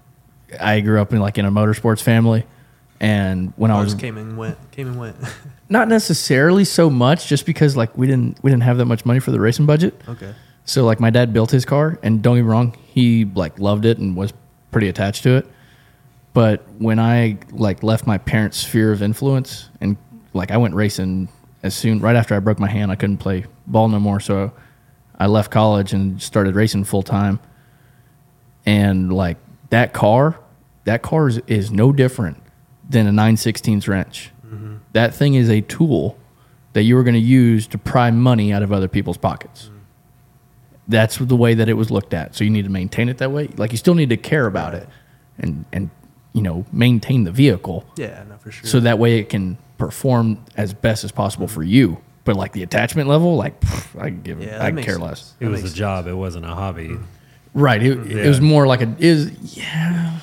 I 0.60 0.82
grew 0.82 1.00
up 1.02 1.14
in 1.14 1.20
like 1.22 1.38
in 1.38 1.45
a 1.45 1.52
motorsports 1.52 2.02
family, 2.04 2.43
and 3.00 3.54
when 3.56 3.72
I 3.72 3.82
was 3.82 3.93
came 3.93 4.18
and 4.18 4.38
went. 4.38 4.58
Came 4.72 4.88
and 4.88 5.00
went. 5.00 5.16
not 5.70 5.88
necessarily 5.88 6.66
so 6.66 6.89
much, 6.89 7.28
just 7.28 7.45
because 7.45 7.78
like 7.78 7.95
we 7.98 8.08
didn't 8.08 8.41
we 8.43 8.52
didn't 8.52 8.64
have 8.64 8.78
that 8.78 8.86
much 8.86 9.06
money 9.06 9.20
for 9.20 9.32
the 9.32 9.39
racing 9.39 9.66
budget. 9.66 10.00
okay. 10.08 10.34
So 10.66 10.84
like 10.84 11.00
my 11.00 11.10
dad 11.10 11.32
built 11.32 11.52
his 11.52 11.64
car, 11.64 11.98
and 12.04 12.22
don't 12.22 12.36
get 12.36 12.43
me 12.43 12.50
wrong, 12.50 12.76
he 12.88 13.26
like 13.26 13.60
loved 13.60 13.86
it 13.86 14.00
and 14.00 14.16
was 14.16 14.34
pretty 14.72 14.89
attached 14.89 15.24
to 15.24 15.38
it. 15.38 15.48
But 16.34 16.66
when 16.78 17.00
I 17.00 17.38
like 17.52 17.84
left 17.84 18.06
my 18.06 18.18
parents' 18.18 18.58
sphere 18.58 18.91
of 18.91 19.02
influence, 19.02 19.70
and 19.80 19.98
like 20.34 20.52
I 20.52 20.58
went 20.58 20.74
racing 20.76 21.30
as 21.64 21.76
soon 21.76 22.00
right 22.00 22.16
after 22.16 22.36
I 22.36 22.39
broke 22.39 22.60
my 22.60 22.70
hand, 22.70 22.91
I 22.91 22.95
couldn't 22.95 23.18
play 23.18 23.45
ball 23.66 23.88
no 23.89 24.00
more. 24.00 24.20
So 24.20 24.52
I 25.20 25.28
left 25.28 25.52
college 25.52 25.93
and 25.93 26.22
started 26.22 26.56
racing 26.56 26.84
full 26.86 27.04
time. 27.04 27.39
And 28.66 29.14
like 29.14 29.38
that 29.70 29.93
car, 29.93 30.39
that 30.84 31.02
car 31.02 31.28
is, 31.28 31.39
is 31.48 31.72
no 31.72 31.91
different 31.91 32.41
than 32.90 33.08
a 33.08 33.12
916 33.12 33.82
wrench. 33.88 34.32
Mm-hmm. 34.46 34.78
That 34.94 35.14
thing 35.14 35.36
is 35.36 35.50
a 35.50 35.62
tool 35.62 36.18
that 36.74 36.84
you 36.84 36.98
are 36.98 37.04
going 37.04 37.16
to 37.16 37.20
use 37.20 37.68
to 37.68 37.78
pry 37.78 38.12
money 38.12 38.54
out 38.54 38.64
of 38.64 38.72
other 38.72 38.88
people's 38.88 39.18
pockets. 39.18 39.66
Mm-hmm. 39.66 39.74
That's 40.90 41.18
the 41.18 41.36
way 41.36 41.54
that 41.54 41.68
it 41.68 41.74
was 41.74 41.92
looked 41.92 42.14
at. 42.14 42.36
So 42.36 42.44
you 42.44 42.50
need 42.50 42.64
to 42.64 42.72
maintain 42.72 43.10
it 43.10 43.18
that 43.18 43.32
way. 43.32 43.48
Like 43.58 43.72
you 43.72 43.78
still 43.78 43.96
need 43.96 44.10
to 44.10 44.18
care 44.18 44.46
about 44.46 44.74
it 44.74 44.88
and 45.38 45.66
and 45.74 45.90
you 46.34 46.42
know 46.42 46.66
maintain 46.72 47.24
the 47.24 47.32
vehicle 47.32 47.86
Yeah, 47.98 48.24
no, 48.30 48.38
for 48.38 48.52
sure. 48.52 48.68
so 48.68 48.80
that 48.80 48.98
way 49.00 49.20
it 49.20 49.30
can 49.30 49.58
perform 49.78 50.44
as 50.56 50.74
best 50.74 51.04
as 51.04 51.12
possible 51.12 51.48
mm-hmm. 51.48 51.56
for 51.56 51.64
you. 51.64 51.98
But 52.24 52.36
like 52.36 52.52
the 52.54 52.64
attachment 52.64 53.08
level, 53.08 53.36
like 53.36 53.60
pff, 53.62 54.02
I 54.02 54.10
give, 54.10 54.42
Yeah, 54.42 54.64
I 54.64 54.72
care 54.72 54.96
sense. 54.96 55.00
less. 55.00 55.34
It 55.40 55.46
That 55.46 55.52
was 55.52 55.60
a 55.62 55.64
makes 55.64 55.76
job. 55.76 56.08
It 56.08 56.14
wasn't 56.14 56.46
a 56.46 56.54
hobby. 56.54 56.98
Right. 57.54 57.82
It, 57.82 58.12
it 58.12 58.28
was 58.28 58.40
more 58.42 58.68
like 58.68 58.82
a 58.82 58.96
is 59.00 59.58
yeah, 59.58 60.20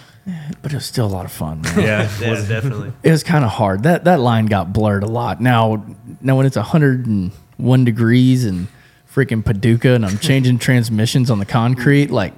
but 0.62 0.72
it 0.72 0.74
was 0.74 0.86
still 0.86 1.06
a 1.06 1.08
lot 1.08 1.24
of 1.24 1.32
fun. 1.32 1.62
Man. 1.62 1.80
Yeah. 1.80 2.10
Yeah, 2.20 2.46
definitely. 2.46 2.92
it 3.02 3.10
was 3.10 3.22
kind 3.22 3.44
of 3.44 3.50
hard. 3.50 3.82
That 3.82 4.04
that 4.04 4.20
line 4.20 4.46
got 4.46 4.72
blurred 4.72 5.02
a 5.02 5.08
lot. 5.08 5.40
Now 5.40 5.84
now 6.20 6.36
when 6.36 6.46
it's 6.46 6.56
101 6.56 7.84
degrees 7.84 8.44
and 8.44 8.68
freaking 9.12 9.44
Paducah 9.44 9.94
and 9.94 10.06
I'm 10.06 10.18
changing 10.18 10.58
transmissions 10.66 11.30
on 11.30 11.38
the 11.38 11.46
concrete, 11.46 12.10
like 12.10 12.32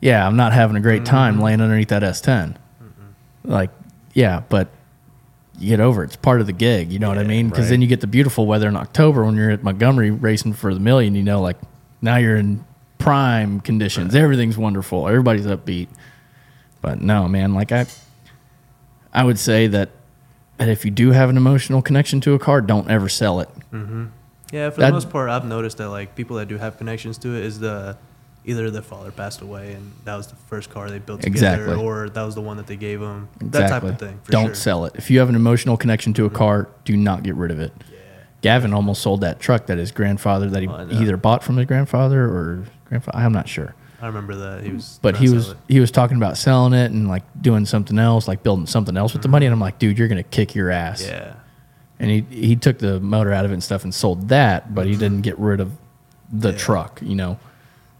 yeah, 0.00 0.26
I'm 0.26 0.36
not 0.36 0.52
having 0.52 0.76
a 0.76 0.80
great 0.80 1.02
mm-hmm. 1.02 1.10
time 1.10 1.40
laying 1.40 1.60
underneath 1.60 1.88
that 1.88 2.02
S10. 2.02 2.56
Like 3.44 3.70
yeah, 4.14 4.42
but 4.48 4.68
you 5.58 5.68
get 5.70 5.80
over 5.80 6.04
it. 6.04 6.08
It's 6.08 6.16
part 6.16 6.40
of 6.40 6.46
the 6.46 6.52
gig. 6.52 6.92
You 6.92 7.00
know 7.00 7.08
what 7.08 7.18
I 7.18 7.24
mean? 7.24 7.48
Because 7.48 7.68
then 7.68 7.82
you 7.82 7.88
get 7.88 8.00
the 8.00 8.06
beautiful 8.06 8.46
weather 8.46 8.68
in 8.68 8.76
October 8.76 9.24
when 9.24 9.34
you're 9.34 9.50
at 9.50 9.64
Montgomery 9.64 10.10
racing 10.10 10.52
for 10.52 10.72
the 10.72 10.80
million. 10.80 11.14
You 11.16 11.24
know, 11.24 11.40
like 11.40 11.56
now 12.00 12.16
you're 12.16 12.36
in 12.36 12.64
prime 12.98 13.60
conditions. 13.60 14.14
Everything's 14.14 14.56
wonderful. 14.56 15.08
Everybody's 15.08 15.46
upbeat. 15.46 15.88
But 16.80 17.00
no, 17.00 17.28
man, 17.28 17.54
like 17.54 17.72
I, 17.72 17.86
I 19.12 19.24
would 19.24 19.38
say 19.38 19.66
that 19.68 19.90
that 20.58 20.68
if 20.68 20.84
you 20.84 20.90
do 20.90 21.12
have 21.12 21.30
an 21.30 21.36
emotional 21.36 21.82
connection 21.82 22.20
to 22.22 22.34
a 22.34 22.38
car, 22.38 22.60
don't 22.60 22.90
ever 22.90 23.08
sell 23.08 23.40
it. 23.40 23.48
Mm-hmm. 23.72 24.06
Yeah, 24.52 24.70
for 24.70 24.80
That- 24.80 24.88
the 24.88 24.92
most 24.94 25.10
part, 25.10 25.30
I've 25.30 25.44
noticed 25.44 25.78
that 25.78 25.88
like 25.90 26.14
people 26.14 26.36
that 26.36 26.48
do 26.48 26.58
have 26.58 26.78
connections 26.78 27.18
to 27.18 27.36
it 27.36 27.44
is 27.44 27.60
the 27.60 27.96
either 28.44 28.70
their 28.70 28.82
father 28.82 29.10
passed 29.10 29.42
away 29.42 29.74
and 29.74 29.92
that 30.04 30.16
was 30.16 30.28
the 30.28 30.34
first 30.34 30.70
car 30.70 30.88
they 30.88 30.98
built 30.98 31.20
together, 31.20 31.64
Exactly. 31.64 31.84
or 31.84 32.08
that 32.08 32.22
was 32.22 32.34
the 32.34 32.40
one 32.40 32.56
that 32.56 32.66
they 32.66 32.76
gave 32.76 32.98
them. 32.98 33.28
That 33.40 33.68
type 33.68 33.82
of 33.82 33.98
thing. 33.98 34.20
Don't 34.30 34.46
sure. 34.46 34.54
sell 34.54 34.84
it. 34.86 34.94
If 34.96 35.10
you 35.10 35.18
have 35.18 35.28
an 35.28 35.34
emotional 35.34 35.76
connection 35.76 36.14
to 36.14 36.24
a 36.24 36.28
mm-hmm. 36.28 36.36
car, 36.36 36.68
do 36.84 36.96
not 36.96 37.22
get 37.22 37.34
rid 37.34 37.50
of 37.50 37.60
it. 37.60 37.72
Gavin 38.40 38.72
almost 38.72 39.02
sold 39.02 39.20
that 39.20 39.40
truck 39.40 39.66
that 39.66 39.78
his 39.78 39.90
grandfather 39.90 40.48
that 40.50 40.62
he 40.62 40.68
Oh, 40.68 40.88
either 40.90 41.16
bought 41.16 41.42
from 41.42 41.56
his 41.56 41.66
grandfather 41.66 42.24
or 42.24 42.64
grandfather. 42.86 43.18
I'm 43.18 43.32
not 43.32 43.48
sure. 43.48 43.74
I 44.00 44.06
remember 44.06 44.36
that 44.36 44.64
he 44.64 44.72
was. 44.72 44.98
but 45.02 45.16
he 45.16 45.28
was 45.28 45.50
it. 45.50 45.56
he 45.68 45.80
was 45.80 45.90
talking 45.90 46.16
about 46.16 46.36
selling 46.38 46.72
it 46.72 46.90
and 46.92 47.08
like 47.08 47.24
doing 47.40 47.66
something 47.66 47.98
else, 47.98 48.28
like 48.28 48.42
building 48.42 48.66
something 48.66 48.96
else 48.96 49.12
with 49.12 49.22
the 49.22 49.28
money. 49.28 49.46
Mm-hmm. 49.46 49.52
And 49.52 49.58
I'm 49.58 49.60
like, 49.60 49.78
dude, 49.78 49.98
you're 49.98 50.08
gonna 50.08 50.22
kick 50.22 50.54
your 50.54 50.70
ass. 50.70 51.02
Yeah. 51.04 51.34
And 51.98 52.10
he 52.10 52.20
he 52.30 52.54
took 52.56 52.78
the 52.78 53.00
motor 53.00 53.32
out 53.32 53.44
of 53.44 53.50
it 53.50 53.54
and 53.54 53.62
stuff 53.64 53.82
and 53.84 53.92
sold 53.94 54.28
that, 54.28 54.72
but 54.74 54.86
he 54.86 54.94
didn't 54.96 55.22
get 55.22 55.38
rid 55.38 55.58
of 55.60 55.72
the 56.32 56.52
Yeah. 56.52 56.58
truck, 56.58 57.00
you 57.02 57.14
know. 57.16 57.38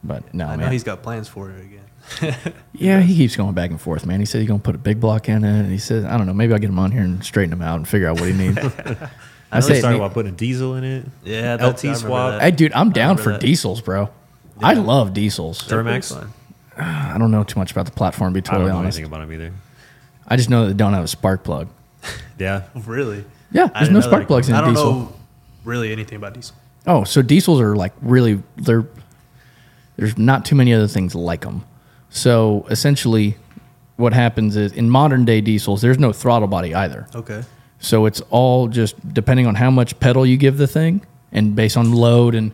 But 0.05 0.33
no, 0.33 0.45
I 0.47 0.51
man. 0.51 0.67
know 0.67 0.69
he's 0.73 0.85
got 0.85 1.03
plans 1.03 1.27
for 1.27 1.51
it 1.51 1.61
again. 1.61 2.37
yeah, 2.73 3.01
he 3.01 3.17
keeps 3.17 3.35
going 3.37 3.53
back 3.55 3.71
and 3.71 3.81
forth, 3.81 4.07
man. 4.07 4.21
He 4.21 4.27
said 4.27 4.41
he's 4.41 4.49
gonna 4.49 4.61
put 4.61 4.77
a 4.77 4.79
big 4.79 5.01
block 5.01 5.29
in 5.29 5.43
it. 5.45 5.61
And 5.61 5.71
he 5.73 5.79
says, 5.79 6.05
I 6.05 6.17
don't 6.17 6.27
know, 6.27 6.33
maybe 6.33 6.53
I'll 6.53 6.59
get 6.61 6.71
him 6.71 6.79
on 6.79 6.93
here 6.93 7.03
and 7.03 7.23
straighten 7.25 7.53
him 7.53 7.61
out 7.63 7.77
and 7.77 7.89
figure 7.89 8.09
out 8.09 8.21
what 8.21 8.29
he 8.29 8.35
needs. 8.35 8.57
I 9.51 9.57
I 9.57 9.61
say, 9.61 9.73
was 9.75 9.81
talking 9.83 9.97
about 9.97 10.13
putting 10.13 10.33
a 10.33 10.37
diesel 10.37 10.75
in 10.77 10.85
it. 10.85 11.07
Yeah, 11.25 11.55
LT 11.55 11.83
remember 11.83 11.95
swap. 11.99 12.31
that. 12.33 12.43
hey, 12.43 12.51
dude, 12.53 12.73
I'm 12.75 12.91
down 12.93 13.17
for 13.17 13.33
that. 13.33 13.41
diesels, 13.41 13.81
bro. 13.81 14.11
I 14.63 14.75
love 14.75 15.15
diesels. 15.15 15.67
They're 15.67 15.83
pretty 15.83 15.99
Duramax? 15.99 16.15
fun. 16.15 16.33
I 16.77 17.17
don't 17.19 17.31
know 17.31 17.43
too 17.45 17.59
much 17.59 17.73
about 17.73 17.87
the 17.87 17.93
platform, 17.93 18.33
to 18.35 18.41
be 18.41 18.47
I 18.49 18.51
don't 18.53 18.61
totally 18.61 18.71
know 18.73 18.79
honest. 18.79 18.99
anything 18.99 19.13
about 19.13 19.21
them 19.27 19.33
either. 19.33 19.53
I 20.29 20.37
just 20.37 20.49
know 20.51 20.67
that 20.67 20.73
they 20.75 20.77
don't 20.77 20.93
have 20.95 21.05
a 21.05 21.09
spark 21.09 21.43
plug. 21.45 21.69
Yeah. 22.39 22.63
Really? 22.87 23.25
Yeah, 23.51 23.65
I 23.65 23.67
there's 23.67 23.89
didn't 23.89 23.93
no 23.95 24.01
know 24.01 24.07
spark 24.07 24.23
that. 24.23 24.27
plugs 24.29 24.49
in 24.49 24.55
I 24.55 24.59
a 24.59 24.63
don't 24.63 24.75
diesel. 24.75 24.93
know 24.93 25.13
really 25.65 25.91
anything 25.91 26.17
about 26.17 26.35
diesel. 26.35 26.55
Oh, 26.87 27.03
so 27.05 27.21
diesels 27.23 27.61
are 27.61 27.75
like 27.75 27.93
really 28.01 28.43
they're 28.57 28.87
there's 29.97 30.17
not 30.17 30.45
too 30.45 30.55
many 30.55 30.73
other 30.73 30.87
things 30.87 31.15
like 31.15 31.41
them. 31.41 31.65
So 32.11 32.67
essentially, 32.71 33.37
what 33.97 34.13
happens 34.13 34.55
is 34.57 34.73
in 34.73 34.89
modern 34.89 35.25
day 35.25 35.41
diesels, 35.41 35.81
there's 35.83 35.99
no 35.99 36.13
throttle 36.13 36.47
body 36.49 36.75
either. 36.75 37.09
Okay. 37.15 37.43
So 37.81 38.07
it's 38.07 38.21
all 38.31 38.69
just 38.69 38.95
depending 39.15 39.47
on 39.47 39.55
how 39.57 39.71
much 39.71 39.99
pedal 39.99 40.25
you 40.27 40.37
give 40.37 40.57
the 40.59 40.67
thing, 40.69 41.05
and 41.33 41.57
based 41.57 41.77
on 41.77 41.93
load 41.93 42.35
and 42.35 42.53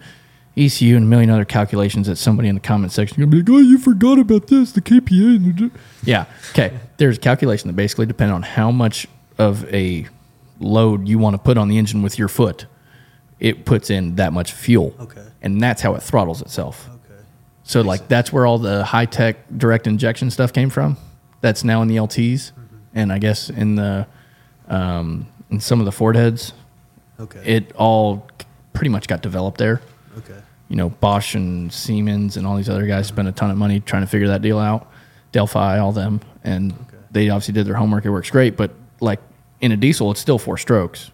ECU 0.57 0.95
and 0.97 1.05
a 1.05 1.09
million 1.09 1.31
other 1.31 1.45
calculations 1.45 2.07
that 2.07 2.17
somebody 2.17 2.49
in 2.49 2.55
the 2.55 2.61
comment 2.61 2.93
section 2.93 3.17
gonna 3.19 3.27
be 3.31 3.39
like, 3.39 3.51
"Oh, 3.51 3.59
you 3.59 3.77
forgot 3.79 4.19
about 4.19 4.47
this, 4.47 4.73
the 4.73 4.81
KPA." 4.81 5.39
the-" 5.39 5.71
Yeah. 6.05 6.27
Okay. 6.51 6.73
There's 6.97 7.17
a 7.17 7.21
calculation 7.21 7.67
that 7.69 7.75
basically 7.75 8.07
depends 8.07 8.33
on 8.33 8.43
how 8.43 8.71
much 8.71 9.07
of 9.39 9.65
a 9.75 10.07
load 10.61 11.09
you 11.09 11.19
want 11.19 11.35
to 11.35 11.39
put 11.39 11.59
on 11.59 11.69
the 11.69 11.77
engine 11.79 12.03
with 12.03 12.19
your 12.19 12.29
foot. 12.29 12.67
It 13.41 13.65
puts 13.65 13.91
in 13.91 14.15
that 14.17 14.33
much 14.33 14.53
fuel. 14.53 14.95
Okay. 15.01 15.25
And 15.43 15.61
that's 15.61 15.83
how 15.83 15.95
it 15.97 16.03
throttles 16.03 16.41
itself. 16.41 16.89
Okay. 16.89 17.21
So 17.65 17.81
like 17.81 18.07
that's 18.07 18.33
where 18.33 18.47
all 18.47 18.59
the 18.59 18.85
high 18.85 19.07
tech 19.07 19.37
direct 19.57 19.87
injection 19.89 20.31
stuff 20.31 20.53
came 20.53 20.71
from. 20.71 20.97
That's 21.41 21.65
now 21.65 21.83
in 21.83 21.89
the 21.89 21.97
LTs, 21.97 22.53
and 22.95 23.13
I 23.13 23.19
guess 23.19 23.51
in 23.51 23.75
the 23.75 24.07
um, 24.69 25.27
in 25.51 25.59
some 25.61 25.81
of 25.81 25.85
the 25.85 25.93
Ford 25.93 26.15
heads, 26.17 26.53
Okay. 27.21 27.41
it 27.45 27.73
all 27.77 28.27
pretty 28.73 28.89
much 28.91 29.09
got 29.09 29.21
developed 29.21 29.59
there. 29.59 29.81
okay. 30.17 30.39
You 30.69 30.77
know, 30.77 30.91
Bosch 30.91 31.35
and 31.35 31.73
Siemens 31.73 32.37
and 32.37 32.47
all 32.47 32.57
these 32.57 32.69
other 32.69 32.87
guys 32.87 33.07
spent 33.07 33.29
a 33.29 33.33
ton 33.33 33.51
of 33.51 33.57
money 33.57 33.81
trying 33.81 34.03
to 34.03 34.09
figure 34.09 34.29
that 34.29 34.43
deal 34.43 34.59
out. 34.59 34.91
Delphi, 35.33 35.79
all 35.79 35.93
them, 35.93 36.21
and 36.43 36.73
they 37.11 37.29
obviously 37.29 37.55
did 37.55 37.67
their 37.67 37.75
homework. 37.75 38.05
It 38.05 38.11
works 38.11 38.31
great, 38.31 38.57
but 38.57 38.73
like 39.01 39.21
in 39.61 39.73
a 39.73 39.77
diesel, 39.77 40.11
it's 40.11 40.21
still 40.21 40.39
four 40.39 40.57
strokes, 40.57 41.11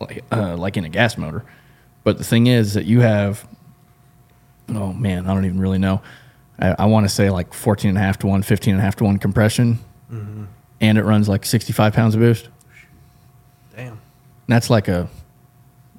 like 0.00 0.22
uh, 0.30 0.56
like 0.56 0.76
in 0.76 0.84
a 0.84 0.88
gas 0.88 1.16
motor. 1.16 1.44
But 2.04 2.18
the 2.18 2.24
thing 2.24 2.46
is 2.46 2.74
that 2.74 2.84
you 2.84 3.00
have, 3.00 3.46
oh 4.68 4.92
man, 4.92 5.26
I 5.26 5.34
don't 5.34 5.44
even 5.44 5.60
really 5.60 5.78
know. 5.78 6.02
I, 6.58 6.74
I 6.80 6.86
want 6.86 7.04
to 7.04 7.08
say 7.08 7.30
like 7.30 7.52
14 7.54 7.88
and 7.90 7.98
a 7.98 8.00
half 8.00 8.18
to 8.18 8.26
one, 8.26 8.42
15 8.42 8.74
and 8.74 8.80
a 8.80 8.84
half 8.84 8.96
to 8.96 9.04
one 9.04 9.18
compression, 9.18 9.78
and 10.80 10.98
it 10.98 11.04
runs 11.04 11.28
like 11.28 11.44
65 11.44 11.92
pounds 11.94 12.14
of 12.14 12.20
boost. 12.20 12.48
Damn. 13.74 13.88
And 13.88 13.98
that's 14.48 14.70
like 14.70 14.88
a 14.88 15.08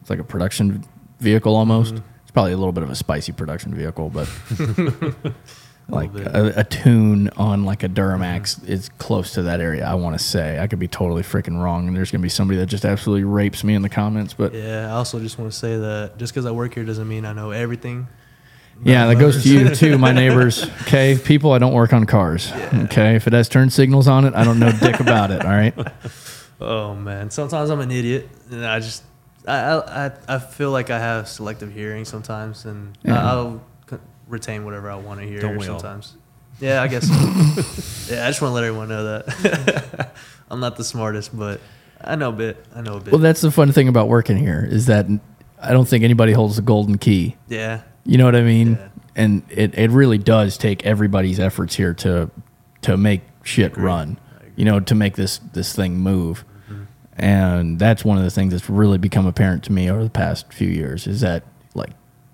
it's 0.01 0.09
like 0.09 0.19
a 0.19 0.23
production 0.23 0.83
vehicle 1.19 1.55
almost. 1.55 1.95
It's 1.95 2.01
probably 2.37 2.51
a 2.51 2.57
little 2.57 2.71
bit 2.71 2.83
of 2.83 2.91
a 2.91 2.95
spicy 2.95 3.31
production 3.31 3.73
vehicle, 3.73 4.11
but 4.11 4.29
like 5.89 6.13
a, 6.13 6.53
a 6.57 6.63
tune 6.63 7.31
on 7.35 7.65
like 7.65 7.81
a 7.81 7.89
Duramax 7.89 8.63
is 8.69 8.89
close 8.99 9.31
to 9.33 9.41
that 9.41 9.59
area. 9.59 9.83
I 9.83 9.95
want 9.95 10.15
to 10.15 10.23
say 10.23 10.59
I 10.59 10.67
could 10.67 10.77
be 10.77 10.87
totally 10.87 11.23
freaking 11.23 11.59
wrong, 11.59 11.87
and 11.87 11.97
there's 11.97 12.11
gonna 12.11 12.21
be 12.21 12.29
somebody 12.29 12.59
that 12.59 12.67
just 12.67 12.85
absolutely 12.85 13.23
rapes 13.23 13.63
me 13.63 13.73
in 13.73 13.81
the 13.81 13.89
comments. 13.89 14.35
But 14.35 14.53
yeah, 14.53 14.83
Yeah. 14.83 14.87
I 14.89 14.97
also 14.97 15.19
just 15.19 15.39
want 15.39 15.51
to 15.51 15.57
say 15.57 15.79
that 15.79 16.19
just 16.19 16.31
because 16.31 16.45
I 16.45 16.51
work 16.51 16.75
here 16.75 16.83
doesn't 16.83 17.07
mean 17.07 17.25
I 17.25 17.33
know 17.33 17.49
everything. 17.49 18.07
Yeah, 18.83 19.07
that 19.07 19.15
goes 19.15 19.41
to 19.41 19.49
you 19.49 19.69
too, 19.73 19.97
my 19.97 20.11
neighbors. 20.11 20.63
Okay, 20.83 21.17
people, 21.17 21.53
I 21.53 21.57
don't 21.57 21.73
work 21.73 21.91
on 21.91 22.05
cars. 22.05 22.51
Okay, 22.71 23.15
if 23.15 23.25
it 23.25 23.33
has 23.33 23.49
turn 23.49 23.71
signals 23.71 24.07
on 24.07 24.25
it, 24.25 24.35
I 24.35 24.43
don't 24.43 24.59
know 24.59 24.71
dick 24.71 24.99
about 24.99 25.31
it. 25.31 25.43
All 25.43 25.49
right. 25.49 25.73
Oh 26.61 26.93
man, 26.93 27.31
sometimes 27.31 27.71
I'm 27.71 27.79
an 27.79 27.89
idiot, 27.89 28.29
and 28.51 28.63
I 28.63 28.79
just 28.79 29.01
I 29.47 30.07
I, 30.07 30.11
I- 30.35 30.39
feel 30.39 30.71
like 30.71 30.89
I 30.89 30.99
have 30.99 31.27
selective 31.27 31.71
hearing 31.73 32.05
sometimes, 32.05 32.65
and 32.65 32.97
Yeah. 33.03 33.25
I'll 33.31 33.61
retain 34.27 34.65
whatever 34.65 34.91
I 34.91 34.95
want 34.95 35.21
to 35.21 35.25
hear 35.25 35.39
Don't 35.39 35.57
we 35.57 35.67
all? 35.69 35.79
sometimes. 35.79 36.15
Yeah, 36.59 36.81
I 36.81 36.87
guess. 36.87 37.07
so. 37.07 37.13
yeah, 38.13 38.25
I 38.25 38.29
just 38.29 38.41
want 38.41 38.51
to 38.51 38.55
let 38.55 38.63
everyone 38.65 38.89
know 38.89 39.03
that 39.05 40.11
I'm 40.51 40.59
not 40.59 40.75
the 40.75 40.83
smartest, 40.83 41.37
but 41.37 41.61
I 42.01 42.15
know 42.15 42.29
a 42.29 42.33
bit. 42.33 42.65
I 42.75 42.81
know 42.81 42.97
a 42.97 42.99
bit. 42.99 43.11
Well, 43.13 43.21
that's 43.21 43.41
the 43.41 43.51
fun 43.51 43.71
thing 43.71 43.87
about 43.87 44.07
working 44.09 44.35
here 44.37 44.67
is 44.69 44.87
that 44.87 45.05
I 45.61 45.71
don't 45.71 45.87
think 45.87 46.03
anybody 46.03 46.33
holds 46.33 46.55
the 46.57 46.61
golden 46.61 46.97
key. 46.97 47.37
yeah, 47.47 47.81
You 48.05 48.17
know 48.17 48.25
what 48.25 48.35
I 48.35 48.41
mean? 48.41 48.73
Yeah. 48.73 48.87
And 49.15 49.43
it, 49.49 49.75
it 49.77 49.91
really 49.91 50.17
does 50.17 50.57
take 50.57 50.85
everybody's 50.85 51.39
efforts 51.39 51.75
here 51.75 51.93
to 51.95 52.29
to 52.81 52.97
make 52.97 53.21
shit 53.43 53.75
run. 53.77 54.19
You 54.55 54.65
know, 54.65 54.79
to 54.81 54.93
make 54.95 55.15
this 55.15 55.37
this 55.53 55.73
thing 55.73 55.97
move. 55.99 56.43
And 57.17 57.79
that's 57.79 58.05
one 58.05 58.17
of 58.17 58.23
the 58.23 58.29
things 58.29 58.53
that's 58.53 58.69
really 58.69 58.99
become 58.99 59.25
apparent 59.25 59.63
to 59.65 59.71
me 59.71 59.89
over 59.89 60.03
the 60.03 60.09
past 60.09 60.53
few 60.53 60.69
years 60.69 61.07
is 61.07 61.21
that 61.21 61.43
like 61.73 61.91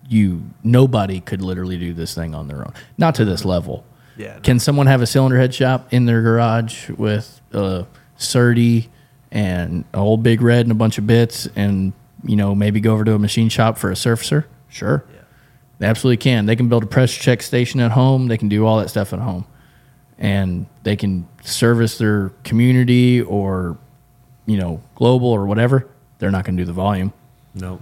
you 0.10 0.44
nobody 0.64 1.22
could 1.22 1.42
literally 1.42 1.78
do 1.78 1.94
this 1.94 2.14
thing 2.14 2.36
on 2.36 2.48
their 2.50 2.60
own. 2.60 2.74
Not 2.98 3.16
to 3.16 3.26
this 3.26 3.46
level. 3.46 3.86
yeah. 4.18 4.40
Can 4.40 4.60
someone 4.60 4.88
have 4.88 5.02
a 5.02 5.06
cylinder 5.06 5.38
head 5.38 5.54
shop 5.54 5.88
in 5.94 6.06
their 6.06 6.22
garage 6.22 6.90
with 6.90 7.40
a 7.54 7.88
Serdi 8.18 8.88
and 9.32 9.86
a 9.94 9.98
old 9.98 10.22
big 10.22 10.42
red 10.42 10.66
and 10.66 10.72
a 10.72 10.76
bunch 10.76 10.98
of 10.98 11.08
bits 11.08 11.48
and, 11.56 11.94
you 12.24 12.36
know, 12.36 12.54
maybe 12.54 12.82
go 12.82 12.94
over 12.94 13.06
to 13.06 13.14
a 13.14 13.20
machine 13.20 13.48
shop 13.50 13.78
for 13.78 13.90
a 13.90 13.96
surfacer? 13.96 14.44
Sure. 14.70 15.06
Yeah. 15.14 15.22
They 15.80 15.88
absolutely 15.88 16.18
can. 16.18 16.46
They 16.46 16.56
can 16.58 16.68
build 16.68 16.84
a 16.84 16.88
pressure 16.88 17.22
check 17.22 17.42
station 17.42 17.80
at 17.80 17.92
home. 17.92 18.28
They 18.28 18.38
can 18.38 18.50
do 18.50 18.66
all 18.66 18.80
that 18.80 18.90
stuff 18.90 19.14
at 19.14 19.20
home. 19.20 19.46
And 20.20 20.68
they 20.84 20.96
can 20.96 21.28
service 21.42 21.98
their 21.98 22.30
community 22.44 23.22
or, 23.22 23.78
you 24.46 24.58
know, 24.58 24.82
global 24.96 25.30
or 25.30 25.46
whatever. 25.46 25.88
They're 26.20 26.32
not 26.32 26.46
going 26.46 26.58
to 26.58 26.64
do 26.64 26.66
the 26.66 26.74
volume. 26.74 27.14
Nope. 27.54 27.82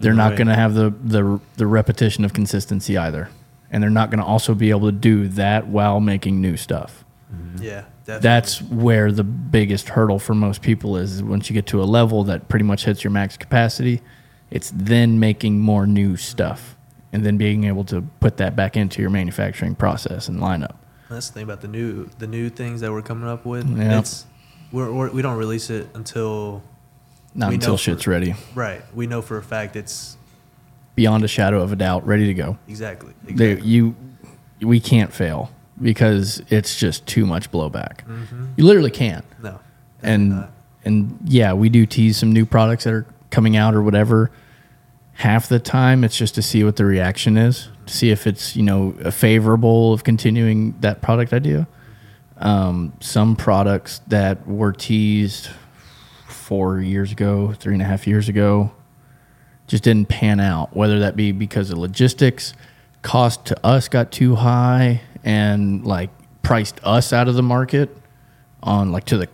They're 0.00 0.12
not 0.14 0.36
going 0.36 0.48
to 0.48 0.54
have 0.54 0.74
the, 0.74 0.90
the 1.02 1.40
the 1.56 1.66
repetition 1.66 2.24
of 2.24 2.32
consistency 2.32 2.96
either, 2.98 3.30
and 3.70 3.82
they're 3.82 3.90
not 3.90 4.10
going 4.10 4.18
to 4.18 4.24
also 4.24 4.54
be 4.54 4.70
able 4.70 4.88
to 4.88 4.92
do 4.92 5.28
that 5.28 5.66
while 5.66 6.00
making 6.00 6.40
new 6.40 6.56
stuff. 6.56 7.04
Mm-hmm. 7.32 7.62
Yeah. 7.62 7.84
Definitely. 8.04 8.22
That's 8.22 8.62
where 8.62 9.10
the 9.10 9.24
biggest 9.24 9.88
hurdle 9.88 10.18
for 10.18 10.34
most 10.34 10.60
people 10.60 10.98
is, 10.98 11.14
is 11.14 11.22
once 11.22 11.48
you 11.48 11.54
get 11.54 11.66
to 11.68 11.82
a 11.82 11.84
level 11.84 12.22
that 12.24 12.48
pretty 12.48 12.64
much 12.64 12.84
hits 12.84 13.02
your 13.02 13.10
max 13.12 13.38
capacity, 13.38 14.02
it's 14.50 14.70
then 14.74 15.18
making 15.18 15.58
more 15.58 15.86
new 15.86 16.18
stuff 16.18 16.76
and 17.14 17.24
then 17.24 17.38
being 17.38 17.64
able 17.64 17.84
to 17.84 18.02
put 18.20 18.36
that 18.36 18.54
back 18.54 18.76
into 18.76 19.00
your 19.00 19.10
manufacturing 19.10 19.74
process 19.74 20.28
and 20.28 20.38
lineup. 20.38 20.74
That's 21.08 21.28
the 21.28 21.34
thing 21.34 21.44
about 21.44 21.62
the 21.62 21.68
new 21.68 22.10
the 22.18 22.26
new 22.26 22.50
things 22.50 22.82
that 22.82 22.92
we're 22.92 23.02
coming 23.02 23.28
up 23.28 23.46
with. 23.46 23.66
Yeah. 23.74 24.00
It's 24.00 24.26
we're, 24.72 24.92
we're 24.92 25.10
we 25.10 25.22
don't 25.22 25.36
release 25.36 25.70
it 25.70 25.88
until 25.94 26.62
Not 27.34 27.52
until 27.52 27.76
shit's 27.76 28.04
for- 28.04 28.10
ready. 28.10 28.34
right. 28.54 28.82
We 28.94 29.06
know 29.06 29.22
for 29.22 29.36
a 29.38 29.42
fact 29.42 29.76
it's 29.76 30.16
Beyond 30.96 31.24
a 31.24 31.28
shadow 31.28 31.60
of 31.60 31.72
a 31.72 31.76
doubt, 31.76 32.06
ready 32.06 32.26
to 32.26 32.34
go. 32.34 32.56
exactly. 32.68 33.12
They, 33.24 33.58
you, 33.60 33.96
we 34.60 34.78
can't 34.78 35.12
fail 35.12 35.50
because 35.82 36.40
it's 36.50 36.76
just 36.78 37.04
too 37.06 37.26
much 37.26 37.50
blowback. 37.50 38.06
Mm-hmm. 38.06 38.46
You 38.56 38.64
literally 38.64 38.92
can't. 38.92 39.24
no. 39.42 39.58
and 40.04 40.28
not. 40.30 40.50
and 40.84 41.18
yeah, 41.24 41.52
we 41.52 41.68
do 41.68 41.84
tease 41.84 42.16
some 42.16 42.32
new 42.32 42.46
products 42.46 42.84
that 42.84 42.92
are 42.94 43.06
coming 43.30 43.56
out 43.56 43.74
or 43.74 43.82
whatever. 43.82 44.30
Half 45.14 45.48
the 45.48 45.58
time, 45.58 46.04
it's 46.04 46.16
just 46.16 46.36
to 46.36 46.42
see 46.42 46.62
what 46.62 46.76
the 46.76 46.84
reaction 46.84 47.36
is, 47.36 47.68
to 47.86 47.92
see 47.92 48.10
if 48.10 48.26
it's 48.28 48.54
you 48.54 48.62
know 48.62 48.92
favorable 49.10 49.92
of 49.92 50.04
continuing 50.04 50.76
that 50.80 51.02
product 51.02 51.32
idea. 51.32 51.66
Um, 52.36 52.92
some 53.00 53.36
products 53.36 54.00
that 54.08 54.46
were 54.46 54.72
teased 54.72 55.50
four 56.26 56.80
years 56.80 57.12
ago, 57.12 57.52
three 57.52 57.74
and 57.74 57.82
a 57.82 57.84
half 57.84 58.06
years 58.06 58.28
ago, 58.28 58.72
just 59.66 59.84
didn't 59.84 60.08
pan 60.08 60.40
out. 60.40 60.74
Whether 60.76 60.98
that 61.00 61.16
be 61.16 61.32
because 61.32 61.70
of 61.70 61.78
logistics, 61.78 62.54
cost 63.02 63.44
to 63.46 63.66
us 63.66 63.88
got 63.88 64.10
too 64.10 64.34
high, 64.34 65.00
and 65.22 65.86
like 65.86 66.10
priced 66.42 66.80
us 66.84 67.12
out 67.12 67.28
of 67.28 67.34
the 67.34 67.42
market 67.42 67.96
on 68.62 68.92
like 68.92 69.04
to 69.04 69.16
the 69.16 69.28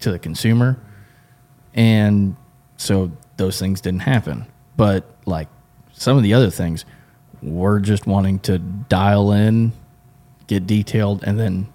to 0.00 0.12
the 0.12 0.18
consumer, 0.18 0.78
and 1.74 2.36
so 2.76 3.10
those 3.36 3.58
things 3.58 3.80
didn't 3.80 4.00
happen. 4.02 4.46
But 4.76 5.04
like 5.26 5.48
some 5.92 6.16
of 6.16 6.22
the 6.22 6.34
other 6.34 6.50
things, 6.50 6.84
we're 7.42 7.80
just 7.80 8.06
wanting 8.06 8.38
to 8.40 8.58
dial 8.58 9.32
in, 9.32 9.72
get 10.46 10.66
detailed, 10.66 11.24
and 11.24 11.38
then 11.38 11.68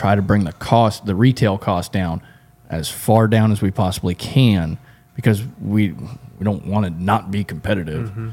try 0.00 0.14
to 0.14 0.22
bring 0.22 0.44
the 0.44 0.52
cost, 0.54 1.04
the 1.04 1.14
retail 1.14 1.58
cost 1.58 1.92
down 1.92 2.22
as 2.70 2.88
far 2.88 3.28
down 3.28 3.52
as 3.52 3.60
we 3.60 3.70
possibly 3.70 4.14
can 4.14 4.78
because 5.14 5.42
we 5.60 5.92
we 5.92 6.44
don't 6.44 6.64
want 6.64 6.86
to 6.86 6.90
not 6.90 7.30
be 7.30 7.44
competitive. 7.44 8.08
Mm-hmm. 8.08 8.30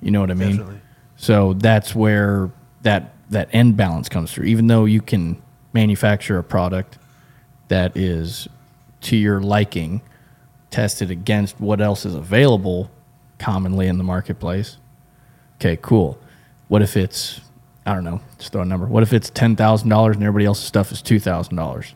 You 0.00 0.10
know 0.12 0.20
what 0.22 0.30
I 0.30 0.34
mean? 0.34 0.56
Definitely. 0.56 0.80
So 1.16 1.52
that's 1.52 1.94
where 1.94 2.50
that 2.82 3.12
that 3.28 3.50
end 3.52 3.76
balance 3.76 4.08
comes 4.08 4.32
through. 4.32 4.46
Even 4.46 4.68
though 4.68 4.86
you 4.86 5.02
can 5.02 5.42
manufacture 5.74 6.38
a 6.38 6.42
product 6.42 6.96
that 7.68 7.94
is 7.94 8.48
to 9.02 9.14
your 9.14 9.42
liking, 9.42 10.00
tested 10.70 11.10
against 11.10 11.60
what 11.60 11.82
else 11.82 12.06
is 12.06 12.14
available 12.14 12.90
commonly 13.38 13.88
in 13.88 13.98
the 13.98 14.04
marketplace. 14.04 14.78
Okay, 15.56 15.78
cool. 15.82 16.18
What 16.68 16.80
if 16.80 16.96
it's 16.96 17.42
I 17.86 17.94
don't 17.94 18.04
know, 18.04 18.20
just 18.38 18.52
throw 18.52 18.62
a 18.62 18.64
number. 18.64 18.86
What 18.86 19.02
if 19.02 19.12
it's 19.12 19.30
ten 19.30 19.56
thousand 19.56 19.88
dollars 19.88 20.16
and 20.16 20.24
everybody 20.24 20.44
else's 20.44 20.64
stuff 20.66 20.92
is 20.92 21.02
two 21.02 21.18
thousand 21.18 21.56
dollars? 21.56 21.94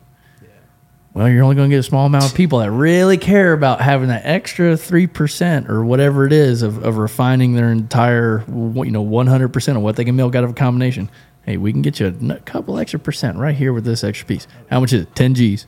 Well, 1.13 1.29
you're 1.29 1.43
only 1.43 1.55
going 1.55 1.69
to 1.69 1.73
get 1.73 1.79
a 1.79 1.83
small 1.83 2.05
amount 2.07 2.25
of 2.25 2.35
people 2.35 2.59
that 2.59 2.71
really 2.71 3.17
care 3.17 3.53
about 3.53 3.79
having 3.79 4.09
that 4.09 4.25
extra 4.25 4.75
three 4.75 5.07
percent 5.07 5.69
or 5.69 5.85
whatever 5.85 6.25
it 6.25 6.33
is 6.33 6.61
of, 6.61 6.83
of 6.83 6.97
refining 6.97 7.53
their 7.53 7.71
entire, 7.71 8.43
you 8.49 8.91
know, 8.91 9.01
one 9.01 9.27
hundred 9.27 9.53
percent 9.53 9.77
of 9.77 9.83
what 9.83 9.95
they 9.95 10.03
can 10.03 10.17
milk 10.17 10.35
out 10.35 10.43
of 10.43 10.49
a 10.49 10.53
combination. 10.53 11.09
Hey, 11.43 11.55
we 11.55 11.71
can 11.71 11.81
get 11.81 11.99
you 12.01 12.07
a 12.07 12.39
couple 12.39 12.77
extra 12.77 12.99
percent 12.99 13.37
right 13.37 13.55
here 13.55 13.71
with 13.71 13.85
this 13.85 14.03
extra 14.03 14.27
piece. 14.27 14.45
How 14.69 14.81
much 14.81 14.91
is 14.91 15.03
it? 15.03 15.15
Ten 15.15 15.35
G's, 15.35 15.67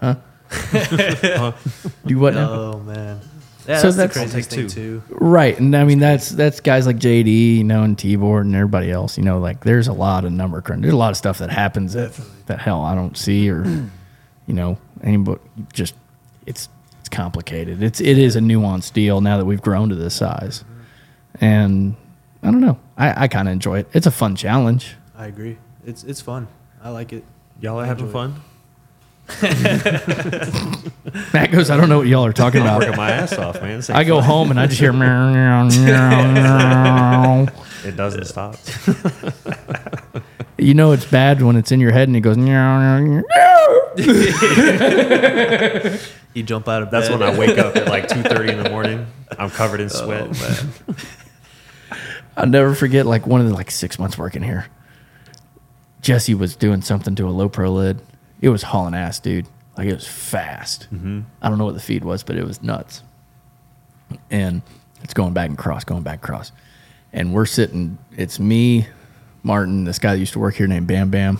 huh? 0.00 0.16
Do 2.06 2.18
what 2.18 2.34
now? 2.34 2.50
Oh 2.50 2.78
man. 2.80 3.20
Yeah, 3.68 3.78
So 3.78 3.90
that's, 3.92 3.96
that's- 3.96 4.14
the 4.14 4.20
craziest 4.20 4.50
thing 4.50 4.66
too. 4.68 5.02
Right, 5.10 5.58
and 5.58 5.74
I 5.76 5.84
mean 5.84 5.98
that's 6.00 6.30
that's 6.30 6.60
guys 6.60 6.86
like 6.86 6.96
JD, 6.96 7.58
you 7.58 7.64
know, 7.64 7.82
and 7.82 7.98
T-board 7.98 8.46
and 8.46 8.54
everybody 8.54 8.90
else. 8.90 9.16
You 9.16 9.24
know, 9.24 9.38
like 9.38 9.62
there's 9.64 9.88
a 9.88 9.92
lot 9.92 10.24
of 10.24 10.32
number 10.32 10.60
crunch. 10.60 10.82
There's 10.82 10.94
a 10.94 10.96
lot 10.96 11.10
of 11.10 11.16
stuff 11.16 11.38
that 11.38 11.50
happens 11.50 11.92
that 11.92 12.18
that 12.46 12.60
hell 12.60 12.82
I 12.82 12.94
don't 12.94 13.16
see 13.16 13.48
or, 13.50 13.64
you 14.46 14.54
know, 14.54 14.78
anybody 15.02 15.40
just 15.72 15.94
it's 16.46 16.68
it's 17.00 17.08
complicated. 17.08 17.82
It's 17.82 18.00
it 18.00 18.18
is 18.18 18.34
a 18.36 18.40
nuanced 18.40 18.92
deal 18.94 19.20
now 19.20 19.38
that 19.38 19.44
we've 19.44 19.62
grown 19.62 19.88
to 19.90 19.94
this 19.94 20.14
size, 20.14 20.64
and 21.40 21.94
I 22.42 22.50
don't 22.50 22.60
know. 22.60 22.78
I 22.96 23.24
I 23.24 23.28
kind 23.28 23.48
of 23.48 23.52
enjoy 23.52 23.78
it. 23.80 23.88
It's 23.92 24.06
a 24.06 24.10
fun 24.10 24.34
challenge. 24.36 24.96
I 25.16 25.26
agree. 25.26 25.58
It's 25.86 26.02
it's 26.04 26.20
fun. 26.20 26.48
I 26.82 26.90
like 26.90 27.12
it. 27.12 27.24
Y'all 27.60 27.78
are 27.80 27.86
having 27.86 28.06
Enjoy 28.06 28.12
fun? 28.12 28.42
Matt 31.32 31.50
goes, 31.52 31.70
I 31.70 31.76
don't 31.76 31.88
know 31.88 31.98
what 31.98 32.06
y'all 32.06 32.24
are 32.24 32.32
talking 32.32 32.60
I'm 32.60 32.66
about. 32.66 32.80
working 32.80 32.96
my 32.96 33.10
ass 33.10 33.32
off, 33.38 33.60
man. 33.62 33.76
This 33.78 33.90
ain't 33.90 33.98
I 33.98 34.04
go 34.04 34.16
fun. 34.16 34.24
home 34.24 34.50
and 34.50 34.60
I 34.60 34.66
just 34.66 34.80
hear 34.80 34.92
meow, 34.92 35.32
meow, 35.32 35.68
meow, 35.68 36.32
meow. 36.32 37.46
It 37.84 37.96
doesn't 37.96 38.24
stop. 38.26 38.56
You 40.58 40.74
know 40.74 40.92
it's 40.92 41.06
bad 41.06 41.42
when 41.42 41.56
it's 41.56 41.72
in 41.72 41.80
your 41.80 41.90
head 41.90 42.06
and 42.06 42.16
it 42.16 42.20
goes 42.20 42.38
meow, 42.38 43.00
meow, 43.00 43.10
meow. 43.10 43.22
You 46.34 46.42
jump 46.42 46.66
out 46.68 46.82
of 46.82 46.90
bed. 46.90 47.00
That's 47.00 47.10
when 47.10 47.22
I 47.22 47.36
wake 47.36 47.58
up 47.58 47.76
at 47.76 47.88
like 47.88 48.08
two 48.08 48.22
thirty 48.22 48.50
in 48.52 48.62
the 48.62 48.70
morning. 48.70 49.06
I'm 49.38 49.50
covered 49.50 49.80
in 49.80 49.86
oh, 49.86 49.88
sweat. 49.88 50.28
Oh, 50.30 50.32
man. 50.32 50.72
I'll 52.36 52.46
never 52.46 52.74
forget 52.74 53.04
like 53.04 53.26
one 53.26 53.42
of 53.42 53.48
the 53.48 53.52
like 53.52 53.70
six 53.70 53.98
months 53.98 54.16
working 54.16 54.42
here. 54.42 54.66
Jesse 56.00 56.32
was 56.32 56.56
doing 56.56 56.80
something 56.80 57.14
to 57.16 57.28
a 57.28 57.30
low 57.30 57.50
pro 57.50 57.70
lid. 57.70 58.00
It 58.42 58.50
was 58.50 58.62
hauling 58.62 58.94
ass, 58.94 59.20
dude. 59.20 59.46
Like 59.78 59.86
it 59.86 59.94
was 59.94 60.06
fast. 60.06 60.88
Mm-hmm. 60.92 61.20
I 61.40 61.48
don't 61.48 61.56
know 61.56 61.64
what 61.64 61.74
the 61.74 61.80
feed 61.80 62.04
was, 62.04 62.22
but 62.22 62.36
it 62.36 62.44
was 62.44 62.62
nuts. 62.62 63.02
And 64.30 64.60
it's 65.02 65.14
going 65.14 65.32
back 65.32 65.48
and 65.48 65.56
cross, 65.56 65.84
going 65.84 66.02
back 66.02 66.14
and 66.14 66.22
cross. 66.22 66.52
And 67.14 67.32
we're 67.32 67.46
sitting, 67.46 67.96
it's 68.16 68.38
me, 68.38 68.86
Martin, 69.42 69.84
this 69.84 69.98
guy 69.98 70.12
that 70.12 70.18
used 70.18 70.34
to 70.34 70.38
work 70.38 70.56
here 70.56 70.66
named 70.66 70.86
Bam 70.86 71.10
Bam. 71.10 71.38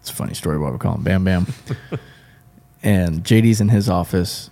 It's 0.00 0.10
a 0.10 0.14
funny 0.14 0.34
story 0.34 0.58
why 0.58 0.70
we 0.70 0.78
call 0.78 0.96
him 0.96 1.02
Bam 1.02 1.24
Bam. 1.24 1.46
and 2.82 3.22
JD's 3.22 3.60
in 3.60 3.68
his 3.68 3.88
office. 3.88 4.50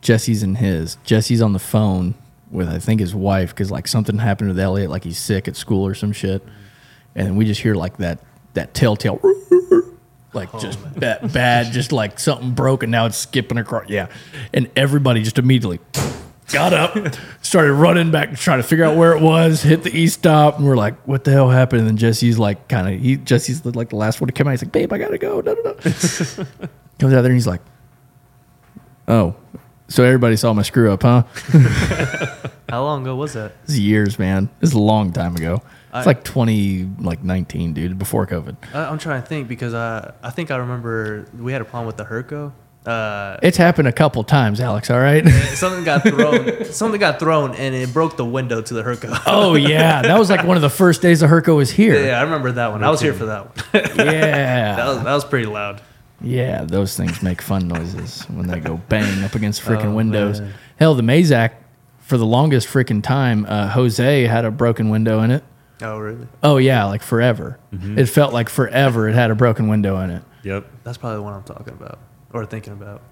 Jesse's 0.00 0.42
in 0.42 0.56
his. 0.56 0.96
Jesse's 1.04 1.42
on 1.42 1.52
the 1.52 1.58
phone 1.58 2.14
with 2.50 2.68
I 2.68 2.78
think 2.78 3.00
his 3.00 3.14
wife 3.14 3.50
because 3.50 3.70
like 3.70 3.86
something 3.86 4.18
happened 4.18 4.50
with 4.50 4.58
Elliot, 4.58 4.90
like 4.90 5.04
he's 5.04 5.18
sick 5.18 5.48
at 5.48 5.56
school 5.56 5.86
or 5.86 5.94
some 5.94 6.12
shit, 6.12 6.42
and 7.14 7.36
we 7.36 7.44
just 7.44 7.60
hear 7.60 7.74
like 7.74 7.98
that 7.98 8.18
that 8.54 8.74
telltale, 8.74 9.20
like 10.32 10.50
just 10.60 10.78
bad, 10.98 11.32
bad, 11.32 11.72
just 11.72 11.92
like 11.92 12.18
something 12.18 12.52
broke 12.52 12.82
and 12.82 12.92
now 12.92 13.06
it's 13.06 13.16
skipping 13.16 13.58
across. 13.58 13.88
Yeah, 13.88 14.08
and 14.52 14.70
everybody 14.76 15.22
just 15.22 15.38
immediately 15.38 15.80
got 16.52 16.72
up, 16.72 16.96
started 17.42 17.72
running 17.72 18.10
back, 18.10 18.36
trying 18.36 18.58
to 18.58 18.62
figure 18.62 18.84
out 18.84 18.96
where 18.96 19.16
it 19.16 19.22
was, 19.22 19.62
hit 19.62 19.82
the 19.82 19.96
e 19.96 20.08
stop, 20.08 20.58
and 20.58 20.66
we're 20.66 20.76
like, 20.76 20.96
"What 21.06 21.24
the 21.24 21.32
hell 21.32 21.50
happened?" 21.50 21.80
And 21.80 21.88
then 21.88 21.96
Jesse's 21.96 22.38
like, 22.38 22.68
kind 22.68 22.92
of, 22.94 23.00
he 23.00 23.16
Jesse's 23.16 23.62
the, 23.62 23.76
like 23.76 23.90
the 23.90 23.96
last 23.96 24.20
one 24.20 24.28
to 24.28 24.32
come 24.32 24.46
out. 24.46 24.52
He's 24.52 24.62
like, 24.62 24.72
"Babe, 24.72 24.92
I 24.92 24.98
gotta 24.98 25.18
go." 25.18 25.40
No, 25.40 25.54
no, 25.54 25.62
no. 25.62 25.72
Comes 25.72 27.14
out 27.14 27.22
there 27.22 27.26
and 27.26 27.34
he's 27.34 27.46
like, 27.46 27.62
"Oh." 29.08 29.34
So 29.88 30.04
everybody 30.04 30.36
saw 30.36 30.52
my 30.52 30.62
screw 30.62 30.92
up, 30.92 31.02
huh? 31.02 31.24
How 32.68 32.84
long 32.84 33.02
ago 33.02 33.16
was 33.16 33.32
that? 33.32 33.60
This 33.66 33.74
is 33.74 33.80
years, 33.80 34.20
man. 34.20 34.48
This 34.60 34.70
is 34.70 34.76
a 34.76 34.80
long 34.80 35.12
time 35.12 35.34
ago. 35.34 35.62
It's 35.92 36.06
I- 36.06 36.10
like 36.10 36.24
twenty, 36.24 36.88
like 37.00 37.22
nineteen, 37.24 37.72
dude, 37.72 37.98
before 37.98 38.26
COVID. 38.26 38.56
I, 38.74 38.84
I'm 38.84 38.98
trying 38.98 39.20
to 39.22 39.26
think 39.28 39.48
because 39.48 39.74
I 39.74 40.12
I 40.22 40.30
think 40.30 40.50
I 40.50 40.56
remember 40.56 41.26
we 41.38 41.52
had 41.52 41.60
a 41.60 41.64
problem 41.64 41.86
with 41.86 41.96
the 41.96 42.04
Hurco. 42.04 42.52
Uh, 42.86 43.36
It's 43.42 43.58
happened 43.58 43.88
a 43.88 43.92
couple 43.92 44.24
times, 44.24 44.58
Alex. 44.58 44.88
All 44.90 44.98
right. 44.98 45.26
something 45.54 45.84
got 45.84 46.02
thrown. 46.02 46.64
something 46.66 46.98
got 46.98 47.18
thrown 47.18 47.54
and 47.56 47.74
it 47.74 47.92
broke 47.92 48.16
the 48.16 48.24
window 48.24 48.62
to 48.62 48.72
the 48.74 48.82
Hurco. 48.82 49.20
oh 49.26 49.54
yeah, 49.54 50.00
that 50.02 50.18
was 50.18 50.30
like 50.30 50.44
one 50.44 50.56
of 50.56 50.62
the 50.62 50.70
first 50.70 51.02
days 51.02 51.20
the 51.20 51.26
Hurco 51.26 51.56
was 51.56 51.70
here. 51.70 52.02
yeah, 52.06 52.18
I 52.18 52.22
remember 52.22 52.52
that 52.52 52.70
one. 52.72 52.82
I 52.82 52.88
was 52.88 53.00
here 53.02 53.12
for 53.12 53.26
that 53.26 53.44
one. 53.46 53.84
Yeah, 54.06 54.76
that 54.76 54.86
was 54.86 54.96
that 55.04 55.12
was 55.14 55.24
pretty 55.26 55.46
loud. 55.46 55.82
yeah. 56.22 56.64
Those 56.64 56.96
things 56.96 57.22
make 57.22 57.42
fun 57.42 57.68
noises 57.68 58.22
when 58.30 58.46
they 58.46 58.60
go 58.60 58.76
bang 58.88 59.24
up 59.24 59.34
against 59.34 59.60
freaking 59.62 59.86
Oh, 59.92 59.94
windows. 59.96 60.40
man. 60.40 60.54
Hell, 60.78 60.94
the 60.94 61.02
Mazak 61.02 61.52
for 62.00 62.16
the 62.16 62.26
longest 62.26 62.66
freaking 62.68 63.02
time, 63.02 63.44
uh, 63.46 63.68
Jose 63.68 64.24
had 64.26 64.44
a 64.46 64.50
broken 64.50 64.88
window 64.88 65.20
in 65.20 65.30
it. 65.32 65.44
Oh 65.82 65.98
really? 65.98 66.26
Oh 66.42 66.56
yeah, 66.58 66.84
like 66.84 67.02
forever. 67.02 67.58
Mm-hmm. 67.72 67.98
It 67.98 68.08
felt 68.08 68.32
like 68.32 68.48
forever. 68.48 69.08
It 69.08 69.14
had 69.14 69.30
a 69.30 69.34
broken 69.34 69.68
window 69.68 69.98
in 70.00 70.10
it. 70.10 70.22
Yep. 70.42 70.66
That's 70.84 70.98
probably 70.98 71.16
the 71.16 71.22
one 71.22 71.34
I'm 71.34 71.42
talking 71.42 71.72
about 71.74 71.98
or 72.32 72.44
thinking 72.46 72.72
about. 72.72 73.02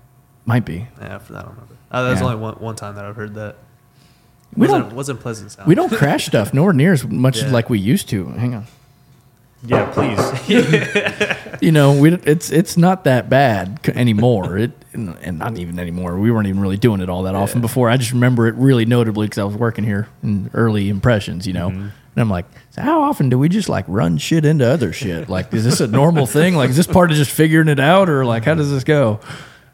Might 0.46 0.64
be. 0.64 0.86
Yeah, 1.00 1.18
for 1.18 1.32
that 1.34 1.38
I 1.40 1.42
don't 1.42 1.50
remember. 1.52 1.74
Uh, 1.90 2.02
that's 2.04 2.20
Yeah. 2.20 2.26
only 2.26 2.36
one 2.38 2.54
one 2.54 2.76
time 2.76 2.94
that 2.96 3.04
I've 3.04 3.16
heard 3.16 3.34
that. 3.34 3.56
We 4.56 4.62
wasn't 4.66 4.84
don't- 4.88 4.96
wasn't 4.96 5.20
pleasant 5.20 5.50
sound. 5.52 5.68
We 5.68 5.74
don't 5.74 5.92
crash 5.92 6.26
stuff 6.26 6.54
nowhere 6.54 6.72
near 6.72 6.92
as 6.92 7.06
much 7.06 7.42
Yeah. 7.42 7.50
like 7.50 7.68
we 7.68 7.78
used 7.78 8.08
to. 8.10 8.26
Hang 8.28 8.54
on. 8.54 8.64
Yeah, 9.66 9.86
please. 9.90 10.20
you 11.60 11.72
know, 11.72 11.92
we 11.98 12.12
it's 12.14 12.50
it's 12.50 12.76
not 12.76 13.04
that 13.04 13.28
bad 13.28 13.80
anymore. 13.94 14.56
It 14.56 14.70
and 14.92 15.16
and 15.20 15.38
not 15.38 15.58
even 15.58 15.78
anymore. 15.78 16.16
We 16.18 16.30
weren't 16.30 16.46
even 16.46 16.60
really 16.60 16.76
doing 16.76 17.00
it 17.00 17.08
all 17.10 17.24
that 17.24 17.34
often 17.34 17.60
before. 17.60 17.90
I 17.90 17.96
just 17.96 18.12
remember 18.12 18.46
it 18.46 18.54
really 18.54 18.84
notably 18.84 19.26
because 19.26 19.38
I 19.38 19.44
was 19.44 19.56
working 19.56 19.84
here 19.84 20.08
in 20.22 20.48
early 20.54 20.88
impressions. 20.88 21.46
You 21.46 21.54
know, 21.54 21.90
and 22.18 22.22
I'm 22.22 22.28
like, 22.30 22.46
so 22.70 22.82
how 22.82 23.02
often 23.02 23.28
do 23.28 23.38
we 23.38 23.48
just 23.48 23.68
like 23.68 23.84
run 23.86 24.18
shit 24.18 24.44
into 24.44 24.66
other 24.66 24.92
shit? 24.92 25.28
Like, 25.28 25.54
is 25.54 25.62
this 25.64 25.80
a 25.80 25.86
normal 25.86 26.26
thing? 26.26 26.56
Like, 26.56 26.68
is 26.68 26.76
this 26.76 26.88
part 26.88 27.12
of 27.12 27.16
just 27.16 27.30
figuring 27.30 27.68
it 27.68 27.78
out, 27.78 28.08
or 28.08 28.24
like, 28.24 28.42
how 28.44 28.54
does 28.54 28.72
this 28.72 28.82
go? 28.82 29.20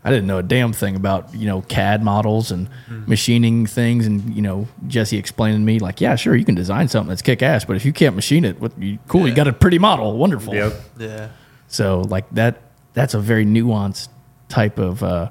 I 0.04 0.10
didn't 0.10 0.26
know 0.26 0.36
a 0.36 0.42
damn 0.42 0.74
thing 0.74 0.94
about 0.94 1.34
you 1.34 1.46
know 1.46 1.62
CAD 1.62 2.02
models 2.04 2.50
and 2.50 2.68
machining 3.06 3.64
things, 3.64 4.06
and 4.06 4.36
you 4.36 4.42
know 4.42 4.68
Jesse 4.86 5.16
explained 5.16 5.54
to 5.56 5.60
me 5.60 5.78
like, 5.78 6.02
yeah, 6.02 6.16
sure, 6.16 6.36
you 6.36 6.44
can 6.44 6.54
design 6.54 6.88
something 6.88 7.08
that's 7.08 7.22
kick 7.22 7.42
ass, 7.42 7.64
but 7.64 7.76
if 7.76 7.86
you 7.86 7.94
can't 7.94 8.14
machine 8.14 8.44
it, 8.44 8.60
what 8.60 8.78
you, 8.78 8.98
cool, 9.08 9.26
you 9.26 9.34
got 9.34 9.48
a 9.48 9.52
pretty 9.54 9.78
model, 9.78 10.18
wonderful. 10.18 10.54
yep. 10.54 10.74
Yeah. 10.98 11.30
So 11.68 12.02
like 12.02 12.28
that 12.32 12.60
that's 12.92 13.14
a 13.14 13.20
very 13.20 13.46
nuanced 13.46 14.08
type 14.50 14.78
of 14.78 15.02
uh, 15.02 15.30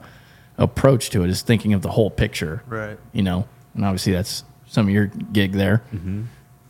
approach 0.58 1.12
to 1.12 1.24
it 1.24 1.30
is 1.30 1.44
thinking 1.44 1.74
of 1.74 1.84
the 1.84 1.92
whole 1.92 2.10
picture. 2.10 2.64
Right. 2.66 2.98
You 3.12 3.22
know, 3.22 3.48
and 3.76 3.86
obviously 3.86 4.14
that's 4.14 4.44
some 4.66 4.88
of 4.88 4.94
your 4.96 5.06
gig 5.06 5.52
there. 5.52 5.84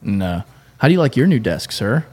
And 0.04 0.22
uh, 0.24 0.44
how 0.78 0.88
do 0.88 0.94
you 0.94 1.00
like 1.00 1.16
your 1.16 1.28
new 1.28 1.40
desk, 1.40 1.72
sir? 1.72 2.06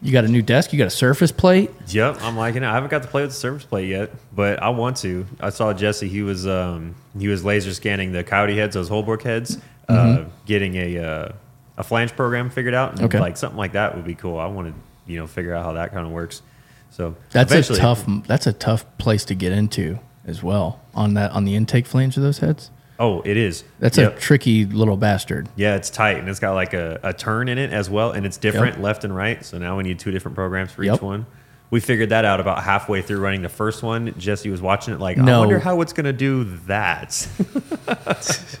You 0.00 0.12
got 0.12 0.24
a 0.24 0.28
new 0.28 0.42
desk. 0.42 0.72
You 0.72 0.78
got 0.78 0.86
a 0.86 0.90
Surface 0.90 1.32
plate. 1.32 1.70
Yep, 1.88 2.18
I'm 2.22 2.36
liking 2.36 2.62
it. 2.62 2.66
I 2.66 2.74
haven't 2.74 2.90
got 2.90 3.02
to 3.02 3.08
play 3.08 3.22
with 3.22 3.30
the 3.32 3.36
surface 3.36 3.64
plate 3.64 3.88
yet, 3.88 4.10
but 4.32 4.62
I 4.62 4.68
want 4.68 4.96
to. 4.98 5.26
I 5.40 5.50
saw 5.50 5.72
Jesse. 5.72 6.08
He 6.08 6.22
was 6.22 6.46
um, 6.46 6.94
he 7.18 7.26
was 7.26 7.44
laser 7.44 7.74
scanning 7.74 8.12
the 8.12 8.22
coyote 8.22 8.56
heads, 8.56 8.74
those 8.74 8.88
Holbrook 8.88 9.22
heads, 9.22 9.58
uh, 9.88 10.24
getting 10.46 10.76
a 10.76 10.98
uh, 10.98 11.32
a 11.78 11.82
flange 11.82 12.14
program 12.14 12.48
figured 12.48 12.74
out. 12.74 12.92
And 12.92 13.02
Okay. 13.02 13.18
like 13.18 13.36
something 13.36 13.58
like 13.58 13.72
that 13.72 13.96
would 13.96 14.04
be 14.04 14.14
cool. 14.14 14.38
I 14.38 14.46
want 14.46 14.68
to 14.68 15.12
you 15.12 15.18
know 15.18 15.26
figure 15.26 15.52
out 15.52 15.64
how 15.64 15.72
that 15.72 15.92
kind 15.92 16.06
of 16.06 16.12
works. 16.12 16.42
So 16.90 17.16
That's 17.30 17.52
a 17.52 17.76
tough. 17.76 18.04
That's 18.28 18.46
a 18.46 18.52
tough 18.52 18.84
place 18.98 19.24
to 19.26 19.34
get 19.34 19.50
into 19.50 19.98
as 20.24 20.44
well 20.44 20.80
on 20.94 21.14
that 21.14 21.32
on 21.32 21.44
the 21.44 21.56
intake 21.56 21.86
flange 21.86 22.16
of 22.16 22.22
those 22.22 22.38
heads. 22.38 22.70
Oh, 23.00 23.20
it 23.22 23.36
is. 23.36 23.62
That's 23.78 23.96
Yep. 23.96 24.16
a 24.16 24.20
tricky 24.20 24.64
little 24.66 24.96
bastard. 24.96 25.48
Yeah, 25.56 25.76
it's 25.76 25.88
tight 25.90 26.16
and 26.18 26.28
it's 26.28 26.40
got 26.40 26.54
like 26.54 26.74
a, 26.74 26.98
a 27.02 27.12
turn 27.12 27.48
in 27.48 27.56
it 27.58 27.72
as 27.72 27.88
well, 27.88 28.10
and 28.10 28.26
it's 28.26 28.36
different 28.36 28.80
left 28.82 29.04
and 29.04 29.14
right. 29.14 29.44
So 29.44 29.56
now 29.58 29.76
we 29.76 29.84
need 29.84 29.98
two 30.00 30.10
different 30.10 30.34
programs 30.34 30.72
for 30.72 30.82
Yep. 30.82 30.96
each 30.96 31.02
one. 31.02 31.26
We 31.70 31.80
figured 31.80 32.08
that 32.08 32.24
out 32.24 32.40
about 32.40 32.62
halfway 32.64 33.02
through 33.02 33.20
running 33.20 33.42
the 33.42 33.48
first 33.50 33.82
one. 33.82 34.14
Jesse 34.18 34.48
was 34.50 34.62
watching 34.62 34.94
it 34.94 35.00
like, 35.00 35.18
I 35.18 35.38
wonder 35.38 35.58
how 35.58 35.80
it's 35.82 35.92
going 35.92 36.06
to 36.06 36.12
do 36.14 36.44
that. 36.66 37.28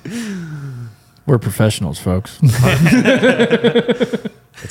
We're 1.26 1.38
professionals, 1.38 1.98
folks. 1.98 2.38
it's 2.42 4.22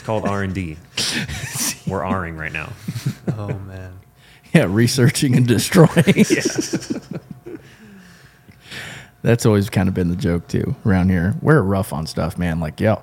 called 0.04 0.26
R 0.28 0.44
and 0.44 0.54
D. 0.54 0.78
We're 1.88 2.22
Ring 2.22 2.36
right 2.38 2.52
now. 2.52 2.72
Oh 3.38 3.48
man. 3.60 4.00
yeah, 4.54 4.66
researching 4.68 5.36
and 5.36 5.48
destroying. 5.48 6.26
That's 9.28 9.46
always 9.46 9.70
kind 9.70 9.90
of 9.90 9.94
been 9.94 10.08
the 10.10 10.16
joke 10.16 10.48
too 10.48 10.74
around 10.86 11.10
here. 11.10 11.36
We're 11.42 11.62
rough 11.62 11.92
on 11.92 12.08
stuff, 12.08 12.38
man. 12.38 12.62
Like, 12.62 12.80
yo, 12.80 13.02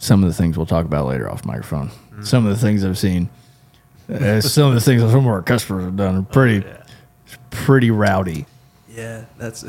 some 0.00 0.24
of 0.24 0.28
the 0.28 0.34
things 0.34 0.56
we'll 0.56 0.66
talk 0.66 0.84
about 0.84 1.06
later 1.06 1.30
off 1.30 1.44
microphone. 1.44 1.92
Some 2.24 2.44
of 2.44 2.52
the 2.52 2.60
things 2.60 2.84
I've 2.84 2.98
seen, 2.98 3.28
uh, 4.12 4.40
some 4.40 4.70
of 4.70 4.74
the 4.74 4.80
things 4.80 5.02
some 5.02 5.20
of 5.20 5.26
our 5.28 5.40
customers 5.40 5.84
have 5.84 5.96
done 5.96 6.16
are 6.16 6.22
pretty, 6.22 6.66
Yeah. 6.66 6.82
pretty 7.50 7.92
rowdy. 7.92 8.46
Yeah, 8.90 9.24
that's. 9.38 9.64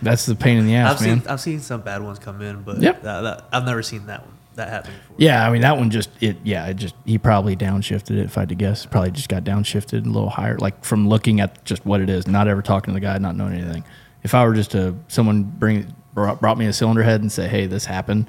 That's 0.00 0.24
the 0.24 0.34
pain 0.34 0.56
in 0.56 0.66
the 0.66 0.74
ass, 0.76 0.98
I've 1.02 1.06
man. 1.06 1.20
seen 1.20 1.28
I've 1.28 1.40
seen 1.42 1.60
some 1.60 1.82
bad 1.82 2.00
ones 2.02 2.18
come 2.18 2.40
in, 2.40 2.62
but 2.62 2.78
Yep. 2.80 3.02
that, 3.02 3.20
that, 3.20 3.44
I've 3.52 3.66
never 3.66 3.82
seen 3.82 4.06
that 4.06 4.22
one 4.24 4.34
that 4.56 4.68
happen 4.68 4.92
before. 4.92 5.16
Yeah, 5.18 5.46
I 5.46 5.50
mean 5.52 5.62
that 5.62 5.76
one 5.76 5.90
just 5.90 6.10
it. 6.20 6.36
Yeah, 6.44 6.66
it 6.66 6.74
just 6.74 6.94
he 7.04 7.18
probably 7.18 7.56
downshifted 7.56 8.12
it. 8.12 8.24
If 8.24 8.36
I 8.36 8.42
had 8.42 8.48
to 8.50 8.54
guess, 8.54 8.84
probably 8.86 9.10
just 9.12 9.28
got 9.28 9.44
downshifted 9.44 10.04
a 10.04 10.08
little 10.08 10.30
higher. 10.30 10.58
Like 10.58 10.84
from 10.84 11.08
looking 11.08 11.40
at 11.40 11.64
just 11.64 11.86
what 11.86 12.00
it 12.00 12.10
is, 12.10 12.26
not 12.26 12.48
ever 12.48 12.62
talking 12.62 12.92
to 12.92 13.00
the 13.00 13.04
guy, 13.04 13.16
not 13.18 13.36
knowing 13.36 13.54
anything. 13.54 13.84
If 14.22 14.34
I 14.34 14.44
were 14.44 14.54
just 14.54 14.72
to 14.72 14.96
someone 15.08 15.44
bring 15.44 15.94
brought, 16.14 16.40
brought 16.40 16.58
me 16.58 16.66
a 16.66 16.72
cylinder 16.72 17.02
head 17.02 17.20
and 17.20 17.30
say, 17.30 17.46
"Hey, 17.48 17.66
this 17.66 17.84
happened," 17.84 18.26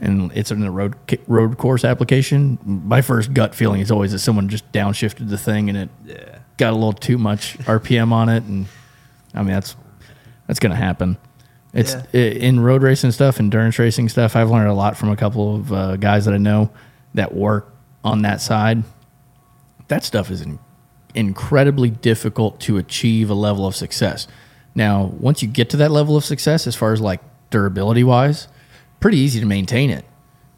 and 0.00 0.32
it's 0.34 0.50
in 0.50 0.62
a 0.62 0.70
road 0.70 0.94
road 1.26 1.58
course 1.58 1.84
application, 1.84 2.58
my 2.64 3.02
first 3.02 3.34
gut 3.34 3.54
feeling 3.54 3.80
is 3.80 3.90
always 3.90 4.12
that 4.12 4.20
someone 4.20 4.48
just 4.48 4.70
downshifted 4.72 5.28
the 5.28 5.38
thing 5.38 5.68
and 5.68 5.76
it 5.78 5.88
Yeah. 6.06 6.38
got 6.56 6.72
a 6.72 6.76
little 6.76 6.92
too 6.92 7.18
much 7.18 7.58
RPM 7.66 8.12
on 8.12 8.28
it, 8.28 8.44
and 8.44 8.66
I 9.34 9.42
mean 9.42 9.52
that's 9.52 9.76
that's 10.46 10.60
gonna 10.60 10.76
happen. 10.76 11.18
It's 11.74 11.94
Yeah. 11.94 12.02
i 12.14 12.16
in 12.18 12.60
road 12.60 12.82
racing 12.82 13.12
stuff, 13.12 13.38
endurance 13.38 13.78
racing 13.78 14.08
stuff. 14.08 14.36
I've 14.36 14.50
learned 14.50 14.68
a 14.68 14.74
lot 14.74 14.96
from 14.96 15.10
a 15.10 15.16
couple 15.16 15.56
of 15.56 15.72
uh, 15.72 15.96
guys 15.96 16.24
that 16.24 16.34
I 16.34 16.38
know 16.38 16.70
that 17.14 17.34
work 17.34 17.72
on 18.04 18.22
that 18.22 18.40
side. 18.40 18.84
That 19.88 20.04
stuff 20.04 20.30
is 20.30 20.40
in, 20.42 20.58
incredibly 21.14 21.90
difficult 21.90 22.60
to 22.60 22.76
achieve 22.78 23.30
a 23.30 23.34
level 23.34 23.66
of 23.66 23.74
success. 23.76 24.26
Now, 24.74 25.04
once 25.18 25.42
you 25.42 25.48
get 25.48 25.70
to 25.70 25.76
that 25.78 25.90
level 25.90 26.16
of 26.16 26.24
success, 26.24 26.66
as 26.66 26.74
far 26.76 26.92
as 26.92 27.00
like 27.00 27.20
durability 27.50 28.04
wise, 28.04 28.48
pretty 29.00 29.18
easy 29.18 29.40
to 29.40 29.46
maintain 29.46 29.90
it. 29.90 30.04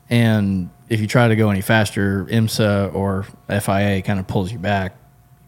And 0.09 0.71
if 0.89 1.01
you 1.01 1.07
try 1.07 1.29
to 1.29 1.37
go 1.37 1.51
any 1.51 1.61
faster, 1.61 2.25
IMSA 2.27 2.93
or 2.95 3.25
FIA 3.49 4.03
kind 4.03 4.19
of 4.19 4.27
pulls 4.27 4.51
you 4.53 4.59
back, 4.59 4.97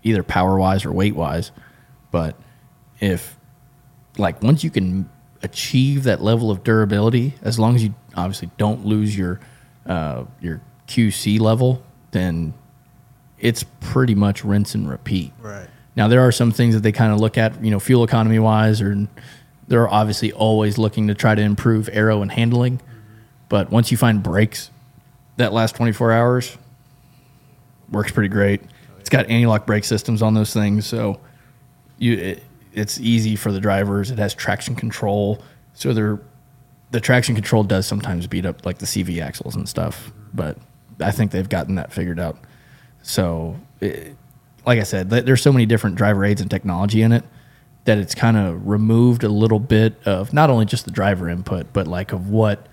either 0.04 0.22
power 0.22 0.56
wise 0.56 0.84
or 0.84 0.92
weight 0.92 1.16
wise. 1.16 1.50
But 2.10 2.36
if 3.00 3.36
like 4.18 4.42
once 4.42 4.62
you 4.62 4.70
can 4.70 5.08
achieve 5.42 6.04
that 6.04 6.22
level 6.22 6.50
of 6.50 6.64
durability, 6.64 7.34
as 7.42 7.58
long 7.58 7.74
as 7.74 7.84
you 7.84 7.94
obviously 8.16 8.50
don't 8.56 8.84
lose 8.84 9.16
your 9.16 9.40
uh, 9.86 10.24
your 10.40 10.60
QC 10.86 11.40
level, 11.40 11.82
then 12.12 12.54
it's 13.38 13.64
pretty 13.80 14.14
much 14.14 14.44
rinse 14.44 14.74
and 14.74 14.88
repeat. 14.88 15.32
Right. 15.40 15.68
Now 15.96 16.08
there 16.08 16.20
are 16.20 16.32
some 16.32 16.52
things 16.52 16.74
that 16.74 16.82
they 16.82 16.92
kind 16.92 17.12
of 17.12 17.20
look 17.20 17.36
at, 17.36 17.62
you 17.62 17.70
know, 17.70 17.80
fuel 17.80 18.04
economy 18.04 18.38
wise, 18.38 18.80
or 18.80 19.08
they're 19.68 19.88
obviously 19.88 20.32
always 20.32 20.78
looking 20.78 21.08
to 21.08 21.14
try 21.14 21.34
to 21.34 21.42
improve 21.42 21.88
aero 21.92 22.22
and 22.22 22.30
handling. 22.30 22.80
But 23.48 23.70
once 23.70 23.90
you 23.90 23.96
find 23.96 24.22
brakes 24.22 24.70
that 25.36 25.52
last 25.52 25.74
24 25.76 26.12
hours, 26.12 26.56
works 27.90 28.12
pretty 28.12 28.28
great. 28.28 28.62
It's 29.00 29.10
got 29.10 29.26
anti-lock 29.28 29.66
brake 29.66 29.84
systems 29.84 30.22
on 30.22 30.34
those 30.34 30.52
things, 30.52 30.86
so 30.86 31.20
you 31.98 32.14
it, 32.14 32.42
it's 32.72 32.98
easy 33.00 33.36
for 33.36 33.52
the 33.52 33.60
drivers. 33.60 34.10
It 34.10 34.18
has 34.18 34.34
traction 34.34 34.74
control, 34.74 35.42
so 35.74 35.92
they're 35.92 36.20
the 36.92 37.00
traction 37.00 37.34
control 37.34 37.64
does 37.64 37.86
sometimes 37.86 38.26
beat 38.26 38.44
up 38.44 38.64
like 38.66 38.78
the 38.78 38.86
CV 38.86 39.20
axles 39.22 39.56
and 39.56 39.68
stuff, 39.68 40.12
but 40.34 40.58
I 41.00 41.10
think 41.10 41.30
they've 41.30 41.48
gotten 41.48 41.76
that 41.76 41.92
figured 41.92 42.20
out. 42.20 42.38
So, 43.02 43.56
it, 43.80 44.14
like 44.66 44.78
I 44.78 44.82
said, 44.82 45.10
th- 45.10 45.24
there's 45.24 45.42
so 45.42 45.52
many 45.52 45.66
different 45.66 45.96
driver 45.96 46.24
aids 46.24 46.40
and 46.40 46.50
technology 46.50 47.02
in 47.02 47.12
it 47.12 47.24
that 47.84 47.98
it's 47.98 48.14
kind 48.14 48.36
of 48.36 48.68
removed 48.68 49.24
a 49.24 49.28
little 49.28 49.58
bit 49.58 49.94
of 50.06 50.32
not 50.32 50.50
only 50.50 50.66
just 50.66 50.84
the 50.84 50.90
driver 50.90 51.28
input, 51.28 51.72
but 51.72 51.86
like 51.88 52.12
of 52.12 52.28
what 52.28 52.66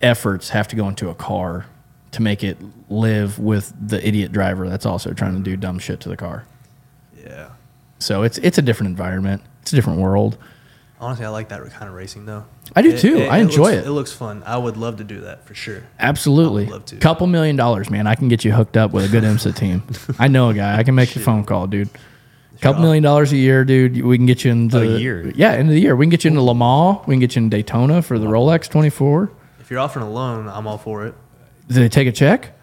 efforts 0.00 0.50
have 0.50 0.68
to 0.68 0.76
go 0.76 0.86
into 0.86 1.08
a 1.08 1.14
car 1.14 1.66
to 2.12 2.22
make 2.22 2.44
it 2.44 2.58
live 2.88 3.38
with 3.38 3.72
the 3.80 4.06
idiot 4.06 4.30
driver 4.30 4.68
that's 4.68 4.86
also 4.86 5.12
trying 5.12 5.34
to 5.34 5.40
do 5.40 5.56
dumb 5.56 5.78
shit 5.78 6.00
to 6.00 6.08
the 6.08 6.16
car. 6.16 6.44
Yeah. 7.16 7.48
So 8.04 8.22
it's 8.22 8.38
it's 8.38 8.58
a 8.58 8.62
different 8.62 8.90
environment. 8.90 9.42
It's 9.62 9.72
a 9.72 9.76
different 9.76 9.98
world. 9.98 10.36
Honestly, 11.00 11.24
I 11.24 11.30
like 11.30 11.48
that 11.48 11.60
kind 11.72 11.88
of 11.88 11.94
racing 11.94 12.26
though. 12.26 12.44
I 12.76 12.82
do 12.82 12.96
too. 12.96 13.22
I 13.22 13.38
enjoy 13.38 13.72
looks, 13.72 13.76
it. 13.76 13.86
It 13.86 13.90
looks 13.90 14.12
fun. 14.12 14.42
I 14.44 14.56
would 14.56 14.76
love 14.76 14.98
to 14.98 15.04
do 15.04 15.22
that 15.22 15.46
for 15.46 15.54
sure. 15.54 15.82
Absolutely. 15.98 16.62
I 16.62 16.66
would 16.66 16.72
love 16.72 16.84
to. 16.86 16.96
Couple 16.96 17.26
million 17.26 17.56
dollars, 17.56 17.90
man. 17.90 18.06
I 18.06 18.14
can 18.14 18.28
get 18.28 18.44
you 18.44 18.52
hooked 18.52 18.76
up 18.76 18.92
with 18.92 19.04
a 19.04 19.08
good 19.08 19.24
IMSA 19.24 19.56
team. 19.56 19.82
I 20.18 20.28
know 20.28 20.50
a 20.50 20.54
guy. 20.54 20.78
I 20.78 20.82
can 20.82 20.94
make 20.94 21.14
a 21.16 21.20
phone 21.20 21.44
call, 21.44 21.66
dude. 21.66 21.88
Couple 22.60 22.82
million 22.82 23.02
dollars 23.02 23.32
a 23.32 23.36
year, 23.36 23.64
dude. 23.64 24.02
We 24.02 24.16
can 24.16 24.26
get 24.26 24.44
you 24.44 24.52
into 24.52 24.80
A 24.80 24.98
year? 24.98 25.32
Yeah, 25.34 25.52
end 25.52 25.68
of 25.68 25.74
the 25.74 25.80
year. 25.80 25.96
We 25.96 26.06
can 26.06 26.10
get 26.10 26.24
you 26.24 26.28
into 26.28 26.40
Le 26.40 26.54
Mans. 26.54 27.06
We 27.06 27.14
can 27.14 27.20
get 27.20 27.34
you 27.36 27.42
in 27.42 27.50
Daytona 27.50 28.00
for 28.00 28.18
the 28.18 28.26
Rolex 28.26 28.68
24. 28.68 29.30
If 29.60 29.70
you're 29.70 29.80
offering 29.80 30.06
a 30.06 30.10
loan, 30.10 30.48
I'm 30.48 30.66
all 30.66 30.78
for 30.78 31.06
it. 31.06 31.14
Do 31.68 31.74
they 31.74 31.88
take 31.88 32.06
a 32.06 32.12
check? 32.12 32.56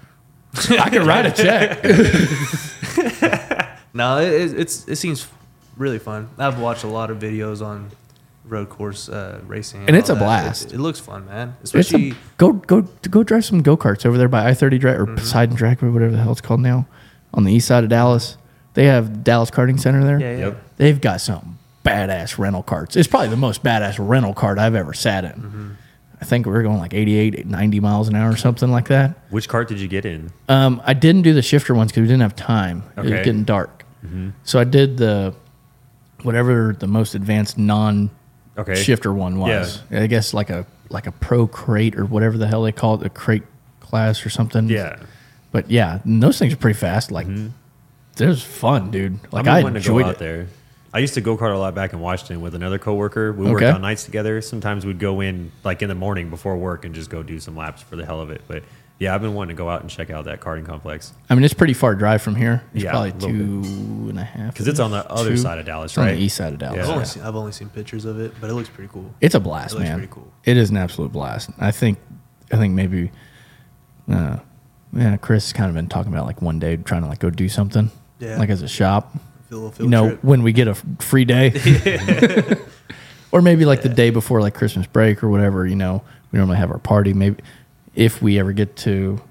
I 0.70 0.90
can 0.90 1.06
write 1.06 1.26
a 1.26 1.32
check. 1.32 1.84
No, 3.94 4.20
it, 4.20 4.30
it, 4.32 4.60
it's 4.60 4.88
it 4.88 4.96
seems 4.98 5.28
really 5.78 6.00
fun. 6.00 6.30
I've 6.38 6.60
watched 6.60 6.84
a 6.84 6.88
lot 6.88 7.10
of 7.12 7.20
videos 7.20 7.66
on 7.66 7.92
road 8.46 8.70
course 8.70 9.08
uh, 9.10 9.40
racing, 9.46 9.86
And 9.88 9.96
it's 9.96 10.10
a 10.10 10.14
that. 10.14 10.20
blast. 10.20 10.66
It, 10.68 10.74
it 10.74 10.80
looks 10.80 11.00
fun, 11.00 11.26
man. 11.28 11.56
Especially 11.64 12.12
a, 12.12 12.16
go 12.38 12.54
go 12.54 12.82
go 13.10 13.24
drive 13.24 13.46
some 13.46 13.62
go 13.62 13.78
karts 13.78 14.06
over 14.06 14.18
there 14.18 14.28
by 14.30 14.48
I 14.48 14.54
thirty 14.54 14.78
drive 14.78 15.00
or 15.00 15.06
Mm-hmm. 15.06 15.16
Poseidon 15.16 15.56
Track 15.56 15.84
or 15.84 15.92
whatever 15.92 16.12
the 16.12 16.18
hell 16.22 16.32
it's 16.32 16.42
called 16.42 16.60
now, 16.62 16.88
on 17.34 17.44
the 17.44 17.54
east 17.54 17.68
side 17.68 17.84
of 17.84 17.90
Dallas. 17.90 18.38
They 18.74 18.86
have 18.86 19.24
Dallas 19.24 19.52
Karting 19.52 19.80
Center 19.80 20.04
there. 20.04 20.20
yeah, 20.20 20.32
yeah. 20.32 20.46
Yep. 20.48 20.64
They've 20.78 21.02
got 21.02 21.20
some 21.20 21.60
badass 21.86 22.38
rental 22.38 22.64
carts. 22.64 22.96
It's 22.96 23.08
probably 23.08 23.28
the 23.28 23.36
most 23.38 23.64
badass 23.64 23.96
rental 24.00 24.34
cart 24.34 24.58
I've 24.60 24.76
ever 24.76 24.94
sat 24.94 25.26
in. 25.26 25.32
Mm-hmm. 25.32 25.72
I 26.22 26.26
think 26.26 26.46
we 26.46 26.52
were 26.54 26.62
going 26.64 26.78
like 26.78 26.94
88, 26.94 27.48
90 27.48 27.80
miles 27.80 28.08
an 28.08 28.16
hour 28.16 28.32
or 28.32 28.38
something 28.38 28.70
like 28.72 28.88
that. 28.90 29.18
Which 29.32 29.50
cart 29.50 29.68
did 29.68 29.80
you 29.80 29.88
get 29.88 30.06
in? 30.06 30.32
Um, 30.48 30.80
I 30.86 30.94
didn't 30.94 31.24
do 31.24 31.34
the 31.34 31.42
shifter 31.42 31.74
ones 31.74 31.92
because 31.92 32.02
we 32.02 32.08
didn't 32.08 32.22
have 32.22 32.36
time. 32.36 32.84
Okay. 32.98 33.08
It 33.10 33.12
was 33.12 33.26
getting 33.26 33.44
dark. 33.44 33.81
So 34.44 34.60
I 34.60 34.64
did 34.64 34.98
the 34.98 35.34
whatever 36.24 36.76
the 36.78 36.88
most 36.88 37.16
advanced 37.16 37.58
non 37.58 38.10
Okay. 38.58 38.76
shifter 38.76 39.14
one 39.14 39.40
was. 39.40 39.82
I 39.92 40.08
guess 40.08 40.34
like 40.34 40.50
a 40.50 40.66
like 40.90 41.08
a 41.08 41.12
pro 41.12 41.48
crate 41.48 41.96
or 41.96 42.06
whatever 42.06 42.38
the 42.38 42.48
hell 42.48 42.64
they 42.64 42.72
call 42.72 42.96
it, 42.96 43.00
the 43.00 43.10
crate 43.10 43.44
class 43.80 44.26
or 44.26 44.30
something. 44.30 44.68
Yeah. 44.68 45.00
But 45.52 45.70
yeah, 45.70 46.00
those 46.06 46.38
things 46.38 46.54
are 46.54 46.58
pretty 46.58 46.80
fast. 46.80 47.12
Like, 47.12 47.28
mm-hmm. 47.28 48.24
it 48.24 48.28
was 48.28 48.44
fun, 48.44 48.92
dude. 48.92 49.20
Like, 49.32 49.48
I 49.48 49.64
been 49.64 49.74
to 49.74 49.80
go 49.80 49.98
enjoyed 49.98 50.06
out 50.06 50.12
it. 50.16 50.20
there. 50.20 50.48
I 50.94 51.00
used 51.00 51.14
to 51.14 51.22
go 51.22 51.38
kart 51.38 51.54
a 51.54 51.58
lot 51.58 51.74
back 51.74 51.94
in 51.94 52.00
Washington 52.02 52.42
with 52.42 52.54
another 52.56 52.78
coworker. 52.78 53.32
We 53.32 53.50
worked 53.50 53.64
on 53.64 53.82
nights 53.82 54.04
together. 54.04 54.42
Sometimes 54.42 54.86
we'd 54.86 55.00
go 55.00 55.22
in 55.22 55.52
like 55.64 55.82
in 55.82 55.88
the 55.88 55.96
morning 55.96 56.30
before 56.30 56.58
work 56.58 56.84
and 56.84 56.94
just 56.94 57.10
go 57.10 57.24
do 57.24 57.40
some 57.40 57.56
laps 57.56 57.82
for 57.82 57.96
the 57.96 58.06
hell 58.06 58.20
of 58.20 58.30
it. 58.30 58.42
But 58.48 58.64
yeah, 59.02 59.16
I've 59.16 59.22
been 59.22 59.34
wanting 59.34 59.56
to 59.56 59.58
go 59.58 59.68
out 59.68 59.82
and 59.82 59.90
check 59.90 60.12
out 60.12 60.26
that 60.26 60.42
karting 60.42 60.64
complex 60.66 61.12
I 61.28 61.34
mean, 61.36 61.44
it's 61.44 61.56
pretty 61.56 61.74
far 61.74 61.96
drive 61.96 62.22
from 62.22 62.36
here. 62.36 62.62
It's 62.74 62.84
Yeah, 62.84 62.92
probably 62.92 63.10
a 63.10 63.14
little 63.14 63.30
two 63.64 64.10
and 64.10 64.20
a 64.20 64.24
half. 64.24 64.54
because 64.54 64.68
it's 64.68 64.80
on 64.80 64.92
the 64.92 65.10
other 65.12 65.32
Two. 65.32 65.38
side 65.38 65.58
of 65.58 65.66
Dallas, 65.66 65.92
It's 65.94 65.98
on 65.98 66.06
right? 66.06 66.16
the 66.16 66.22
east 66.22 66.38
side 66.38 66.54
of 66.54 66.60
Dallas. 66.60 66.76
Yeah. 66.76 66.82
I've, 66.84 66.88
Yeah. 66.88 66.94
only 66.94 67.06
seen, 67.06 67.24
I've 67.24 67.36
only 67.36 67.52
seen 67.52 67.70
pictures 67.70 68.06
of 68.06 68.20
it, 68.20 68.34
but 68.40 68.50
it 68.50 68.54
looks 68.54 68.70
pretty 68.70 68.90
cool. 68.94 69.14
It's 69.20 69.34
a 69.36 69.40
blast, 69.40 69.74
It 69.74 69.80
looks 69.80 69.90
man. 69.90 69.98
pretty 69.98 70.14
cool. 70.14 70.32
It 70.46 70.56
is 70.56 70.70
an 70.70 70.78
absolute 70.78 71.12
blast. 71.12 71.50
I 71.60 71.72
think, 71.72 71.98
I 72.54 72.58
think 72.58 72.74
maybe, 72.76 73.12
uh, 74.12 74.38
yeah, 74.94 75.18
Chris 75.18 75.46
has 75.46 75.54
kind 75.54 75.70
of 75.70 75.76
been 75.76 75.88
talking 75.88 76.14
about 76.14 76.26
like 76.28 76.42
one 76.42 76.60
day 76.60 76.76
trying 76.78 77.02
to 77.02 77.08
like 77.08 77.20
go 77.20 77.30
do 77.32 77.50
something, 77.50 77.90
Yeah. 78.20 78.38
like 78.38 78.50
as 78.50 78.62
a 78.62 78.68
shop. 78.68 79.16
Feel 79.50 79.58
a 79.58 79.64
little 79.66 79.84
You 79.86 79.90
know, 79.90 80.08
trip. 80.10 80.24
when 80.24 80.44
we 80.44 80.54
get 80.54 80.68
a 80.68 80.72
f- 80.72 80.84
free 81.00 81.26
day, 81.26 81.52
or 83.32 83.42
maybe 83.42 83.66
like 83.66 83.82
the 83.82 83.90
day 83.90 84.10
before 84.10 84.42
like 84.42 84.54
Christmas 84.54 84.86
break 84.88 85.24
or 85.24 85.30
whatever. 85.30 85.66
You 85.66 85.76
know, 85.76 86.04
we 86.32 86.38
normally 86.38 86.58
have 86.58 86.72
our 86.72 86.78
party. 86.78 87.14
Maybe 87.14 87.38
if 87.96 88.22
we 88.22 88.40
ever 88.40 88.54
get 88.54 88.76
to 88.78 89.22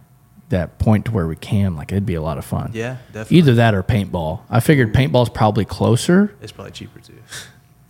that 0.51 0.78
point 0.78 1.05
to 1.07 1.12
where 1.12 1.27
we 1.27 1.37
can, 1.37 1.77
like 1.77 1.93
it'd 1.93 2.05
be 2.07 2.15
a 2.15 2.23
lot 2.23 2.37
of 2.39 2.45
fun. 2.45 2.70
Yeah, 2.74 2.97
definitely. 3.12 3.39
Either 3.39 3.55
that 3.55 3.74
or 3.74 3.82
paintball. 3.82 4.41
I 4.51 4.61
figured 4.61 4.93
paintball's 4.93 5.31
probably 5.31 5.65
closer. 5.65 6.35
It's 6.43 6.53
probably 6.53 6.73
cheaper 6.73 6.99
too. 7.01 7.15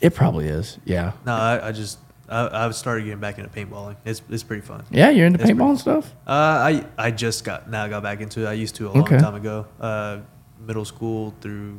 It 0.01 0.15
probably 0.15 0.47
is. 0.47 0.79
Yeah. 0.85 1.13
No, 1.27 1.35
I, 1.35 1.69
I 1.69 1.73
just 1.73 1.99
I, 2.29 2.65
I've 2.65 2.75
started 2.75 3.05
getting 3.05 3.19
back 3.21 3.39
into 3.39 3.51
paintballing. 3.51 3.97
It's 4.05 4.23
it's 4.31 4.43
pretty 4.43 4.63
fun. 4.63 4.85
Yeah, 4.91 5.11
you're 5.11 5.27
into 5.27 5.41
It's 5.41 5.51
paintball 5.51 5.71
and 5.71 5.81
stuff. 5.81 6.13
Uh, 6.27 6.31
I 6.33 6.85
I 6.99 7.11
just 7.11 7.45
got 7.45 7.71
now 7.71 7.87
got 7.89 8.03
back 8.03 8.21
into 8.21 8.45
it. 8.45 8.47
I 8.49 8.53
used 8.53 8.75
to 8.77 8.89
a 8.89 8.91
long 8.91 9.03
Okay. 9.03 9.19
time 9.19 9.35
ago. 9.35 9.67
Uh, 9.81 10.19
middle 10.67 10.85
school 10.85 11.35
through 11.41 11.79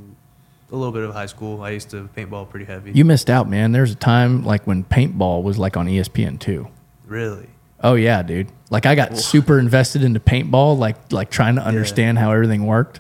a 0.72 0.76
little 0.76 0.92
bit 0.92 1.04
of 1.04 1.14
high 1.14 1.26
school. 1.28 1.62
I 1.62 1.72
used 1.72 1.90
to 1.92 2.10
paintball 2.18 2.50
pretty 2.50 2.66
heavy. 2.66 2.92
You 2.92 3.06
missed 3.06 3.30
out, 3.30 3.48
man. 3.48 3.72
There's 3.72 3.92
a 3.92 3.96
time 3.96 4.44
like 4.44 4.66
when 4.66 4.84
paintball 4.84 5.44
was 5.44 5.58
like 5.60 5.78
on 5.78 5.86
ESPN 5.88 6.40
two. 6.40 6.68
really? 7.06 7.48
Oh 7.84 7.96
yeah, 7.96 8.22
dude. 8.24 8.48
Like 8.70 8.86
I 8.86 8.96
got 8.96 9.18
super 9.18 9.60
invested 9.60 10.04
into 10.04 10.20
paintball, 10.20 10.78
like 10.78 11.12
like 11.12 11.30
trying 11.32 11.56
to 11.56 11.64
understand 11.64 12.18
how 12.20 12.32
everything 12.32 12.66
worked. 12.66 13.00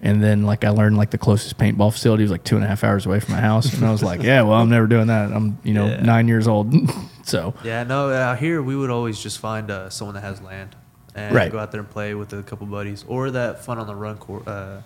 And 0.00 0.22
then 0.22 0.42
like 0.42 0.64
I 0.64 0.70
learned 0.70 0.96
like 0.98 1.10
the 1.10 1.18
closest 1.18 1.56
paintball 1.56 1.92
facility 1.92 2.24
was 2.24 2.30
like 2.30 2.44
two 2.44 2.56
and 2.56 2.64
a 2.64 2.68
half 2.68 2.84
hours 2.84 3.06
away 3.06 3.20
from 3.20 3.34
my 3.34 3.40
house. 3.40 3.72
And 3.72 3.84
I 3.84 3.90
was 3.90 4.02
like, 4.02 4.22
Yeah, 4.22 4.42
well 4.42 4.58
I'm 4.60 4.68
never 4.68 4.86
doing 4.86 5.06
that. 5.06 5.32
I'm, 5.32 5.58
you 5.62 5.72
know, 5.72 5.86
Yeah. 5.86 6.02
nine 6.02 6.28
years 6.28 6.46
old. 6.48 6.74
so 7.22 7.54
Yeah. 7.64 7.84
No. 7.84 8.12
Out 8.12 8.38
here 8.38 8.60
we 8.62 8.76
would 8.76 8.90
always 8.90 9.18
just 9.22 9.38
find 9.38 9.70
uh, 9.70 9.88
someone 9.90 10.14
that 10.14 10.20
has 10.22 10.42
land 10.42 10.76
and 11.14 11.34
Right. 11.34 11.50
go 11.50 11.58
out 11.58 11.70
there 11.70 11.80
and 11.80 11.88
play 11.88 12.12
with 12.14 12.32
a 12.32 12.42
couple 12.42 12.66
buddies, 12.66 13.04
or 13.08 13.30
that 13.30 13.64
fun 13.64 13.78
on 13.78 13.86
the 13.86 13.94
run 13.94 14.18
court, 14.18 14.46
uh, 14.48 14.78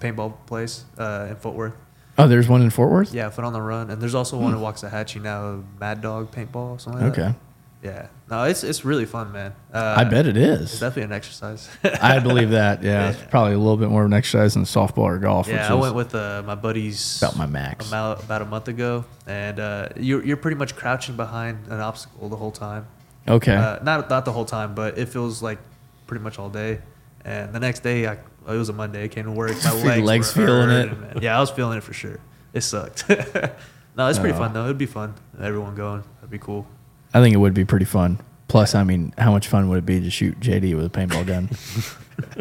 paintball 0.00 0.34
place 0.46 0.84
uh, 0.98 1.26
in 1.30 1.36
Fort 1.36 1.54
Worth. 1.54 1.74
Oh, 2.18 2.26
there's 2.26 2.48
one 2.48 2.62
in 2.62 2.70
Fort 2.70 2.90
Worth? 2.90 3.12
Yeah, 3.14 3.28
fun 3.30 3.44
on 3.44 3.52
the 3.52 3.60
run, 3.62 3.90
and 3.90 4.00
there's 4.00 4.14
also 4.14 4.38
one 4.38 4.52
in 4.54 4.60
Waxahachie 4.60 5.20
now, 5.22 5.62
Mad 5.80 6.00
Dog 6.00 6.30
Paintball, 6.32 6.80
something 6.80 7.02
like 7.02 7.14
Hmm. 7.14 7.20
Okay. 7.20 7.34
that. 7.82 7.86
Yeah. 7.88 8.06
No, 8.32 8.44
it's 8.44 8.64
it's 8.64 8.82
really 8.82 9.04
fun, 9.04 9.30
man. 9.30 9.52
Uh, 9.74 9.94
I 9.98 10.04
bet 10.04 10.26
it 10.26 10.38
It's 10.38 10.80
definitely 10.80 11.02
an 11.02 11.12
exercise. 11.12 11.68
I 11.84 12.18
believe 12.18 12.48
that. 12.50 12.82
Yeah, 12.92 13.10
It's 13.10 13.22
probably 13.28 13.52
a 13.52 13.58
little 13.58 13.76
bit 13.76 13.90
more 13.90 14.04
of 14.04 14.06
an 14.06 14.14
exercise 14.14 14.54
than 14.54 14.62
softball 14.62 15.02
or 15.04 15.18
golf. 15.18 15.48
Yeah, 15.48 15.70
I 15.70 15.76
is 15.76 15.82
went 15.82 15.94
with 15.94 16.14
uh, 16.14 16.42
my 16.46 16.54
buddies 16.54 17.20
about 17.20 17.36
my 17.36 17.44
max. 17.44 17.88
about, 17.88 18.24
about 18.24 18.40
a 18.40 18.46
month 18.46 18.68
ago, 18.68 19.04
and 19.26 19.60
uh, 19.60 19.90
you're 19.96 20.24
you're 20.24 20.38
pretty 20.38 20.56
much 20.56 20.74
crouching 20.74 21.14
behind 21.14 21.66
an 21.68 21.80
obstacle 21.80 22.30
the 22.30 22.36
whole 22.36 22.50
time. 22.50 22.86
Okay. 23.28 23.54
Uh, 23.54 23.82
not 23.82 24.08
not 24.08 24.24
the 24.24 24.32
whole 24.32 24.46
time, 24.46 24.74
but 24.74 24.96
it 24.96 25.10
feels 25.10 25.42
like 25.42 25.58
pretty 26.06 26.24
much 26.24 26.38
all 26.38 26.48
day. 26.48 26.80
And 27.26 27.52
the 27.52 27.60
next 27.60 27.80
day, 27.80 28.06
I, 28.06 28.14
it 28.14 28.20
was 28.46 28.70
a 28.70 28.72
Monday. 28.72 29.04
I 29.04 29.08
came 29.08 29.26
to 29.26 29.30
work. 29.30 29.52
My 29.64 29.72
legs, 29.72 30.06
legs 30.06 30.32
feeling 30.32 30.70
it? 30.70 31.22
Yeah, 31.22 31.36
I 31.36 31.40
was 31.40 31.50
feeling 31.50 31.76
it 31.76 31.84
for 31.84 31.92
sure. 31.92 32.18
It 32.54 32.62
sucked. 32.62 33.10
no, 33.10 34.08
it's 34.08 34.18
pretty 34.18 34.38
fun 34.38 34.54
though. 34.54 34.64
It'd 34.64 34.78
be 34.78 34.86
fun. 34.86 35.16
Everyone 35.38 35.74
going. 35.74 36.02
That'd 36.16 36.30
be 36.30 36.38
cool. 36.38 36.66
I 37.14 37.20
think 37.20 37.34
it 37.34 37.38
would 37.38 37.54
be 37.54 37.64
pretty 37.64 37.84
fun. 37.84 38.18
Plus, 38.48 38.74
I 38.74 38.84
mean, 38.84 39.14
how 39.18 39.32
much 39.32 39.48
fun 39.48 39.68
would 39.70 39.78
it 39.78 39.86
be 39.86 40.00
to 40.00 40.10
shoot 40.10 40.38
JD 40.40 40.76
with 40.76 40.84
a 40.86 40.90
paintball 40.90 41.26
gun? 41.26 41.48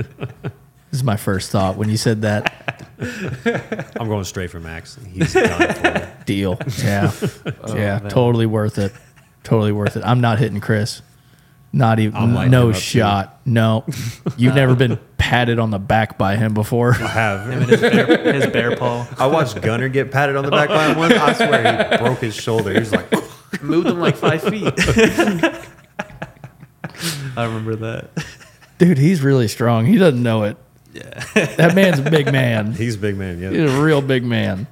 this 0.92 1.00
is 1.00 1.04
my 1.04 1.16
first 1.18 1.52
thought 1.52 1.78
when 1.78 1.90
you 1.90 1.98
said 1.98 2.22
that. 2.24 2.88
I'm 4.00 4.08
going 4.08 4.24
straight 4.26 4.50
for 4.50 4.60
Max. 4.60 4.98
He's 5.12 5.34
done 5.34 5.74
for 5.74 5.92
me. 6.00 6.06
Deal. 6.26 6.60
Yeah. 6.84 7.12
Oh, 7.64 7.76
yeah. 7.76 8.00
man. 8.00 8.10
Totally 8.10 8.46
worth 8.48 8.78
it. 8.78 8.92
Totally 9.44 9.72
worth 9.72 9.96
it. 9.96 10.04
I'm 10.06 10.20
not 10.22 10.40
hitting 10.40 10.60
Chris. 10.60 11.02
Not 11.74 12.00
I'll 12.00 12.04
even. 12.06 12.34
light 12.34 12.46
him 12.46 12.52
No 12.52 12.70
up, 12.70 12.76
too. 12.76 12.82
shot. 12.82 13.40
No. 13.46 13.86
You've 14.36 14.56
never 14.56 14.76
been 14.76 15.00
patted 15.18 15.58
on 15.60 15.70
the 15.72 15.80
back 15.80 16.18
by 16.18 16.36
him 16.36 16.54
before. 16.54 16.94
I 16.96 17.08
have. 17.08 17.50
Him 17.50 17.62
and 17.62 17.70
his 17.70 17.80
bear, 17.82 18.34
his 18.34 18.48
bear 18.48 18.76
paw. 18.76 19.08
I 19.18 19.28
watched 19.28 19.62
Gunner 19.62 19.88
get 19.90 20.12
patted 20.12 20.36
on 20.36 20.44
the 20.44 20.52
back 20.52 20.70
by 20.70 20.88
him 20.90 20.98
once. 20.98 21.14
I 21.14 21.34
swear 21.34 21.90
he 21.92 21.98
broke 21.98 22.20
his 22.20 22.36
shoulder. 22.36 22.74
He 22.74 22.80
was 22.80 22.92
like, 22.92 23.10
Moved 23.62 23.88
him 23.88 24.00
like 24.00 24.16
five 24.16 24.44
feet. 24.44 24.74
I 27.38 27.46
remember 27.46 27.76
that. 27.78 28.10
Dude, 28.78 28.98
he's 28.98 29.22
really 29.22 29.48
strong. 29.48 29.86
He 29.86 29.98
doesn't 29.98 30.22
know 30.22 30.44
it. 30.44 30.58
Yeah. 30.94 31.24
That 31.34 31.76
man's 31.76 32.00
a 32.00 32.10
big 32.10 32.26
man. 32.32 32.74
he's 32.74 32.96
a 32.96 33.00
big 33.00 33.16
man. 33.18 33.40
Yeah. 33.40 33.52
He's 33.52 33.72
a 33.72 33.82
real 33.82 34.02
big 34.02 34.24
man. 34.24 34.68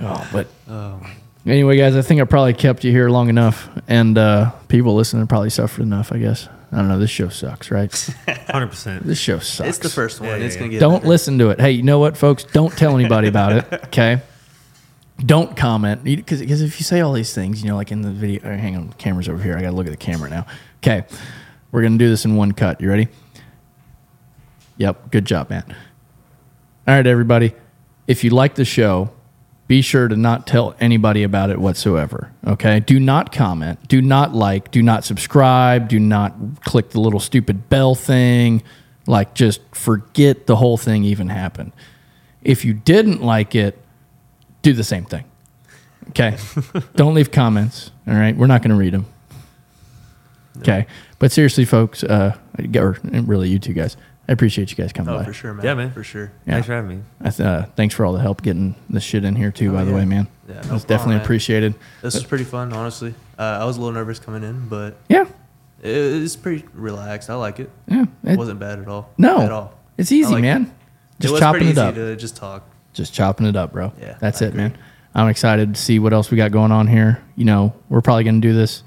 Oh, 0.00 0.28
but 0.32 0.46
Oh, 0.68 1.00
Anyway, 1.46 1.76
guys, 1.76 1.96
I 1.96 2.02
think 2.02 2.20
I 2.20 2.24
probably 2.24 2.52
kept 2.52 2.84
you 2.84 2.90
here 2.90 3.08
long 3.08 3.30
enough, 3.30 3.70
and 3.88 4.18
uh, 4.18 4.50
people 4.68 4.94
listening 4.94 5.26
probably 5.26 5.50
suffered 5.50 5.82
enough. 5.82 6.12
I 6.12 6.18
guess 6.18 6.46
I 6.70 6.76
don't 6.76 6.88
know. 6.88 6.98
This 6.98 7.10
show 7.10 7.28
sucks, 7.30 7.70
right? 7.70 7.90
100%. 7.90 9.00
This 9.00 9.18
show 9.18 9.38
sucks. 9.38 9.68
it's 9.68 9.78
the 9.78 9.88
first 9.88 10.20
one. 10.20 10.28
Yeah, 10.28 10.36
yeah, 10.36 10.44
it's 10.44 10.56
gonna 10.56 10.66
yeah. 10.66 10.72
get. 10.72 10.80
Don't 10.80 10.98
better. 11.00 11.08
listen 11.08 11.38
to 11.38 11.50
it. 11.50 11.60
Hey, 11.60 11.70
you 11.72 11.82
know 11.82 11.98
what, 11.98 12.16
folks? 12.16 12.44
Don't 12.44 12.76
tell 12.76 12.94
anybody 12.98 13.28
about 13.28 13.52
it. 13.52 13.72
Okay. 13.86 14.20
Don't 15.18 15.56
comment 15.56 16.04
because 16.04 16.40
if 16.40 16.78
you 16.78 16.84
say 16.84 17.00
all 17.00 17.12
these 17.12 17.34
things, 17.34 17.62
you 17.62 17.68
know, 17.68 17.76
like 17.76 17.90
in 17.90 18.02
the 18.02 18.10
video. 18.10 18.40
uh, 18.42 18.56
Hang 18.56 18.76
on, 18.76 18.92
camera's 18.94 19.28
over 19.28 19.42
here. 19.42 19.56
I 19.56 19.60
got 19.62 19.70
to 19.70 19.76
look 19.76 19.86
at 19.86 19.90
the 19.90 19.96
camera 19.96 20.30
now. 20.30 20.46
Okay, 20.78 21.04
we're 21.72 21.82
gonna 21.82 21.98
do 21.98 22.08
this 22.08 22.24
in 22.24 22.36
one 22.36 22.52
cut. 22.52 22.80
You 22.80 22.88
ready? 22.88 23.08
Yep. 24.76 25.10
Good 25.10 25.24
job, 25.24 25.50
man. 25.50 25.64
All 26.86 26.94
right, 26.94 27.06
everybody. 27.06 27.52
If 28.06 28.22
you 28.22 28.30
like 28.30 28.54
the 28.54 28.64
show, 28.64 29.10
be 29.66 29.82
sure 29.82 30.08
to 30.08 30.16
not 30.16 30.46
tell 30.46 30.74
anybody 30.80 31.24
about 31.24 31.50
it 31.50 31.58
whatsoever. 31.58 32.32
Okay? 32.46 32.80
Do 32.80 32.98
not 32.98 33.32
comment. 33.32 33.86
Do 33.88 34.00
not 34.00 34.34
like. 34.34 34.70
Do 34.70 34.82
not 34.82 35.04
subscribe. 35.04 35.88
Do 35.88 35.98
not 35.98 36.34
click 36.64 36.90
the 36.90 37.00
little 37.00 37.20
stupid 37.20 37.68
bell 37.68 37.94
thing. 37.94 38.62
Like, 39.06 39.34
just 39.34 39.60
forget 39.72 40.46
the 40.46 40.56
whole 40.56 40.78
thing 40.78 41.04
even 41.04 41.28
happened. 41.28 41.72
If 42.42 42.64
you 42.64 42.72
didn't 42.72 43.20
like 43.20 43.54
it, 43.54 43.82
do 44.72 44.76
the 44.76 44.84
same 44.84 45.04
thing. 45.04 45.24
Okay? 46.10 46.36
Don't 46.96 47.14
leave 47.14 47.30
comments. 47.30 47.90
All 48.06 48.14
right? 48.14 48.36
We're 48.36 48.46
not 48.46 48.62
going 48.62 48.70
to 48.70 48.76
read 48.76 48.94
them. 48.94 49.06
Okay? 50.58 50.86
But 51.18 51.32
seriously, 51.32 51.64
folks, 51.64 52.02
uh, 52.04 52.36
or 52.76 52.98
really 53.04 53.48
you 53.48 53.58
two 53.58 53.72
guys, 53.72 53.96
I 54.28 54.32
appreciate 54.32 54.70
you 54.70 54.76
guys 54.76 54.92
coming 54.92 55.14
Oh, 55.14 55.18
by. 55.18 55.24
for 55.24 55.32
sure, 55.32 55.54
man. 55.54 55.64
Yeah, 55.64 55.74
man. 55.74 55.90
For 55.92 56.02
sure. 56.04 56.30
Yeah. 56.46 56.54
Thanks 56.54 56.66
for 56.66 56.72
having 56.74 56.98
me. 56.98 57.04
I 57.20 57.30
th- 57.30 57.40
uh, 57.40 57.66
thanks 57.76 57.94
for 57.94 58.04
all 58.04 58.12
the 58.12 58.20
help 58.20 58.42
getting 58.42 58.74
this 58.90 59.02
shit 59.02 59.24
in 59.24 59.34
here 59.36 59.50
too. 59.50 59.70
Oh, 59.70 59.74
by 59.74 59.84
the 59.84 59.92
way, 59.94 60.04
man, 60.04 60.26
Yeah, 60.48 60.54
no 60.54 60.58
it's 60.58 60.66
problem, 60.68 60.80
definitely 60.86 61.14
man. 61.16 61.24
appreciated. 61.24 61.74
This 62.02 62.14
was 62.14 62.24
pretty 62.24 62.44
fun, 62.44 62.72
honestly. 62.72 63.14
Uh, 63.38 63.42
I 63.42 63.64
was 63.64 63.76
a 63.76 63.80
little 63.80 63.94
nervous 63.94 64.18
coming 64.18 64.42
in, 64.42 64.68
but 64.68 64.96
Yeah, 65.08 65.22
it, 65.82 65.90
it's 65.90 66.36
pretty 66.36 66.64
relaxed. 66.74 67.30
I 67.30 67.34
like 67.34 67.60
it. 67.60 67.70
yeah. 67.86 68.02
It 68.24 68.32
It, 68.32 68.38
wasn't 68.38 68.58
bad 68.60 68.80
at 68.80 68.88
all. 68.88 69.10
no, 69.16 69.40
at 69.40 69.52
all. 69.52 69.72
it's 69.96 70.12
easy, 70.12 70.30
like 70.32 70.42
man. 70.42 70.62
it. 70.64 70.68
Just 71.20 71.30
it 71.30 71.32
was 71.32 71.40
chopping 71.40 71.58
pretty 71.60 71.70
it 71.70 71.72
easy 71.72 71.80
up. 71.80 71.94
to 71.94 72.16
just 72.16 72.36
talk. 72.36 72.68
Just 72.92 73.14
chopping 73.14 73.46
it 73.46 73.56
up, 73.56 73.72
bro. 73.72 73.92
Yeah, 74.00 74.16
that's 74.20 74.42
I 74.42 74.46
it, 74.46 74.48
agree. 74.48 74.62
man. 74.62 74.78
I'm 75.14 75.28
excited 75.28 75.74
to 75.74 75.80
see 75.80 75.98
what 75.98 76.12
else 76.12 76.30
we 76.30 76.36
got 76.36 76.52
going 76.52 76.72
on 76.72 76.86
here. 76.86 77.22
You 77.36 77.44
know, 77.44 77.74
we're 77.88 78.00
probably 78.00 78.24
gonna 78.24 78.40
do 78.40 78.52
this. 78.52 78.82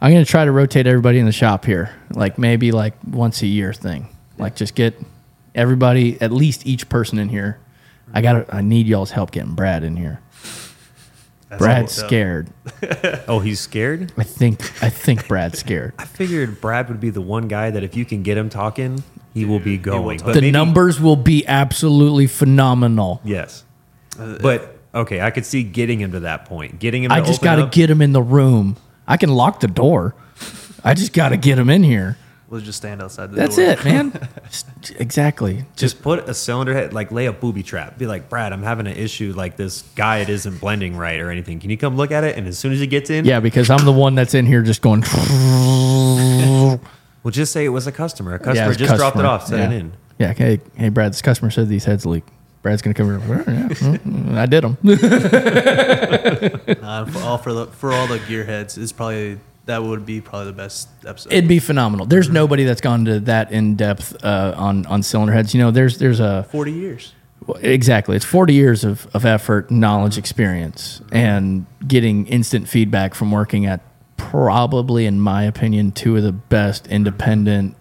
I'm 0.00 0.12
gonna 0.12 0.24
try 0.24 0.44
to 0.44 0.52
rotate 0.52 0.86
everybody 0.86 1.18
in 1.18 1.26
the 1.26 1.32
shop 1.32 1.64
here, 1.64 1.94
like 2.10 2.38
maybe 2.38 2.72
like 2.72 2.94
once 3.06 3.40
a 3.42 3.46
year 3.46 3.72
thing. 3.72 4.08
Like 4.38 4.56
just 4.56 4.74
get 4.74 4.94
everybody, 5.54 6.20
at 6.20 6.32
least 6.32 6.66
each 6.66 6.88
person 6.88 7.18
in 7.18 7.28
here. 7.28 7.58
I 8.12 8.20
got. 8.20 8.46
to 8.46 8.54
I 8.54 8.60
need 8.60 8.86
y'all's 8.86 9.10
help 9.12 9.30
getting 9.30 9.54
Brad 9.54 9.82
in 9.84 9.96
here. 9.96 10.20
That's 11.48 11.60
Brad's 11.62 11.98
all. 12.02 12.08
scared. 12.08 12.48
Oh, 13.28 13.38
he's 13.38 13.60
scared? 13.60 14.12
I 14.18 14.24
think. 14.24 14.60
I 14.82 14.90
think 14.90 15.26
Brad's 15.28 15.58
scared. 15.60 15.94
I 15.98 16.04
figured 16.04 16.60
Brad 16.60 16.88
would 16.88 17.00
be 17.00 17.10
the 17.10 17.20
one 17.22 17.48
guy 17.48 17.70
that 17.70 17.82
if 17.82 17.96
you 17.96 18.04
can 18.04 18.22
get 18.22 18.36
him 18.36 18.50
talking, 18.50 19.02
he 19.34 19.44
will 19.44 19.58
be 19.60 19.76
going. 19.76 20.18
talk. 20.18 20.26
But 20.28 20.32
the 20.34 20.40
maybe- 20.40 20.52
numbers 20.52 21.00
will 21.00 21.16
be 21.16 21.46
absolutely 21.46 22.26
phenomenal. 22.28 23.20
Yes. 23.24 23.64
Uh, 24.18 24.38
But 24.40 24.78
okay, 24.94 25.20
I 25.20 25.30
could 25.30 25.44
see 25.44 25.62
getting 25.64 26.00
him 26.00 26.12
to 26.12 26.20
that 26.20 26.46
point. 26.46 26.78
Getting 26.78 27.02
him. 27.04 27.10
To 27.10 27.16
I 27.16 27.20
just 27.20 27.42
got 27.42 27.56
to 27.56 27.66
get 27.66 27.90
him 27.90 28.00
in 28.00 28.12
the 28.12 28.22
room. 28.22 28.76
I 29.06 29.16
can 29.18 29.30
lock 29.30 29.60
the 29.60 29.68
door. 29.68 30.14
I 30.82 30.94
just 30.94 31.12
got 31.12 31.30
to 31.30 31.36
get 31.36 31.58
him 31.58 31.68
in 31.68 31.82
here. 31.82 32.16
We'll 32.48 32.60
just 32.60 32.76
stand 32.76 33.02
outside 33.02 33.30
the 33.32 33.36
That's 33.36 33.56
door. 33.56 33.64
it, 33.70 33.84
man. 33.84 34.12
Exactly. 34.98 35.64
Just 35.76 36.02
put 36.02 36.28
a 36.28 36.34
cylinder 36.34 36.74
head, 36.74 36.92
like 36.92 37.10
lay 37.10 37.24
a 37.26 37.32
booby 37.32 37.62
trap. 37.62 37.96
Be 37.98 38.06
like, 38.06 38.28
Brad, 38.28 38.52
I'm 38.52 38.62
having 38.62 38.86
an 38.86 38.96
issue. 38.96 39.32
Like 39.34 39.56
this 39.56 39.82
guy, 39.96 40.18
it 40.18 40.28
isn't 40.28 40.60
blending 40.60 40.94
right 40.96 41.18
or 41.18 41.30
anything. 41.30 41.58
Can 41.58 41.70
you 41.70 41.78
come 41.78 41.96
look 41.96 42.12
at 42.12 42.22
it? 42.22 42.36
And 42.36 42.46
as 42.46 42.58
soon 42.58 42.72
as 42.72 42.80
he 42.80 42.86
gets 42.86 43.08
in, 43.10 43.24
Yeah, 43.24 43.40
because 43.40 43.70
I'm 43.70 43.84
the 43.86 43.92
one 43.92 44.14
that's 44.14 44.34
in 44.34 44.44
here 44.46 44.62
just 44.62 44.82
going. 44.82 45.02
Well, 47.24 47.32
just 47.32 47.52
say 47.52 47.64
it 47.64 47.70
was 47.70 47.86
a 47.86 47.92
customer. 47.92 48.34
A 48.34 48.38
customer 48.38 48.70
it's 48.70 48.78
just 48.78 48.94
dropped 48.96 49.16
it 49.16 49.24
off, 49.24 49.46
set 49.46 49.58
yeah. 49.58 49.70
it 49.70 49.72
in. 49.72 49.92
Yeah. 50.18 50.32
Hey, 50.34 50.60
hey, 50.76 50.90
Brad. 50.90 51.12
This 51.12 51.22
customer 51.22 51.50
said 51.50 51.68
these 51.68 51.84
heads 51.86 52.06
leak. 52.06 52.24
Brad's 52.62 52.82
gonna 52.82 52.94
come 52.94 53.10
over. 53.10 53.28
"Well, 53.28 53.44
yeah, 53.46 53.68
well, 54.04 54.38
I 54.38 54.46
did 54.46 54.62
them. 54.62 54.78
Nah, 56.80 57.04
for 57.06 57.18
all 57.20 57.38
for 57.38 57.52
the 57.52 57.66
for 57.72 57.92
all 57.92 58.06
the 58.06 58.18
gearheads, 58.20 58.78
it's 58.78 58.92
probably 58.92 59.38
that 59.66 59.82
would 59.82 60.06
be 60.06 60.20
probably 60.20 60.46
the 60.46 60.52
best 60.52 60.88
episode. 61.06 61.32
It'd 61.32 61.48
be 61.48 61.58
phenomenal. 61.58 62.06
There's 62.06 62.28
nobody 62.28 62.64
that's 62.64 62.80
gone 62.80 63.06
to 63.06 63.20
that 63.20 63.50
in 63.52 63.76
depth 63.76 64.22
uh, 64.24 64.54
on 64.56 64.86
on 64.86 65.02
cylinder 65.02 65.32
heads. 65.32 65.54
You 65.54 65.60
know, 65.60 65.70
there's 65.70 65.98
there's 65.98 66.20
a 66.20 66.44
Forty 66.50 66.72
years. 66.72 67.12
Well, 67.46 67.58
Exactly. 67.60 68.16
It's 68.16 68.24
40 68.24 68.54
years 68.54 68.84
of, 68.84 69.06
of 69.14 69.26
effort, 69.26 69.70
knowledge, 69.70 70.16
experience, 70.16 71.02
and 71.12 71.66
getting 71.86 72.26
instant 72.26 72.68
feedback 72.68 73.14
from 73.14 73.30
working 73.30 73.66
at 73.66 73.80
probably, 74.16 75.06
in 75.06 75.20
my 75.20 75.44
opinion, 75.44 75.92
two 75.92 76.16
of 76.16 76.22
the 76.22 76.32
best 76.32 76.86
independent 76.86 77.76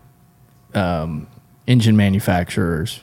um, 0.74 1.28
engine 1.68 1.96
manufacturers 1.96 3.02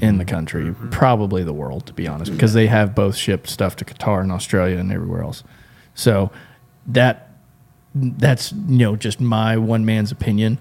in 0.00 0.18
the 0.18 0.24
country, 0.24 0.74
probably 0.90 1.42
the 1.42 1.52
world, 1.52 1.86
to 1.86 1.92
be 1.92 2.06
honest, 2.06 2.30
because 2.32 2.52
they 2.52 2.66
have 2.66 2.94
both 2.94 3.16
shipped 3.16 3.48
stuff 3.48 3.76
to 3.76 3.84
Qatar 3.84 4.20
and 4.20 4.30
Australia 4.30 4.76
and 4.76 4.92
everywhere 4.92 5.22
else. 5.22 5.42
So 5.94 6.30
that 6.86 7.30
that's 7.94 8.52
you 8.52 8.78
know 8.78 8.96
just 8.96 9.20
my 9.20 9.56
one 9.56 9.84
man's 9.86 10.12
opinion. 10.12 10.58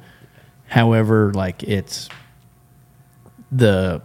However, 0.68 1.34
like 1.34 1.64
it's 1.64 2.08
the 3.52 4.02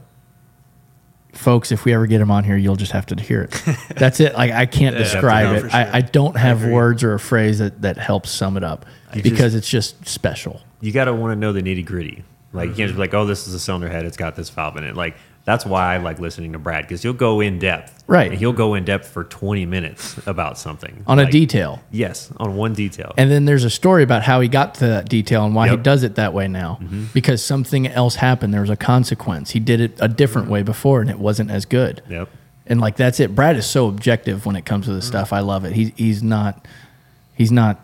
folks 1.33 1.71
if 1.73 1.85
we 1.85 1.93
ever 1.95 2.07
get 2.07 2.19
them 2.19 2.31
on 2.31 2.45
here 2.45 2.57
you'll 2.57 2.77
just 2.77 2.93
have 2.93 3.07
to 3.07 3.15
hear 3.21 3.43
it 3.43 3.51
that's 3.97 4.21
it 4.21 4.35
like 4.35 4.51
i 4.51 4.67
can't 4.67 4.97
describe 4.97 5.57
it 5.57 5.61
sure. 5.61 5.71
I, 5.71 5.99
I 5.99 6.01
don't 6.01 6.37
have 6.37 6.65
words 6.65 7.05
or 7.05 7.15
a 7.15 7.21
phrase 7.21 7.59
that, 7.59 7.83
that 7.83 7.97
helps 7.97 8.31
sum 8.31 8.57
it 8.57 8.65
up 8.65 8.85
because 9.23 9.55
it's 9.55 9.69
just 9.69 10.07
special 10.07 10.61
You 10.81 10.93
got 10.93 11.05
to 11.07 11.15
want 11.15 11.33
to 11.33 11.37
know 11.37 11.53
the 11.53 11.63
nitty 11.63 11.85
gritty. 11.85 12.25
Like 12.53 12.71
you 12.71 12.75
can't 12.75 12.89
just 12.89 12.95
be 12.95 13.01
like, 13.01 13.15
oh, 13.15 13.27
this 13.27 13.47
is 13.47 13.55
a 13.55 13.61
cylinder 13.61 13.89
head. 13.89 14.05
It's 14.05 14.17
got 14.17 14.35
this 14.35 14.51
valve 14.51 14.77
in 14.77 14.85
it. 14.85 14.97
Like 14.97 15.17
that's 15.45 15.65
why 15.65 15.95
I 15.95 15.99
like 15.99 16.19
listening 16.19 16.53
to 16.53 16.59
Brad 16.59 16.85
because 16.85 17.03
he'll 17.03 17.13
go 17.13 17.41
in 17.41 17.59
depth. 17.59 18.05
Right. 18.07 18.33
He'll 18.33 18.53
go 18.53 18.75
in 18.75 18.85
depth 18.85 19.09
for 19.09 19.25
20 19.25 19.67
minutes 19.67 20.19
about 20.27 20.59
something 20.59 21.05
on 21.07 21.19
a 21.19 21.31
detail 21.31 21.83
Yes, 21.91 22.31
on 22.37 22.57
one 22.57 22.73
detail. 22.73 23.15
and 23.17 23.31
then 23.31 23.45
there's 23.45 23.65
a 23.65 23.71
story 23.71 24.03
about 24.03 24.23
how 24.23 24.41
he 24.41 24.49
got 24.49 24.75
to 24.77 24.87
that 24.87 25.09
detail 25.09 25.45
and 25.45 25.55
why 25.55 25.69
he 25.69 25.77
does 25.77 26.03
it 26.03 26.17
that 26.17 26.35
way 26.35 26.49
now 26.49 26.79
mm-hmm. 26.83 27.05
because 27.15 27.45
something 27.45 27.87
else 27.87 28.17
happened 28.17 28.53
there 28.53 28.61
was 28.61 28.71
a 28.71 28.77
consequence 28.77 29.51
he 29.51 29.61
did 29.61 29.81
it 29.81 29.93
a 30.01 30.09
different 30.09 30.47
mm-hmm. 30.47 30.55
way 30.55 30.63
before 30.63 31.01
and 31.01 31.09
it 31.09 31.19
wasn't 31.19 31.51
as 31.51 31.65
good 31.65 32.03
yep. 32.09 32.29
and 32.67 32.81
like 32.81 32.97
that's 32.97 33.21
it. 33.21 33.35
Brad 33.35 33.57
is 33.57 33.67
so 33.67 33.89
objective 33.89 34.45
when 34.47 34.57
it 34.57 34.65
comes 34.65 34.87
to 34.87 34.93
this 34.93 35.05
mm-hmm. 35.05 35.13
stuff. 35.13 35.33
I 35.33 35.41
love 35.41 35.65
it. 35.65 35.73
He's 35.73 35.93
he's 35.97 36.23
not 36.23 36.67
he's 37.35 37.53
not 37.53 37.81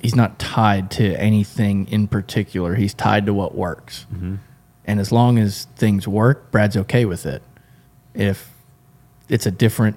he's 0.00 0.14
not 0.14 0.38
tied 0.38 0.90
to 0.92 1.18
anything 1.18 1.88
in 1.88 2.08
particular. 2.08 2.74
He's 2.74 2.92
tied 2.92 3.26
to 3.26 3.34
what 3.34 3.54
works. 3.54 4.06
And 4.86 5.00
as 5.00 5.10
long 5.10 5.38
as 5.38 5.66
things 5.76 6.06
work, 6.06 6.50
Brad's 6.50 6.76
okay 6.76 7.04
with 7.04 7.26
it. 7.26 7.42
If 8.14 8.50
it's 9.28 9.46
a 9.46 9.50
different 9.50 9.96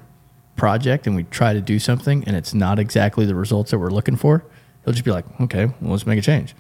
project 0.56 1.08
and 1.08 1.16
we 1.16 1.24
try 1.24 1.54
to 1.54 1.62
do 1.62 1.80
something 1.80 2.24
and 2.26 2.36
it's 2.36 2.54
not 2.54 2.80
exactly 2.80 3.26
the 3.26 3.36
results 3.36 3.72
that 3.72 3.80
we're 3.80 3.90
looking 3.90 4.16
for, 4.16 4.44
he'll 4.84 4.94
just 4.94 5.06
be 5.06 5.12
like, 5.12 5.26
okay, 5.42 5.66
well, 5.66 5.92
let's 5.92 6.06
make 6.06 6.20
a 6.20 6.22
change. 6.22 6.56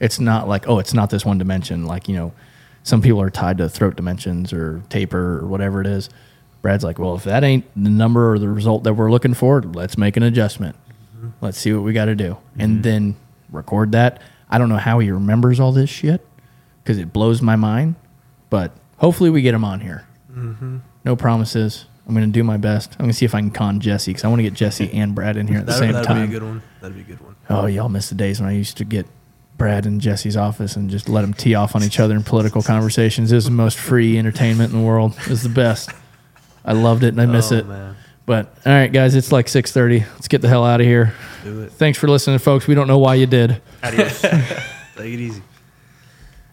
It's 0.00 0.20
not 0.20 0.48
like, 0.48 0.68
oh, 0.68 0.78
it's 0.78 0.94
not 0.94 1.10
this 1.10 1.24
one 1.24 1.38
dimension. 1.38 1.86
Like, 1.86 2.08
you 2.08 2.14
know, 2.14 2.32
some 2.82 3.02
people 3.02 3.20
are 3.20 3.30
tied 3.30 3.58
to 3.58 3.68
throat 3.68 3.96
dimensions 3.96 4.52
or 4.52 4.82
taper 4.88 5.38
or 5.38 5.46
whatever 5.46 5.80
it 5.80 5.86
is. 5.86 6.08
Brad's 6.62 6.84
like, 6.84 6.98
well, 6.98 7.14
if 7.14 7.24
that 7.24 7.44
ain't 7.44 7.64
the 7.76 7.90
number 7.90 8.32
or 8.32 8.38
the 8.38 8.48
result 8.48 8.84
that 8.84 8.94
we're 8.94 9.10
looking 9.10 9.34
for, 9.34 9.62
let's 9.62 9.96
make 9.96 10.16
an 10.16 10.22
adjustment. 10.22 10.76
Mm-hmm. 11.16 11.28
Let's 11.40 11.58
see 11.58 11.72
what 11.72 11.82
we 11.82 11.92
got 11.92 12.06
to 12.06 12.14
do. 12.14 12.36
And 12.58 12.74
mm-hmm. 12.74 12.82
then 12.82 13.16
record 13.50 13.92
that. 13.92 14.20
I 14.50 14.58
don't 14.58 14.68
know 14.68 14.76
how 14.76 14.98
he 14.98 15.10
remembers 15.10 15.60
all 15.60 15.72
this 15.72 15.90
shit 15.90 16.24
because 16.88 16.98
it 16.98 17.12
blows 17.12 17.42
my 17.42 17.54
mind, 17.54 17.96
but 18.48 18.72
hopefully 18.96 19.28
we 19.28 19.42
get 19.42 19.52
him 19.52 19.62
on 19.62 19.78
here. 19.80 20.06
Mm-hmm. 20.32 20.78
No 21.04 21.16
promises. 21.16 21.84
I'm 22.06 22.14
going 22.14 22.24
to 22.26 22.32
do 22.32 22.42
my 22.42 22.56
best. 22.56 22.92
I'm 22.92 23.00
going 23.00 23.10
to 23.10 23.14
see 23.14 23.26
if 23.26 23.34
I 23.34 23.40
can 23.40 23.50
con 23.50 23.78
Jesse 23.78 24.10
because 24.10 24.24
I 24.24 24.28
want 24.28 24.38
to 24.38 24.42
get 24.44 24.54
Jesse 24.54 24.90
and 24.94 25.14
Brad 25.14 25.36
in 25.36 25.46
here 25.46 25.58
at 25.58 25.66
the 25.66 25.72
That, 25.72 25.78
same 25.78 25.92
that'd 25.92 26.08
time. 26.08 26.30
be 26.30 26.34
a 26.34 26.40
good 26.40 26.46
one. 26.46 26.62
That'd 26.80 26.96
be 26.96 27.02
a 27.02 27.04
good 27.04 27.20
one. 27.22 27.36
Oh, 27.50 27.66
y'all 27.66 27.90
miss 27.90 28.08
the 28.08 28.14
days 28.14 28.40
when 28.40 28.48
I 28.48 28.52
used 28.52 28.78
to 28.78 28.86
get 28.86 29.06
Brad 29.58 29.84
in 29.84 30.00
Jesse's 30.00 30.34
office 30.34 30.76
and 30.76 30.88
just 30.88 31.10
let 31.10 31.20
them 31.20 31.34
tee 31.34 31.54
off 31.54 31.76
on 31.76 31.84
each 31.84 32.00
other 32.00 32.14
in 32.14 32.22
political 32.22 32.62
conversations. 32.62 33.30
It 33.30 33.34
was 33.34 33.44
the 33.44 33.50
most 33.50 33.76
free 33.76 34.16
entertainment 34.16 34.72
in 34.72 34.80
the 34.80 34.86
world. 34.86 35.14
It 35.20 35.28
was 35.28 35.42
the 35.42 35.50
best. 35.50 35.90
I 36.64 36.72
loved 36.72 37.04
it 37.04 37.08
and 37.08 37.20
I 37.20 37.26
miss 37.26 37.52
oh, 37.52 37.56
it. 37.56 37.66
man. 37.66 37.96
But 38.24 38.46
all 38.64 38.72
right, 38.72 38.90
guys, 38.90 39.14
it's 39.14 39.30
like 39.30 39.46
6:30. 39.46 40.06
Let's 40.14 40.28
get 40.28 40.40
the 40.40 40.48
hell 40.48 40.64
out 40.64 40.80
of 40.80 40.86
here. 40.86 41.12
Do 41.44 41.62
it. 41.62 41.72
Thanks 41.72 41.98
for 41.98 42.08
listening, 42.08 42.38
folks. 42.38 42.66
We 42.66 42.74
don't 42.74 42.88
know 42.88 42.98
why 42.98 43.16
you 43.16 43.26
did. 43.26 43.60
Adios. 43.82 44.20
Take 44.22 45.14
it 45.14 45.20
easy. 45.20 45.42